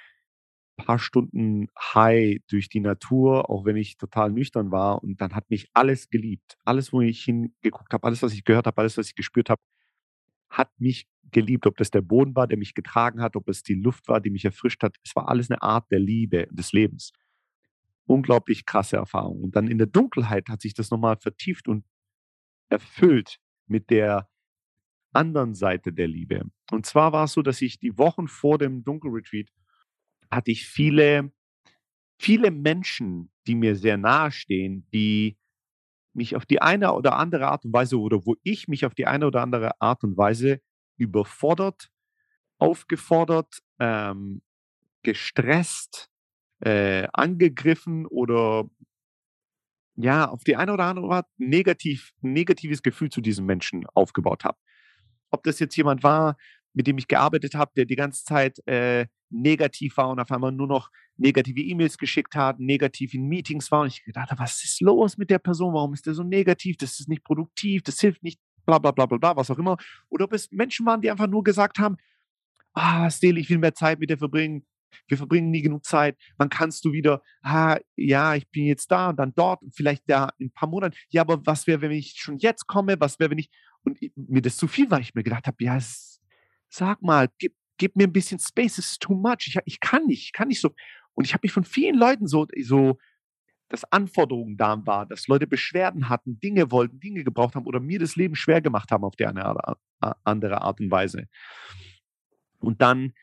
paar 0.85 0.99
Stunden 0.99 1.67
high 1.77 2.39
durch 2.47 2.69
die 2.69 2.79
Natur, 2.79 3.49
auch 3.49 3.65
wenn 3.65 3.77
ich 3.77 3.97
total 3.97 4.31
nüchtern 4.31 4.71
war. 4.71 5.03
Und 5.03 5.21
dann 5.21 5.33
hat 5.35 5.49
mich 5.49 5.69
alles 5.73 6.09
geliebt. 6.09 6.57
Alles, 6.65 6.93
wo 6.93 7.01
ich 7.01 7.23
hingeguckt 7.23 7.93
habe, 7.93 8.05
alles, 8.05 8.21
was 8.21 8.33
ich 8.33 8.43
gehört 8.43 8.67
habe, 8.67 8.77
alles, 8.81 8.97
was 8.97 9.07
ich 9.07 9.15
gespürt 9.15 9.49
habe, 9.49 9.61
hat 10.49 10.69
mich 10.79 11.07
geliebt. 11.31 11.65
Ob 11.67 11.77
das 11.77 11.91
der 11.91 12.01
Boden 12.01 12.35
war, 12.35 12.47
der 12.47 12.57
mich 12.57 12.73
getragen 12.73 13.21
hat, 13.21 13.35
ob 13.35 13.49
es 13.49 13.63
die 13.63 13.75
Luft 13.75 14.07
war, 14.07 14.19
die 14.21 14.29
mich 14.29 14.45
erfrischt 14.45 14.83
hat. 14.83 14.95
Es 15.03 15.15
war 15.15 15.29
alles 15.29 15.49
eine 15.49 15.61
Art 15.61 15.89
der 15.91 15.99
Liebe, 15.99 16.47
des 16.51 16.73
Lebens 16.73 17.11
unglaublich 18.11 18.65
krasse 18.65 18.97
Erfahrung. 18.97 19.41
Und 19.41 19.55
dann 19.55 19.67
in 19.67 19.77
der 19.77 19.87
Dunkelheit 19.87 20.49
hat 20.49 20.61
sich 20.61 20.73
das 20.73 20.91
nochmal 20.91 21.17
vertieft 21.17 21.67
und 21.67 21.85
erfüllt 22.69 23.39
mit 23.67 23.89
der 23.89 24.29
anderen 25.13 25.55
Seite 25.55 25.93
der 25.93 26.07
Liebe. 26.07 26.43
Und 26.71 26.85
zwar 26.85 27.11
war 27.11 27.25
es 27.25 27.33
so, 27.33 27.41
dass 27.41 27.61
ich 27.61 27.79
die 27.79 27.97
Wochen 27.97 28.27
vor 28.27 28.57
dem 28.57 28.83
Dunkelretreat 28.83 29.49
hatte 30.31 30.51
ich 30.51 30.65
viele, 30.65 31.31
viele 32.19 32.51
Menschen, 32.51 33.31
die 33.47 33.55
mir 33.55 33.75
sehr 33.75 33.97
nahe 33.97 34.31
stehen, 34.31 34.87
die 34.93 35.37
mich 36.13 36.35
auf 36.35 36.45
die 36.45 36.61
eine 36.61 36.93
oder 36.93 37.17
andere 37.17 37.47
Art 37.47 37.65
und 37.65 37.73
Weise 37.73 37.99
oder 37.99 38.25
wo 38.25 38.35
ich 38.43 38.67
mich 38.67 38.85
auf 38.85 38.95
die 38.95 39.07
eine 39.07 39.27
oder 39.27 39.41
andere 39.41 39.79
Art 39.79 40.03
und 40.03 40.17
Weise 40.17 40.61
überfordert, 40.97 41.89
aufgefordert, 42.59 43.59
ähm, 43.79 44.41
gestresst, 45.03 46.09
äh, 46.59 47.07
angegriffen 47.13 48.05
oder 48.05 48.65
ja, 49.95 50.27
auf 50.29 50.43
die 50.43 50.55
eine 50.55 50.73
oder 50.73 50.85
andere 50.85 51.09
Art 51.09 51.27
negativ, 51.37 52.13
negatives 52.21 52.81
Gefühl 52.81 53.09
zu 53.09 53.21
diesem 53.21 53.45
Menschen 53.45 53.85
aufgebaut 53.93 54.43
habe. 54.43 54.57
Ob 55.31 55.43
das 55.43 55.59
jetzt 55.59 55.75
jemand 55.75 56.03
war, 56.03 56.37
mit 56.73 56.87
dem 56.87 56.97
ich 56.97 57.07
gearbeitet 57.07 57.55
habe, 57.55 57.71
der 57.75 57.85
die 57.85 57.95
ganze 57.95 58.23
Zeit 58.23 58.65
äh, 58.67 59.07
negativ 59.31 59.97
war 59.97 60.09
und 60.09 60.19
auf 60.19 60.31
einmal 60.31 60.51
nur 60.51 60.67
noch 60.67 60.89
negative 61.17 61.61
E-Mails 61.61 61.97
geschickt 61.97 62.35
hat, 62.35 62.59
negativ 62.59 63.13
in 63.13 63.27
Meetings 63.27 63.71
war 63.71 63.81
und 63.81 63.87
ich 63.87 64.03
gedacht 64.03 64.31
was 64.37 64.63
ist 64.63 64.81
los 64.81 65.17
mit 65.17 65.29
der 65.29 65.39
Person? 65.39 65.73
Warum 65.73 65.93
ist 65.93 66.05
der 66.05 66.13
so 66.13 66.23
negativ? 66.23 66.77
Das 66.77 66.99
ist 66.99 67.09
nicht 67.09 67.23
produktiv, 67.23 67.83
das 67.83 67.99
hilft 67.99 68.23
nicht, 68.23 68.39
bla 68.65 68.79
bla 68.79 68.91
bla 68.91 69.05
bla 69.05 69.17
bla, 69.17 69.35
was 69.35 69.51
auch 69.51 69.59
immer. 69.59 69.77
Oder 70.09 70.25
ob 70.25 70.33
es 70.33 70.51
Menschen 70.51 70.85
waren, 70.85 71.01
die 71.01 71.11
einfach 71.11 71.27
nur 71.27 71.43
gesagt 71.43 71.79
haben, 71.79 71.97
ah, 72.73 73.09
Stele, 73.09 73.39
ich 73.39 73.49
will 73.49 73.57
mehr 73.57 73.73
Zeit 73.73 73.99
mit 73.99 74.09
dir 74.09 74.17
verbringen. 74.17 74.65
Wir 75.07 75.17
verbringen 75.17 75.51
nie 75.51 75.61
genug 75.61 75.85
Zeit. 75.85 76.17
Wann 76.37 76.49
kannst 76.49 76.83
du 76.83 76.91
wieder, 76.91 77.21
ah, 77.43 77.77
ja, 77.95 78.35
ich 78.35 78.49
bin 78.49 78.65
jetzt 78.65 78.91
da 78.91 79.09
und 79.09 79.17
dann 79.17 79.33
dort 79.35 79.61
und 79.61 79.75
vielleicht 79.75 80.03
da 80.09 80.29
in 80.37 80.47
ein 80.47 80.51
paar 80.51 80.69
Monaten. 80.69 80.95
Ja, 81.09 81.21
aber 81.21 81.45
was 81.45 81.67
wäre, 81.67 81.81
wenn 81.81 81.91
ich 81.91 82.15
schon 82.17 82.37
jetzt 82.37 82.67
komme? 82.67 82.99
Was 82.99 83.19
wäre, 83.19 83.31
wenn 83.31 83.37
ich, 83.37 83.49
und 83.83 83.99
mir 84.15 84.41
das 84.41 84.57
zu 84.57 84.67
viel 84.67 84.91
war, 84.91 84.99
ich 84.99 85.15
mir 85.15 85.23
gedacht 85.23 85.47
habe, 85.47 85.63
ja, 85.63 85.79
sag 86.69 87.01
mal, 87.01 87.29
gib, 87.37 87.53
gib 87.81 87.95
mir 87.95 88.03
ein 88.03 88.13
bisschen 88.13 88.37
Space, 88.37 88.77
es 88.77 88.91
ist 88.91 89.01
too 89.01 89.15
much. 89.15 89.47
Ich, 89.47 89.57
ich 89.65 89.79
kann 89.79 90.05
nicht, 90.05 90.25
ich 90.25 90.33
kann 90.33 90.49
nicht 90.49 90.61
so. 90.61 90.69
Und 91.15 91.25
ich 91.25 91.33
habe 91.33 91.41
mich 91.43 91.51
von 91.51 91.63
vielen 91.63 91.97
Leuten 91.97 92.27
so, 92.27 92.45
so, 92.61 92.99
dass 93.69 93.91
Anforderungen 93.91 94.55
da 94.55 94.85
waren, 94.85 95.09
dass 95.09 95.27
Leute 95.27 95.47
Beschwerden 95.47 96.07
hatten, 96.07 96.39
Dinge 96.39 96.69
wollten, 96.69 96.99
Dinge 96.99 97.23
gebraucht 97.23 97.55
haben 97.55 97.65
oder 97.65 97.79
mir 97.79 97.97
das 97.97 98.15
Leben 98.15 98.35
schwer 98.35 98.61
gemacht 98.61 98.91
haben 98.91 99.03
auf 99.03 99.15
die 99.15 99.25
eine 99.25 99.43
andere 100.23 100.61
Art 100.61 100.79
und 100.79 100.91
Weise. 100.91 101.27
Und 102.59 102.83
dann 102.83 103.13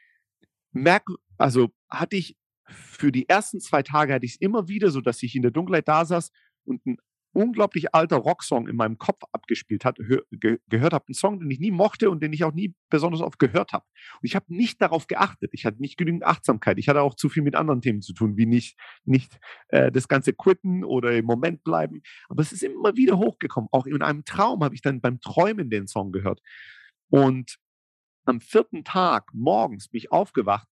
merk, 0.73 1.07
also 1.37 1.69
hatte 1.89 2.17
ich 2.17 2.37
für 2.65 3.13
die 3.13 3.29
ersten 3.29 3.61
zwei 3.61 3.85
Tage 3.85 4.13
hatte 4.13 4.27
ich 4.27 4.33
es 4.33 4.41
immer 4.41 4.67
wieder 4.67 4.91
so, 4.91 5.01
dass 5.01 5.23
ich 5.23 5.37
in 5.37 5.43
der 5.43 5.53
Dunkelheit 5.53 5.87
da 5.87 6.05
saß 6.05 6.33
und 6.65 6.85
ein 6.85 6.97
unglaublich 7.33 7.95
alter 7.95 8.17
Rocksong 8.17 8.69
in 8.69 8.77
meinem 8.77 8.99
Kopf 8.99 9.23
abgespielt 9.33 9.85
hat, 9.85 9.99
ge 10.31 10.59
gehört 10.69 10.93
habe, 10.93 11.07
einen 11.09 11.15
Song, 11.15 11.41
den 11.41 11.51
ich 11.51 11.61
nie 11.61 11.71
mochte 11.71 12.11
und 12.11 12.23
den 12.23 12.33
ich 12.33 12.45
auch 12.45 12.53
nie 12.53 12.75
besonders 12.91 13.21
oft 13.21 13.39
gehört 13.39 13.73
habe. 13.73 13.85
Und 14.21 14.27
ich 14.27 14.35
habe 14.35 14.47
nicht 14.49 14.81
darauf 14.81 15.07
geachtet. 15.07 15.51
Ich 15.53 15.65
hatte 15.65 15.81
nicht 15.81 15.97
genügend 15.97 16.25
Achtsamkeit. 16.25 16.79
Ich 16.79 16.89
hatte 16.89 17.03
auch 17.03 17.15
zu 17.15 17.29
viel 17.29 17.43
mit 17.43 17.55
anderen 17.55 17.81
Themen 17.81 18.03
zu 18.03 18.13
tun, 18.13 18.37
wie 18.37 18.47
nicht, 18.47 18.79
nicht 19.05 19.39
äh, 19.69 19.93
das 19.93 20.09
Ganze 20.09 20.33
quitten 20.33 20.85
oder 20.85 21.13
im 21.17 21.27
Moment 21.27 21.65
bleiben. 21.65 22.03
Aber 22.29 22.43
es 22.43 22.53
ist 22.53 22.63
immer 22.63 22.97
wieder 22.97 23.19
hochgekommen. 23.19 23.69
Auch 23.73 23.87
in 23.87 24.03
einem 24.03 24.25
Traum 24.25 24.65
habe 24.65 24.75
ich 24.75 24.83
dann 24.83 25.01
beim 25.01 25.21
Träumen 25.21 25.71
den 25.71 25.87
Song 25.87 26.13
gehört. 26.13 26.41
Und 27.11 27.59
am 28.25 28.41
vierten 28.41 28.85
Tag 28.85 29.31
morgens 29.33 29.89
bin 29.89 29.99
ich 29.99 30.13
aufgewacht 30.13 30.69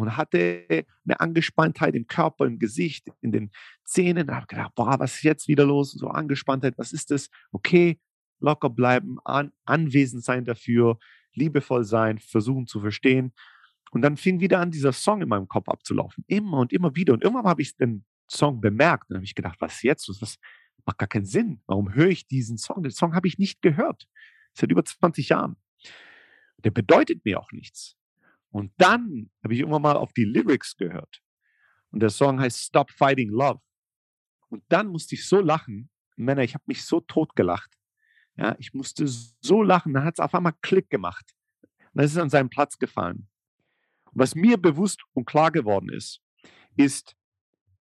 und 0.00 0.16
hatte 0.16 0.66
eine 1.04 1.20
Angespanntheit 1.20 1.94
im 1.94 2.06
Körper, 2.06 2.46
im 2.46 2.58
Gesicht, 2.58 3.08
in 3.20 3.32
den 3.32 3.50
Zähnen. 3.84 4.26
Da 4.26 4.34
habe 4.34 4.44
ich 4.44 4.48
gedacht, 4.48 4.74
boah, 4.74 4.98
was 4.98 5.16
ist 5.16 5.22
jetzt 5.22 5.48
wieder 5.48 5.64
los? 5.64 5.92
So 5.92 6.08
Angespanntheit, 6.08 6.74
was 6.76 6.92
ist 6.92 7.10
das? 7.10 7.28
Okay, 7.52 8.00
locker 8.40 8.70
bleiben, 8.70 9.18
an, 9.24 9.52
anwesend 9.64 10.24
sein 10.24 10.44
dafür, 10.44 10.98
liebevoll 11.34 11.84
sein, 11.84 12.18
versuchen 12.18 12.66
zu 12.66 12.80
verstehen. 12.80 13.32
Und 13.90 14.02
dann 14.02 14.16
fing 14.16 14.40
wieder 14.40 14.60
an, 14.60 14.70
dieser 14.70 14.92
Song 14.92 15.22
in 15.22 15.28
meinem 15.28 15.48
Kopf 15.48 15.68
abzulaufen. 15.68 16.24
Immer 16.26 16.58
und 16.58 16.72
immer 16.72 16.94
wieder. 16.94 17.14
Und 17.14 17.22
irgendwann 17.22 17.46
habe 17.46 17.62
ich 17.62 17.76
den 17.76 18.04
Song 18.30 18.60
bemerkt. 18.60 19.08
Und 19.08 19.16
habe 19.16 19.24
ich 19.24 19.34
gedacht, 19.34 19.60
was 19.60 19.82
jetzt? 19.82 20.08
Das 20.08 20.36
macht 20.84 20.98
gar 20.98 21.08
keinen 21.08 21.24
Sinn. 21.24 21.62
Warum 21.66 21.94
höre 21.94 22.08
ich 22.08 22.26
diesen 22.26 22.58
Song? 22.58 22.82
Den 22.82 22.92
Song 22.92 23.14
habe 23.14 23.28
ich 23.28 23.38
nicht 23.38 23.62
gehört. 23.62 24.06
Seit 24.52 24.70
über 24.70 24.84
20 24.84 25.30
Jahren. 25.30 25.56
Der 26.64 26.70
bedeutet 26.70 27.24
mir 27.24 27.40
auch 27.40 27.52
nichts. 27.52 27.97
Und 28.50 28.72
dann 28.78 29.30
habe 29.42 29.54
ich 29.54 29.60
irgendwann 29.60 29.82
mal 29.82 29.96
auf 29.96 30.12
die 30.12 30.24
Lyrics 30.24 30.76
gehört. 30.76 31.22
Und 31.90 32.00
der 32.00 32.10
Song 32.10 32.40
heißt 32.40 32.58
Stop 32.58 32.90
Fighting 32.90 33.30
Love. 33.30 33.60
Und 34.48 34.64
dann 34.68 34.88
musste 34.88 35.14
ich 35.14 35.26
so 35.26 35.40
lachen. 35.40 35.90
Männer, 36.16 36.42
ich 36.42 36.54
habe 36.54 36.64
mich 36.66 36.84
so 36.84 37.00
tot 37.00 37.36
gelacht. 37.36 37.78
Ja, 38.36 38.56
ich 38.58 38.72
musste 38.72 39.06
so 39.06 39.62
lachen. 39.62 39.94
Dann 39.94 40.04
hat 40.04 40.14
es 40.14 40.20
auf 40.20 40.34
einmal 40.34 40.54
Klick 40.62 40.90
gemacht. 40.90 41.34
Dann 41.92 42.04
ist 42.04 42.12
es 42.12 42.18
an 42.18 42.30
seinen 42.30 42.50
Platz 42.50 42.78
gefallen. 42.78 43.28
Und 44.06 44.20
was 44.20 44.34
mir 44.34 44.56
bewusst 44.56 45.02
und 45.12 45.26
klar 45.26 45.50
geworden 45.50 45.90
ist, 45.90 46.20
ist, 46.76 47.16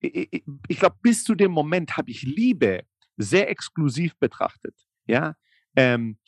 ich, 0.00 0.44
ich 0.68 0.78
glaube, 0.78 0.96
bis 1.02 1.24
zu 1.24 1.34
dem 1.34 1.52
Moment 1.52 1.96
habe 1.96 2.10
ich 2.10 2.22
Liebe 2.22 2.84
sehr 3.16 3.48
exklusiv 3.48 4.16
betrachtet. 4.18 4.74
Ja, 5.06 5.36
ähm, 5.76 6.18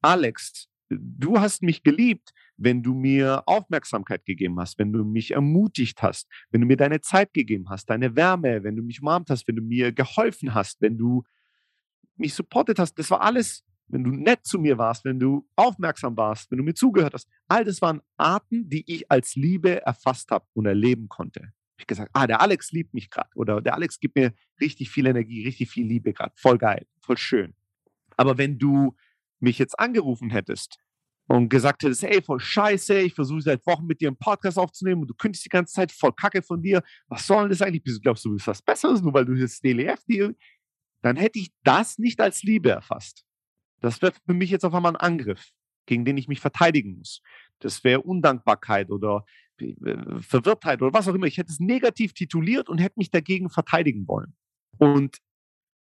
Alex, 0.00 0.68
du 0.88 1.38
hast 1.38 1.62
mich 1.62 1.82
geliebt, 1.82 2.32
wenn 2.56 2.82
du 2.82 2.94
mir 2.94 3.42
Aufmerksamkeit 3.46 4.24
gegeben 4.24 4.58
hast, 4.58 4.78
wenn 4.78 4.92
du 4.92 5.04
mich 5.04 5.32
ermutigt 5.32 6.02
hast, 6.02 6.28
wenn 6.50 6.60
du 6.60 6.66
mir 6.66 6.76
deine 6.76 7.00
Zeit 7.00 7.32
gegeben 7.34 7.68
hast, 7.68 7.90
deine 7.90 8.16
Wärme, 8.16 8.62
wenn 8.62 8.76
du 8.76 8.82
mich 8.82 9.02
umarmt 9.02 9.30
hast, 9.30 9.46
wenn 9.48 9.56
du 9.56 9.62
mir 9.62 9.92
geholfen 9.92 10.54
hast, 10.54 10.80
wenn 10.80 10.96
du 10.96 11.24
mich 12.16 12.34
supportet 12.34 12.78
hast. 12.78 12.98
Das 12.98 13.10
war 13.10 13.20
alles, 13.20 13.64
wenn 13.88 14.04
du 14.04 14.10
nett 14.10 14.44
zu 14.44 14.58
mir 14.58 14.78
warst, 14.78 15.04
wenn 15.04 15.18
du 15.18 15.46
aufmerksam 15.56 16.16
warst, 16.16 16.50
wenn 16.50 16.58
du 16.58 16.64
mir 16.64 16.74
zugehört 16.74 17.14
hast. 17.14 17.28
All 17.48 17.64
das 17.64 17.82
waren 17.82 18.00
Arten, 18.16 18.68
die 18.68 18.84
ich 18.86 19.10
als 19.10 19.34
Liebe 19.34 19.84
erfasst 19.84 20.30
habe 20.30 20.46
und 20.54 20.66
erleben 20.66 21.08
konnte. 21.08 21.52
Ich 21.78 21.86
gesagt, 21.86 22.10
ah, 22.14 22.26
der 22.26 22.40
Alex 22.40 22.72
liebt 22.72 22.94
mich 22.94 23.10
gerade 23.10 23.28
oder 23.34 23.60
der 23.60 23.74
Alex 23.74 24.00
gibt 24.00 24.16
mir 24.16 24.32
richtig 24.60 24.90
viel 24.90 25.06
Energie, 25.06 25.44
richtig 25.44 25.70
viel 25.70 25.86
Liebe 25.86 26.14
gerade. 26.14 26.32
Voll 26.36 26.56
geil, 26.56 26.86
voll 27.00 27.18
schön. 27.18 27.54
Aber 28.16 28.38
wenn 28.38 28.58
du 28.58 28.96
mich 29.40 29.58
jetzt 29.58 29.78
angerufen 29.78 30.30
hättest 30.30 30.78
und 31.28 31.48
gesagt 31.48 31.82
hättest, 31.82 32.04
ey, 32.04 32.22
voll 32.22 32.40
scheiße, 32.40 33.00
ich 33.00 33.14
versuche 33.14 33.42
seit 33.42 33.66
Wochen 33.66 33.86
mit 33.86 34.00
dir 34.00 34.08
einen 34.08 34.16
Podcast 34.16 34.58
aufzunehmen 34.58 35.02
und 35.02 35.08
du 35.08 35.14
kündigst 35.14 35.44
die 35.44 35.50
ganze 35.50 35.74
Zeit 35.74 35.92
voll 35.92 36.12
Kacke 36.12 36.42
von 36.42 36.62
dir, 36.62 36.82
was 37.08 37.26
soll 37.26 37.42
denn 37.42 37.50
das 37.50 37.62
eigentlich? 37.62 38.00
Glaubst 38.02 38.24
du, 38.24 38.30
du 38.30 38.34
bist 38.36 38.46
was 38.46 38.62
Besseres, 38.62 39.02
nur 39.02 39.12
weil 39.12 39.24
du 39.24 39.34
jetzt 39.34 39.64
DLF, 39.64 40.04
die, 40.08 40.30
dann 41.02 41.16
hätte 41.16 41.38
ich 41.38 41.50
das 41.64 41.98
nicht 41.98 42.20
als 42.20 42.42
Liebe 42.42 42.70
erfasst. 42.70 43.24
Das 43.80 44.00
wäre 44.02 44.12
für 44.26 44.34
mich 44.34 44.50
jetzt 44.50 44.64
auf 44.64 44.74
einmal 44.74 44.92
ein 44.92 45.00
Angriff, 45.00 45.50
gegen 45.86 46.04
den 46.04 46.16
ich 46.16 46.28
mich 46.28 46.40
verteidigen 46.40 46.96
muss. 46.98 47.22
Das 47.58 47.84
wäre 47.84 48.00
Undankbarkeit 48.00 48.90
oder 48.90 49.24
äh, 49.58 49.74
Verwirrtheit 50.20 50.82
oder 50.82 50.92
was 50.92 51.08
auch 51.08 51.14
immer. 51.14 51.26
Ich 51.26 51.38
hätte 51.38 51.52
es 51.52 51.60
negativ 51.60 52.12
tituliert 52.12 52.68
und 52.68 52.78
hätte 52.78 52.98
mich 52.98 53.10
dagegen 53.10 53.50
verteidigen 53.50 54.06
wollen. 54.08 54.34
Und 54.78 55.18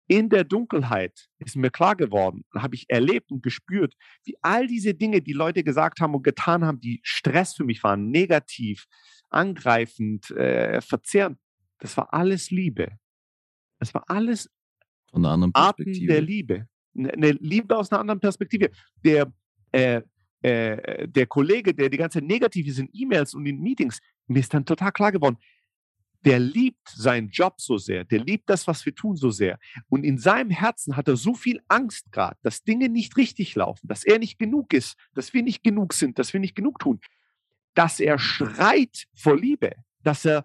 in 0.08 0.30
der 0.30 0.44
Dunkelheit 0.44 1.28
ist 1.38 1.54
mir 1.54 1.70
klar 1.70 1.94
geworden, 1.94 2.44
habe 2.54 2.74
ich 2.74 2.86
erlebt 2.88 3.30
und 3.30 3.42
gespürt, 3.42 3.94
wie 4.24 4.36
all 4.40 4.66
diese 4.66 4.94
Dinge, 4.94 5.20
die 5.20 5.34
Leute 5.34 5.62
gesagt 5.62 6.00
haben 6.00 6.14
und 6.14 6.22
getan 6.22 6.64
haben, 6.64 6.80
die 6.80 7.00
Stress 7.02 7.54
für 7.54 7.64
mich 7.64 7.84
waren, 7.84 8.10
negativ, 8.10 8.86
angreifend, 9.28 10.30
äh, 10.30 10.80
verzehrend, 10.80 11.38
das 11.78 11.96
war 11.96 12.12
alles 12.12 12.50
Liebe. 12.50 12.88
Das 13.78 13.94
war 13.94 14.04
alles 14.08 14.50
Von 15.10 15.24
einer 15.24 15.34
anderen 15.34 15.54
Arten 15.54 15.92
der 16.06 16.22
Liebe. 16.22 16.66
Eine 16.96 17.32
Liebe 17.32 17.76
aus 17.76 17.92
einer 17.92 18.00
anderen 18.00 18.18
Perspektive. 18.18 18.70
Der, 19.04 19.32
äh, 19.72 20.00
äh, 20.40 21.06
der 21.06 21.26
Kollege, 21.26 21.74
der 21.74 21.88
die 21.90 21.96
ganze 21.98 22.18
Zeit 22.18 22.28
negativ 22.28 22.66
ist 22.66 22.78
in 22.78 22.88
E-Mails 22.92 23.34
und 23.34 23.46
in 23.46 23.60
Meetings, 23.60 24.00
mir 24.26 24.40
ist 24.40 24.52
dann 24.54 24.64
total 24.64 24.92
klar 24.92 25.12
geworden, 25.12 25.36
der 26.28 26.40
liebt 26.40 26.90
seinen 26.90 27.30
Job 27.30 27.54
so 27.58 27.78
sehr, 27.78 28.04
der 28.04 28.18
liebt 28.18 28.50
das, 28.50 28.66
was 28.66 28.84
wir 28.84 28.94
tun, 28.94 29.16
so 29.16 29.30
sehr. 29.30 29.58
Und 29.88 30.04
in 30.04 30.18
seinem 30.18 30.50
Herzen 30.50 30.94
hat 30.94 31.08
er 31.08 31.16
so 31.16 31.32
viel 31.32 31.62
Angst 31.68 32.12
gerade, 32.12 32.36
dass 32.42 32.62
Dinge 32.62 32.90
nicht 32.90 33.16
richtig 33.16 33.54
laufen, 33.54 33.88
dass 33.88 34.04
er 34.04 34.18
nicht 34.18 34.38
genug 34.38 34.74
ist, 34.74 34.98
dass 35.14 35.32
wir 35.32 35.42
nicht 35.42 35.64
genug 35.64 35.94
sind, 35.94 36.18
dass 36.18 36.34
wir 36.34 36.40
nicht 36.40 36.54
genug 36.54 36.80
tun, 36.80 37.00
dass 37.72 37.98
er 37.98 38.18
schreit 38.18 39.06
vor 39.16 39.38
Liebe, 39.38 39.72
dass 40.02 40.26
er 40.26 40.44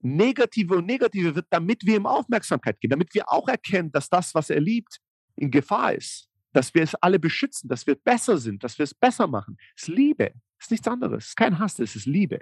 negative 0.00 0.76
und 0.76 0.84
negative 0.84 1.34
wird, 1.34 1.46
damit 1.48 1.86
wir 1.86 1.96
ihm 1.96 2.04
Aufmerksamkeit 2.04 2.78
geben, 2.78 2.90
damit 2.90 3.14
wir 3.14 3.32
auch 3.32 3.48
erkennen, 3.48 3.90
dass 3.90 4.10
das, 4.10 4.34
was 4.34 4.50
er 4.50 4.60
liebt, 4.60 4.98
in 5.36 5.50
Gefahr 5.50 5.94
ist, 5.94 6.28
dass 6.52 6.74
wir 6.74 6.82
es 6.82 6.94
alle 6.96 7.18
beschützen, 7.18 7.66
dass 7.66 7.86
wir 7.86 7.94
besser 7.94 8.36
sind, 8.36 8.62
dass 8.62 8.76
wir 8.78 8.84
es 8.84 8.92
besser 8.92 9.26
machen. 9.26 9.56
Es 9.74 9.84
ist 9.84 9.88
Liebe, 9.88 10.34
es 10.58 10.66
ist 10.66 10.70
nichts 10.72 10.86
anderes, 10.86 11.24
es 11.24 11.28
ist 11.30 11.36
kein 11.36 11.58
Hass, 11.58 11.78
es 11.78 11.96
ist 11.96 12.04
Liebe 12.04 12.40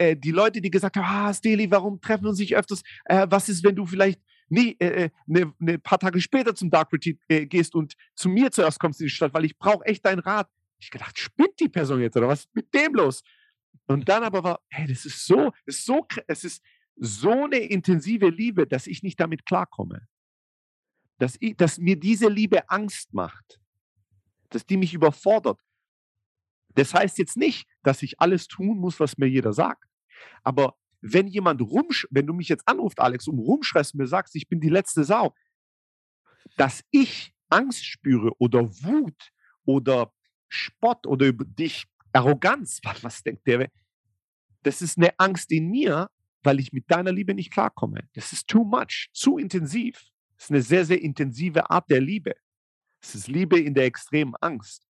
äh, 0.00 0.16
die 0.16 0.30
Leute, 0.30 0.60
die 0.60 0.70
gesagt 0.70 0.96
haben, 0.96 1.04
ah, 1.04 1.32
Steli, 1.34 1.70
warum 1.70 2.00
treffen 2.00 2.24
wir 2.24 2.30
uns 2.30 2.38
nicht 2.38 2.56
öfters? 2.56 2.82
Äh, 3.04 3.26
was 3.28 3.48
ist, 3.48 3.62
wenn 3.62 3.76
du 3.76 3.84
vielleicht 3.84 4.20
nie 4.48 4.76
äh, 4.80 5.04
äh 5.04 5.10
ne, 5.26 5.52
ne 5.58 5.78
paar 5.78 5.98
Tage 5.98 6.20
später 6.20 6.54
zum 6.54 6.70
Dark 6.70 6.92
Retreat 6.92 7.18
äh, 7.28 7.46
gehst 7.46 7.74
und 7.74 7.94
zu 8.16 8.30
mir 8.30 8.50
zuerst 8.50 8.80
kommst 8.80 9.00
in 9.00 9.06
die 9.06 9.10
Stadt, 9.10 9.34
weil 9.34 9.44
ich 9.44 9.58
brauche 9.58 9.84
echt 9.84 10.04
deinen 10.06 10.20
Rat. 10.20 10.48
Ich 10.80 10.90
gedacht, 10.90 11.18
spinnt 11.18 11.60
die 11.60 11.68
Person 11.68 12.00
jetzt 12.00 12.16
oder 12.16 12.28
was 12.28 12.40
ist 12.40 12.54
mit 12.54 12.72
dem 12.74 12.94
los? 12.94 13.22
Und 13.86 14.08
dann 14.08 14.24
aber 14.24 14.42
war, 14.42 14.60
hey, 14.70 14.86
das 14.86 15.04
ist 15.04 15.26
so, 15.26 15.52
das 15.66 15.76
ist 15.76 15.84
so, 15.84 16.06
es 16.26 16.44
ist 16.44 16.62
so 16.96 17.44
eine 17.44 17.58
intensive 17.58 18.28
Liebe, 18.30 18.66
dass 18.66 18.86
ich 18.86 19.02
nicht 19.02 19.20
damit 19.20 19.44
klarkomme. 19.44 20.06
Dass, 21.18 21.36
ich, 21.40 21.56
dass 21.56 21.76
mir 21.76 22.00
diese 22.00 22.28
Liebe 22.28 22.70
Angst 22.70 23.12
macht. 23.12 23.60
Dass 24.48 24.64
die 24.64 24.78
mich 24.78 24.94
überfordert. 24.94 25.60
Das 26.74 26.94
heißt 26.94 27.18
jetzt 27.18 27.36
nicht, 27.36 27.68
dass 27.82 28.02
ich 28.02 28.18
alles 28.20 28.48
tun 28.48 28.78
muss, 28.78 28.98
was 29.00 29.18
mir 29.18 29.26
jeder 29.26 29.52
sagt. 29.52 29.89
Aber 30.42 30.74
wenn 31.00 31.26
jemand 31.26 31.62
rumsch, 31.62 32.06
wenn 32.10 32.26
du 32.26 32.34
mich 32.34 32.48
jetzt 32.48 32.66
anruft, 32.68 33.00
Alex, 33.00 33.26
und 33.28 33.38
rumschreist 33.38 33.94
und 33.94 34.00
mir 34.00 34.06
sagst, 34.06 34.36
ich 34.36 34.48
bin 34.48 34.60
die 34.60 34.68
letzte 34.68 35.04
Sau, 35.04 35.34
dass 36.56 36.84
ich 36.90 37.32
Angst 37.48 37.84
spüre 37.84 38.32
oder 38.38 38.70
Wut 38.82 39.32
oder 39.64 40.12
Spott 40.48 41.06
oder 41.06 41.26
über 41.26 41.44
dich 41.44 41.86
Arroganz, 42.12 42.80
was, 42.82 43.02
was 43.04 43.22
denkt 43.22 43.46
der? 43.46 43.70
Das 44.62 44.82
ist 44.82 44.98
eine 44.98 45.18
Angst 45.18 45.52
in 45.52 45.70
mir, 45.70 46.10
weil 46.42 46.60
ich 46.60 46.72
mit 46.72 46.90
deiner 46.90 47.12
Liebe 47.12 47.34
nicht 47.34 47.52
klarkomme. 47.52 48.08
Das 48.14 48.32
ist 48.32 48.48
too 48.48 48.64
much, 48.64 49.08
zu 49.12 49.38
intensiv. 49.38 49.98
Das 50.36 50.44
ist 50.44 50.50
eine 50.50 50.62
sehr, 50.62 50.84
sehr 50.84 51.00
intensive 51.00 51.70
Art 51.70 51.90
der 51.90 52.00
Liebe. 52.00 52.34
Es 53.00 53.14
ist 53.14 53.28
Liebe 53.28 53.58
in 53.58 53.74
der 53.74 53.84
extremen 53.84 54.34
Angst. 54.40 54.86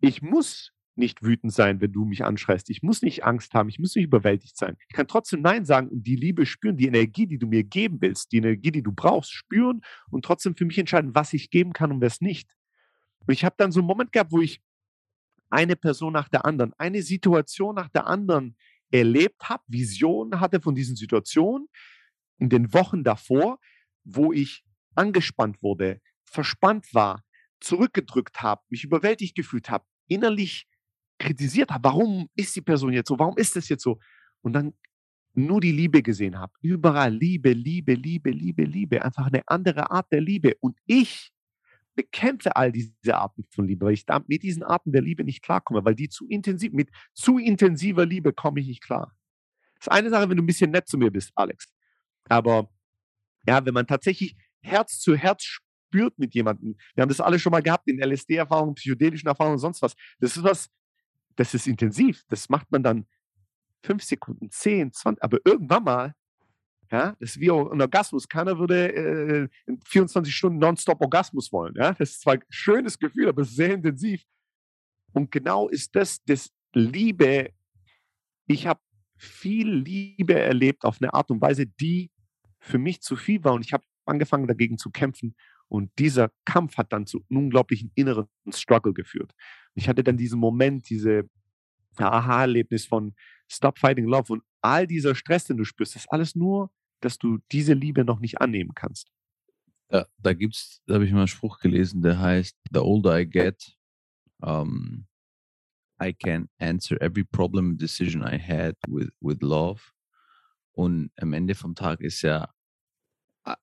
Ich 0.00 0.20
muss 0.20 0.73
nicht 0.96 1.22
wütend 1.22 1.52
sein, 1.52 1.80
wenn 1.80 1.92
du 1.92 2.04
mich 2.04 2.24
anschreist. 2.24 2.70
Ich 2.70 2.82
muss 2.82 3.02
nicht 3.02 3.24
Angst 3.24 3.54
haben. 3.54 3.68
Ich 3.68 3.78
muss 3.78 3.94
nicht 3.94 4.04
überwältigt 4.04 4.56
sein. 4.56 4.76
Ich 4.88 4.94
kann 4.94 5.08
trotzdem 5.08 5.42
Nein 5.42 5.64
sagen 5.64 5.88
und 5.88 6.06
die 6.06 6.16
Liebe 6.16 6.46
spüren, 6.46 6.76
die 6.76 6.86
Energie, 6.86 7.26
die 7.26 7.38
du 7.38 7.46
mir 7.46 7.64
geben 7.64 8.00
willst, 8.00 8.32
die 8.32 8.38
Energie, 8.38 8.70
die 8.70 8.82
du 8.82 8.92
brauchst, 8.92 9.32
spüren 9.32 9.82
und 10.10 10.24
trotzdem 10.24 10.54
für 10.56 10.64
mich 10.64 10.78
entscheiden, 10.78 11.14
was 11.14 11.32
ich 11.32 11.50
geben 11.50 11.72
kann 11.72 11.90
und 11.90 12.00
was 12.00 12.20
nicht. 12.20 12.50
Und 13.26 13.32
ich 13.32 13.44
habe 13.44 13.56
dann 13.58 13.72
so 13.72 13.80
einen 13.80 13.86
Moment 13.86 14.12
gehabt, 14.12 14.32
wo 14.32 14.40
ich 14.40 14.60
eine 15.50 15.76
Person 15.76 16.12
nach 16.12 16.28
der 16.28 16.44
anderen, 16.44 16.72
eine 16.78 17.02
Situation 17.02 17.74
nach 17.74 17.88
der 17.88 18.06
anderen 18.06 18.56
erlebt 18.90 19.48
habe, 19.48 19.62
Visionen 19.66 20.40
hatte 20.40 20.60
von 20.60 20.74
diesen 20.74 20.96
Situationen 20.96 21.68
in 22.38 22.48
den 22.48 22.72
Wochen 22.72 23.04
davor, 23.04 23.58
wo 24.04 24.32
ich 24.32 24.64
angespannt 24.94 25.62
wurde, 25.62 26.00
verspannt 26.24 26.92
war, 26.92 27.24
zurückgedrückt 27.60 28.42
habe, 28.42 28.62
mich 28.68 28.84
überwältigt 28.84 29.34
gefühlt 29.34 29.70
habe, 29.70 29.84
innerlich 30.06 30.66
kritisiert 31.18 31.70
habe, 31.70 31.84
warum 31.84 32.28
ist 32.34 32.54
die 32.56 32.60
Person 32.60 32.92
jetzt 32.92 33.08
so, 33.08 33.18
warum 33.18 33.36
ist 33.36 33.56
das 33.56 33.68
jetzt 33.68 33.82
so? 33.82 33.98
Und 34.42 34.52
dann 34.52 34.74
nur 35.34 35.60
die 35.60 35.72
Liebe 35.72 36.02
gesehen 36.02 36.38
habe. 36.38 36.52
Überall 36.60 37.12
Liebe, 37.12 37.52
Liebe, 37.52 37.94
Liebe, 37.94 38.30
Liebe, 38.30 38.64
Liebe. 38.64 39.04
Einfach 39.04 39.26
eine 39.26 39.42
andere 39.46 39.90
Art 39.90 40.10
der 40.12 40.20
Liebe. 40.20 40.54
Und 40.60 40.78
ich 40.86 41.32
bekämpfe 41.94 42.56
all 42.56 42.72
diese 42.72 43.16
Arten 43.16 43.44
von 43.50 43.66
Liebe, 43.66 43.86
weil 43.86 43.94
ich 43.94 44.04
mit 44.26 44.42
diesen 44.42 44.62
Arten 44.62 44.92
der 44.92 45.02
Liebe 45.02 45.24
nicht 45.24 45.42
klarkomme, 45.42 45.84
weil 45.84 45.94
die 45.94 46.08
zu 46.08 46.26
intensiv, 46.28 46.72
mit 46.72 46.90
zu 47.12 47.38
intensiver 47.38 48.04
Liebe 48.04 48.32
komme 48.32 48.60
ich 48.60 48.66
nicht 48.66 48.82
klar. 48.82 49.14
Das 49.76 49.86
ist 49.86 49.92
eine 49.92 50.10
Sache, 50.10 50.28
wenn 50.28 50.36
du 50.36 50.42
ein 50.42 50.46
bisschen 50.46 50.70
nett 50.70 50.88
zu 50.88 50.98
mir 50.98 51.10
bist, 51.10 51.32
Alex. 51.34 51.72
Aber 52.28 52.70
ja, 53.46 53.64
wenn 53.64 53.74
man 53.74 53.86
tatsächlich 53.86 54.36
Herz 54.60 54.98
zu 54.98 55.14
Herz 55.14 55.44
spürt 55.44 56.18
mit 56.18 56.34
jemandem, 56.34 56.76
wir 56.94 57.02
haben 57.02 57.08
das 57.08 57.20
alle 57.20 57.38
schon 57.38 57.52
mal 57.52 57.62
gehabt 57.62 57.88
in 57.88 58.00
LSD-Erfahrungen, 58.00 58.74
psychedelischen 58.74 59.28
Erfahrungen 59.28 59.54
und 59.54 59.60
sonst 59.60 59.82
was. 59.82 59.94
Das 60.18 60.36
ist 60.36 60.42
was, 60.42 60.70
das 61.36 61.54
ist 61.54 61.66
intensiv. 61.66 62.24
Das 62.28 62.48
macht 62.48 62.70
man 62.70 62.82
dann 62.82 63.06
fünf 63.82 64.02
Sekunden, 64.02 64.50
zehn, 64.50 64.92
zwanzig, 64.92 65.22
aber 65.22 65.38
irgendwann 65.44 65.84
mal, 65.84 66.14
ja, 66.90 67.16
das 67.18 67.30
ist 67.30 67.40
wie 67.40 67.50
ein 67.50 67.80
Orgasmus. 67.80 68.28
Keiner 68.28 68.58
würde 68.58 68.94
äh, 68.94 69.48
24 69.86 70.34
Stunden 70.34 70.58
nonstop 70.58 71.00
Orgasmus 71.00 71.52
wollen. 71.52 71.74
Ja? 71.76 71.92
Das 71.92 72.10
ist 72.10 72.22
zwar 72.22 72.34
ein 72.34 72.44
schönes 72.50 72.98
Gefühl, 72.98 73.28
aber 73.28 73.44
sehr 73.44 73.74
intensiv. 73.74 74.24
Und 75.12 75.30
genau 75.30 75.68
ist 75.68 75.94
das, 75.96 76.22
das 76.24 76.50
Liebe. 76.72 77.50
Ich 78.46 78.66
habe 78.66 78.80
viel 79.16 79.70
Liebe 79.70 80.38
erlebt 80.38 80.84
auf 80.84 81.00
eine 81.00 81.14
Art 81.14 81.30
und 81.30 81.40
Weise, 81.40 81.66
die 81.66 82.10
für 82.58 82.78
mich 82.78 83.00
zu 83.00 83.16
viel 83.16 83.42
war. 83.44 83.54
Und 83.54 83.64
ich 83.64 83.72
habe 83.72 83.84
angefangen 84.06 84.46
dagegen 84.46 84.78
zu 84.78 84.90
kämpfen. 84.90 85.34
Und 85.74 85.90
dieser 85.98 86.30
Kampf 86.44 86.76
hat 86.76 86.92
dann 86.92 87.04
zu 87.04 87.24
einem 87.28 87.46
unglaublichen 87.46 87.90
inneren 87.96 88.28
Struggle 88.50 88.92
geführt. 88.92 89.34
Ich 89.74 89.88
hatte 89.88 90.04
dann 90.04 90.16
diesen 90.16 90.38
Moment, 90.38 90.88
diese 90.88 91.28
Aha-Erlebnis 91.96 92.86
von 92.86 93.12
Stop 93.50 93.80
Fighting 93.80 94.04
Love 94.04 94.34
und 94.34 94.42
all 94.60 94.86
dieser 94.86 95.16
Stress, 95.16 95.46
den 95.46 95.56
du 95.56 95.64
spürst, 95.64 95.96
ist 95.96 96.06
alles 96.12 96.36
nur, 96.36 96.70
dass 97.00 97.18
du 97.18 97.40
diese 97.50 97.72
Liebe 97.72 98.04
noch 98.04 98.20
nicht 98.20 98.40
annehmen 98.40 98.70
kannst. 98.76 99.10
Da, 99.88 100.06
da 100.18 100.32
gibt's, 100.32 100.80
da 100.86 100.94
habe 100.94 101.06
ich 101.06 101.10
mal 101.10 101.18
einen 101.18 101.26
Spruch 101.26 101.58
gelesen, 101.58 102.02
der 102.02 102.20
heißt, 102.20 102.56
The 102.70 102.78
older 102.78 103.18
I 103.18 103.28
get, 103.28 103.76
um, 104.42 105.08
I 106.00 106.12
can 106.12 106.48
answer 106.60 107.02
every 107.02 107.24
problem 107.24 107.76
decision 107.76 108.22
I 108.22 108.38
had 108.38 108.76
with, 108.86 109.10
with 109.20 109.38
love. 109.40 109.82
Und 110.70 111.10
am 111.16 111.32
Ende 111.32 111.56
vom 111.56 111.74
Tag 111.74 112.00
ist 112.00 112.22
ja, 112.22 112.48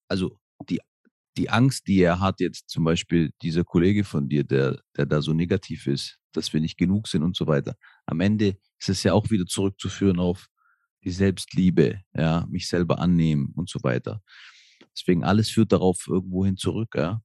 also 0.10 0.38
die 0.68 0.82
die 1.38 1.50
Angst, 1.50 1.88
die 1.88 2.02
er 2.02 2.20
hat, 2.20 2.40
jetzt 2.40 2.70
zum 2.70 2.84
Beispiel 2.84 3.32
dieser 3.42 3.64
Kollege 3.64 4.04
von 4.04 4.28
dir, 4.28 4.44
der, 4.44 4.82
der 4.98 5.06
da 5.06 5.22
so 5.22 5.34
negativ 5.34 5.88
ist, 5.88 6.20
dass 6.34 6.52
wir 6.54 6.62
nicht 6.62 6.78
genug 6.78 7.08
sind 7.08 7.24
und 7.24 7.36
so 7.36 7.48
weiter. 7.48 7.76
Am 8.06 8.20
Ende 8.20 8.58
ist 8.80 8.90
es 8.90 9.04
ja 9.04 9.14
auch 9.14 9.30
wieder 9.30 9.46
zurückzuführen 9.46 10.20
auf 10.20 10.48
die 11.04 11.12
Selbstliebe, 11.12 12.02
ja, 12.14 12.46
mich 12.50 12.68
selber 12.68 13.00
annehmen 13.00 13.54
und 13.56 13.70
so 13.70 13.80
weiter. 13.84 14.22
Deswegen 14.96 15.24
alles 15.24 15.50
führt 15.50 15.72
darauf 15.72 16.06
irgendwo 16.08 16.46
hin 16.46 16.58
zurück, 16.58 16.94
ja. 16.96 17.22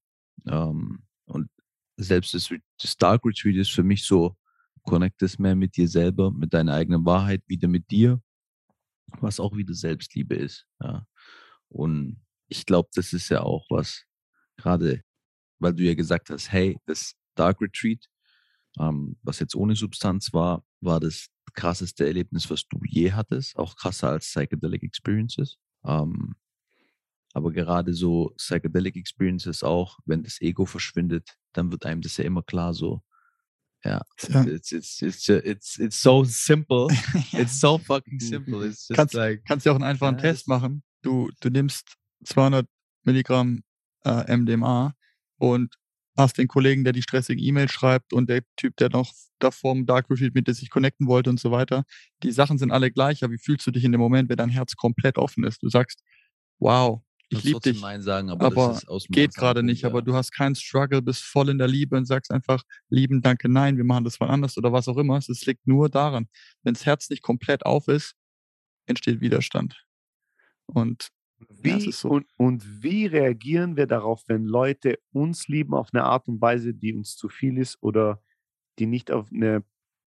Ähm, 0.47 1.05
und 1.27 1.51
selbst 1.97 2.35
das, 2.35 2.51
das 2.81 2.97
Dark 2.97 3.25
Retreat 3.25 3.57
ist 3.57 3.73
für 3.73 3.83
mich 3.83 4.05
so, 4.05 4.37
connect 4.83 5.23
es 5.23 5.39
mehr 5.39 5.57
mit 5.57 5.77
dir 5.77 5.89
selber, 5.89 6.31
mit 6.31 6.55
deiner 6.55 6.75
eigenen 6.75 7.05
Wahrheit, 7.05 7.43
wieder 7.49 7.69
mit 7.69 7.91
dir, 7.91 8.23
was 9.21 9.41
auch 9.41 9.57
wieder 9.57 9.75
Selbstliebe 9.75 10.37
ist, 10.37 10.67
ja. 10.81 11.07
Und 11.69 12.26
ich 12.49 12.67
glaube, 12.67 12.89
das 12.95 13.13
ist 13.13 13.29
ja 13.29 13.43
auch 13.43 13.67
was, 13.71 14.05
gerade 14.57 15.03
weil 15.59 15.75
du 15.75 15.83
ja 15.83 15.95
gesagt 15.95 16.31
hast, 16.31 16.53
hey, 16.53 16.79
das 16.87 17.15
Dark 17.35 17.61
Retreat, 17.61 18.07
ähm, 18.79 19.17
was 19.23 19.39
jetzt 19.39 19.55
ohne 19.55 19.75
Substanz 19.75 20.33
war, 20.33 20.65
war 20.81 21.01
das 21.01 21.29
krasseste 21.55 22.07
Erlebnis, 22.07 22.51
was 22.51 22.67
du 22.69 22.79
je 22.85 23.13
hattest, 23.13 23.57
auch 23.57 23.77
krasser 23.77 24.11
als 24.11 24.27
Psychedelic 24.27 24.83
Experiences. 24.83 25.57
Ähm, 25.85 26.35
aber 27.33 27.53
gerade 27.53 27.95
so 27.95 28.33
Psychedelic 28.37 28.97
Experiences 28.97 29.63
auch, 29.63 29.99
wenn 30.05 30.23
das 30.23 30.41
Ego 30.41 30.67
verschwindet, 30.67 31.37
dann 31.53 31.71
wird 31.71 31.87
einem 31.87 32.03
das 32.03 32.17
ja 32.17 32.25
immer 32.25 32.43
klar 32.43 32.75
so, 32.75 33.03
ja, 33.85 34.03
ja. 34.29 34.45
It's, 34.47 34.73
it's, 34.73 35.03
it's, 35.03 35.29
it's, 35.29 35.79
it's 35.79 36.03
so 36.03 36.25
simple. 36.25 36.89
It's 37.33 37.61
so 37.61 37.79
fucking 37.79 38.19
simple. 38.19 38.67
It's 38.67 38.89
just 38.89 38.97
kannst, 38.97 39.15
like, 39.15 39.45
kannst 39.45 39.65
ja 39.65 39.73
auch 39.73 39.77
einen 39.77 39.85
einfachen 39.85 40.15
yeah, 40.15 40.23
Test 40.23 40.49
machen. 40.49 40.83
Du, 41.03 41.31
du 41.41 41.51
nimmst 41.51 41.97
200 42.25 42.67
Milligramm 43.05 43.63
äh, 44.05 44.37
MDMA 44.37 44.95
und 45.39 45.77
hast 46.17 46.39
den 46.39 46.49
Kollegen, 46.49 46.85
der 46.85 46.93
die 46.93 47.03
stressigen 47.03 47.43
E-Mails 47.43 47.73
schreibt 47.73 48.13
und 48.13 48.31
der 48.31 48.43
Typ, 48.57 48.77
der 48.77 48.89
noch 48.89 49.13
davor 49.39 49.73
im 49.73 49.87
Dark 49.87 50.09
Retreat 50.09 50.35
mit 50.35 50.49
dir 50.49 50.55
sich 50.55 50.71
connecten 50.71 51.07
wollte 51.07 51.31
und 51.31 51.39
so 51.39 51.51
weiter. 51.51 51.85
Die 52.23 52.33
Sachen 52.33 52.59
sind 52.59 52.71
alle 52.71 52.91
gleich, 52.91 53.23
aber 53.23 53.35
wie 53.35 53.39
fühlst 53.39 53.67
du 53.67 53.71
dich 53.71 53.85
in 53.85 53.93
dem 53.93 54.01
Moment, 54.01 54.29
wenn 54.29 54.37
dein 54.37 54.49
Herz 54.49 54.77
komplett 54.77 55.19
offen 55.19 55.45
ist? 55.45 55.63
Du 55.63 55.69
sagst, 55.69 56.03
wow, 56.59 57.03
ich 57.29 57.43
liebe 57.43 57.61
dich, 57.61 57.81
sagen, 57.81 58.31
aber, 58.31 58.47
aber 58.47 58.81
geht 59.09 59.35
gerade 59.35 59.65
nicht, 59.65 59.83
ja. 59.83 59.89
aber 59.89 60.01
du 60.01 60.15
hast 60.15 60.31
keinen 60.31 60.55
Struggle, 60.55 61.03
bist 61.03 61.23
voll 61.23 61.49
in 61.49 61.59
der 61.59 61.67
Liebe 61.67 61.97
und 61.97 62.07
sagst 62.07 62.31
einfach, 62.31 62.63
lieben, 62.89 63.21
danke, 63.21 63.49
nein, 63.49 63.77
wir 63.77 63.85
machen 63.85 64.05
das 64.05 64.21
mal 64.21 64.29
anders 64.29 64.57
oder 64.57 64.73
was 64.73 64.87
auch 64.87 64.97
immer. 64.97 65.17
Es 65.19 65.45
liegt 65.45 65.67
nur 65.67 65.89
daran, 65.89 66.29
wenn 66.63 66.75
das 66.75 66.87
Herz 66.87 67.11
nicht 67.11 67.23
komplett 67.23 67.67
auf 67.67 67.89
ist, 67.89 68.15
entsteht 68.87 69.21
Widerstand. 69.21 69.85
Und 70.67 71.09
wie, 71.49 71.87
ja, 71.87 71.93
so. 71.93 72.09
und, 72.09 72.27
und 72.37 72.83
wie 72.83 73.07
reagieren 73.07 73.77
wir 73.77 73.87
darauf, 73.87 74.23
wenn 74.27 74.45
Leute 74.45 74.99
uns 75.13 75.49
lieben 75.49 75.75
auf 75.75 75.91
eine 75.93 76.05
Art 76.05 76.29
und 76.29 76.41
Weise, 76.41 76.75
die 76.75 76.95
uns 76.95 77.17
zu 77.17 77.29
viel 77.29 77.59
ist 77.59 77.77
oder 77.83 78.23
die 78.79 78.87
nicht 78.87 79.11
auf 79.11 79.31
eine, 79.33 79.63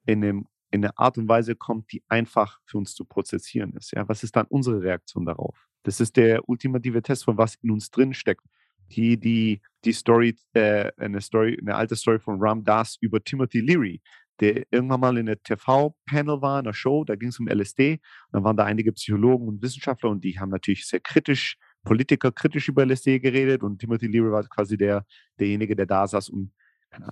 in, 0.06 0.24
einem, 0.24 0.48
in 0.72 0.84
eine 0.84 0.98
Art 0.98 1.18
und 1.18 1.28
Weise 1.28 1.56
kommt, 1.56 1.92
die 1.92 2.04
einfach 2.08 2.60
für 2.66 2.78
uns 2.78 2.96
zu 2.96 3.06
prozessieren 3.06 3.74
ist? 3.74 3.92
Ja? 3.92 4.08
Was 4.08 4.24
ist 4.24 4.36
dann 4.36 4.48
unsere 4.48 4.82
Reaktion 4.82 5.26
darauf? 5.26 5.68
Das 5.84 6.00
ist 6.00 6.18
der 6.18 6.48
ultimative 6.50 7.02
Test 7.02 7.26
von 7.26 7.38
was 7.38 7.56
in 7.56 7.72
uns 7.72 7.92
drin 7.92 8.14
steckt. 8.14 8.44
Die, 8.92 9.20
die, 9.20 9.62
die 9.86 9.94
Story, 9.94 10.36
äh, 10.54 10.92
eine 10.98 11.22
Story, 11.22 11.58
eine 11.62 11.76
alte 11.76 11.96
Story 11.96 12.20
von 12.20 12.40
Ram 12.42 12.64
Das 12.64 12.98
über 13.02 13.24
Timothy 13.24 13.60
Leary, 13.60 14.02
der 14.40 14.66
irgendwann 14.72 15.00
mal 15.00 15.18
in 15.18 15.28
einer 15.28 15.42
TV-Panel 15.42 16.42
war, 16.42 16.60
in 16.60 16.66
einer 16.66 16.74
Show, 16.74 17.04
da 17.04 17.16
ging 17.16 17.30
es 17.30 17.40
um 17.40 17.48
LSD. 17.48 17.94
Und 17.94 18.00
dann 18.32 18.44
waren 18.44 18.58
da 18.58 18.66
einige 18.66 18.92
Psychologen 18.94 19.48
und 19.48 19.62
Wissenschaftler 19.62 20.10
und 20.10 20.24
die 20.24 20.40
haben 20.40 20.50
natürlich 20.50 20.88
sehr 20.88 21.00
kritisch, 21.00 21.58
Politiker 21.84 22.32
kritisch 22.32 22.68
über 22.68 22.86
LSD 22.86 23.20
geredet 23.20 23.64
und 23.64 23.80
Timothy 23.80 24.08
Leary 24.08 24.32
war 24.32 24.44
quasi 24.44 24.78
der, 24.78 25.06
derjenige, 25.40 25.76
der 25.76 25.86
da 25.86 26.08
saß, 26.08 26.30
um 26.30 26.52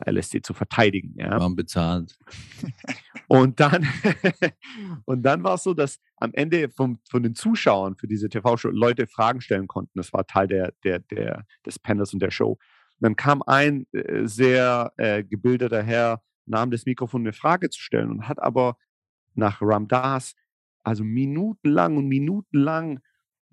LSD 0.05 0.41
zu 0.41 0.53
verteidigen. 0.53 1.13
Ja. 1.17 1.39
Waren 1.39 1.55
bezahlt. 1.55 2.17
Und 3.27 3.59
dann, 3.59 3.85
und 5.05 5.23
dann 5.23 5.43
war 5.43 5.55
es 5.55 5.63
so, 5.63 5.73
dass 5.73 5.99
am 6.17 6.31
Ende 6.33 6.69
vom, 6.69 6.99
von 7.09 7.23
den 7.23 7.35
Zuschauern 7.35 7.95
für 7.95 8.07
diese 8.07 8.29
TV-Show 8.29 8.69
Leute 8.69 9.07
Fragen 9.07 9.41
stellen 9.41 9.67
konnten. 9.67 9.91
Das 9.95 10.13
war 10.13 10.25
Teil 10.25 10.47
der, 10.47 10.73
der, 10.83 10.99
der, 10.99 11.45
des 11.65 11.77
Panels 11.77 12.13
und 12.13 12.21
der 12.21 12.31
Show. 12.31 12.51
Und 12.51 12.59
dann 13.01 13.15
kam 13.15 13.41
ein 13.43 13.85
äh, 13.91 14.25
sehr 14.25 14.93
äh, 14.97 15.23
gebildeter 15.23 15.83
Herr 15.83 16.21
nahm 16.47 16.71
das 16.71 16.85
Mikrofon, 16.85 17.21
eine 17.21 17.33
Frage 17.33 17.69
zu 17.69 17.79
stellen 17.79 18.09
und 18.09 18.27
hat 18.27 18.41
aber 18.41 18.77
nach 19.35 19.61
Ramdas 19.61 20.35
also 20.83 21.03
minutenlang 21.03 21.97
und 21.97 22.07
minutenlang 22.07 22.99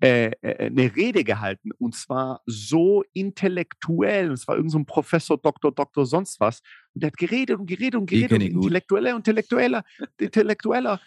äh, 0.01 0.31
äh, 0.41 0.67
eine 0.67 0.95
Rede 0.95 1.23
gehalten 1.23 1.71
und 1.77 1.95
zwar 1.95 2.41
so 2.45 3.03
intellektuell. 3.13 4.31
Es 4.31 4.47
war 4.47 4.55
irgendein 4.55 4.81
so 4.81 4.85
Professor, 4.85 5.37
Doktor, 5.37 5.71
Doktor, 5.73 6.05
sonst 6.05 6.39
was. 6.39 6.61
Und 6.93 7.03
der 7.03 7.07
hat 7.07 7.17
geredet 7.17 7.57
und 7.59 7.65
geredet 7.65 7.95
und 7.95 8.05
geredet 8.05 8.31
und 8.31 8.41
intellektueller, 8.41 9.15
intellektueller, 9.15 9.83
intellektueller 10.17 10.99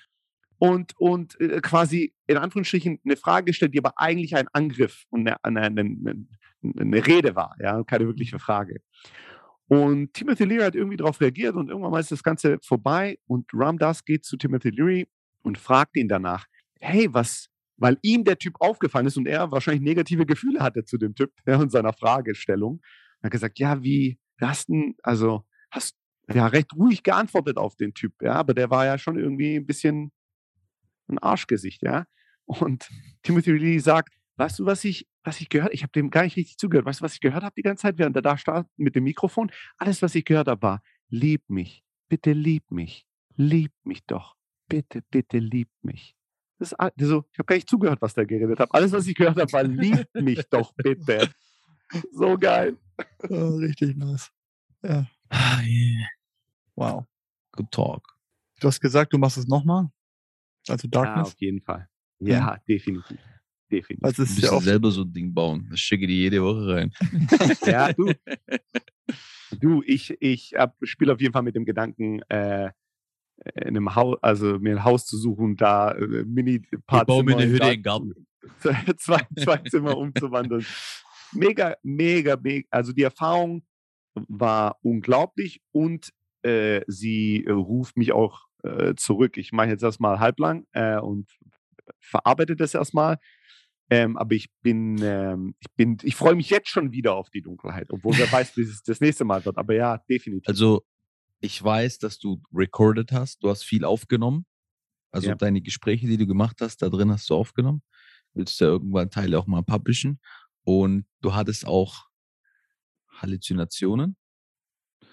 und, 0.59 0.99
und 0.99 1.41
äh, 1.41 1.61
quasi 1.61 2.15
in 2.27 2.37
Anführungsstrichen 2.37 2.99
eine 3.05 3.17
Frage 3.17 3.47
gestellt, 3.47 3.75
die 3.75 3.79
aber 3.79 3.93
eigentlich 3.97 4.37
ein 4.37 4.49
Angriff 4.53 5.05
und 5.11 5.29
eine, 5.29 5.43
eine, 5.45 5.63
eine, 5.63 6.27
eine 6.63 7.07
Rede 7.07 7.37
war, 7.37 7.57
ja, 7.61 7.83
keine 7.85 8.07
wirkliche 8.07 8.39
Frage. 8.39 8.81
Und 9.69 10.15
Timothy 10.15 10.45
Leary 10.45 10.63
hat 10.65 10.75
irgendwie 10.75 10.97
darauf 10.97 11.21
reagiert 11.21 11.55
und 11.55 11.69
irgendwann 11.69 11.93
mal 11.93 12.01
ist 12.01 12.11
das 12.11 12.23
Ganze 12.23 12.59
vorbei 12.63 13.19
und 13.27 13.51
Ram 13.53 13.79
Das 13.79 14.05
geht 14.05 14.25
zu 14.25 14.39
Timothy 14.39 14.71
Leary 14.71 15.07
und 15.43 15.59
fragt 15.59 15.97
ihn 15.97 16.09
danach, 16.09 16.47
hey, 16.81 17.09
was, 17.13 17.49
weil 17.77 17.99
ihm 18.03 18.25
der 18.25 18.39
Typ 18.39 18.55
aufgefallen 18.61 19.07
ist 19.07 19.19
und 19.19 19.29
er 19.29 19.53
wahrscheinlich 19.53 19.83
negative 19.83 20.25
Gefühle 20.25 20.61
hatte 20.61 20.85
zu 20.85 20.97
dem 20.97 21.15
Typ 21.15 21.33
ja, 21.47 21.59
und 21.59 21.71
seiner 21.71 21.93
Fragestellung. 21.93 22.81
Er 23.21 23.27
hat 23.27 23.33
gesagt, 23.33 23.59
ja, 23.59 23.83
wie, 23.83 24.19
hast 24.41 24.71
du, 24.71 24.95
also, 25.03 25.45
hast, 25.71 25.97
ja, 26.33 26.47
recht 26.47 26.75
ruhig 26.75 27.03
geantwortet 27.03 27.59
auf 27.59 27.77
den 27.77 27.93
Typ, 27.93 28.15
ja, 28.23 28.33
aber 28.33 28.55
der 28.55 28.71
war 28.71 28.87
ja 28.87 28.97
schon 28.97 29.19
irgendwie 29.19 29.57
ein 29.57 29.67
bisschen 29.67 30.13
ein 31.09 31.19
Arschgesicht, 31.19 31.83
ja. 31.83 32.07
Und 32.47 32.89
Timothy 33.23 33.53
Lee 33.53 33.79
sagt, 33.79 34.15
weißt 34.37 34.61
du, 34.61 34.67
was 34.67 34.85
ich, 34.85 35.07
was 35.29 35.41
ich 35.41 35.49
gehört, 35.49 35.73
ich 35.75 35.83
habe 35.83 35.93
dem 35.93 36.11
gar 36.11 36.23
nicht 36.25 36.37
richtig 36.37 36.59
zugehört. 36.59 36.87
Weißt 36.87 37.01
du, 37.01 37.05
was 37.05 37.15
ich 37.15 37.21
gehört 37.21 37.45
habe 37.45 37.55
die 37.55 37.63
ganze 37.63 37.83
Zeit, 37.83 37.99
während 37.99 38.17
er 38.17 38.23
da 38.23 38.37
stand 38.37 38.67
mit 38.77 38.97
dem 38.97 39.05
Mikrofon? 39.05 39.51
Alles, 39.77 40.03
was 40.03 40.15
ich 40.15 40.25
gehört 40.25 40.49
habe, 40.49 40.63
war, 40.63 40.83
lieb 41.11 41.49
mich, 41.49 41.85
bitte 42.09 42.33
lieb 42.33 42.71
mich, 42.71 43.07
lieb 43.37 43.73
mich 43.85 44.05
doch, 44.07 44.37
bitte, 44.69 45.03
bitte 45.11 45.39
lieb 45.39 45.69
mich. 45.83 46.17
Das 46.59 46.73
ist, 46.73 46.75
also, 46.75 47.25
ich 47.33 47.39
habe 47.39 47.47
gar 47.47 47.55
nicht 47.55 47.69
zugehört, 47.69 48.03
was 48.03 48.15
der 48.15 48.27
geredet 48.27 48.59
hat. 48.59 48.75
Alles, 48.75 48.91
was 48.91 49.07
ich 49.07 49.15
gehört 49.15 49.39
habe, 49.39 49.53
war, 49.53 49.63
lieb 49.63 50.09
mich 50.15 50.43
doch 50.51 50.75
bitte. 50.75 51.31
So 52.13 52.37
geil. 52.37 52.77
Oh, 53.29 53.55
richtig 53.59 53.97
nice. 53.97 54.33
Ja. 54.83 55.07
Ah. 55.29 55.61
Wow. 56.75 57.07
Good 57.53 57.71
talk. 57.71 58.19
Du 58.59 58.67
hast 58.67 58.81
gesagt, 58.81 59.13
du 59.13 59.19
machst 59.19 59.37
es 59.39 59.47
nochmal? 59.47 59.89
Also 60.67 60.89
Darkness? 60.89 61.29
Ja, 61.29 61.33
auf 61.33 61.41
jeden 61.41 61.61
Fall. 61.61 61.89
Ja, 62.19 62.39
ja. 62.39 62.57
definitiv. 62.69 63.21
Definitiv. 63.71 64.05
Also 64.05 64.23
es 64.23 64.31
ist 64.31 64.43
ja 64.43 64.53
auch 64.53 64.63
selber 64.63 64.91
so 64.91 65.03
ein 65.03 65.13
Ding 65.13 65.35
bauen. 65.35 65.67
Das 65.71 65.81
schicke 65.81 66.07
die 66.07 66.17
jede 66.17 66.43
Woche 66.43 66.67
rein. 66.69 66.93
ja, 67.67 67.93
du. 67.93 68.13
Du, 69.61 69.83
ich, 69.87 70.15
ich 70.21 70.53
spiele 70.83 71.15
auf 71.15 71.23
jeden 71.23 71.33
Fall 71.33 71.43
mit 71.43 71.57
dem 71.57 71.65
Gedanken, 71.65 72.21
äh, 72.29 72.71
in 73.55 73.69
einem 73.69 73.95
Haus, 73.95 74.19
also 74.21 74.59
mir 74.59 74.77
ein 74.77 74.85
Haus 74.85 75.07
zu 75.07 75.17
suchen, 75.17 75.57
da 75.57 75.93
äh, 75.93 76.25
mini 76.25 76.61
paar 76.87 77.03
Ich 77.03 77.07
baue 77.07 77.25
mir 77.25 77.37
eine 77.37 77.51
Hütte 77.51 77.73
in 77.73 77.83
Garten. 77.83 78.27
zwei, 78.99 79.27
zwei 79.39 79.57
Zimmer 79.59 79.97
umzuwandeln. 79.97 80.67
Mega, 81.33 81.77
mega, 81.83 82.37
mega. 82.37 82.67
Also 82.71 82.93
die 82.93 83.03
Erfahrung 83.03 83.63
war 84.15 84.79
unglaublich 84.83 85.63
und 85.73 86.13
äh, 86.43 86.83
sie 86.87 87.45
äh, 87.47 87.53
ruft 87.53 87.97
mich 87.97 88.13
auch 88.13 88.47
äh, 88.65 88.95
zurück. 88.97 89.37
Ich 89.37 89.53
mache 89.53 89.69
jetzt 89.69 89.83
erstmal 89.83 90.21
halblang 90.21 90.67
äh, 90.73 90.99
und 90.99 91.31
verarbeite 92.01 92.57
das 92.57 92.75
erstmal. 92.75 93.19
Ähm, 93.91 94.17
aber 94.17 94.35
ich 94.35 94.51
bin, 94.63 94.99
ähm, 95.03 95.55
ich 95.61 95.71
bin, 95.75 95.97
ich 96.03 96.15
freue 96.15 96.35
mich 96.35 96.51
jetzt 96.51 96.69
schon 96.69 96.93
wieder 96.93 97.15
auf 97.15 97.31
die 97.31 97.41
Dunkelheit, 97.41 97.91
obwohl 97.91 98.17
wer 98.19 98.31
weiß, 98.31 98.57
wie 98.57 98.63
es 98.63 98.83
das 98.83 99.01
nächste 99.01 99.25
Mal 99.25 99.45
wird. 99.45 99.57
Aber 99.57 99.75
ja, 99.75 99.99
definitiv. 100.09 100.47
Also 100.47 100.85
ich 101.41 101.63
weiß, 101.63 101.99
dass 101.99 102.19
du 102.19 102.43
recorded 102.53 103.13
hast, 103.13 103.43
du 103.43 103.49
hast 103.49 103.63
viel 103.63 103.85
aufgenommen. 103.85 104.45
Also 105.11 105.29
ja. 105.29 105.35
deine 105.35 105.63
Gespräche, 105.63 106.07
die 106.07 106.19
du 106.19 106.27
gemacht 106.27 106.59
hast, 106.61 106.83
da 106.83 106.91
drin 106.91 107.11
hast 107.11 107.31
du 107.31 107.35
aufgenommen. 107.35 107.83
Willst 108.35 108.61
du 108.61 108.65
ja 108.67 108.71
irgendwann 108.73 109.11
Teile 109.11 109.39
auch 109.39 109.47
mal 109.47 109.63
publishen. 109.63 110.21
Und 110.65 111.07
du 111.23 111.35
hattest 111.35 111.67
auch 111.67 112.09
Halluzinationen. 113.09 114.17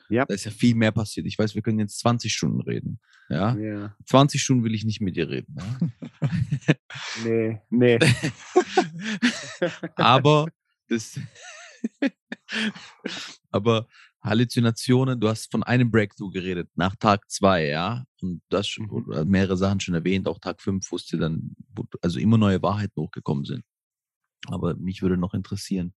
Ja. 0.10 0.26
Da 0.26 0.34
ist 0.34 0.46
ja 0.46 0.52
viel 0.52 0.76
mehr 0.76 0.92
passiert. 0.92 1.26
Ich 1.26 1.38
weiß, 1.38 1.56
wir 1.56 1.62
können 1.62 1.80
jetzt 1.80 2.00
20 2.00 2.34
Stunden 2.34 2.62
reden. 2.62 3.00
Ja. 3.30 3.56
ja. 3.56 3.96
20 4.06 4.42
Stunden 4.42 4.64
will 4.64 4.76
ich 4.76 4.86
nicht 4.86 5.02
mit 5.02 5.16
dir 5.16 5.30
reden. 5.30 5.56
Ja? 5.58 6.76
nee, 7.26 7.62
nee. 7.70 8.00
aber 9.96 10.48
das, 10.88 11.20
aber 13.52 13.88
Halluzinationen, 14.22 15.20
du 15.20 15.28
hast 15.28 15.52
von 15.52 15.64
einem 15.64 15.92
Breakthrough 15.92 16.32
geredet, 16.32 16.70
nach 16.76 16.96
Tag 16.96 17.30
zwei, 17.30 17.68
ja. 17.68 18.06
Und 18.22 18.42
das 18.50 18.68
schon, 18.68 18.86
mhm. 18.86 19.30
mehrere 19.30 19.58
Sachen 19.58 19.80
schon 19.80 19.94
erwähnt, 19.94 20.28
auch 20.28 20.40
Tag 20.40 20.62
fünf 20.62 20.92
wusste 20.92 21.18
dann, 21.18 21.56
also 22.02 22.20
immer 22.20 22.38
neue 22.38 22.62
Wahrheiten 22.62 23.02
hochgekommen 23.02 23.46
sind. 23.46 23.64
Aber 24.48 24.76
mich 24.76 25.02
würde 25.02 25.18
noch 25.18 25.34
interessieren, 25.34 25.94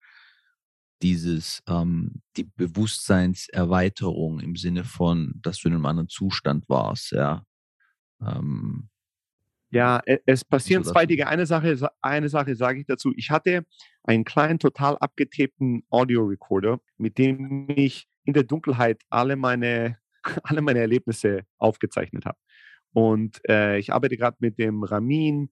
dieses, 1.02 1.62
ähm, 1.68 2.22
die 2.36 2.44
Bewusstseinserweiterung 2.44 4.40
im 4.40 4.56
Sinne 4.56 4.84
von, 4.84 5.34
dass 5.42 5.58
du 5.58 5.68
in 5.68 5.74
einem 5.74 5.86
anderen 5.86 6.08
Zustand 6.08 6.68
warst, 6.68 7.12
ja. 7.12 7.44
Ähm, 8.20 8.88
ja, 9.70 10.00
e, 10.06 10.18
es 10.26 10.44
passieren 10.44 10.84
zwei 10.84 11.06
Dinge. 11.06 11.26
Eine 11.26 11.44
Sache, 11.44 11.76
eine 12.00 12.28
Sache 12.28 12.54
sage 12.54 12.80
ich 12.80 12.86
dazu. 12.86 13.12
Ich 13.16 13.30
hatte 13.30 13.66
einen 14.04 14.24
kleinen, 14.24 14.58
total 14.58 14.96
abgetapten 14.98 15.84
Audio-Recorder, 15.90 16.80
mit 16.96 17.18
dem 17.18 17.68
ich 17.68 18.08
in 18.24 18.32
der 18.32 18.44
Dunkelheit 18.44 19.02
alle 19.10 19.36
meine, 19.36 19.98
alle 20.44 20.62
meine 20.62 20.78
Erlebnisse 20.78 21.42
aufgezeichnet 21.58 22.24
habe. 22.24 22.38
Und 22.92 23.40
äh, 23.48 23.78
ich 23.78 23.92
arbeite 23.92 24.16
gerade 24.16 24.36
mit 24.40 24.58
dem 24.58 24.82
Ramin 24.82 25.50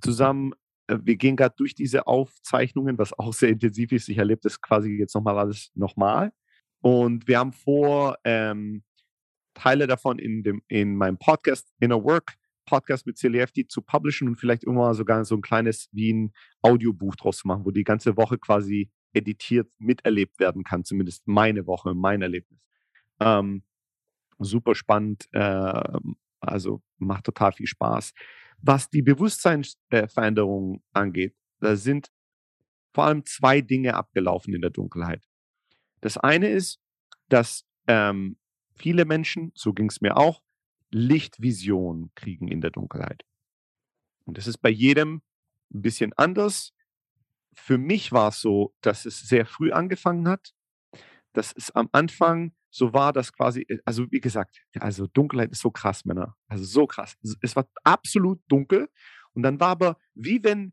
zusammen 0.00 0.52
wir 0.88 1.16
gehen 1.16 1.36
gerade 1.36 1.54
durch 1.56 1.74
diese 1.74 2.06
Aufzeichnungen, 2.06 2.98
was 2.98 3.18
auch 3.18 3.32
sehr 3.32 3.50
intensiv 3.50 3.92
ist. 3.92 4.08
Ich 4.08 4.18
erlebe 4.18 4.40
das 4.42 4.60
quasi 4.60 4.90
jetzt 4.92 5.14
nochmal 5.14 5.38
alles 5.38 5.70
nochmal. 5.74 6.32
Und 6.80 7.28
wir 7.28 7.38
haben 7.38 7.52
vor, 7.52 8.16
ähm, 8.24 8.82
Teile 9.58 9.86
davon 9.86 10.18
in, 10.18 10.42
dem, 10.42 10.62
in 10.68 10.96
meinem 10.96 11.18
Podcast 11.18 11.72
Inner 11.80 12.02
Work 12.04 12.36
Podcast 12.64 13.06
mit 13.06 13.16
CLFD 13.16 13.66
zu 13.66 13.80
publishen 13.80 14.28
und 14.28 14.36
vielleicht 14.36 14.64
irgendwann 14.64 14.94
sogar 14.94 15.24
so 15.24 15.34
ein 15.34 15.40
kleines 15.40 15.88
wie 15.92 16.12
ein 16.12 16.32
Audiobuch 16.60 17.16
draus 17.16 17.38
zu 17.38 17.48
machen, 17.48 17.64
wo 17.64 17.70
die 17.70 17.82
ganze 17.82 18.16
Woche 18.16 18.38
quasi 18.38 18.90
editiert 19.14 19.72
miterlebt 19.78 20.38
werden 20.38 20.64
kann, 20.64 20.84
zumindest 20.84 21.26
meine 21.26 21.66
Woche, 21.66 21.94
mein 21.94 22.20
Erlebnis. 22.20 22.60
Ähm, 23.20 23.62
super 24.38 24.74
spannend, 24.74 25.28
äh, 25.32 25.98
also 26.40 26.82
macht 26.98 27.24
total 27.24 27.52
viel 27.52 27.66
Spaß. 27.66 28.12
Was 28.60 28.90
die 28.90 29.02
Bewusstseinsveränderung 29.02 30.82
angeht, 30.92 31.36
da 31.60 31.76
sind 31.76 32.10
vor 32.92 33.04
allem 33.04 33.24
zwei 33.24 33.60
Dinge 33.60 33.94
abgelaufen 33.94 34.54
in 34.54 34.60
der 34.60 34.70
Dunkelheit. 34.70 35.24
Das 36.00 36.16
eine 36.16 36.48
ist, 36.50 36.80
dass 37.28 37.64
ähm, 37.86 38.36
viele 38.74 39.04
Menschen, 39.04 39.52
so 39.54 39.72
ging 39.72 39.88
es 39.88 40.00
mir 40.00 40.16
auch, 40.16 40.42
Lichtvision 40.90 42.10
kriegen 42.14 42.48
in 42.48 42.60
der 42.60 42.70
Dunkelheit. 42.70 43.24
Und 44.24 44.38
das 44.38 44.46
ist 44.46 44.58
bei 44.58 44.70
jedem 44.70 45.22
ein 45.72 45.82
bisschen 45.82 46.12
anders. 46.14 46.72
Für 47.54 47.78
mich 47.78 48.12
war 48.12 48.28
es 48.28 48.40
so, 48.40 48.74
dass 48.80 49.04
es 49.04 49.20
sehr 49.20 49.46
früh 49.46 49.72
angefangen 49.72 50.28
hat, 50.28 50.54
dass 51.32 51.52
es 51.52 51.70
am 51.70 51.88
Anfang 51.92 52.52
so 52.70 52.92
war 52.92 53.12
das 53.12 53.32
quasi, 53.32 53.62
äh, 53.62 53.78
also 53.84 54.10
wie 54.10 54.20
gesagt, 54.20 54.60
also 54.78 55.06
Dunkelheit 55.06 55.52
ist 55.52 55.60
so 55.60 55.70
krass, 55.70 56.04
Männer. 56.04 56.36
Also 56.46 56.64
so 56.64 56.86
krass. 56.86 57.16
Es 57.40 57.56
war 57.56 57.68
absolut 57.84 58.40
dunkel. 58.48 58.88
Und 59.32 59.42
dann 59.42 59.60
war 59.60 59.68
aber, 59.68 59.98
wie 60.14 60.42
wenn 60.42 60.72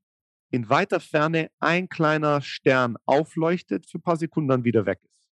in 0.51 0.69
weiter 0.69 0.99
Ferne 0.99 1.51
ein 1.59 1.89
kleiner 1.89 2.41
Stern 2.41 2.97
aufleuchtet 3.05 3.85
für 3.87 3.97
ein 3.97 4.03
paar 4.03 4.17
Sekunden, 4.17 4.49
dann 4.49 4.63
wieder 4.63 4.85
weg 4.85 4.99
ist. 5.03 5.29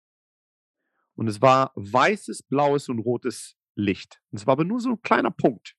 Und 1.14 1.28
es 1.28 1.40
war 1.40 1.72
weißes, 1.74 2.42
blaues 2.42 2.88
und 2.88 2.98
rotes 2.98 3.56
Licht. 3.74 4.20
Und 4.30 4.40
es 4.40 4.46
war 4.46 4.52
aber 4.52 4.64
nur 4.64 4.80
so 4.80 4.90
ein 4.90 5.02
kleiner 5.02 5.30
Punkt. 5.30 5.74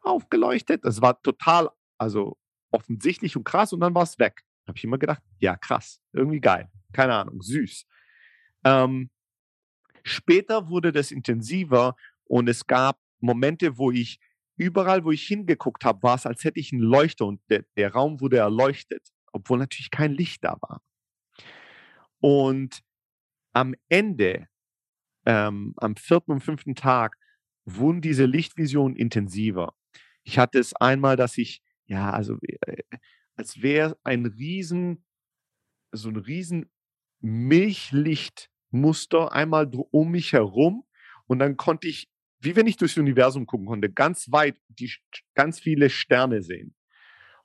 Aufgeleuchtet. 0.00 0.84
Es 0.84 1.00
war 1.00 1.20
total, 1.22 1.70
also 1.98 2.36
offensichtlich 2.70 3.36
und 3.36 3.44
krass 3.44 3.72
und 3.72 3.80
dann 3.80 3.94
war 3.94 4.02
es 4.02 4.18
weg. 4.18 4.42
Da 4.64 4.70
habe 4.70 4.78
ich 4.78 4.84
immer 4.84 4.98
gedacht, 4.98 5.22
ja, 5.38 5.56
krass, 5.56 6.00
irgendwie 6.12 6.40
geil. 6.40 6.70
Keine 6.92 7.14
Ahnung, 7.14 7.40
süß. 7.40 7.86
Ähm, 8.64 9.10
Später 10.08 10.68
wurde 10.68 10.90
das 10.92 11.10
intensiver 11.10 11.94
und 12.24 12.48
es 12.48 12.66
gab 12.66 12.98
Momente, 13.20 13.78
wo 13.78 13.90
ich 13.90 14.18
überall, 14.56 15.04
wo 15.04 15.12
ich 15.12 15.26
hingeguckt 15.26 15.84
habe, 15.84 16.02
war 16.02 16.14
es, 16.16 16.26
als 16.26 16.44
hätte 16.44 16.60
ich 16.60 16.72
einen 16.72 16.82
Leuchter 16.82 17.26
und 17.26 17.40
der, 17.50 17.64
der 17.76 17.92
Raum 17.92 18.20
wurde 18.20 18.38
erleuchtet, 18.38 19.08
obwohl 19.32 19.58
natürlich 19.58 19.90
kein 19.90 20.12
Licht 20.12 20.42
da 20.44 20.56
war. 20.60 20.82
Und 22.20 22.80
am 23.52 23.74
Ende, 23.88 24.48
ähm, 25.26 25.74
am 25.76 25.96
vierten 25.96 26.32
und 26.32 26.40
fünften 26.40 26.74
Tag, 26.74 27.16
wurden 27.64 28.00
diese 28.00 28.24
Lichtvisionen 28.24 28.96
intensiver. 28.96 29.74
Ich 30.24 30.38
hatte 30.38 30.58
es 30.58 30.74
einmal, 30.74 31.16
dass 31.16 31.36
ich, 31.38 31.62
ja, 31.86 32.10
also 32.10 32.38
äh, 32.42 32.82
als 33.36 33.62
wäre 33.62 33.98
ein 34.04 34.26
riesen, 34.26 35.04
so 35.92 36.08
ein 36.08 36.16
riesen 36.16 36.70
Milchlicht 37.20 38.50
Muster 38.70 39.32
einmal 39.32 39.70
um 39.90 40.10
mich 40.10 40.32
herum 40.32 40.84
und 41.26 41.38
dann 41.38 41.56
konnte 41.56 41.88
ich, 41.88 42.10
wie 42.40 42.56
wenn 42.56 42.66
ich 42.66 42.76
durchs 42.76 42.96
Universum 42.96 43.46
gucken 43.46 43.66
konnte, 43.66 43.90
ganz 43.90 44.30
weit 44.30 44.60
die 44.68 44.92
ganz 45.34 45.60
viele 45.60 45.90
Sterne 45.90 46.42
sehen. 46.42 46.74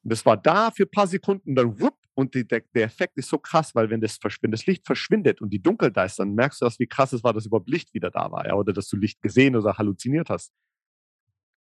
Und 0.04 0.12
das 0.12 0.26
war 0.26 0.38
da 0.38 0.72
für 0.72 0.84
ein 0.84 0.92
paar 0.92 1.08
Sekunden, 1.08 1.56
dann 1.56 1.80
wupp, 1.80 1.98
und 2.16 2.36
die, 2.36 2.48
der, 2.48 2.62
der, 2.76 2.84
Effekt 2.84 3.18
ist 3.18 3.30
so 3.30 3.40
krass, 3.40 3.74
weil 3.74 3.90
wenn 3.90 4.00
das, 4.00 4.20
wenn 4.42 4.52
das 4.52 4.68
Licht 4.68 4.86
verschwindet 4.86 5.42
und 5.42 5.50
die 5.50 5.62
Dunkelheit 5.62 5.98
da 5.98 6.04
ist, 6.04 6.20
dann 6.20 6.36
merkst 6.36 6.62
du, 6.62 6.66
dass, 6.66 6.80
wie 6.80 6.86
krass 6.86 7.12
es 7.14 7.24
war, 7.24 7.34
dass 7.34 7.48
überhaupt 7.48 7.70
Licht 7.70 7.94
wieder 7.94 8.12
da 8.12 8.32
war, 8.32 8.46
ja, 8.46 8.54
oder 8.54 8.72
dass 8.72 8.88
du 8.88 8.98
Licht 8.98 9.22
gesehen 9.22 9.56
oder 9.56 9.78
halluziniert 9.78 10.30
hast. 10.30 10.54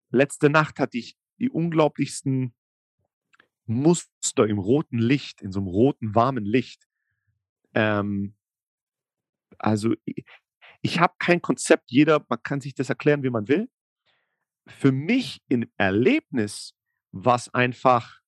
Letzte 0.10 0.50
Nacht 0.50 0.80
hatte 0.80 0.98
ich 0.98 1.16
die 1.40 1.50
unglaublichsten 1.50 2.54
Muster 3.66 4.46
im 4.46 4.60
roten 4.60 4.98
Licht, 4.98 5.42
in 5.42 5.52
so 5.52 5.60
einem 5.60 5.68
roten, 5.68 6.14
warmen 6.16 6.44
Licht. 6.44 6.86
Ähm, 7.74 8.36
also 9.64 9.94
ich 10.82 11.00
habe 11.00 11.14
kein 11.20 11.42
Konzept, 11.42 11.92
jeder, 11.92 12.26
man 12.28 12.42
kann 12.44 12.62
sich 12.62 12.74
das 12.74 12.90
erklären, 12.90 13.24
wie 13.24 13.30
man 13.30 13.48
will. 13.48 13.70
Für 14.68 14.92
mich 14.92 15.42
im 15.48 15.70
Erlebnis 15.78 16.74
was 17.12 17.54
einfach 17.54 18.20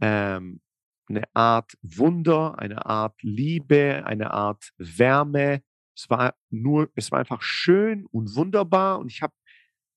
ähm, 0.00 0.60
eine 1.08 1.24
Art 1.34 1.76
Wunder, 1.82 2.58
eine 2.58 2.86
Art 2.86 3.22
Liebe, 3.22 4.02
eine 4.06 4.30
Art 4.30 4.70
Wärme. 4.78 5.62
Es 5.96 6.08
war 6.08 6.34
nur, 6.50 6.90
es 6.94 7.12
war 7.12 7.20
einfach 7.20 7.42
schön 7.42 8.06
und 8.06 8.34
wunderbar 8.34 8.98
und 8.98 9.12
ich 9.12 9.22
habe 9.22 9.34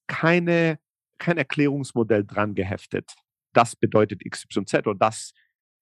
keine, 0.08 0.80
kein 1.18 1.38
Erklärungsmodell 1.38 2.26
dran 2.26 2.54
geheftet. 2.54 3.14
Das 3.54 3.76
bedeutet 3.76 4.24
XYZ 4.30 4.74
oder 4.86 4.96
das 4.96 5.34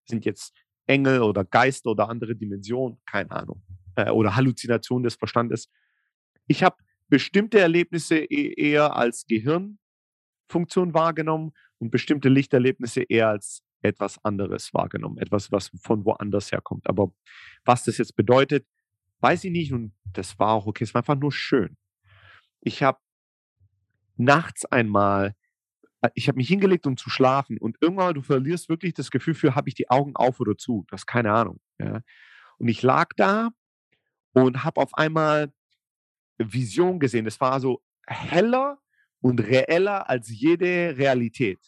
sind 0.08 0.26
jetzt 0.26 0.54
Engel 0.88 1.22
oder 1.22 1.44
Geister 1.44 1.90
oder 1.92 2.10
andere 2.10 2.36
Dimensionen, 2.36 3.02
keine 3.06 3.32
Ahnung. 3.32 3.64
Äh, 3.96 4.10
oder 4.10 4.36
Halluzinationen 4.36 5.04
des 5.04 5.16
Verstandes. 5.16 5.70
Ich 6.48 6.64
habe 6.64 6.78
bestimmte 7.08 7.60
Erlebnisse 7.60 8.18
e-, 8.18 8.54
eher 8.54 8.96
als 8.96 9.26
Gehirnfunktion 9.28 10.94
wahrgenommen 10.94 11.54
und 11.80 11.92
bestimmte 11.92 12.30
Lichterlebnisse 12.30 13.04
eher 13.04 13.30
als 13.30 13.64
etwas 13.82 14.24
anderes 14.24 14.74
wahrgenommen, 14.74 15.18
etwas, 15.20 15.52
was 15.52 15.72
von 15.82 16.06
woanders 16.06 16.52
herkommt. 16.52 16.88
Aber 16.88 17.12
was 17.64 17.84
das 17.84 17.98
jetzt 17.98 18.16
bedeutet, 18.16 18.66
weiß 19.20 19.44
ich 19.44 19.52
nicht 19.52 19.74
und 19.74 19.94
das 20.04 20.38
war 20.40 20.50
auch 20.50 20.66
okay. 20.66 20.84
Es 20.84 20.94
war 20.94 21.02
einfach 21.02 21.20
nur 21.20 21.32
schön. 21.32 21.78
Ich 22.62 22.84
habe 22.84 23.00
nachts 24.18 24.66
einmal, 24.66 25.36
äh, 26.02 26.10
ich 26.16 26.28
habe 26.28 26.38
mich 26.38 26.48
hingelegt, 26.48 26.88
um 26.88 26.98
zu 26.98 27.10
schlafen 27.10 27.58
und 27.58 27.78
irgendwann, 27.82 28.16
du 28.16 28.22
verlierst 28.22 28.70
wirklich 28.70 28.94
das 28.94 29.12
Gefühl 29.12 29.36
für, 29.36 29.56
habe 29.56 29.70
ich 29.70 29.76
die 29.76 29.90
Augen 29.90 30.16
auf 30.16 30.40
oder 30.40 30.58
zu? 30.58 30.86
Das 30.90 31.02
ist 31.02 31.06
keine 31.06 31.32
Ahnung. 31.32 31.60
Ja. 31.80 32.02
Und 32.58 32.68
ich 32.68 32.82
lag 32.82 33.10
da 33.16 33.50
und 34.44 34.64
habe 34.64 34.82
auf 34.82 34.94
einmal 34.96 35.52
Vision 36.38 37.00
gesehen. 37.00 37.26
Es 37.26 37.40
war 37.40 37.60
so 37.60 37.82
heller 38.06 38.80
und 39.22 39.40
reeller 39.40 40.10
als 40.10 40.30
jede 40.30 40.98
Realität. 40.98 41.60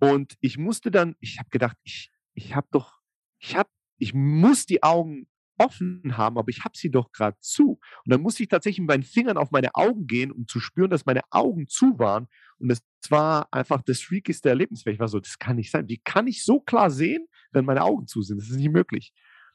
Und 0.00 0.34
ich 0.40 0.58
musste 0.58 0.90
dann, 0.90 1.16
ich 1.20 1.38
habe 1.38 1.48
gedacht, 1.48 1.76
ich, 1.82 2.12
ich 2.34 2.54
habe 2.54 2.68
doch, 2.70 3.00
ich 3.38 3.56
habe, 3.56 3.70
ich 3.98 4.12
muss 4.12 4.66
die 4.66 4.82
Augen 4.82 5.26
offen 5.56 6.16
haben, 6.16 6.36
aber 6.36 6.50
ich 6.50 6.64
habe 6.64 6.76
sie 6.76 6.90
doch 6.90 7.10
gerade 7.12 7.38
zu. 7.40 7.78
Und 8.04 8.12
dann 8.12 8.20
musste 8.20 8.42
ich 8.42 8.48
tatsächlich 8.48 8.80
mit 8.80 8.88
meinen 8.88 9.02
Fingern 9.02 9.38
auf 9.38 9.50
meine 9.50 9.74
Augen 9.74 10.06
gehen, 10.06 10.30
um 10.30 10.46
zu 10.46 10.60
spüren, 10.60 10.90
dass 10.90 11.06
meine 11.06 11.22
Augen 11.30 11.68
zu 11.68 11.98
waren. 11.98 12.26
Und 12.58 12.70
es 12.70 12.82
war 13.08 13.48
einfach 13.52 13.80
das 13.82 14.00
freakigste 14.00 14.50
Erlebnis, 14.50 14.84
weil 14.84 14.94
ich 14.94 15.00
war 15.00 15.08
so, 15.08 15.20
das 15.20 15.38
kann 15.38 15.56
nicht 15.56 15.70
sein. 15.70 15.88
Wie 15.88 16.00
kann 16.04 16.26
ich 16.26 16.44
so 16.44 16.60
klar 16.60 16.90
sehen, 16.90 17.26
wenn 17.52 17.64
meine 17.64 17.82
Augen 17.82 18.06
zu 18.06 18.20
sind? 18.20 18.38
Das 18.40 18.50
ist 18.50 18.56
nicht 18.56 18.72
möglich. 18.72 19.12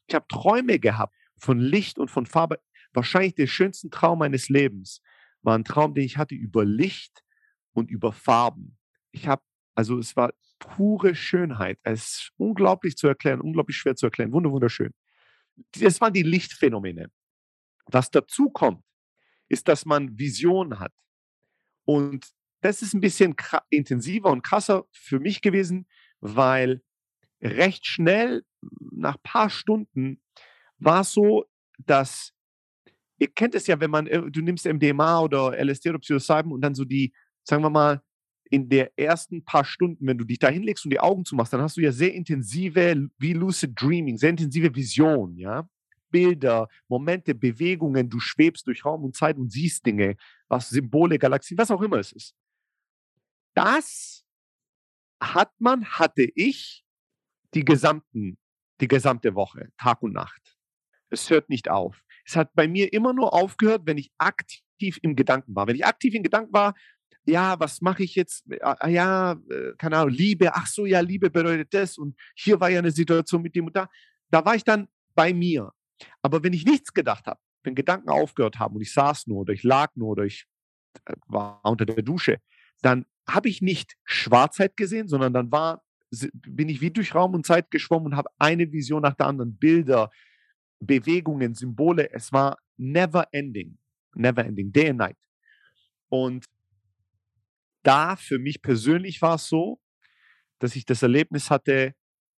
Ich 0.08 0.16
habe 0.16 0.26
Träume 0.28 0.80
gehabt 0.80 1.14
von 1.40 1.60
Licht 1.60 2.00
und 2.00 2.10
von 2.10 2.26
Farbe. 2.26 2.60
Wahrscheinlich 2.94 3.36
der 3.36 3.48
schönste 3.48 3.90
Traum 3.90 4.20
meines 4.20 4.50
Lebens 4.50 5.02
war 5.42 5.58
ein 5.58 5.64
Traum, 5.64 5.94
den 5.94 6.04
ich 6.04 6.18
hatte 6.18 6.36
über 6.36 6.66
Licht 6.66 7.24
und 7.74 7.92
über 7.92 8.12
Farben. 8.12 8.78
Ich 9.12 9.28
habe, 9.28 9.42
also 9.76 9.98
es 9.98 10.16
war 10.16 10.34
pure 10.60 11.16
Schönheit. 11.16 11.80
Es 11.84 12.02
ist 12.02 12.32
unglaublich 12.38 12.98
zu 12.98 13.08
erklären, 13.08 13.42
unglaublich 13.42 13.78
schwer 13.78 13.96
zu 13.96 14.08
erklären. 14.08 14.32
wunderschön 14.34 14.94
das 15.72 16.02
waren 16.02 16.14
die 16.14 16.24
Lichtphänomene. 16.24 17.12
Was 17.86 18.12
dazu 18.12 18.50
kommt, 18.50 18.84
ist, 19.48 19.68
dass 19.68 19.86
man 19.86 20.18
Visionen 20.18 20.80
hat. 20.80 20.94
Und 21.86 22.28
das 22.62 22.82
ist 22.82 22.94
ein 22.94 23.02
bisschen 23.02 23.36
intensiver 23.70 24.30
und 24.30 24.44
krasser 24.44 24.86
für 24.92 25.20
mich 25.20 25.42
gewesen, 25.42 25.88
weil 26.20 26.84
recht 27.42 27.86
schnell, 27.86 28.44
nach 28.92 29.16
ein 29.16 29.24
paar 29.24 29.50
Stunden, 29.50 30.22
war 30.80 31.02
es 31.02 31.12
so, 31.14 31.46
dass, 31.86 32.34
ihr 33.18 33.28
kennt 33.28 33.56
es 33.56 33.68
ja, 33.68 33.80
wenn 33.80 33.92
man, 33.92 34.08
äh, 34.08 34.22
du 34.30 34.42
nimmst 34.42 34.66
MDMA 34.66 35.22
oder 35.22 35.58
LSD 35.58 35.90
oder 35.90 36.00
Psilocybin 36.00 36.52
und 36.52 36.62
dann 36.62 36.76
so 36.76 36.86
die, 36.86 37.14
sagen 37.44 37.64
wir 37.64 37.70
mal, 37.70 38.02
in 38.50 38.68
der 38.68 38.92
ersten 38.98 39.44
paar 39.46 39.64
Stunden, 39.64 40.08
wenn 40.08 40.18
du 40.18 40.26
dich 40.26 40.40
da 40.40 40.50
hinlegst 40.50 40.86
und 40.86 40.92
die 40.92 41.00
Augen 41.00 41.24
zumachst, 41.24 41.54
dann 41.54 41.62
hast 41.62 41.78
du 41.78 41.82
ja 41.82 41.92
sehr 41.92 42.14
intensive, 42.14 43.10
wie 43.18 43.34
Lucid 43.34 43.80
Dreaming, 43.80 44.18
sehr 44.18 44.32
intensive 44.32 44.74
Vision, 44.74 45.38
ja. 45.38 45.70
Bilder, 46.12 46.68
Momente, 46.88 47.36
Bewegungen, 47.36 48.10
du 48.10 48.20
schwebst 48.20 48.66
durch 48.66 48.84
Raum 48.84 49.04
und 49.04 49.16
Zeit 49.16 49.38
und 49.38 49.52
siehst 49.52 49.86
Dinge, 49.86 50.16
was 50.48 50.70
Symbole, 50.70 51.20
Galaxien, 51.20 51.58
was 51.58 51.70
auch 51.70 51.82
immer 51.82 51.98
es 51.98 52.12
ist. 52.12 52.36
Das 53.54 54.26
hat 55.22 55.52
man, 55.60 55.86
hatte 55.86 56.28
ich 56.34 56.84
die 57.54 57.64
gesamten, 57.64 58.38
die 58.82 58.88
gesamte 58.88 59.36
Woche, 59.36 59.70
Tag 59.78 60.02
und 60.02 60.14
Nacht. 60.14 60.59
Es 61.10 61.30
hört 61.30 61.50
nicht 61.50 61.70
auf. 61.70 62.02
Es 62.26 62.36
hat 62.36 62.54
bei 62.54 62.68
mir 62.68 62.94
immer 62.94 63.14
nur 63.14 63.34
aufgehört, 63.34 63.84
wenn 63.86 63.98
ich 63.98 64.12
aktiv 64.18 65.00
im 65.02 65.16
Gedanken 65.16 65.56
war. 65.56 65.68
Wenn 65.68 65.76
ich 65.76 65.86
aktiv 65.86 66.14
im 66.14 66.24
Gedanken 66.24 66.54
war, 66.54 66.76
ja, 67.26 67.60
was 67.60 67.82
mache 67.82 68.04
ich 68.04 68.16
jetzt? 68.16 68.46
Ah, 68.62 68.76
ah, 68.80 68.88
ja, 68.88 69.34
äh, 69.50 69.74
keine 69.78 69.98
Ahnung, 69.98 70.14
Liebe, 70.14 70.54
ach 70.56 70.68
so, 70.68 70.86
ja, 70.86 71.00
Liebe 71.00 71.30
bedeutet 71.30 71.74
das 71.74 71.98
und 71.98 72.16
hier 72.36 72.60
war 72.60 72.70
ja 72.70 72.80
eine 72.80 72.92
Situation 72.92 73.42
mit 73.42 73.56
dem 73.56 73.68
und 73.68 73.76
da. 73.76 73.90
Da 74.30 74.44
war 74.46 74.56
ich 74.56 74.64
dann 74.64 74.88
bei 75.16 75.34
mir. 75.34 75.72
Aber 76.22 76.44
wenn 76.44 76.54
ich 76.54 76.66
nichts 76.66 76.94
gedacht 76.94 77.28
habe, 77.28 77.40
wenn 77.64 77.76
Gedanken 77.76 78.10
aufgehört 78.10 78.58
haben 78.60 78.76
und 78.76 78.82
ich 78.82 78.94
saß 78.94 79.28
nur 79.28 79.40
oder 79.40 79.54
ich 79.54 79.64
lag 79.64 79.92
nur 79.96 80.10
oder 80.10 80.24
ich 80.24 80.46
äh, 81.06 81.14
war 81.28 81.62
unter 81.64 81.86
der 81.86 82.02
Dusche, 82.04 82.40
dann 82.82 83.06
habe 83.28 83.50
ich 83.50 83.62
nicht 83.62 83.96
Schwarzheit 84.06 84.78
gesehen, 84.78 85.08
sondern 85.08 85.34
dann 85.34 85.52
war, 85.52 85.84
bin 86.34 86.70
ich 86.70 86.82
wie 86.82 86.92
durch 86.92 87.14
Raum 87.14 87.36
und 87.36 87.46
Zeit 87.46 87.70
geschwommen 87.70 88.08
und 88.08 88.16
habe 88.16 88.30
eine 88.40 88.72
Vision 88.72 89.02
nach 89.02 89.14
der 89.14 89.28
anderen, 89.28 89.58
Bilder, 89.58 90.10
Bewegungen, 90.80 91.54
Symbole. 91.54 92.12
Es 92.12 92.32
war 92.32 92.58
never 92.78 93.28
ending, 93.32 93.78
never 94.16 94.46
ending, 94.46 94.72
day 94.72 94.90
and 94.90 95.00
night. 95.00 95.18
Und 96.10 96.46
da 97.84 98.16
für 98.16 98.40
mich 98.40 98.62
persönlich 98.62 99.22
war 99.22 99.36
es 99.36 99.48
so, 99.48 99.80
dass 100.60 100.76
ich 100.76 100.86
das 100.86 101.02
Erlebnis 101.02 101.50
hatte, 101.50 101.94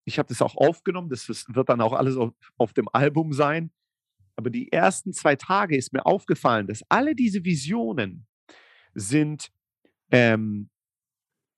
ich 0.04 0.18
habe 0.18 0.28
das 0.28 0.42
auch 0.42 0.56
aufgenommen, 0.56 1.08
das 1.08 1.28
wird 1.28 1.68
dann 1.68 1.80
auch 1.80 1.92
alles 1.92 2.16
auf, 2.16 2.32
auf 2.56 2.72
dem 2.72 2.88
Album 2.92 3.32
sein. 3.32 3.70
Aber 4.36 4.50
die 4.50 4.72
ersten 4.72 5.12
zwei 5.12 5.36
Tage 5.36 5.76
ist 5.76 5.92
mir 5.92 6.06
aufgefallen, 6.06 6.66
dass 6.66 6.82
alle 6.88 7.14
diese 7.14 7.44
Visionen 7.44 8.26
sind 8.94 9.50
ähm, 10.10 10.70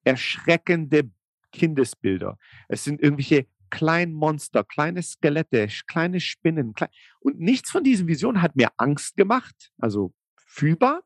erschreckende 0.04 1.10
Kindesbilder. 1.52 2.38
Es 2.68 2.84
sind 2.84 3.00
irgendwelche 3.00 3.46
kleinen 3.72 4.12
Monster, 4.12 4.62
kleine 4.62 5.02
Skelette, 5.02 5.66
kleine 5.88 6.20
Spinnen. 6.20 6.74
Klein 6.74 6.90
und 7.20 7.40
nichts 7.40 7.70
von 7.70 7.82
diesen 7.82 8.06
Visionen 8.06 8.42
hat 8.42 8.54
mir 8.54 8.68
Angst 8.76 9.16
gemacht. 9.16 9.72
Also 9.78 10.14
fühlbar. 10.36 11.02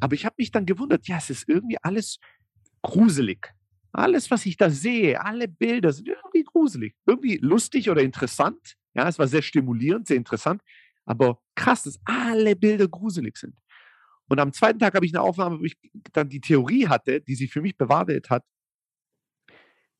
Aber 0.00 0.14
ich 0.14 0.24
habe 0.24 0.34
mich 0.38 0.50
dann 0.50 0.66
gewundert, 0.66 1.06
ja, 1.06 1.18
es 1.18 1.30
ist 1.30 1.48
irgendwie 1.48 1.76
alles 1.82 2.18
gruselig. 2.82 3.52
Alles, 3.92 4.30
was 4.30 4.46
ich 4.46 4.56
da 4.56 4.70
sehe, 4.70 5.22
alle 5.22 5.46
Bilder 5.46 5.92
sind 5.92 6.08
irgendwie 6.08 6.44
gruselig, 6.44 6.94
irgendwie 7.06 7.36
lustig 7.36 7.88
oder 7.90 8.02
interessant. 8.02 8.76
Ja, 8.94 9.08
es 9.08 9.18
war 9.18 9.28
sehr 9.28 9.42
stimulierend, 9.42 10.06
sehr 10.06 10.16
interessant. 10.16 10.62
Aber 11.04 11.40
krass, 11.54 11.82
dass 11.82 12.00
alle 12.04 12.56
Bilder 12.56 12.88
gruselig 12.88 13.36
sind. 13.36 13.56
Und 14.28 14.40
am 14.40 14.52
zweiten 14.52 14.78
Tag 14.78 14.94
habe 14.94 15.06
ich 15.06 15.14
eine 15.14 15.22
Aufnahme, 15.22 15.60
wo 15.60 15.64
ich 15.64 15.76
dann 16.12 16.28
die 16.28 16.40
Theorie 16.40 16.88
hatte, 16.88 17.20
die 17.20 17.34
sie 17.34 17.46
für 17.46 17.60
mich 17.60 17.76
bewahrheitet 17.76 18.30
hat. 18.30 18.44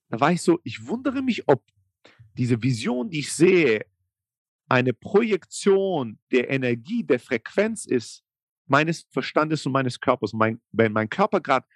Da 0.09 0.21
war 0.21 0.33
ich 0.33 0.43
so, 0.43 0.61
ich 0.65 0.87
wundere 0.87 1.23
mich, 1.23 1.47
ob 1.49 1.63
diese 2.37 2.63
Vision, 2.63 3.11
die 3.11 3.21
ich 3.21 3.33
sehe, 3.33 3.85
eine 4.69 4.93
Projektion 4.93 6.19
der 6.33 6.51
Energie, 6.51 7.05
der 7.05 7.21
Frequenz 7.21 7.87
ist, 7.87 8.25
meines 8.67 9.07
Verstandes 9.11 9.65
und 9.65 9.73
meines 9.73 10.01
Körpers. 10.01 10.33
mein, 10.33 10.61
wenn 10.73 10.93
mein 10.93 11.09
Körper 11.09 11.41
gerade 11.41 11.67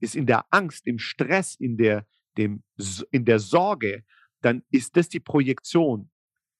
ist 0.00 0.16
in 0.16 0.26
der 0.26 0.44
Angst, 0.50 0.86
im 0.86 0.98
Stress, 0.98 1.54
in 1.54 1.76
der, 1.76 2.06
dem, 2.36 2.62
in 3.10 3.24
der 3.24 3.38
Sorge, 3.38 4.04
dann 4.40 4.62
ist 4.70 4.96
das 4.96 5.08
die 5.08 5.20
Projektion. 5.20 6.10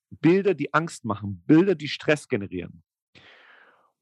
Bilder, 0.09 0.53
die 0.53 0.73
Angst 0.73 1.05
machen, 1.05 1.43
Bilder, 1.45 1.75
die 1.75 1.87
Stress 1.87 2.27
generieren. 2.27 2.83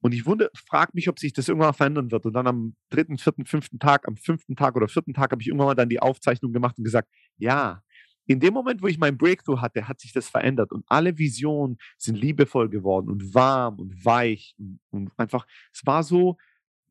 Und 0.02 0.14
ich 0.14 0.24
frage 0.24 0.92
mich, 0.94 1.10
ob 1.10 1.20
sich 1.20 1.34
das 1.34 1.50
irgendwann 1.50 1.74
verändern 1.74 2.10
wird. 2.12 2.26
Und 2.26 2.34
dann 2.34 2.48
am 2.48 2.76
dritten, 2.90 3.18
vierten, 3.18 3.46
fünften 3.46 3.80
Tag, 3.80 4.08
am 4.08 4.16
fünften 4.16 4.56
Tag 4.56 4.76
oder 4.76 4.88
vierten 4.88 5.14
Tag 5.14 5.32
habe 5.32 5.42
ich 5.42 5.48
irgendwann 5.48 5.68
mal 5.68 5.76
dann 5.76 5.90
die 5.90 6.00
Aufzeichnung 6.00 6.54
gemacht 6.54 6.78
und 6.78 6.86
gesagt, 6.86 7.10
ja, 7.38 7.84
in 8.30 8.40
dem 8.40 8.54
Moment, 8.54 8.82
wo 8.84 8.88
ich 8.88 9.00
mein 9.00 9.18
Breakthrough 9.18 9.60
hatte, 9.60 9.88
hat 9.88 10.00
sich 10.00 10.14
das 10.14 10.30
verändert 10.30 10.72
und 10.72 10.86
alle 10.88 11.18
Visionen 11.18 11.80
sind 11.98 12.16
liebevoll 12.16 12.70
geworden 12.70 13.10
und 13.10 13.34
warm 13.34 13.80
und 13.80 14.06
weich 14.06 14.54
und, 14.60 14.80
und 14.92 15.12
einfach, 15.18 15.48
es 15.74 15.84
war 15.84 16.04
so 16.04 16.38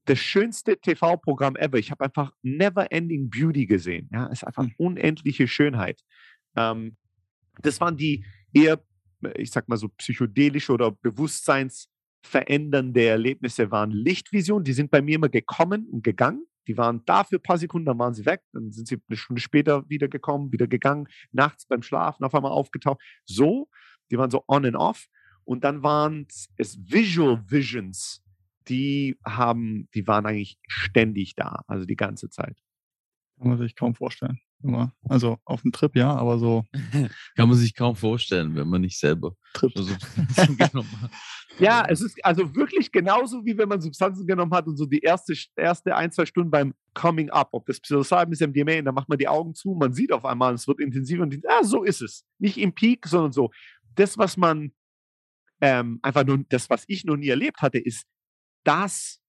das 0.07 0.19
schönste 0.19 0.81
TV-Programm 0.81 1.55
ever. 1.55 1.79
Ich 1.79 1.93
habe 1.93 2.05
einfach 2.05 2.33
Never 2.43 2.91
Ending 2.91 3.31
Beauty 3.31 3.67
gesehen. 3.67 4.11
Ja, 4.13 4.27
es 4.27 4.43
ist 4.43 4.49
einfach 4.49 4.65
hm. 4.65 4.75
unendliche 4.79 5.47
Schönheit. 5.47 6.03
Ähm, 6.57 6.97
das 7.63 7.81
waren 7.81 7.97
die 7.97 8.25
eher, 8.53 8.83
ich 9.37 9.53
sag 9.53 9.69
mal 9.69 9.77
so 9.77 9.91
psychedelische 9.91 10.73
oder 10.73 10.91
bewusstseinsverändernde 10.91 13.05
Erlebnisse, 13.05 13.71
waren 13.71 13.93
Lichtvisionen. 13.93 14.65
Die 14.65 14.73
sind 14.73 14.91
bei 14.91 15.03
mir 15.03 15.15
immer 15.15 15.29
gekommen 15.29 15.87
und 15.87 16.03
gegangen. 16.03 16.48
Die 16.69 16.77
waren 16.77 17.03
da 17.07 17.25
für 17.25 17.37
ein 17.37 17.43
paar 17.43 17.59
Sekunden, 17.59 17.87
dann 17.87 17.99
waren 17.99 18.15
sie 18.15 18.27
weg, 18.27 18.43
dann 18.53 18.71
sind 18.71 18.87
sie 18.87 19.01
eine 19.09 19.17
Stunde 19.17 19.41
später 19.41 19.89
wieder 19.89 20.07
gekommen, 20.07 20.53
wieder 20.53 20.69
gegangen, 20.69 21.09
nachts 21.33 21.67
beim 21.67 21.83
Schlafen 21.83 22.25
auf 22.25 22.35
einmal 22.35 22.53
aufgetaucht. 22.53 23.01
So, 23.25 23.69
die 24.11 24.19
waren 24.19 24.31
so 24.31 24.45
on 24.47 24.67
and 24.67 24.77
off. 24.77 25.07
Und 25.45 25.65
dann 25.65 25.83
waren 25.83 26.27
es 26.57 26.79
Visual 26.79 27.43
Visions, 27.51 28.23
die 28.69 29.19
haben, 29.25 29.89
die 29.95 30.07
waren 30.07 30.27
eigentlich 30.27 30.59
ständig 30.69 31.35
da, 31.35 31.63
also 31.67 31.87
die 31.87 31.97
ganze 31.97 32.29
Zeit. 32.29 32.59
Kann 33.39 33.49
man 33.49 33.59
sich 33.59 33.75
kaum 33.75 33.95
vorstellen. 33.95 34.41
Also 35.09 35.39
auf 35.45 35.63
dem 35.63 35.73
Trip 35.73 35.95
ja, 35.97 36.15
aber 36.15 36.39
so. 36.39 36.65
Kann 37.37 37.49
man 37.49 37.57
sich 37.57 37.75
kaum 37.75 37.95
vorstellen, 37.95 38.57
wenn 38.57 38.69
man 38.69 38.81
nicht 38.81 38.99
selber 38.99 39.37
Trip. 39.59 39.73
Substanzen 39.77 40.57
genommen 40.57 41.01
hat. 41.03 41.11
Ja, 41.59 41.85
es 41.89 42.01
ist 42.01 42.25
also 42.25 42.55
wirklich 42.55 42.93
genauso, 42.93 43.45
wie 43.45 43.57
wenn 43.59 43.69
man 43.69 43.81
Substanzen 43.81 44.27
genommen 44.27 44.53
hat 44.53 44.67
und 44.67 44.77
so 44.77 44.87
die 44.87 45.01
erste, 45.01 45.35
erste 45.57 45.97
ein, 45.97 46.13
zwei 46.13 46.25
Stunden 46.27 46.51
beim 46.51 46.75
Coming 46.95 47.31
Up, 47.31 47.49
ob 47.53 47.67
das 47.67 47.81
Psilocybin 47.81 48.33
ist, 48.33 48.47
MDMA, 48.47 48.83
dann 48.83 48.95
macht 48.95 49.09
man 49.09 49.19
die 49.19 49.29
Augen 49.29 49.55
zu, 49.55 49.75
man 49.75 49.93
sieht 49.93 50.13
auf 50.13 50.25
einmal, 50.25 50.55
es 50.55 50.69
wird 50.69 50.81
intensiver 50.81 51.23
und 51.23 51.35
ja, 51.35 51.65
so 51.65 51.83
ist 51.83 52.01
es. 52.01 52.25
Nicht 52.39 52.59
im 52.59 52.73
Peak, 52.75 53.07
sondern 53.07 53.33
so. 53.33 53.51
Das, 53.97 54.17
was 54.19 54.37
man 54.37 54.73
ähm, 55.61 55.99
einfach 56.03 56.25
nur, 56.25 56.45
das, 56.49 56.71
was 56.71 56.85
ich 56.87 57.05
noch 57.05 57.17
nie 57.17 57.29
erlebt 57.29 57.61
hatte, 57.61 57.79
ist 57.79 58.05
das 58.65 59.21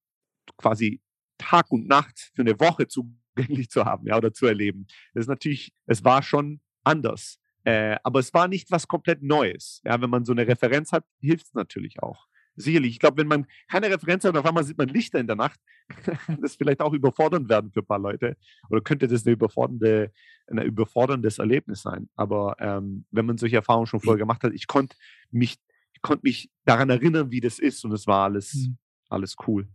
quasi 0.56 1.00
Tag 1.38 1.70
und 1.70 1.88
Nacht 1.88 2.30
für 2.34 2.42
eine 2.42 2.58
Woche 2.60 2.86
zugänglich 2.86 3.70
zu 3.70 3.84
haben, 3.84 4.06
ja, 4.06 4.16
oder 4.16 4.32
zu 4.32 4.46
erleben. 4.46 4.86
Das 5.14 5.22
ist 5.22 5.28
natürlich, 5.28 5.72
es 5.86 6.04
war 6.04 6.22
schon 6.22 6.60
anders. 6.84 7.38
Äh, 7.64 7.96
aber 8.02 8.20
es 8.20 8.32
war 8.32 8.48
nicht 8.48 8.70
was 8.70 8.88
komplett 8.88 9.22
Neues. 9.22 9.80
Ja, 9.84 10.00
wenn 10.00 10.10
man 10.10 10.24
so 10.24 10.32
eine 10.32 10.46
Referenz 10.46 10.92
hat, 10.92 11.04
hilft 11.20 11.46
es 11.46 11.54
natürlich 11.54 12.02
auch. 12.02 12.26
Sicherlich. 12.56 12.92
Ich 12.92 12.98
glaube, 12.98 13.18
wenn 13.18 13.28
man 13.28 13.46
keine 13.68 13.90
Referenz 13.90 14.24
hat 14.24 14.36
auf 14.36 14.44
einmal 14.44 14.64
sieht 14.64 14.78
man 14.78 14.88
Lichter 14.88 15.18
in 15.18 15.26
der 15.26 15.36
Nacht, 15.36 15.60
kann 15.88 16.40
das 16.42 16.56
vielleicht 16.56 16.80
auch 16.80 16.92
überfordernd 16.92 17.48
werden 17.48 17.70
für 17.72 17.80
ein 17.80 17.86
paar 17.86 17.98
Leute. 17.98 18.36
Oder 18.68 18.80
könnte 18.80 19.08
das 19.08 19.24
eine 19.24 19.34
überfordernde, 19.34 20.12
ein 20.48 20.58
überforderndes 20.58 21.38
Erlebnis 21.38 21.82
sein. 21.82 22.08
Aber 22.14 22.56
ähm, 22.58 23.06
wenn 23.10 23.26
man 23.26 23.38
solche 23.38 23.56
Erfahrungen 23.56 23.86
schon 23.86 24.00
vorher 24.00 24.18
gemacht 24.18 24.42
hat, 24.42 24.52
ich 24.52 24.66
konnte 24.66 24.96
mich, 25.30 25.58
ich 25.92 26.02
konnte 26.02 26.22
mich 26.24 26.50
daran 26.64 26.90
erinnern, 26.90 27.30
wie 27.30 27.40
das 27.40 27.58
ist 27.58 27.84
und 27.84 27.92
es 27.92 28.06
war 28.06 28.24
alles, 28.24 28.54
mhm. 28.54 28.78
alles 29.08 29.36
cool. 29.46 29.68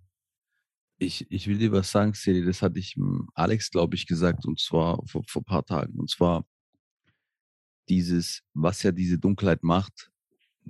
Ich, 0.98 1.30
ich 1.30 1.48
will 1.48 1.58
dir 1.58 1.72
was 1.72 1.92
sagen, 1.92 2.14
Celi, 2.14 2.46
das 2.46 2.62
hatte 2.62 2.80
ich 2.80 2.96
hm, 2.96 3.28
Alex, 3.34 3.70
glaube 3.70 3.96
ich, 3.96 4.08
gesagt, 4.08 4.46
und 4.46 4.60
zwar 4.60 5.02
vor, 5.08 5.24
vor 5.28 5.42
ein 5.42 5.46
paar 5.46 5.66
Tagen. 5.66 6.00
Und 6.00 6.10
zwar 6.10 6.46
dieses, 7.90 8.42
was 8.54 8.84
ja 8.84 8.92
diese 8.92 9.20
Dunkelheit 9.20 9.64
macht, 9.64 10.12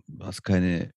du 0.07 0.25
hast 0.25 0.43
keine, 0.43 0.93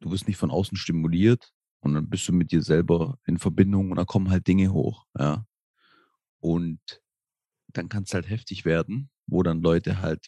du 0.00 0.10
wirst 0.10 0.28
nicht 0.28 0.36
von 0.36 0.50
außen 0.50 0.76
stimuliert 0.76 1.52
und 1.80 1.94
dann 1.94 2.08
bist 2.08 2.28
du 2.28 2.32
mit 2.32 2.52
dir 2.52 2.62
selber 2.62 3.18
in 3.26 3.38
Verbindung 3.38 3.90
und 3.90 3.96
dann 3.96 4.06
kommen 4.06 4.30
halt 4.30 4.46
Dinge 4.46 4.72
hoch, 4.72 5.06
ja. 5.18 5.46
Und 6.40 6.80
dann 7.68 7.88
kann 7.88 8.02
es 8.04 8.14
halt 8.14 8.28
heftig 8.28 8.64
werden, 8.64 9.10
wo 9.26 9.42
dann 9.42 9.62
Leute 9.62 10.00
halt 10.00 10.26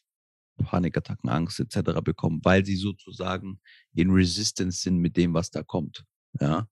Panikattacken, 0.59 1.29
Angst 1.29 1.59
etc. 1.61 2.01
bekommen, 2.03 2.41
weil 2.45 2.65
sie 2.65 2.77
sozusagen 2.77 3.61
in 3.95 4.11
Resistance 4.11 4.83
sind 4.83 4.99
mit 4.99 5.17
dem, 5.17 5.35
was 5.35 5.51
da 5.51 5.63
kommt, 5.63 6.05
ja. 6.41 6.69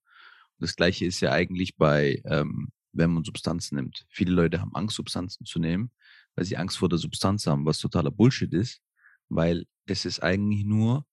Das 0.59 0.75
gleiche 0.75 1.05
ist 1.05 1.19
ja 1.19 1.31
eigentlich 1.31 1.75
bei, 1.75 2.21
ähm, 2.25 2.69
wenn 2.93 3.11
man 3.11 3.23
Substanzen 3.23 3.75
nimmt. 3.75 4.05
Viele 4.09 4.31
Leute 4.31 4.61
haben 4.61 4.73
Angst, 4.75 4.95
Substanzen 4.95 5.45
zu 5.45 5.59
nehmen, 5.59 5.91
weil 6.35 6.45
sie 6.45 6.57
Angst 6.57 6.77
vor 6.77 6.89
der 6.89 6.99
Substanz 6.99 7.47
haben, 7.47 7.65
was 7.65 7.79
totaler 7.79 8.11
Bullshit 8.11 8.53
ist, 8.53 8.81
weil 9.29 9.65
es 9.85 10.05
ist 10.05 10.21
eigentlich 10.21 10.65
nur, 10.65 11.05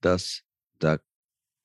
dass 0.00 0.42
da 0.78 0.98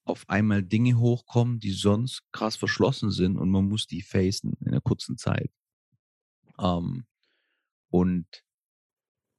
auf 0.06 0.28
einmal 0.30 0.64
Dinge 0.64 0.98
hochkommen, 0.98 1.60
die 1.60 1.72
sonst 1.72 2.24
krass 2.32 2.56
verschlossen 2.56 3.12
sind 3.12 3.38
und 3.38 3.50
man 3.50 3.68
muss 3.68 3.88
die 3.88 4.02
facen 4.02 4.54
in 4.60 4.68
einer 4.68 4.82
kurzen 4.82 5.18
Zeit. 5.18 5.52
Ähm, 6.60 7.06
und 7.90 8.26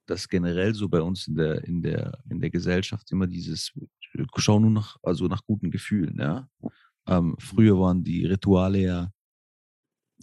das 0.07 0.29
generell 0.29 0.75
so 0.75 0.89
bei 0.89 1.01
uns 1.01 1.27
in 1.29 1.37
der, 1.37 1.65
in 1.65 1.83
der, 1.83 2.19
in 2.29 2.41
der 2.41 2.51
Gesellschaft 2.51 3.11
immer 3.11 3.27
dieses, 3.27 3.73
schau 4.37 4.61
nur 4.61 4.71
nach, 4.71 4.97
also 5.03 5.27
nach 5.27 5.45
guten 5.45 5.71
Gefühlen, 5.71 6.19
ja. 6.19 6.49
Ähm, 7.07 7.37
früher 7.39 7.79
waren 7.79 8.03
die 8.03 8.25
Rituale 8.25 8.79
ja, 8.79 9.13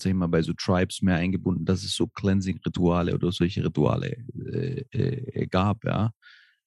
sag 0.01 0.09
ich 0.11 0.15
mal, 0.15 0.27
bei 0.27 0.41
so 0.41 0.53
Tribes 0.53 1.01
mehr 1.01 1.15
eingebunden, 1.15 1.65
dass 1.65 1.83
es 1.83 1.95
so 1.95 2.07
Cleansing-Rituale 2.07 3.13
oder 3.13 3.31
solche 3.31 3.63
Rituale 3.63 4.17
äh, 4.51 4.81
äh, 4.91 5.47
gab, 5.47 5.83
ja. 5.85 6.11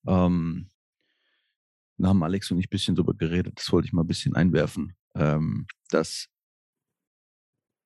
Ähm, 0.06 0.70
da 1.98 2.08
haben 2.08 2.22
Alex 2.22 2.50
und 2.50 2.58
ich 2.58 2.66
ein 2.66 2.70
bisschen 2.70 2.96
drüber 2.96 3.14
geredet, 3.14 3.54
das 3.56 3.70
wollte 3.72 3.86
ich 3.86 3.92
mal 3.92 4.02
ein 4.02 4.08
bisschen 4.08 4.34
einwerfen, 4.34 4.94
ähm, 5.14 5.66
dass 5.90 6.28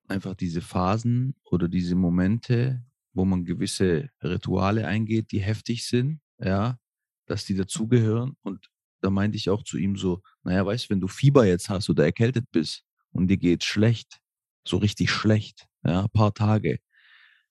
einfach 0.07 0.35
diese 0.35 0.61
Phasen 0.61 1.35
oder 1.43 1.67
diese 1.67 1.95
Momente, 1.95 2.83
wo 3.13 3.25
man 3.25 3.45
gewisse 3.45 4.09
Rituale 4.23 4.87
eingeht, 4.87 5.31
die 5.31 5.39
heftig 5.39 5.85
sind, 5.87 6.21
ja, 6.39 6.79
dass 7.27 7.45
die 7.45 7.55
dazugehören 7.55 8.35
und 8.41 8.69
da 9.01 9.09
meinte 9.09 9.37
ich 9.37 9.49
auch 9.49 9.63
zu 9.63 9.77
ihm 9.77 9.95
so, 9.95 10.21
naja, 10.43 10.65
weißt 10.65 10.85
du, 10.85 10.89
wenn 10.89 11.01
du 11.01 11.07
Fieber 11.07 11.45
jetzt 11.45 11.69
hast 11.69 11.89
oder 11.89 12.03
erkältet 12.03 12.45
bist 12.51 12.83
und 13.11 13.27
dir 13.27 13.37
geht's 13.37 13.65
schlecht, 13.65 14.19
so 14.65 14.77
richtig 14.77 15.11
schlecht, 15.11 15.67
ja, 15.83 16.03
ein 16.03 16.09
paar 16.11 16.33
Tage, 16.33 16.79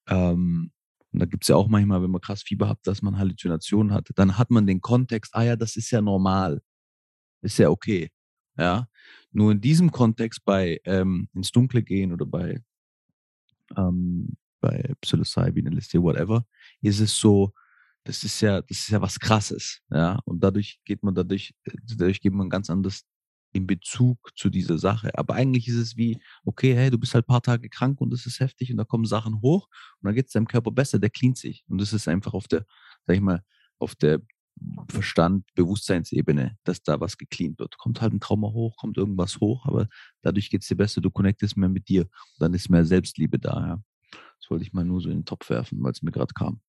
ähm, 0.08 0.72
und 1.12 1.20
da 1.20 1.26
gibt's 1.26 1.48
ja 1.48 1.56
auch 1.56 1.68
manchmal, 1.68 2.02
wenn 2.02 2.10
man 2.10 2.20
krass 2.20 2.42
Fieber 2.42 2.68
hat, 2.68 2.78
dass 2.84 3.02
man 3.02 3.18
Halluzinationen 3.18 3.92
hat, 3.92 4.08
dann 4.16 4.36
hat 4.38 4.50
man 4.50 4.66
den 4.66 4.80
Kontext, 4.80 5.34
ah 5.34 5.42
ja, 5.42 5.56
das 5.56 5.76
ist 5.76 5.90
ja 5.90 6.02
normal, 6.02 6.60
ist 7.42 7.58
ja 7.58 7.70
okay, 7.70 8.10
ja. 8.58 8.88
Nur 9.32 9.52
in 9.52 9.60
diesem 9.60 9.90
Kontext 9.92 10.44
bei 10.44 10.80
ähm, 10.84 11.28
ins 11.34 11.52
Dunkle 11.52 11.82
gehen 11.82 12.12
oder 12.12 12.26
bei 12.26 12.62
ähm, 13.76 14.36
bei 14.60 14.94
Psilocybin, 15.00 15.66
LSD, 15.68 16.02
whatever, 16.02 16.44
ist 16.82 17.00
es 17.00 17.16
so, 17.16 17.52
das 18.04 18.24
ist 18.24 18.40
ja, 18.40 18.60
das 18.62 18.78
ist 18.78 18.88
ja 18.90 19.00
was 19.00 19.18
krasses, 19.20 19.80
ja. 19.90 20.18
Und 20.24 20.40
dadurch 20.42 20.80
geht 20.84 21.02
man 21.02 21.14
dadurch, 21.14 21.54
dadurch 21.96 22.20
geht 22.20 22.32
man 22.32 22.50
ganz 22.50 22.70
anders 22.70 23.04
in 23.52 23.66
Bezug 23.66 24.30
zu 24.36 24.50
dieser 24.50 24.78
Sache. 24.78 25.10
Aber 25.18 25.34
eigentlich 25.34 25.68
ist 25.68 25.76
es 25.76 25.96
wie, 25.96 26.20
okay, 26.44 26.74
hey, 26.74 26.90
du 26.90 26.98
bist 26.98 27.14
halt 27.14 27.24
ein 27.24 27.32
paar 27.32 27.42
Tage 27.42 27.68
krank 27.68 28.00
und 28.00 28.12
es 28.12 28.26
ist 28.26 28.40
heftig 28.40 28.70
und 28.70 28.76
da 28.76 28.84
kommen 28.84 29.06
Sachen 29.06 29.40
hoch 29.40 29.68
und 30.00 30.06
dann 30.06 30.14
geht 30.14 30.26
es 30.26 30.32
deinem 30.32 30.48
Körper 30.48 30.70
besser, 30.70 30.98
der 30.98 31.10
cleant 31.10 31.38
sich. 31.38 31.64
Und 31.68 31.80
das 31.80 31.92
ist 31.92 32.08
einfach 32.08 32.34
auf 32.34 32.48
der, 32.48 32.64
sag 33.06 33.16
ich 33.16 33.22
mal, 33.22 33.42
auf 33.78 33.94
der 33.94 34.20
Verstand, 34.90 35.44
Bewusstseinsebene, 35.54 36.56
dass 36.64 36.82
da 36.82 37.00
was 37.00 37.16
gecleant 37.16 37.58
wird. 37.58 37.78
Kommt 37.78 38.00
halt 38.00 38.12
ein 38.12 38.20
Trauma 38.20 38.48
hoch, 38.48 38.76
kommt 38.76 38.96
irgendwas 38.96 39.40
hoch, 39.40 39.66
aber 39.66 39.88
dadurch 40.22 40.50
geht 40.50 40.62
es 40.62 40.68
dir 40.68 40.76
besser, 40.76 41.00
du 41.00 41.10
connectest 41.10 41.56
mehr 41.56 41.68
mit 41.68 41.88
dir 41.88 42.02
und 42.02 42.40
dann 42.40 42.54
ist 42.54 42.68
mehr 42.68 42.84
Selbstliebe 42.84 43.38
da. 43.38 43.66
Ja. 43.66 43.82
Das 44.40 44.50
wollte 44.50 44.64
ich 44.64 44.72
mal 44.72 44.84
nur 44.84 45.00
so 45.00 45.10
in 45.10 45.18
den 45.18 45.24
Topf 45.24 45.48
werfen, 45.50 45.82
weil 45.82 45.92
es 45.92 46.02
mir 46.02 46.10
gerade 46.10 46.34
kam. 46.34 46.60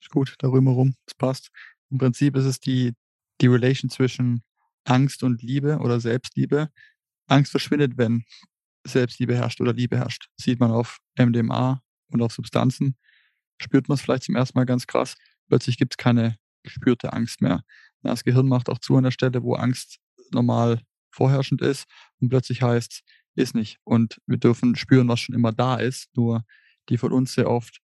Ist 0.00 0.10
gut, 0.10 0.34
darüber 0.38 0.72
rum, 0.72 0.94
das 1.06 1.14
passt. 1.14 1.50
Im 1.90 1.98
Prinzip 1.98 2.36
ist 2.36 2.44
es 2.44 2.60
die, 2.60 2.92
die 3.40 3.46
Relation 3.46 3.90
zwischen 3.90 4.42
Angst 4.84 5.22
und 5.22 5.42
Liebe 5.42 5.78
oder 5.78 6.00
Selbstliebe. 6.00 6.70
Angst 7.26 7.50
verschwindet, 7.50 7.96
wenn 7.96 8.24
Selbstliebe 8.86 9.34
herrscht 9.34 9.60
oder 9.60 9.72
Liebe 9.72 9.96
herrscht. 9.96 10.28
Sieht 10.36 10.60
man 10.60 10.70
auf 10.70 10.98
MDMA 11.18 11.82
und 12.10 12.22
auf 12.22 12.32
Substanzen. 12.32 12.96
Spürt 13.60 13.88
man 13.88 13.96
es 13.96 14.02
vielleicht 14.02 14.24
zum 14.24 14.36
ersten 14.36 14.58
Mal 14.58 14.64
ganz 14.64 14.86
krass. 14.86 15.16
Plötzlich 15.48 15.78
gibt 15.78 15.94
es 15.94 15.96
keine 15.96 16.36
gespürte 16.62 17.12
Angst 17.12 17.40
mehr. 17.40 17.62
Das 18.02 18.24
Gehirn 18.24 18.48
macht 18.48 18.68
auch 18.68 18.78
zu 18.78 18.96
an 18.96 19.04
der 19.04 19.10
Stelle, 19.10 19.42
wo 19.42 19.54
Angst 19.54 19.98
normal 20.30 20.82
vorherrschend 21.10 21.62
ist 21.62 21.86
und 22.20 22.28
plötzlich 22.28 22.62
heißt, 22.62 23.02
ist 23.36 23.54
nicht. 23.54 23.78
Und 23.84 24.20
wir 24.26 24.38
dürfen 24.38 24.76
spüren, 24.76 25.08
was 25.08 25.20
schon 25.20 25.34
immer 25.34 25.52
da 25.52 25.76
ist. 25.76 26.08
Nur 26.16 26.44
die 26.88 26.98
von 26.98 27.12
uns 27.12 27.34
sehr 27.34 27.48
oft 27.48 27.80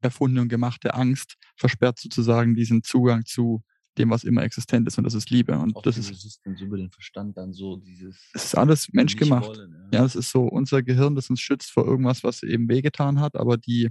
erfundene 0.00 0.42
und 0.42 0.48
gemachte 0.48 0.94
Angst 0.94 1.36
versperrt 1.56 1.98
sozusagen 1.98 2.54
diesen 2.54 2.82
Zugang 2.82 3.24
zu 3.24 3.62
dem, 4.00 4.10
was 4.10 4.24
immer 4.24 4.42
existent 4.42 4.88
ist 4.88 4.98
und 4.98 5.04
das 5.04 5.14
ist 5.14 5.30
Liebe. 5.30 5.56
Und 5.58 5.76
Auch 5.76 5.82
das 5.82 5.98
ist 5.98 6.10
Resistance 6.10 6.64
über 6.64 6.76
den 6.76 6.90
Verstand 6.90 7.36
dann 7.36 7.52
so 7.52 7.76
dieses. 7.76 8.30
Es 8.34 8.46
ist 8.46 8.54
alles 8.56 8.92
menschgemacht. 8.92 9.48
Wollen, 9.48 9.76
ja. 9.92 10.00
ja, 10.00 10.04
es 10.04 10.16
ist 10.16 10.30
so 10.30 10.44
unser 10.44 10.82
Gehirn, 10.82 11.14
das 11.14 11.30
uns 11.30 11.40
schützt 11.40 11.70
vor 11.70 11.86
irgendwas, 11.86 12.24
was 12.24 12.42
eben 12.42 12.68
wehgetan 12.68 13.20
hat, 13.20 13.36
aber 13.36 13.56
die 13.56 13.90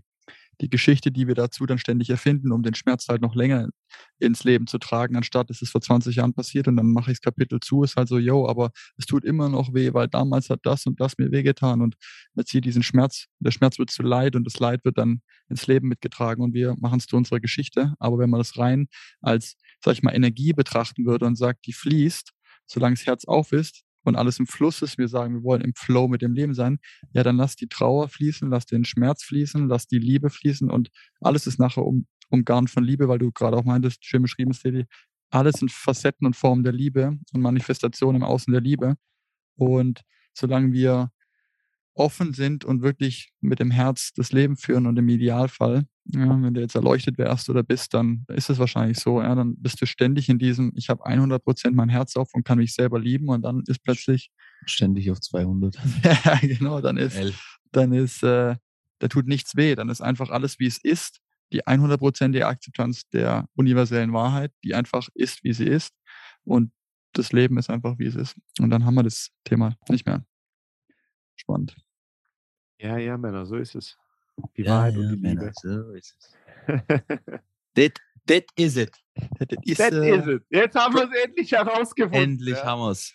die 0.61 0.69
Geschichte, 0.69 1.11
die 1.11 1.27
wir 1.27 1.35
dazu 1.35 1.65
dann 1.65 1.77
ständig 1.77 2.09
erfinden, 2.09 2.51
um 2.51 2.63
den 2.63 2.75
Schmerz 2.75 3.07
halt 3.07 3.21
noch 3.21 3.35
länger 3.35 3.69
ins 4.19 4.43
Leben 4.43 4.67
zu 4.67 4.77
tragen, 4.77 5.15
anstatt 5.15 5.49
es 5.49 5.61
ist 5.61 5.71
vor 5.71 5.81
20 5.81 6.17
Jahren 6.17 6.33
passiert 6.33 6.67
und 6.67 6.77
dann 6.77 6.91
mache 6.91 7.11
ich 7.11 7.17
das 7.17 7.21
Kapitel 7.21 7.59
zu, 7.59 7.83
ist 7.83 7.95
halt 7.95 8.07
so, 8.07 8.17
yo, 8.17 8.47
aber 8.47 8.71
es 8.97 9.05
tut 9.05 9.23
immer 9.23 9.49
noch 9.49 9.73
weh, 9.73 9.93
weil 9.93 10.07
damals 10.07 10.49
hat 10.49 10.59
das 10.63 10.85
und 10.85 10.99
das 10.99 11.17
mir 11.17 11.31
wehgetan 11.31 11.81
und 11.81 11.95
jetzt 12.35 12.51
hier 12.51 12.61
diesen 12.61 12.83
Schmerz, 12.83 13.25
der 13.39 13.51
Schmerz 13.51 13.79
wird 13.79 13.89
zu 13.89 14.03
Leid 14.03 14.35
und 14.35 14.45
das 14.45 14.59
Leid 14.59 14.83
wird 14.83 14.97
dann 14.97 15.21
ins 15.49 15.67
Leben 15.67 15.87
mitgetragen 15.87 16.43
und 16.43 16.53
wir 16.53 16.75
machen 16.79 16.99
es 16.99 17.07
zu 17.07 17.15
unserer 17.15 17.39
Geschichte. 17.39 17.93
Aber 17.99 18.19
wenn 18.19 18.29
man 18.29 18.39
das 18.39 18.57
rein 18.57 18.87
als, 19.21 19.55
sag 19.83 19.93
ich 19.93 20.03
mal, 20.03 20.15
Energie 20.15 20.53
betrachten 20.53 21.05
würde 21.05 21.25
und 21.25 21.35
sagt, 21.35 21.65
die 21.65 21.73
fließt, 21.73 22.31
solange 22.65 22.95
das 22.95 23.05
Herz 23.05 23.25
auf 23.25 23.51
ist, 23.51 23.83
und 24.03 24.15
alles 24.15 24.39
im 24.39 24.47
Fluss 24.47 24.81
ist, 24.81 24.97
wir 24.97 25.07
sagen, 25.07 25.35
wir 25.35 25.43
wollen 25.43 25.61
im 25.61 25.73
Flow 25.75 26.07
mit 26.07 26.21
dem 26.21 26.33
Leben 26.33 26.53
sein, 26.53 26.79
ja, 27.13 27.23
dann 27.23 27.37
lass 27.37 27.55
die 27.55 27.67
Trauer 27.67 28.09
fließen, 28.09 28.49
lass 28.49 28.65
den 28.65 28.85
Schmerz 28.85 29.23
fließen, 29.23 29.67
lass 29.67 29.87
die 29.87 29.99
Liebe 29.99 30.29
fließen 30.29 30.69
und 30.69 30.89
alles 31.21 31.47
ist 31.47 31.59
nachher 31.59 31.85
um, 31.85 32.07
umgarnt 32.29 32.69
von 32.69 32.83
Liebe, 32.83 33.07
weil 33.07 33.19
du 33.19 33.31
gerade 33.31 33.57
auch 33.57 33.65
meintest, 33.65 34.05
schön 34.05 34.21
beschrieben, 34.21 34.53
Steli, 34.53 34.85
alles 35.31 35.55
sind 35.59 35.71
Facetten 35.71 36.25
und 36.25 36.35
Formen 36.35 36.63
der 36.63 36.73
Liebe 36.73 37.17
und 37.33 37.41
Manifestationen 37.41 38.21
im 38.21 38.27
Außen 38.27 38.51
der 38.51 38.61
Liebe. 38.61 38.95
Und 39.55 40.01
solange 40.33 40.73
wir 40.73 41.11
offen 41.99 42.33
sind 42.33 42.63
und 42.63 42.81
wirklich 42.81 43.33
mit 43.41 43.59
dem 43.59 43.71
Herz 43.71 44.13
das 44.15 44.31
Leben 44.31 44.55
führen 44.55 44.87
und 44.87 44.97
im 44.97 45.09
Idealfall, 45.09 45.85
ja, 46.05 46.41
wenn 46.41 46.53
du 46.53 46.61
jetzt 46.61 46.75
erleuchtet 46.75 47.17
wärst 47.17 47.49
oder 47.49 47.61
bist, 47.61 47.93
dann 47.93 48.25
ist 48.29 48.49
es 48.49 48.57
wahrscheinlich 48.57 48.99
so, 48.99 49.21
ja, 49.21 49.35
dann 49.35 49.55
bist 49.57 49.81
du 49.81 49.85
ständig 49.85 50.29
in 50.29 50.39
diesem, 50.39 50.71
ich 50.75 50.89
habe 50.89 51.05
100 51.05 51.43
Prozent 51.43 51.75
mein 51.75 51.89
Herz 51.89 52.15
auf 52.15 52.33
und 52.33 52.45
kann 52.45 52.57
mich 52.57 52.73
selber 52.73 52.99
lieben 52.99 53.27
und 53.27 53.41
dann 53.41 53.63
ist 53.67 53.83
plötzlich 53.83 54.31
ständig 54.65 55.11
auf 55.11 55.19
200. 55.19 55.75
ja, 56.03 56.39
genau, 56.41 56.79
dann 56.79 56.95
ist, 56.95 57.17
dann 57.71 57.91
ist, 57.91 58.23
äh, 58.23 58.55
da 58.99 59.07
tut 59.09 59.27
nichts 59.27 59.57
weh, 59.57 59.75
dann 59.75 59.89
ist 59.89 60.01
einfach 60.01 60.29
alles, 60.29 60.57
wie 60.57 60.67
es 60.67 60.77
ist, 60.77 61.19
die 61.51 61.63
100%ige 61.65 62.47
Akzeptanz 62.47 63.09
der 63.09 63.45
universellen 63.55 64.13
Wahrheit, 64.13 64.53
die 64.63 64.73
einfach 64.73 65.09
ist, 65.15 65.43
wie 65.43 65.53
sie 65.53 65.65
ist. 65.65 65.93
Und 66.43 66.71
das 67.13 67.33
Leben 67.33 67.57
ist 67.57 67.69
einfach, 67.69 67.99
wie 67.99 68.05
es 68.05 68.15
ist. 68.15 68.37
Und 68.59 68.69
dann 68.69 68.85
haben 68.85 68.95
wir 68.95 69.03
das 69.03 69.31
Thema 69.43 69.75
nicht 69.89 70.05
mehr. 70.05 70.23
Spannend. 71.35 71.75
Ja, 72.79 72.97
ja, 72.97 73.17
Männer, 73.17 73.45
so 73.45 73.57
ist 73.57 73.75
es. 73.75 73.97
Die 74.55 74.63
ja, 74.63 74.71
Wahrheit 74.71 74.93
ja, 74.95 74.99
und 75.01 75.09
die 75.09 75.21
Männer, 75.21 75.41
Liebe. 75.41 75.53
So 75.53 75.91
ist 75.91 76.15
es. 76.17 76.33
that, 77.75 77.93
that 78.27 78.43
is 78.55 78.77
it. 78.77 78.95
That, 79.37 79.51
is, 79.65 79.77
that 79.77 79.93
uh, 79.93 80.01
is 80.01 80.27
it. 80.27 80.43
Jetzt 80.49 80.75
haben 80.75 80.95
wir 80.95 81.03
es 81.03 81.25
endlich 81.25 81.51
herausgefunden. 81.51 82.21
Endlich 82.21 82.57
ja. 82.57 82.65
haben 82.65 82.81
wir 82.81 82.91
es. 82.91 83.13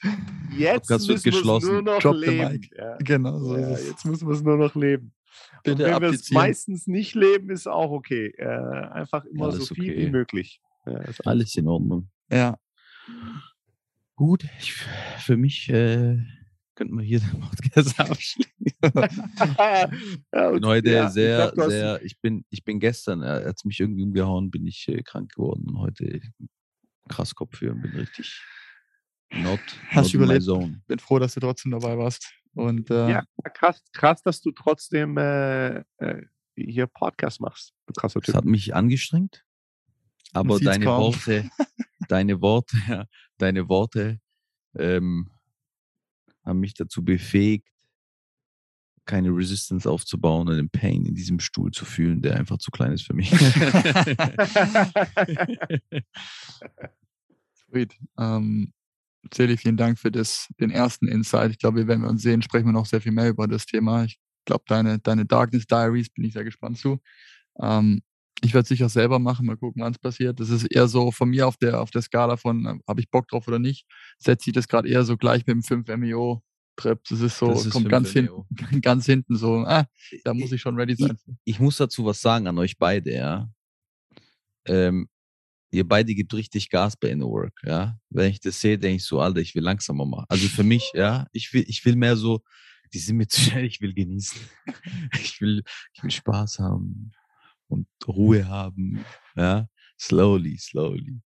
Jetzt 0.57 0.91
müssen 0.91 1.25
wir 1.25 1.57
es 1.57 1.65
nur 1.65 1.83
noch 1.83 1.99
Drop 1.99 2.17
leben. 2.17 2.61
Ja. 2.77 2.97
Genau, 2.99 3.39
so 3.39 3.57
ja, 3.57 3.71
Jetzt 3.71 4.05
müssen 4.05 4.29
wir 4.29 4.35
es 4.35 4.43
nur 4.43 4.59
noch 4.59 4.75
leben. 4.75 5.13
Und 5.67 5.79
wenn 5.79 6.03
wir 6.03 6.11
es 6.11 6.31
meistens 6.31 6.87
nicht 6.87 7.15
leben, 7.15 7.51
ist 7.51 7.67
auch 7.67 7.91
okay. 7.91 8.35
Äh, 8.37 8.45
einfach 8.45 9.25
immer 9.25 9.47
alles 9.47 9.67
so 9.67 9.75
viel 9.75 9.93
okay. 9.93 10.07
wie 10.07 10.11
möglich. 10.11 10.61
alles, 10.85 11.21
alles 11.23 11.57
in 11.57 11.69
Ordnung. 11.69 12.11
Ja. 12.31 12.59
Gut, 14.17 14.45
ich, 14.59 14.75
für 14.75 15.37
mich 15.37 15.69
äh, 15.71 16.19
könnten 16.75 16.97
wir 16.97 17.05
hier 17.05 17.21
den 17.33 17.41
Podcast 17.41 17.99
abschließen. 17.99 18.53
ja, 20.33 20.51
bin 20.51 20.67
heute 20.67 20.91
ja, 20.91 21.11
sehr, 21.11 21.49
ich 21.49 21.55
glaub, 21.55 21.71
sehr, 21.71 22.03
ich 22.03 22.21
bin, 22.21 22.45
ich 22.51 22.65
bin 22.65 22.81
gestern, 22.81 23.23
er 23.23 23.47
hat 23.47 23.65
mich 23.65 23.81
irgendwie 23.81 24.03
umgehauen, 24.03 24.51
bin 24.51 24.67
ich 24.67 24.89
äh, 24.89 25.03
krank 25.03 25.33
geworden 25.35 25.65
und 25.69 25.79
heute 25.79 26.21
krass 27.09 27.35
Kopfhörer, 27.35 27.75
bin 27.75 27.93
richtig 27.93 28.41
not, 29.31 29.61
Hast 29.89 30.07
not 30.07 30.15
überlebt. 30.15 30.45
Zone. 30.45 30.83
Bin 30.87 30.99
froh, 30.99 31.19
dass 31.19 31.35
du 31.35 31.41
trotzdem 31.41 31.73
dabei 31.73 31.99
warst. 31.99 32.33
Und, 32.55 32.91
äh, 32.91 33.11
ja, 33.11 33.25
krass, 33.55 33.83
krass, 33.93 34.23
dass 34.23 34.41
du 34.41 34.53
trotzdem 34.53 35.17
äh, 35.17 35.79
äh 35.99 36.23
hier 36.57 36.87
Podcast 36.87 37.41
machst. 37.41 37.73
Krasser 37.97 38.21
Typ. 38.21 38.27
Das 38.27 38.37
hat 38.37 38.45
mich 38.45 38.75
angestrengt, 38.77 39.45
aber 40.33 40.61
deine 40.61 40.87
Worte, 40.87 41.51
deine 42.09 42.41
Worte, 42.41 42.77
ja, 42.89 43.07
deine 43.39 43.69
Worte 43.69 44.21
ähm, 44.77 45.31
haben 46.45 46.61
mich 46.61 46.75
dazu 46.75 47.05
befähigt, 47.05 47.69
keine 49.07 49.31
Resistance 49.31 49.89
aufzubauen 49.91 50.49
und 50.49 50.57
den 50.57 50.71
Pain 50.71 51.05
in 51.07 51.15
diesem 51.15 51.39
Stuhl 51.41 51.71
zu 51.71 51.85
fühlen, 51.85 52.23
der 52.23 52.37
einfach 52.37 52.59
zu 52.59 52.71
klein 52.71 52.93
ist 52.93 53.07
für 53.07 53.15
mich. 53.15 53.31
Sweet. 57.69 57.95
Ähm, 58.19 58.73
Celi, 59.33 59.57
vielen 59.57 59.77
Dank 59.77 59.99
für 59.99 60.11
das, 60.11 60.49
den 60.61 60.71
ersten 60.71 61.09
Insight. 61.09 61.51
Ich 61.51 61.59
glaube, 61.59 61.87
wenn 61.87 62.01
wir 62.03 62.09
uns 62.09 62.23
sehen, 62.23 62.43
sprechen 62.43 62.67
wir 62.67 62.73
noch 62.73 62.87
sehr 62.87 63.01
viel 63.01 63.13
mehr 63.13 63.29
über 63.29 63.47
das 63.47 63.67
Thema. 63.67 64.05
Ich 64.05 64.19
glaube, 64.45 64.65
deine, 64.67 64.99
deine 64.99 65.27
Darkness 65.27 65.67
Diaries 65.67 66.11
bin 66.11 66.25
ich 66.25 66.33
sehr 66.33 66.45
gespannt 66.45 66.79
zu. 66.79 67.01
Ähm, 67.61 68.03
ich 68.45 68.53
werde 68.53 68.65
es 68.65 68.69
sicher 68.69 68.89
selber 68.89 69.19
machen, 69.19 69.47
mal 69.47 69.57
gucken, 69.57 69.83
wann 69.83 69.93
es 69.93 69.99
passiert. 69.99 70.39
Das 70.39 70.51
ist 70.51 70.65
eher 70.65 70.87
so 70.87 71.11
von 71.11 71.31
mir 71.31 71.49
auf 71.49 71.57
der, 71.57 71.81
auf 71.81 71.91
der 71.91 72.03
Skala 72.03 72.37
von, 72.37 72.67
äh, 72.67 72.75
habe 72.87 73.01
ich 73.01 73.11
Bock 73.11 73.27
drauf 73.29 73.49
oder 73.49 73.59
nicht, 73.59 73.87
setze 74.19 74.51
ich 74.51 74.55
das 74.55 74.69
gerade 74.69 74.89
eher 74.89 75.05
so 75.05 75.17
gleich 75.17 75.47
mit 75.47 75.55
dem 75.55 75.63
5 75.63 75.89
MEO 75.97 76.43
Trip. 76.77 77.01
Das 77.09 77.21
ist 77.21 77.39
so, 77.39 77.49
das 77.49 77.67
ist 77.67 77.73
kommt 77.73 77.89
ganz 77.89 78.11
hinten, 78.11 78.45
ganz 78.83 79.07
hinten 79.07 79.37
so, 79.37 79.65
ah, 79.67 79.87
da 80.25 80.35
muss 80.35 80.53
ich 80.53 80.61
schon 80.61 80.77
ready 80.77 80.95
sein. 80.95 81.17
Ich, 81.45 81.55
ich 81.55 81.61
muss 81.61 81.77
dazu 81.77 82.05
was 82.05 82.21
sagen 82.21 82.47
an 82.47 82.59
euch 82.59 82.77
beide, 82.77 83.15
ja. 83.15 83.49
Ähm, 84.67 85.09
ihr 85.71 85.87
beide 85.87 86.15
gebt 86.15 86.35
richtig 86.35 86.69
Gas 86.69 86.97
bei 86.97 87.09
Inner 87.09 87.27
Work, 87.27 87.63
ja. 87.65 87.99
Wenn 88.11 88.31
ich 88.31 88.41
das 88.41 88.61
sehe, 88.61 88.79
denke 88.79 88.97
ich 88.97 89.05
so, 89.05 89.21
Alter, 89.21 89.41
ich 89.41 89.55
will 89.55 89.63
langsamer 89.63 90.05
machen. 90.05 90.27
Also 90.29 90.49
für 90.49 90.65
mich, 90.65 90.91
ja, 90.95 91.27
ich 91.33 91.53
will, 91.55 91.65
ich 91.67 91.85
will 91.85 91.97
mehr 91.97 92.17
so, 92.17 92.43
die 92.93 92.99
sind 92.99 93.17
mir 93.17 93.29
zu 93.29 93.41
schnell, 93.41 93.65
ich 93.65 93.81
will 93.81 93.95
genießen. 93.95 94.41
ich 95.15 95.41
will, 95.41 95.63
ich 95.95 96.03
will 96.03 96.11
Spaß 96.11 96.59
haben 96.59 97.13
und 97.69 97.87
Ruhe 98.07 98.47
haben. 98.47 99.05
Ja, 99.37 99.69
slowly, 99.99 100.57
slowly. 100.59 101.21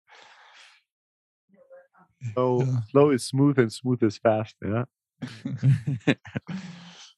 Slow, 2.33 2.63
ja. 2.63 2.83
slow 2.89 3.11
is 3.11 3.27
smooth 3.27 3.59
and 3.59 3.71
smooth 3.71 4.01
is 4.03 4.17
fast, 4.17 4.55
ja. 4.61 4.87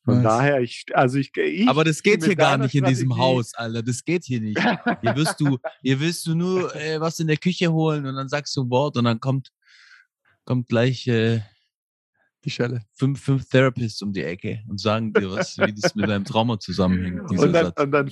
Von 0.05 0.23
daher, 0.23 0.61
ich, 0.61 0.85
also 0.93 1.17
ich, 1.17 1.35
ich 1.35 1.67
Aber 1.67 1.83
das 1.83 2.01
geht 2.01 2.23
hier 2.23 2.35
gar 2.35 2.57
nicht 2.57 2.73
in 2.73 2.85
diesem 2.85 3.15
Haus, 3.17 3.53
Alter. 3.53 3.83
Das 3.83 4.03
geht 4.03 4.25
hier 4.25 4.41
nicht. 4.41 4.59
hier 5.01 5.15
wirst 5.15 5.39
du, 5.39 5.59
hier 5.81 5.99
wirst 5.99 6.25
du 6.25 6.35
nur 6.35 6.73
äh, 6.75 6.99
was 6.99 7.19
in 7.19 7.27
der 7.27 7.37
Küche 7.37 7.71
holen 7.71 8.05
und 8.05 8.15
dann 8.15 8.29
sagst 8.29 8.55
du 8.55 8.63
ein 8.63 8.69
Wort 8.69 8.97
und 8.97 9.03
dann 9.03 9.19
kommt, 9.19 9.51
kommt 10.45 10.67
gleich 10.67 11.05
äh, 11.07 11.41
die 12.43 12.49
Schelle. 12.49 12.81
Fünf, 12.93 13.21
fünf 13.21 13.47
Therapists 13.49 14.01
um 14.01 14.13
die 14.13 14.23
Ecke 14.23 14.63
und 14.67 14.79
sagen 14.79 15.13
dir 15.13 15.29
was, 15.29 15.57
wie 15.57 15.73
das 15.73 15.93
mit 15.93 16.09
deinem 16.09 16.25
Trauma 16.25 16.59
zusammenhängt. 16.59 17.29
Und 17.29 17.53
dann, 17.53 17.71
und 17.71 17.91
dann, 17.91 18.11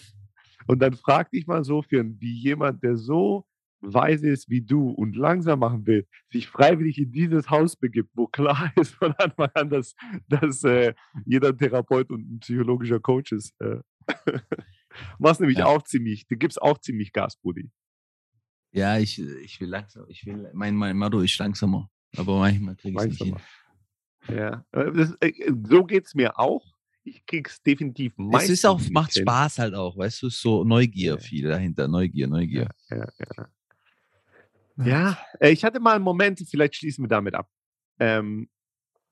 und 0.68 0.80
dann 0.80 0.94
frag 0.94 1.32
dich 1.32 1.48
mal 1.48 1.64
so, 1.64 1.84
wie 1.90 2.34
jemand, 2.34 2.84
der 2.84 2.98
so 2.98 3.46
weise 3.82 4.30
ist 4.30 4.50
wie 4.50 4.62
du 4.62 4.90
und 4.90 5.16
langsam 5.16 5.60
machen 5.60 5.86
will, 5.86 6.08
sich 6.32 6.48
freiwillig 6.48 6.98
in 6.98 7.12
dieses 7.12 7.50
Haus 7.50 7.76
begibt, 7.76 8.10
wo 8.16 8.28
klar 8.28 8.72
ist 8.76 8.96
von 8.96 9.14
Anfang 9.14 9.50
an, 9.54 9.70
dass, 9.70 9.96
dass 10.28 10.64
äh, 10.64 10.94
jeder 11.26 11.56
Therapeut 11.56 12.10
und 12.10 12.22
ein 12.30 12.40
psychologischer 12.40 13.00
Coach 13.00 13.32
ist. 13.32 13.54
Äh. 13.62 13.80
Machst 15.20 15.42
nämlich 15.42 15.60
ja. 15.60 15.66
auch 15.66 15.84
ziemlich, 15.84 16.26
du 16.28 16.38
gibst 16.38 16.62
auch 16.62 16.80
ziemlich 16.80 17.14
Gas, 17.14 17.38
Buddy. 17.38 17.70
Ja, 18.72 18.98
ich, 18.98 19.20
ich 19.20 19.62
will 19.62 19.70
langsam, 19.70 20.06
ich 20.08 20.26
will, 20.26 20.50
mein, 20.54 20.76
mein 20.76 20.98
Motto 20.98 21.20
ist 21.20 21.38
langsamer, 21.38 21.90
aber 22.16 22.40
manchmal 22.40 22.76
kriege 22.76 22.98
ich 23.06 23.14
es 23.14 23.20
nicht 23.20 23.24
hin. 23.24 24.36
Ja, 24.36 24.66
äh, 24.72 24.92
das, 24.92 25.16
äh, 25.22 25.52
so 25.68 25.86
geht 25.86 26.06
es 26.06 26.16
mir 26.16 26.38
auch 26.38 26.77
ich 27.08 27.26
krieg's 27.26 27.62
definitiv 27.62 28.14
meistens. 28.18 28.50
Es 28.52 28.60
ist 28.60 28.66
auch, 28.66 28.82
macht 28.90 29.14
hin. 29.14 29.24
Spaß 29.24 29.60
halt 29.60 29.74
auch, 29.74 29.98
weißt 29.98 30.24
du, 30.24 30.30
so 30.30 30.64
Neugier 30.64 31.14
ja. 31.14 31.18
viel 31.18 31.48
dahinter, 31.48 31.88
Neugier, 31.88 32.28
Neugier. 32.28 32.70
Ja, 32.90 33.08
ja, 33.20 33.50
ja. 34.86 35.18
Äh, 35.40 35.52
ich 35.52 35.64
hatte 35.64 35.80
mal 35.80 35.96
einen 35.96 36.04
Moment, 36.04 36.42
vielleicht 36.50 36.76
schließen 36.76 37.04
wir 37.04 37.10
damit 37.10 37.36
ab. 37.36 37.50
Ähm, 38.00 38.50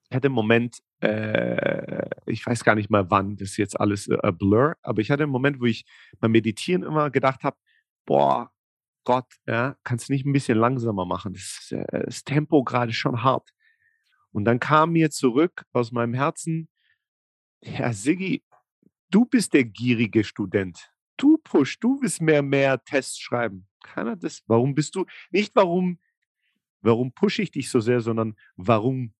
ich 0.10 0.16
hatte 0.16 0.28
einen 0.28 0.36
Moment, 0.36 0.78
äh, 1.02 2.08
ich 2.28 2.46
weiß 2.46 2.64
gar 2.64 2.76
nicht 2.76 2.90
mal 2.90 3.10
wann, 3.10 3.38
das 3.38 3.52
ist 3.52 3.58
jetzt 3.58 3.80
alles 3.80 4.08
äh, 4.08 4.32
Blur, 4.32 4.76
aber 4.82 5.02
ich 5.02 5.10
hatte 5.10 5.24
einen 5.24 5.32
Moment, 5.32 5.60
wo 5.60 5.66
ich 5.66 5.86
beim 6.20 6.32
Meditieren 6.32 6.84
immer 6.84 7.10
gedacht 7.10 7.44
habe, 7.44 7.58
boah, 8.06 8.52
Gott, 9.04 9.26
ja, 9.48 9.76
kannst 9.84 10.10
du 10.10 10.14
nicht 10.14 10.26
ein 10.26 10.34
bisschen 10.34 10.58
langsamer 10.58 11.06
machen? 11.06 11.34
Das, 11.34 11.72
äh, 11.72 12.06
das 12.06 12.24
Tempo 12.24 12.64
gerade 12.64 12.94
schon 12.94 13.24
hart. 13.24 13.50
Und 14.32 14.46
dann 14.46 14.60
kam 14.60 14.92
mir 14.92 15.12
zurück 15.12 15.64
aus 15.72 15.92
meinem 15.92 16.14
Herzen, 16.14 16.68
ja, 17.66 17.92
Siggi, 17.94 18.44
du 19.10 19.26
bist 19.26 19.54
der 19.54 19.64
gierige 19.64 20.24
Student. 20.24 20.92
Du 21.18 21.38
push, 21.38 21.80
du 21.80 22.02
willst 22.02 22.22
mehr, 22.22 22.42
mehr 22.42 22.84
Tests 22.84 23.20
schreiben. 23.20 23.68
Keiner 23.84 24.16
das. 24.16 24.44
Warum 24.48 24.76
bist 24.76 24.96
du, 24.96 25.06
nicht 25.32 25.56
warum, 25.56 26.00
warum 26.82 27.14
pushe 27.14 27.42
ich 27.42 27.52
dich 27.52 27.70
so 27.70 27.80
sehr, 27.80 28.02
sondern 28.02 28.36
warum 28.56 29.14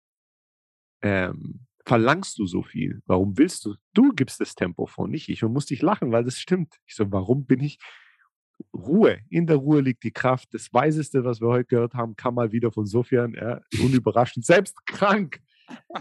ähm, 1.02 1.66
verlangst 1.86 2.38
du 2.40 2.46
so 2.46 2.64
viel? 2.64 3.02
Warum 3.06 3.38
willst 3.38 3.66
du? 3.66 3.76
Du 3.94 4.12
gibst 4.12 4.40
das 4.40 4.56
Tempo 4.56 4.86
vor, 4.86 5.08
nicht 5.08 5.30
ich. 5.30 5.44
Und 5.44 5.54
musste 5.54 5.74
ich 5.74 5.82
lachen, 5.82 6.12
weil 6.12 6.24
das 6.24 6.40
stimmt. 6.40 6.80
Ich 6.86 6.96
so, 6.96 7.12
warum 7.12 7.46
bin 7.46 7.62
ich? 7.62 7.80
Ruhe. 8.74 9.20
In 9.30 9.48
der 9.48 9.58
Ruhe 9.58 9.82
liegt 9.82 10.04
die 10.04 10.12
Kraft. 10.12 10.54
Das 10.54 10.74
Weiseste, 10.74 11.26
was 11.26 11.42
wir 11.42 11.50
heute 11.50 11.66
gehört 11.66 11.94
haben, 11.94 12.16
kam 12.16 12.36
mal 12.36 12.52
wieder 12.52 12.72
von 12.72 12.86
Sofian. 12.86 13.34
Ja, 13.34 13.62
unüberraschend. 13.82 14.46
Selbst 14.46 14.86
krank 14.86 15.42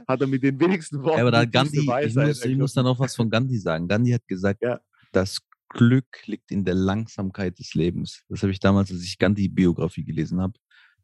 hat 0.07 0.21
er 0.21 0.27
mit 0.27 0.43
den 0.43 0.59
wenigsten 0.61 1.03
Worten. 1.03 1.19
Ja, 1.19 1.23
aber 1.23 1.31
da 1.31 1.45
Gandhi, 1.45 1.81
ich 1.81 2.15
muss, 2.15 2.45
ich 2.45 2.57
muss 2.57 2.73
da 2.75 2.83
noch 2.83 2.99
was 2.99 3.17
von 3.17 3.31
Gandhi 3.31 3.59
sagen. 3.59 3.89
Gandhi 3.89 4.13
hat 4.13 4.27
gesagt, 4.27 4.63
ja. 4.63 4.81
das 5.13 5.41
Glück 5.69 6.27
liegt 6.27 6.51
in 6.51 6.65
der 6.65 6.75
Langsamkeit 6.75 7.59
des 7.59 7.75
Lebens. 7.75 8.25
Das 8.29 8.43
habe 8.43 8.53
ich 8.53 8.61
damals, 8.61 8.91
als 8.91 9.03
ich 9.03 9.19
Gandhi-Biografie 9.19 10.05
gelesen 10.05 10.41
habe. 10.41 10.55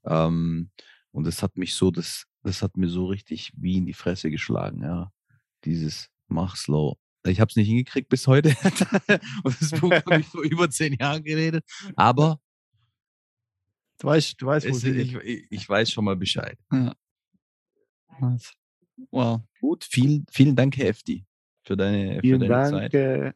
Ähm, 0.05 0.71
und 1.13 1.27
das 1.27 1.43
hat 1.43 1.57
mich 1.57 1.75
so, 1.75 1.91
das, 1.91 2.27
das 2.43 2.63
hat 2.63 2.77
mir 2.77 2.89
so 2.89 3.07
richtig 3.07 3.53
wie 3.57 3.77
in 3.77 3.87
die 3.87 3.95
Fresse 3.95 4.31
geschlagen, 4.31 4.83
ja. 4.83 5.13
Dieses 5.65 6.09
mach 6.29 6.57
slow. 6.57 6.97
Ich 7.27 7.41
habe 7.41 7.51
es 7.51 7.57
nicht 7.57 7.69
hingekriegt 7.69 8.09
bis 8.09 8.27
heute. 8.27 8.49
und 9.45 9.61
das 9.61 9.71
Buch 9.73 9.91
habe 9.91 10.21
ich 10.21 10.27
vor 10.27 10.43
über 10.43 10.71
zehn 10.71 10.95
Jahren 10.95 11.23
geredet. 11.23 11.65
Aber 11.97 12.41
du 13.99 14.07
weißt, 14.07 14.41
du 14.41 14.47
weißt, 14.47 14.69
wo 14.69 14.77
es, 14.77 14.85
ich, 14.85 15.15
ich, 15.15 15.47
ich, 15.51 15.69
weiß 15.69 15.91
schon 15.91 16.07
mal 16.07 16.17
Bescheid. 16.17 16.59
Ja. 16.73 16.95
Wow. 19.11 19.41
Gut, 19.61 19.85
vielen, 19.85 20.27
vielen 20.31 20.55
Dank, 20.55 20.77
Herr 20.77 20.89
Efti, 20.89 21.25
für 21.65 21.77
deine, 21.77 22.21
vielen 22.21 22.41
für 22.41 22.49
deine 22.49 22.71
Dank, 22.71 22.93
Zeit. 22.93 22.95
Äh, 22.95 23.33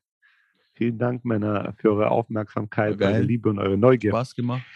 vielen 0.74 0.98
Dank, 0.98 1.24
Männer, 1.24 1.74
für 1.78 1.90
eure 1.93 2.11
Aufmerksamkeit, 2.11 3.01
eure 3.01 3.20
Liebe 3.20 3.48
und 3.48 3.59
eure 3.59 3.78
Neugier. 3.78 4.11
Spaß 4.11 4.35
gemacht. 4.35 4.66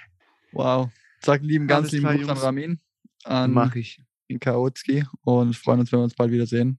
Wow. 0.52 0.90
Sag 1.20 1.42
lieben, 1.42 1.66
ganz 1.66 1.92
lieben 1.92 2.06
Gruß 2.06 2.28
an 2.28 2.38
Ramin. 2.38 2.80
An 3.24 3.52
Mach 3.52 3.74
ich. 3.74 4.00
In 4.28 4.38
Kaotski 4.38 5.04
und 5.22 5.56
freuen 5.56 5.80
uns, 5.80 5.90
wenn 5.90 6.00
wir 6.00 6.04
uns 6.04 6.14
bald 6.14 6.30
wiedersehen. 6.30 6.78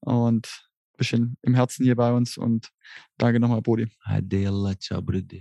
Und 0.00 0.46
ein 0.46 0.96
bisschen 0.96 1.36
im 1.42 1.54
Herzen 1.54 1.84
hier 1.84 1.96
bei 1.96 2.12
uns 2.12 2.36
und 2.36 2.70
danke 3.16 3.40
nochmal, 3.40 3.62
Bodi. 3.62 3.86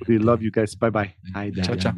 We 0.07 0.17
love 0.17 0.43
you 0.43 0.51
guys. 0.51 0.75
Bye 0.75 0.91
bye. 0.91 1.13
Ciao, 1.63 1.75
ciao. 1.75 1.93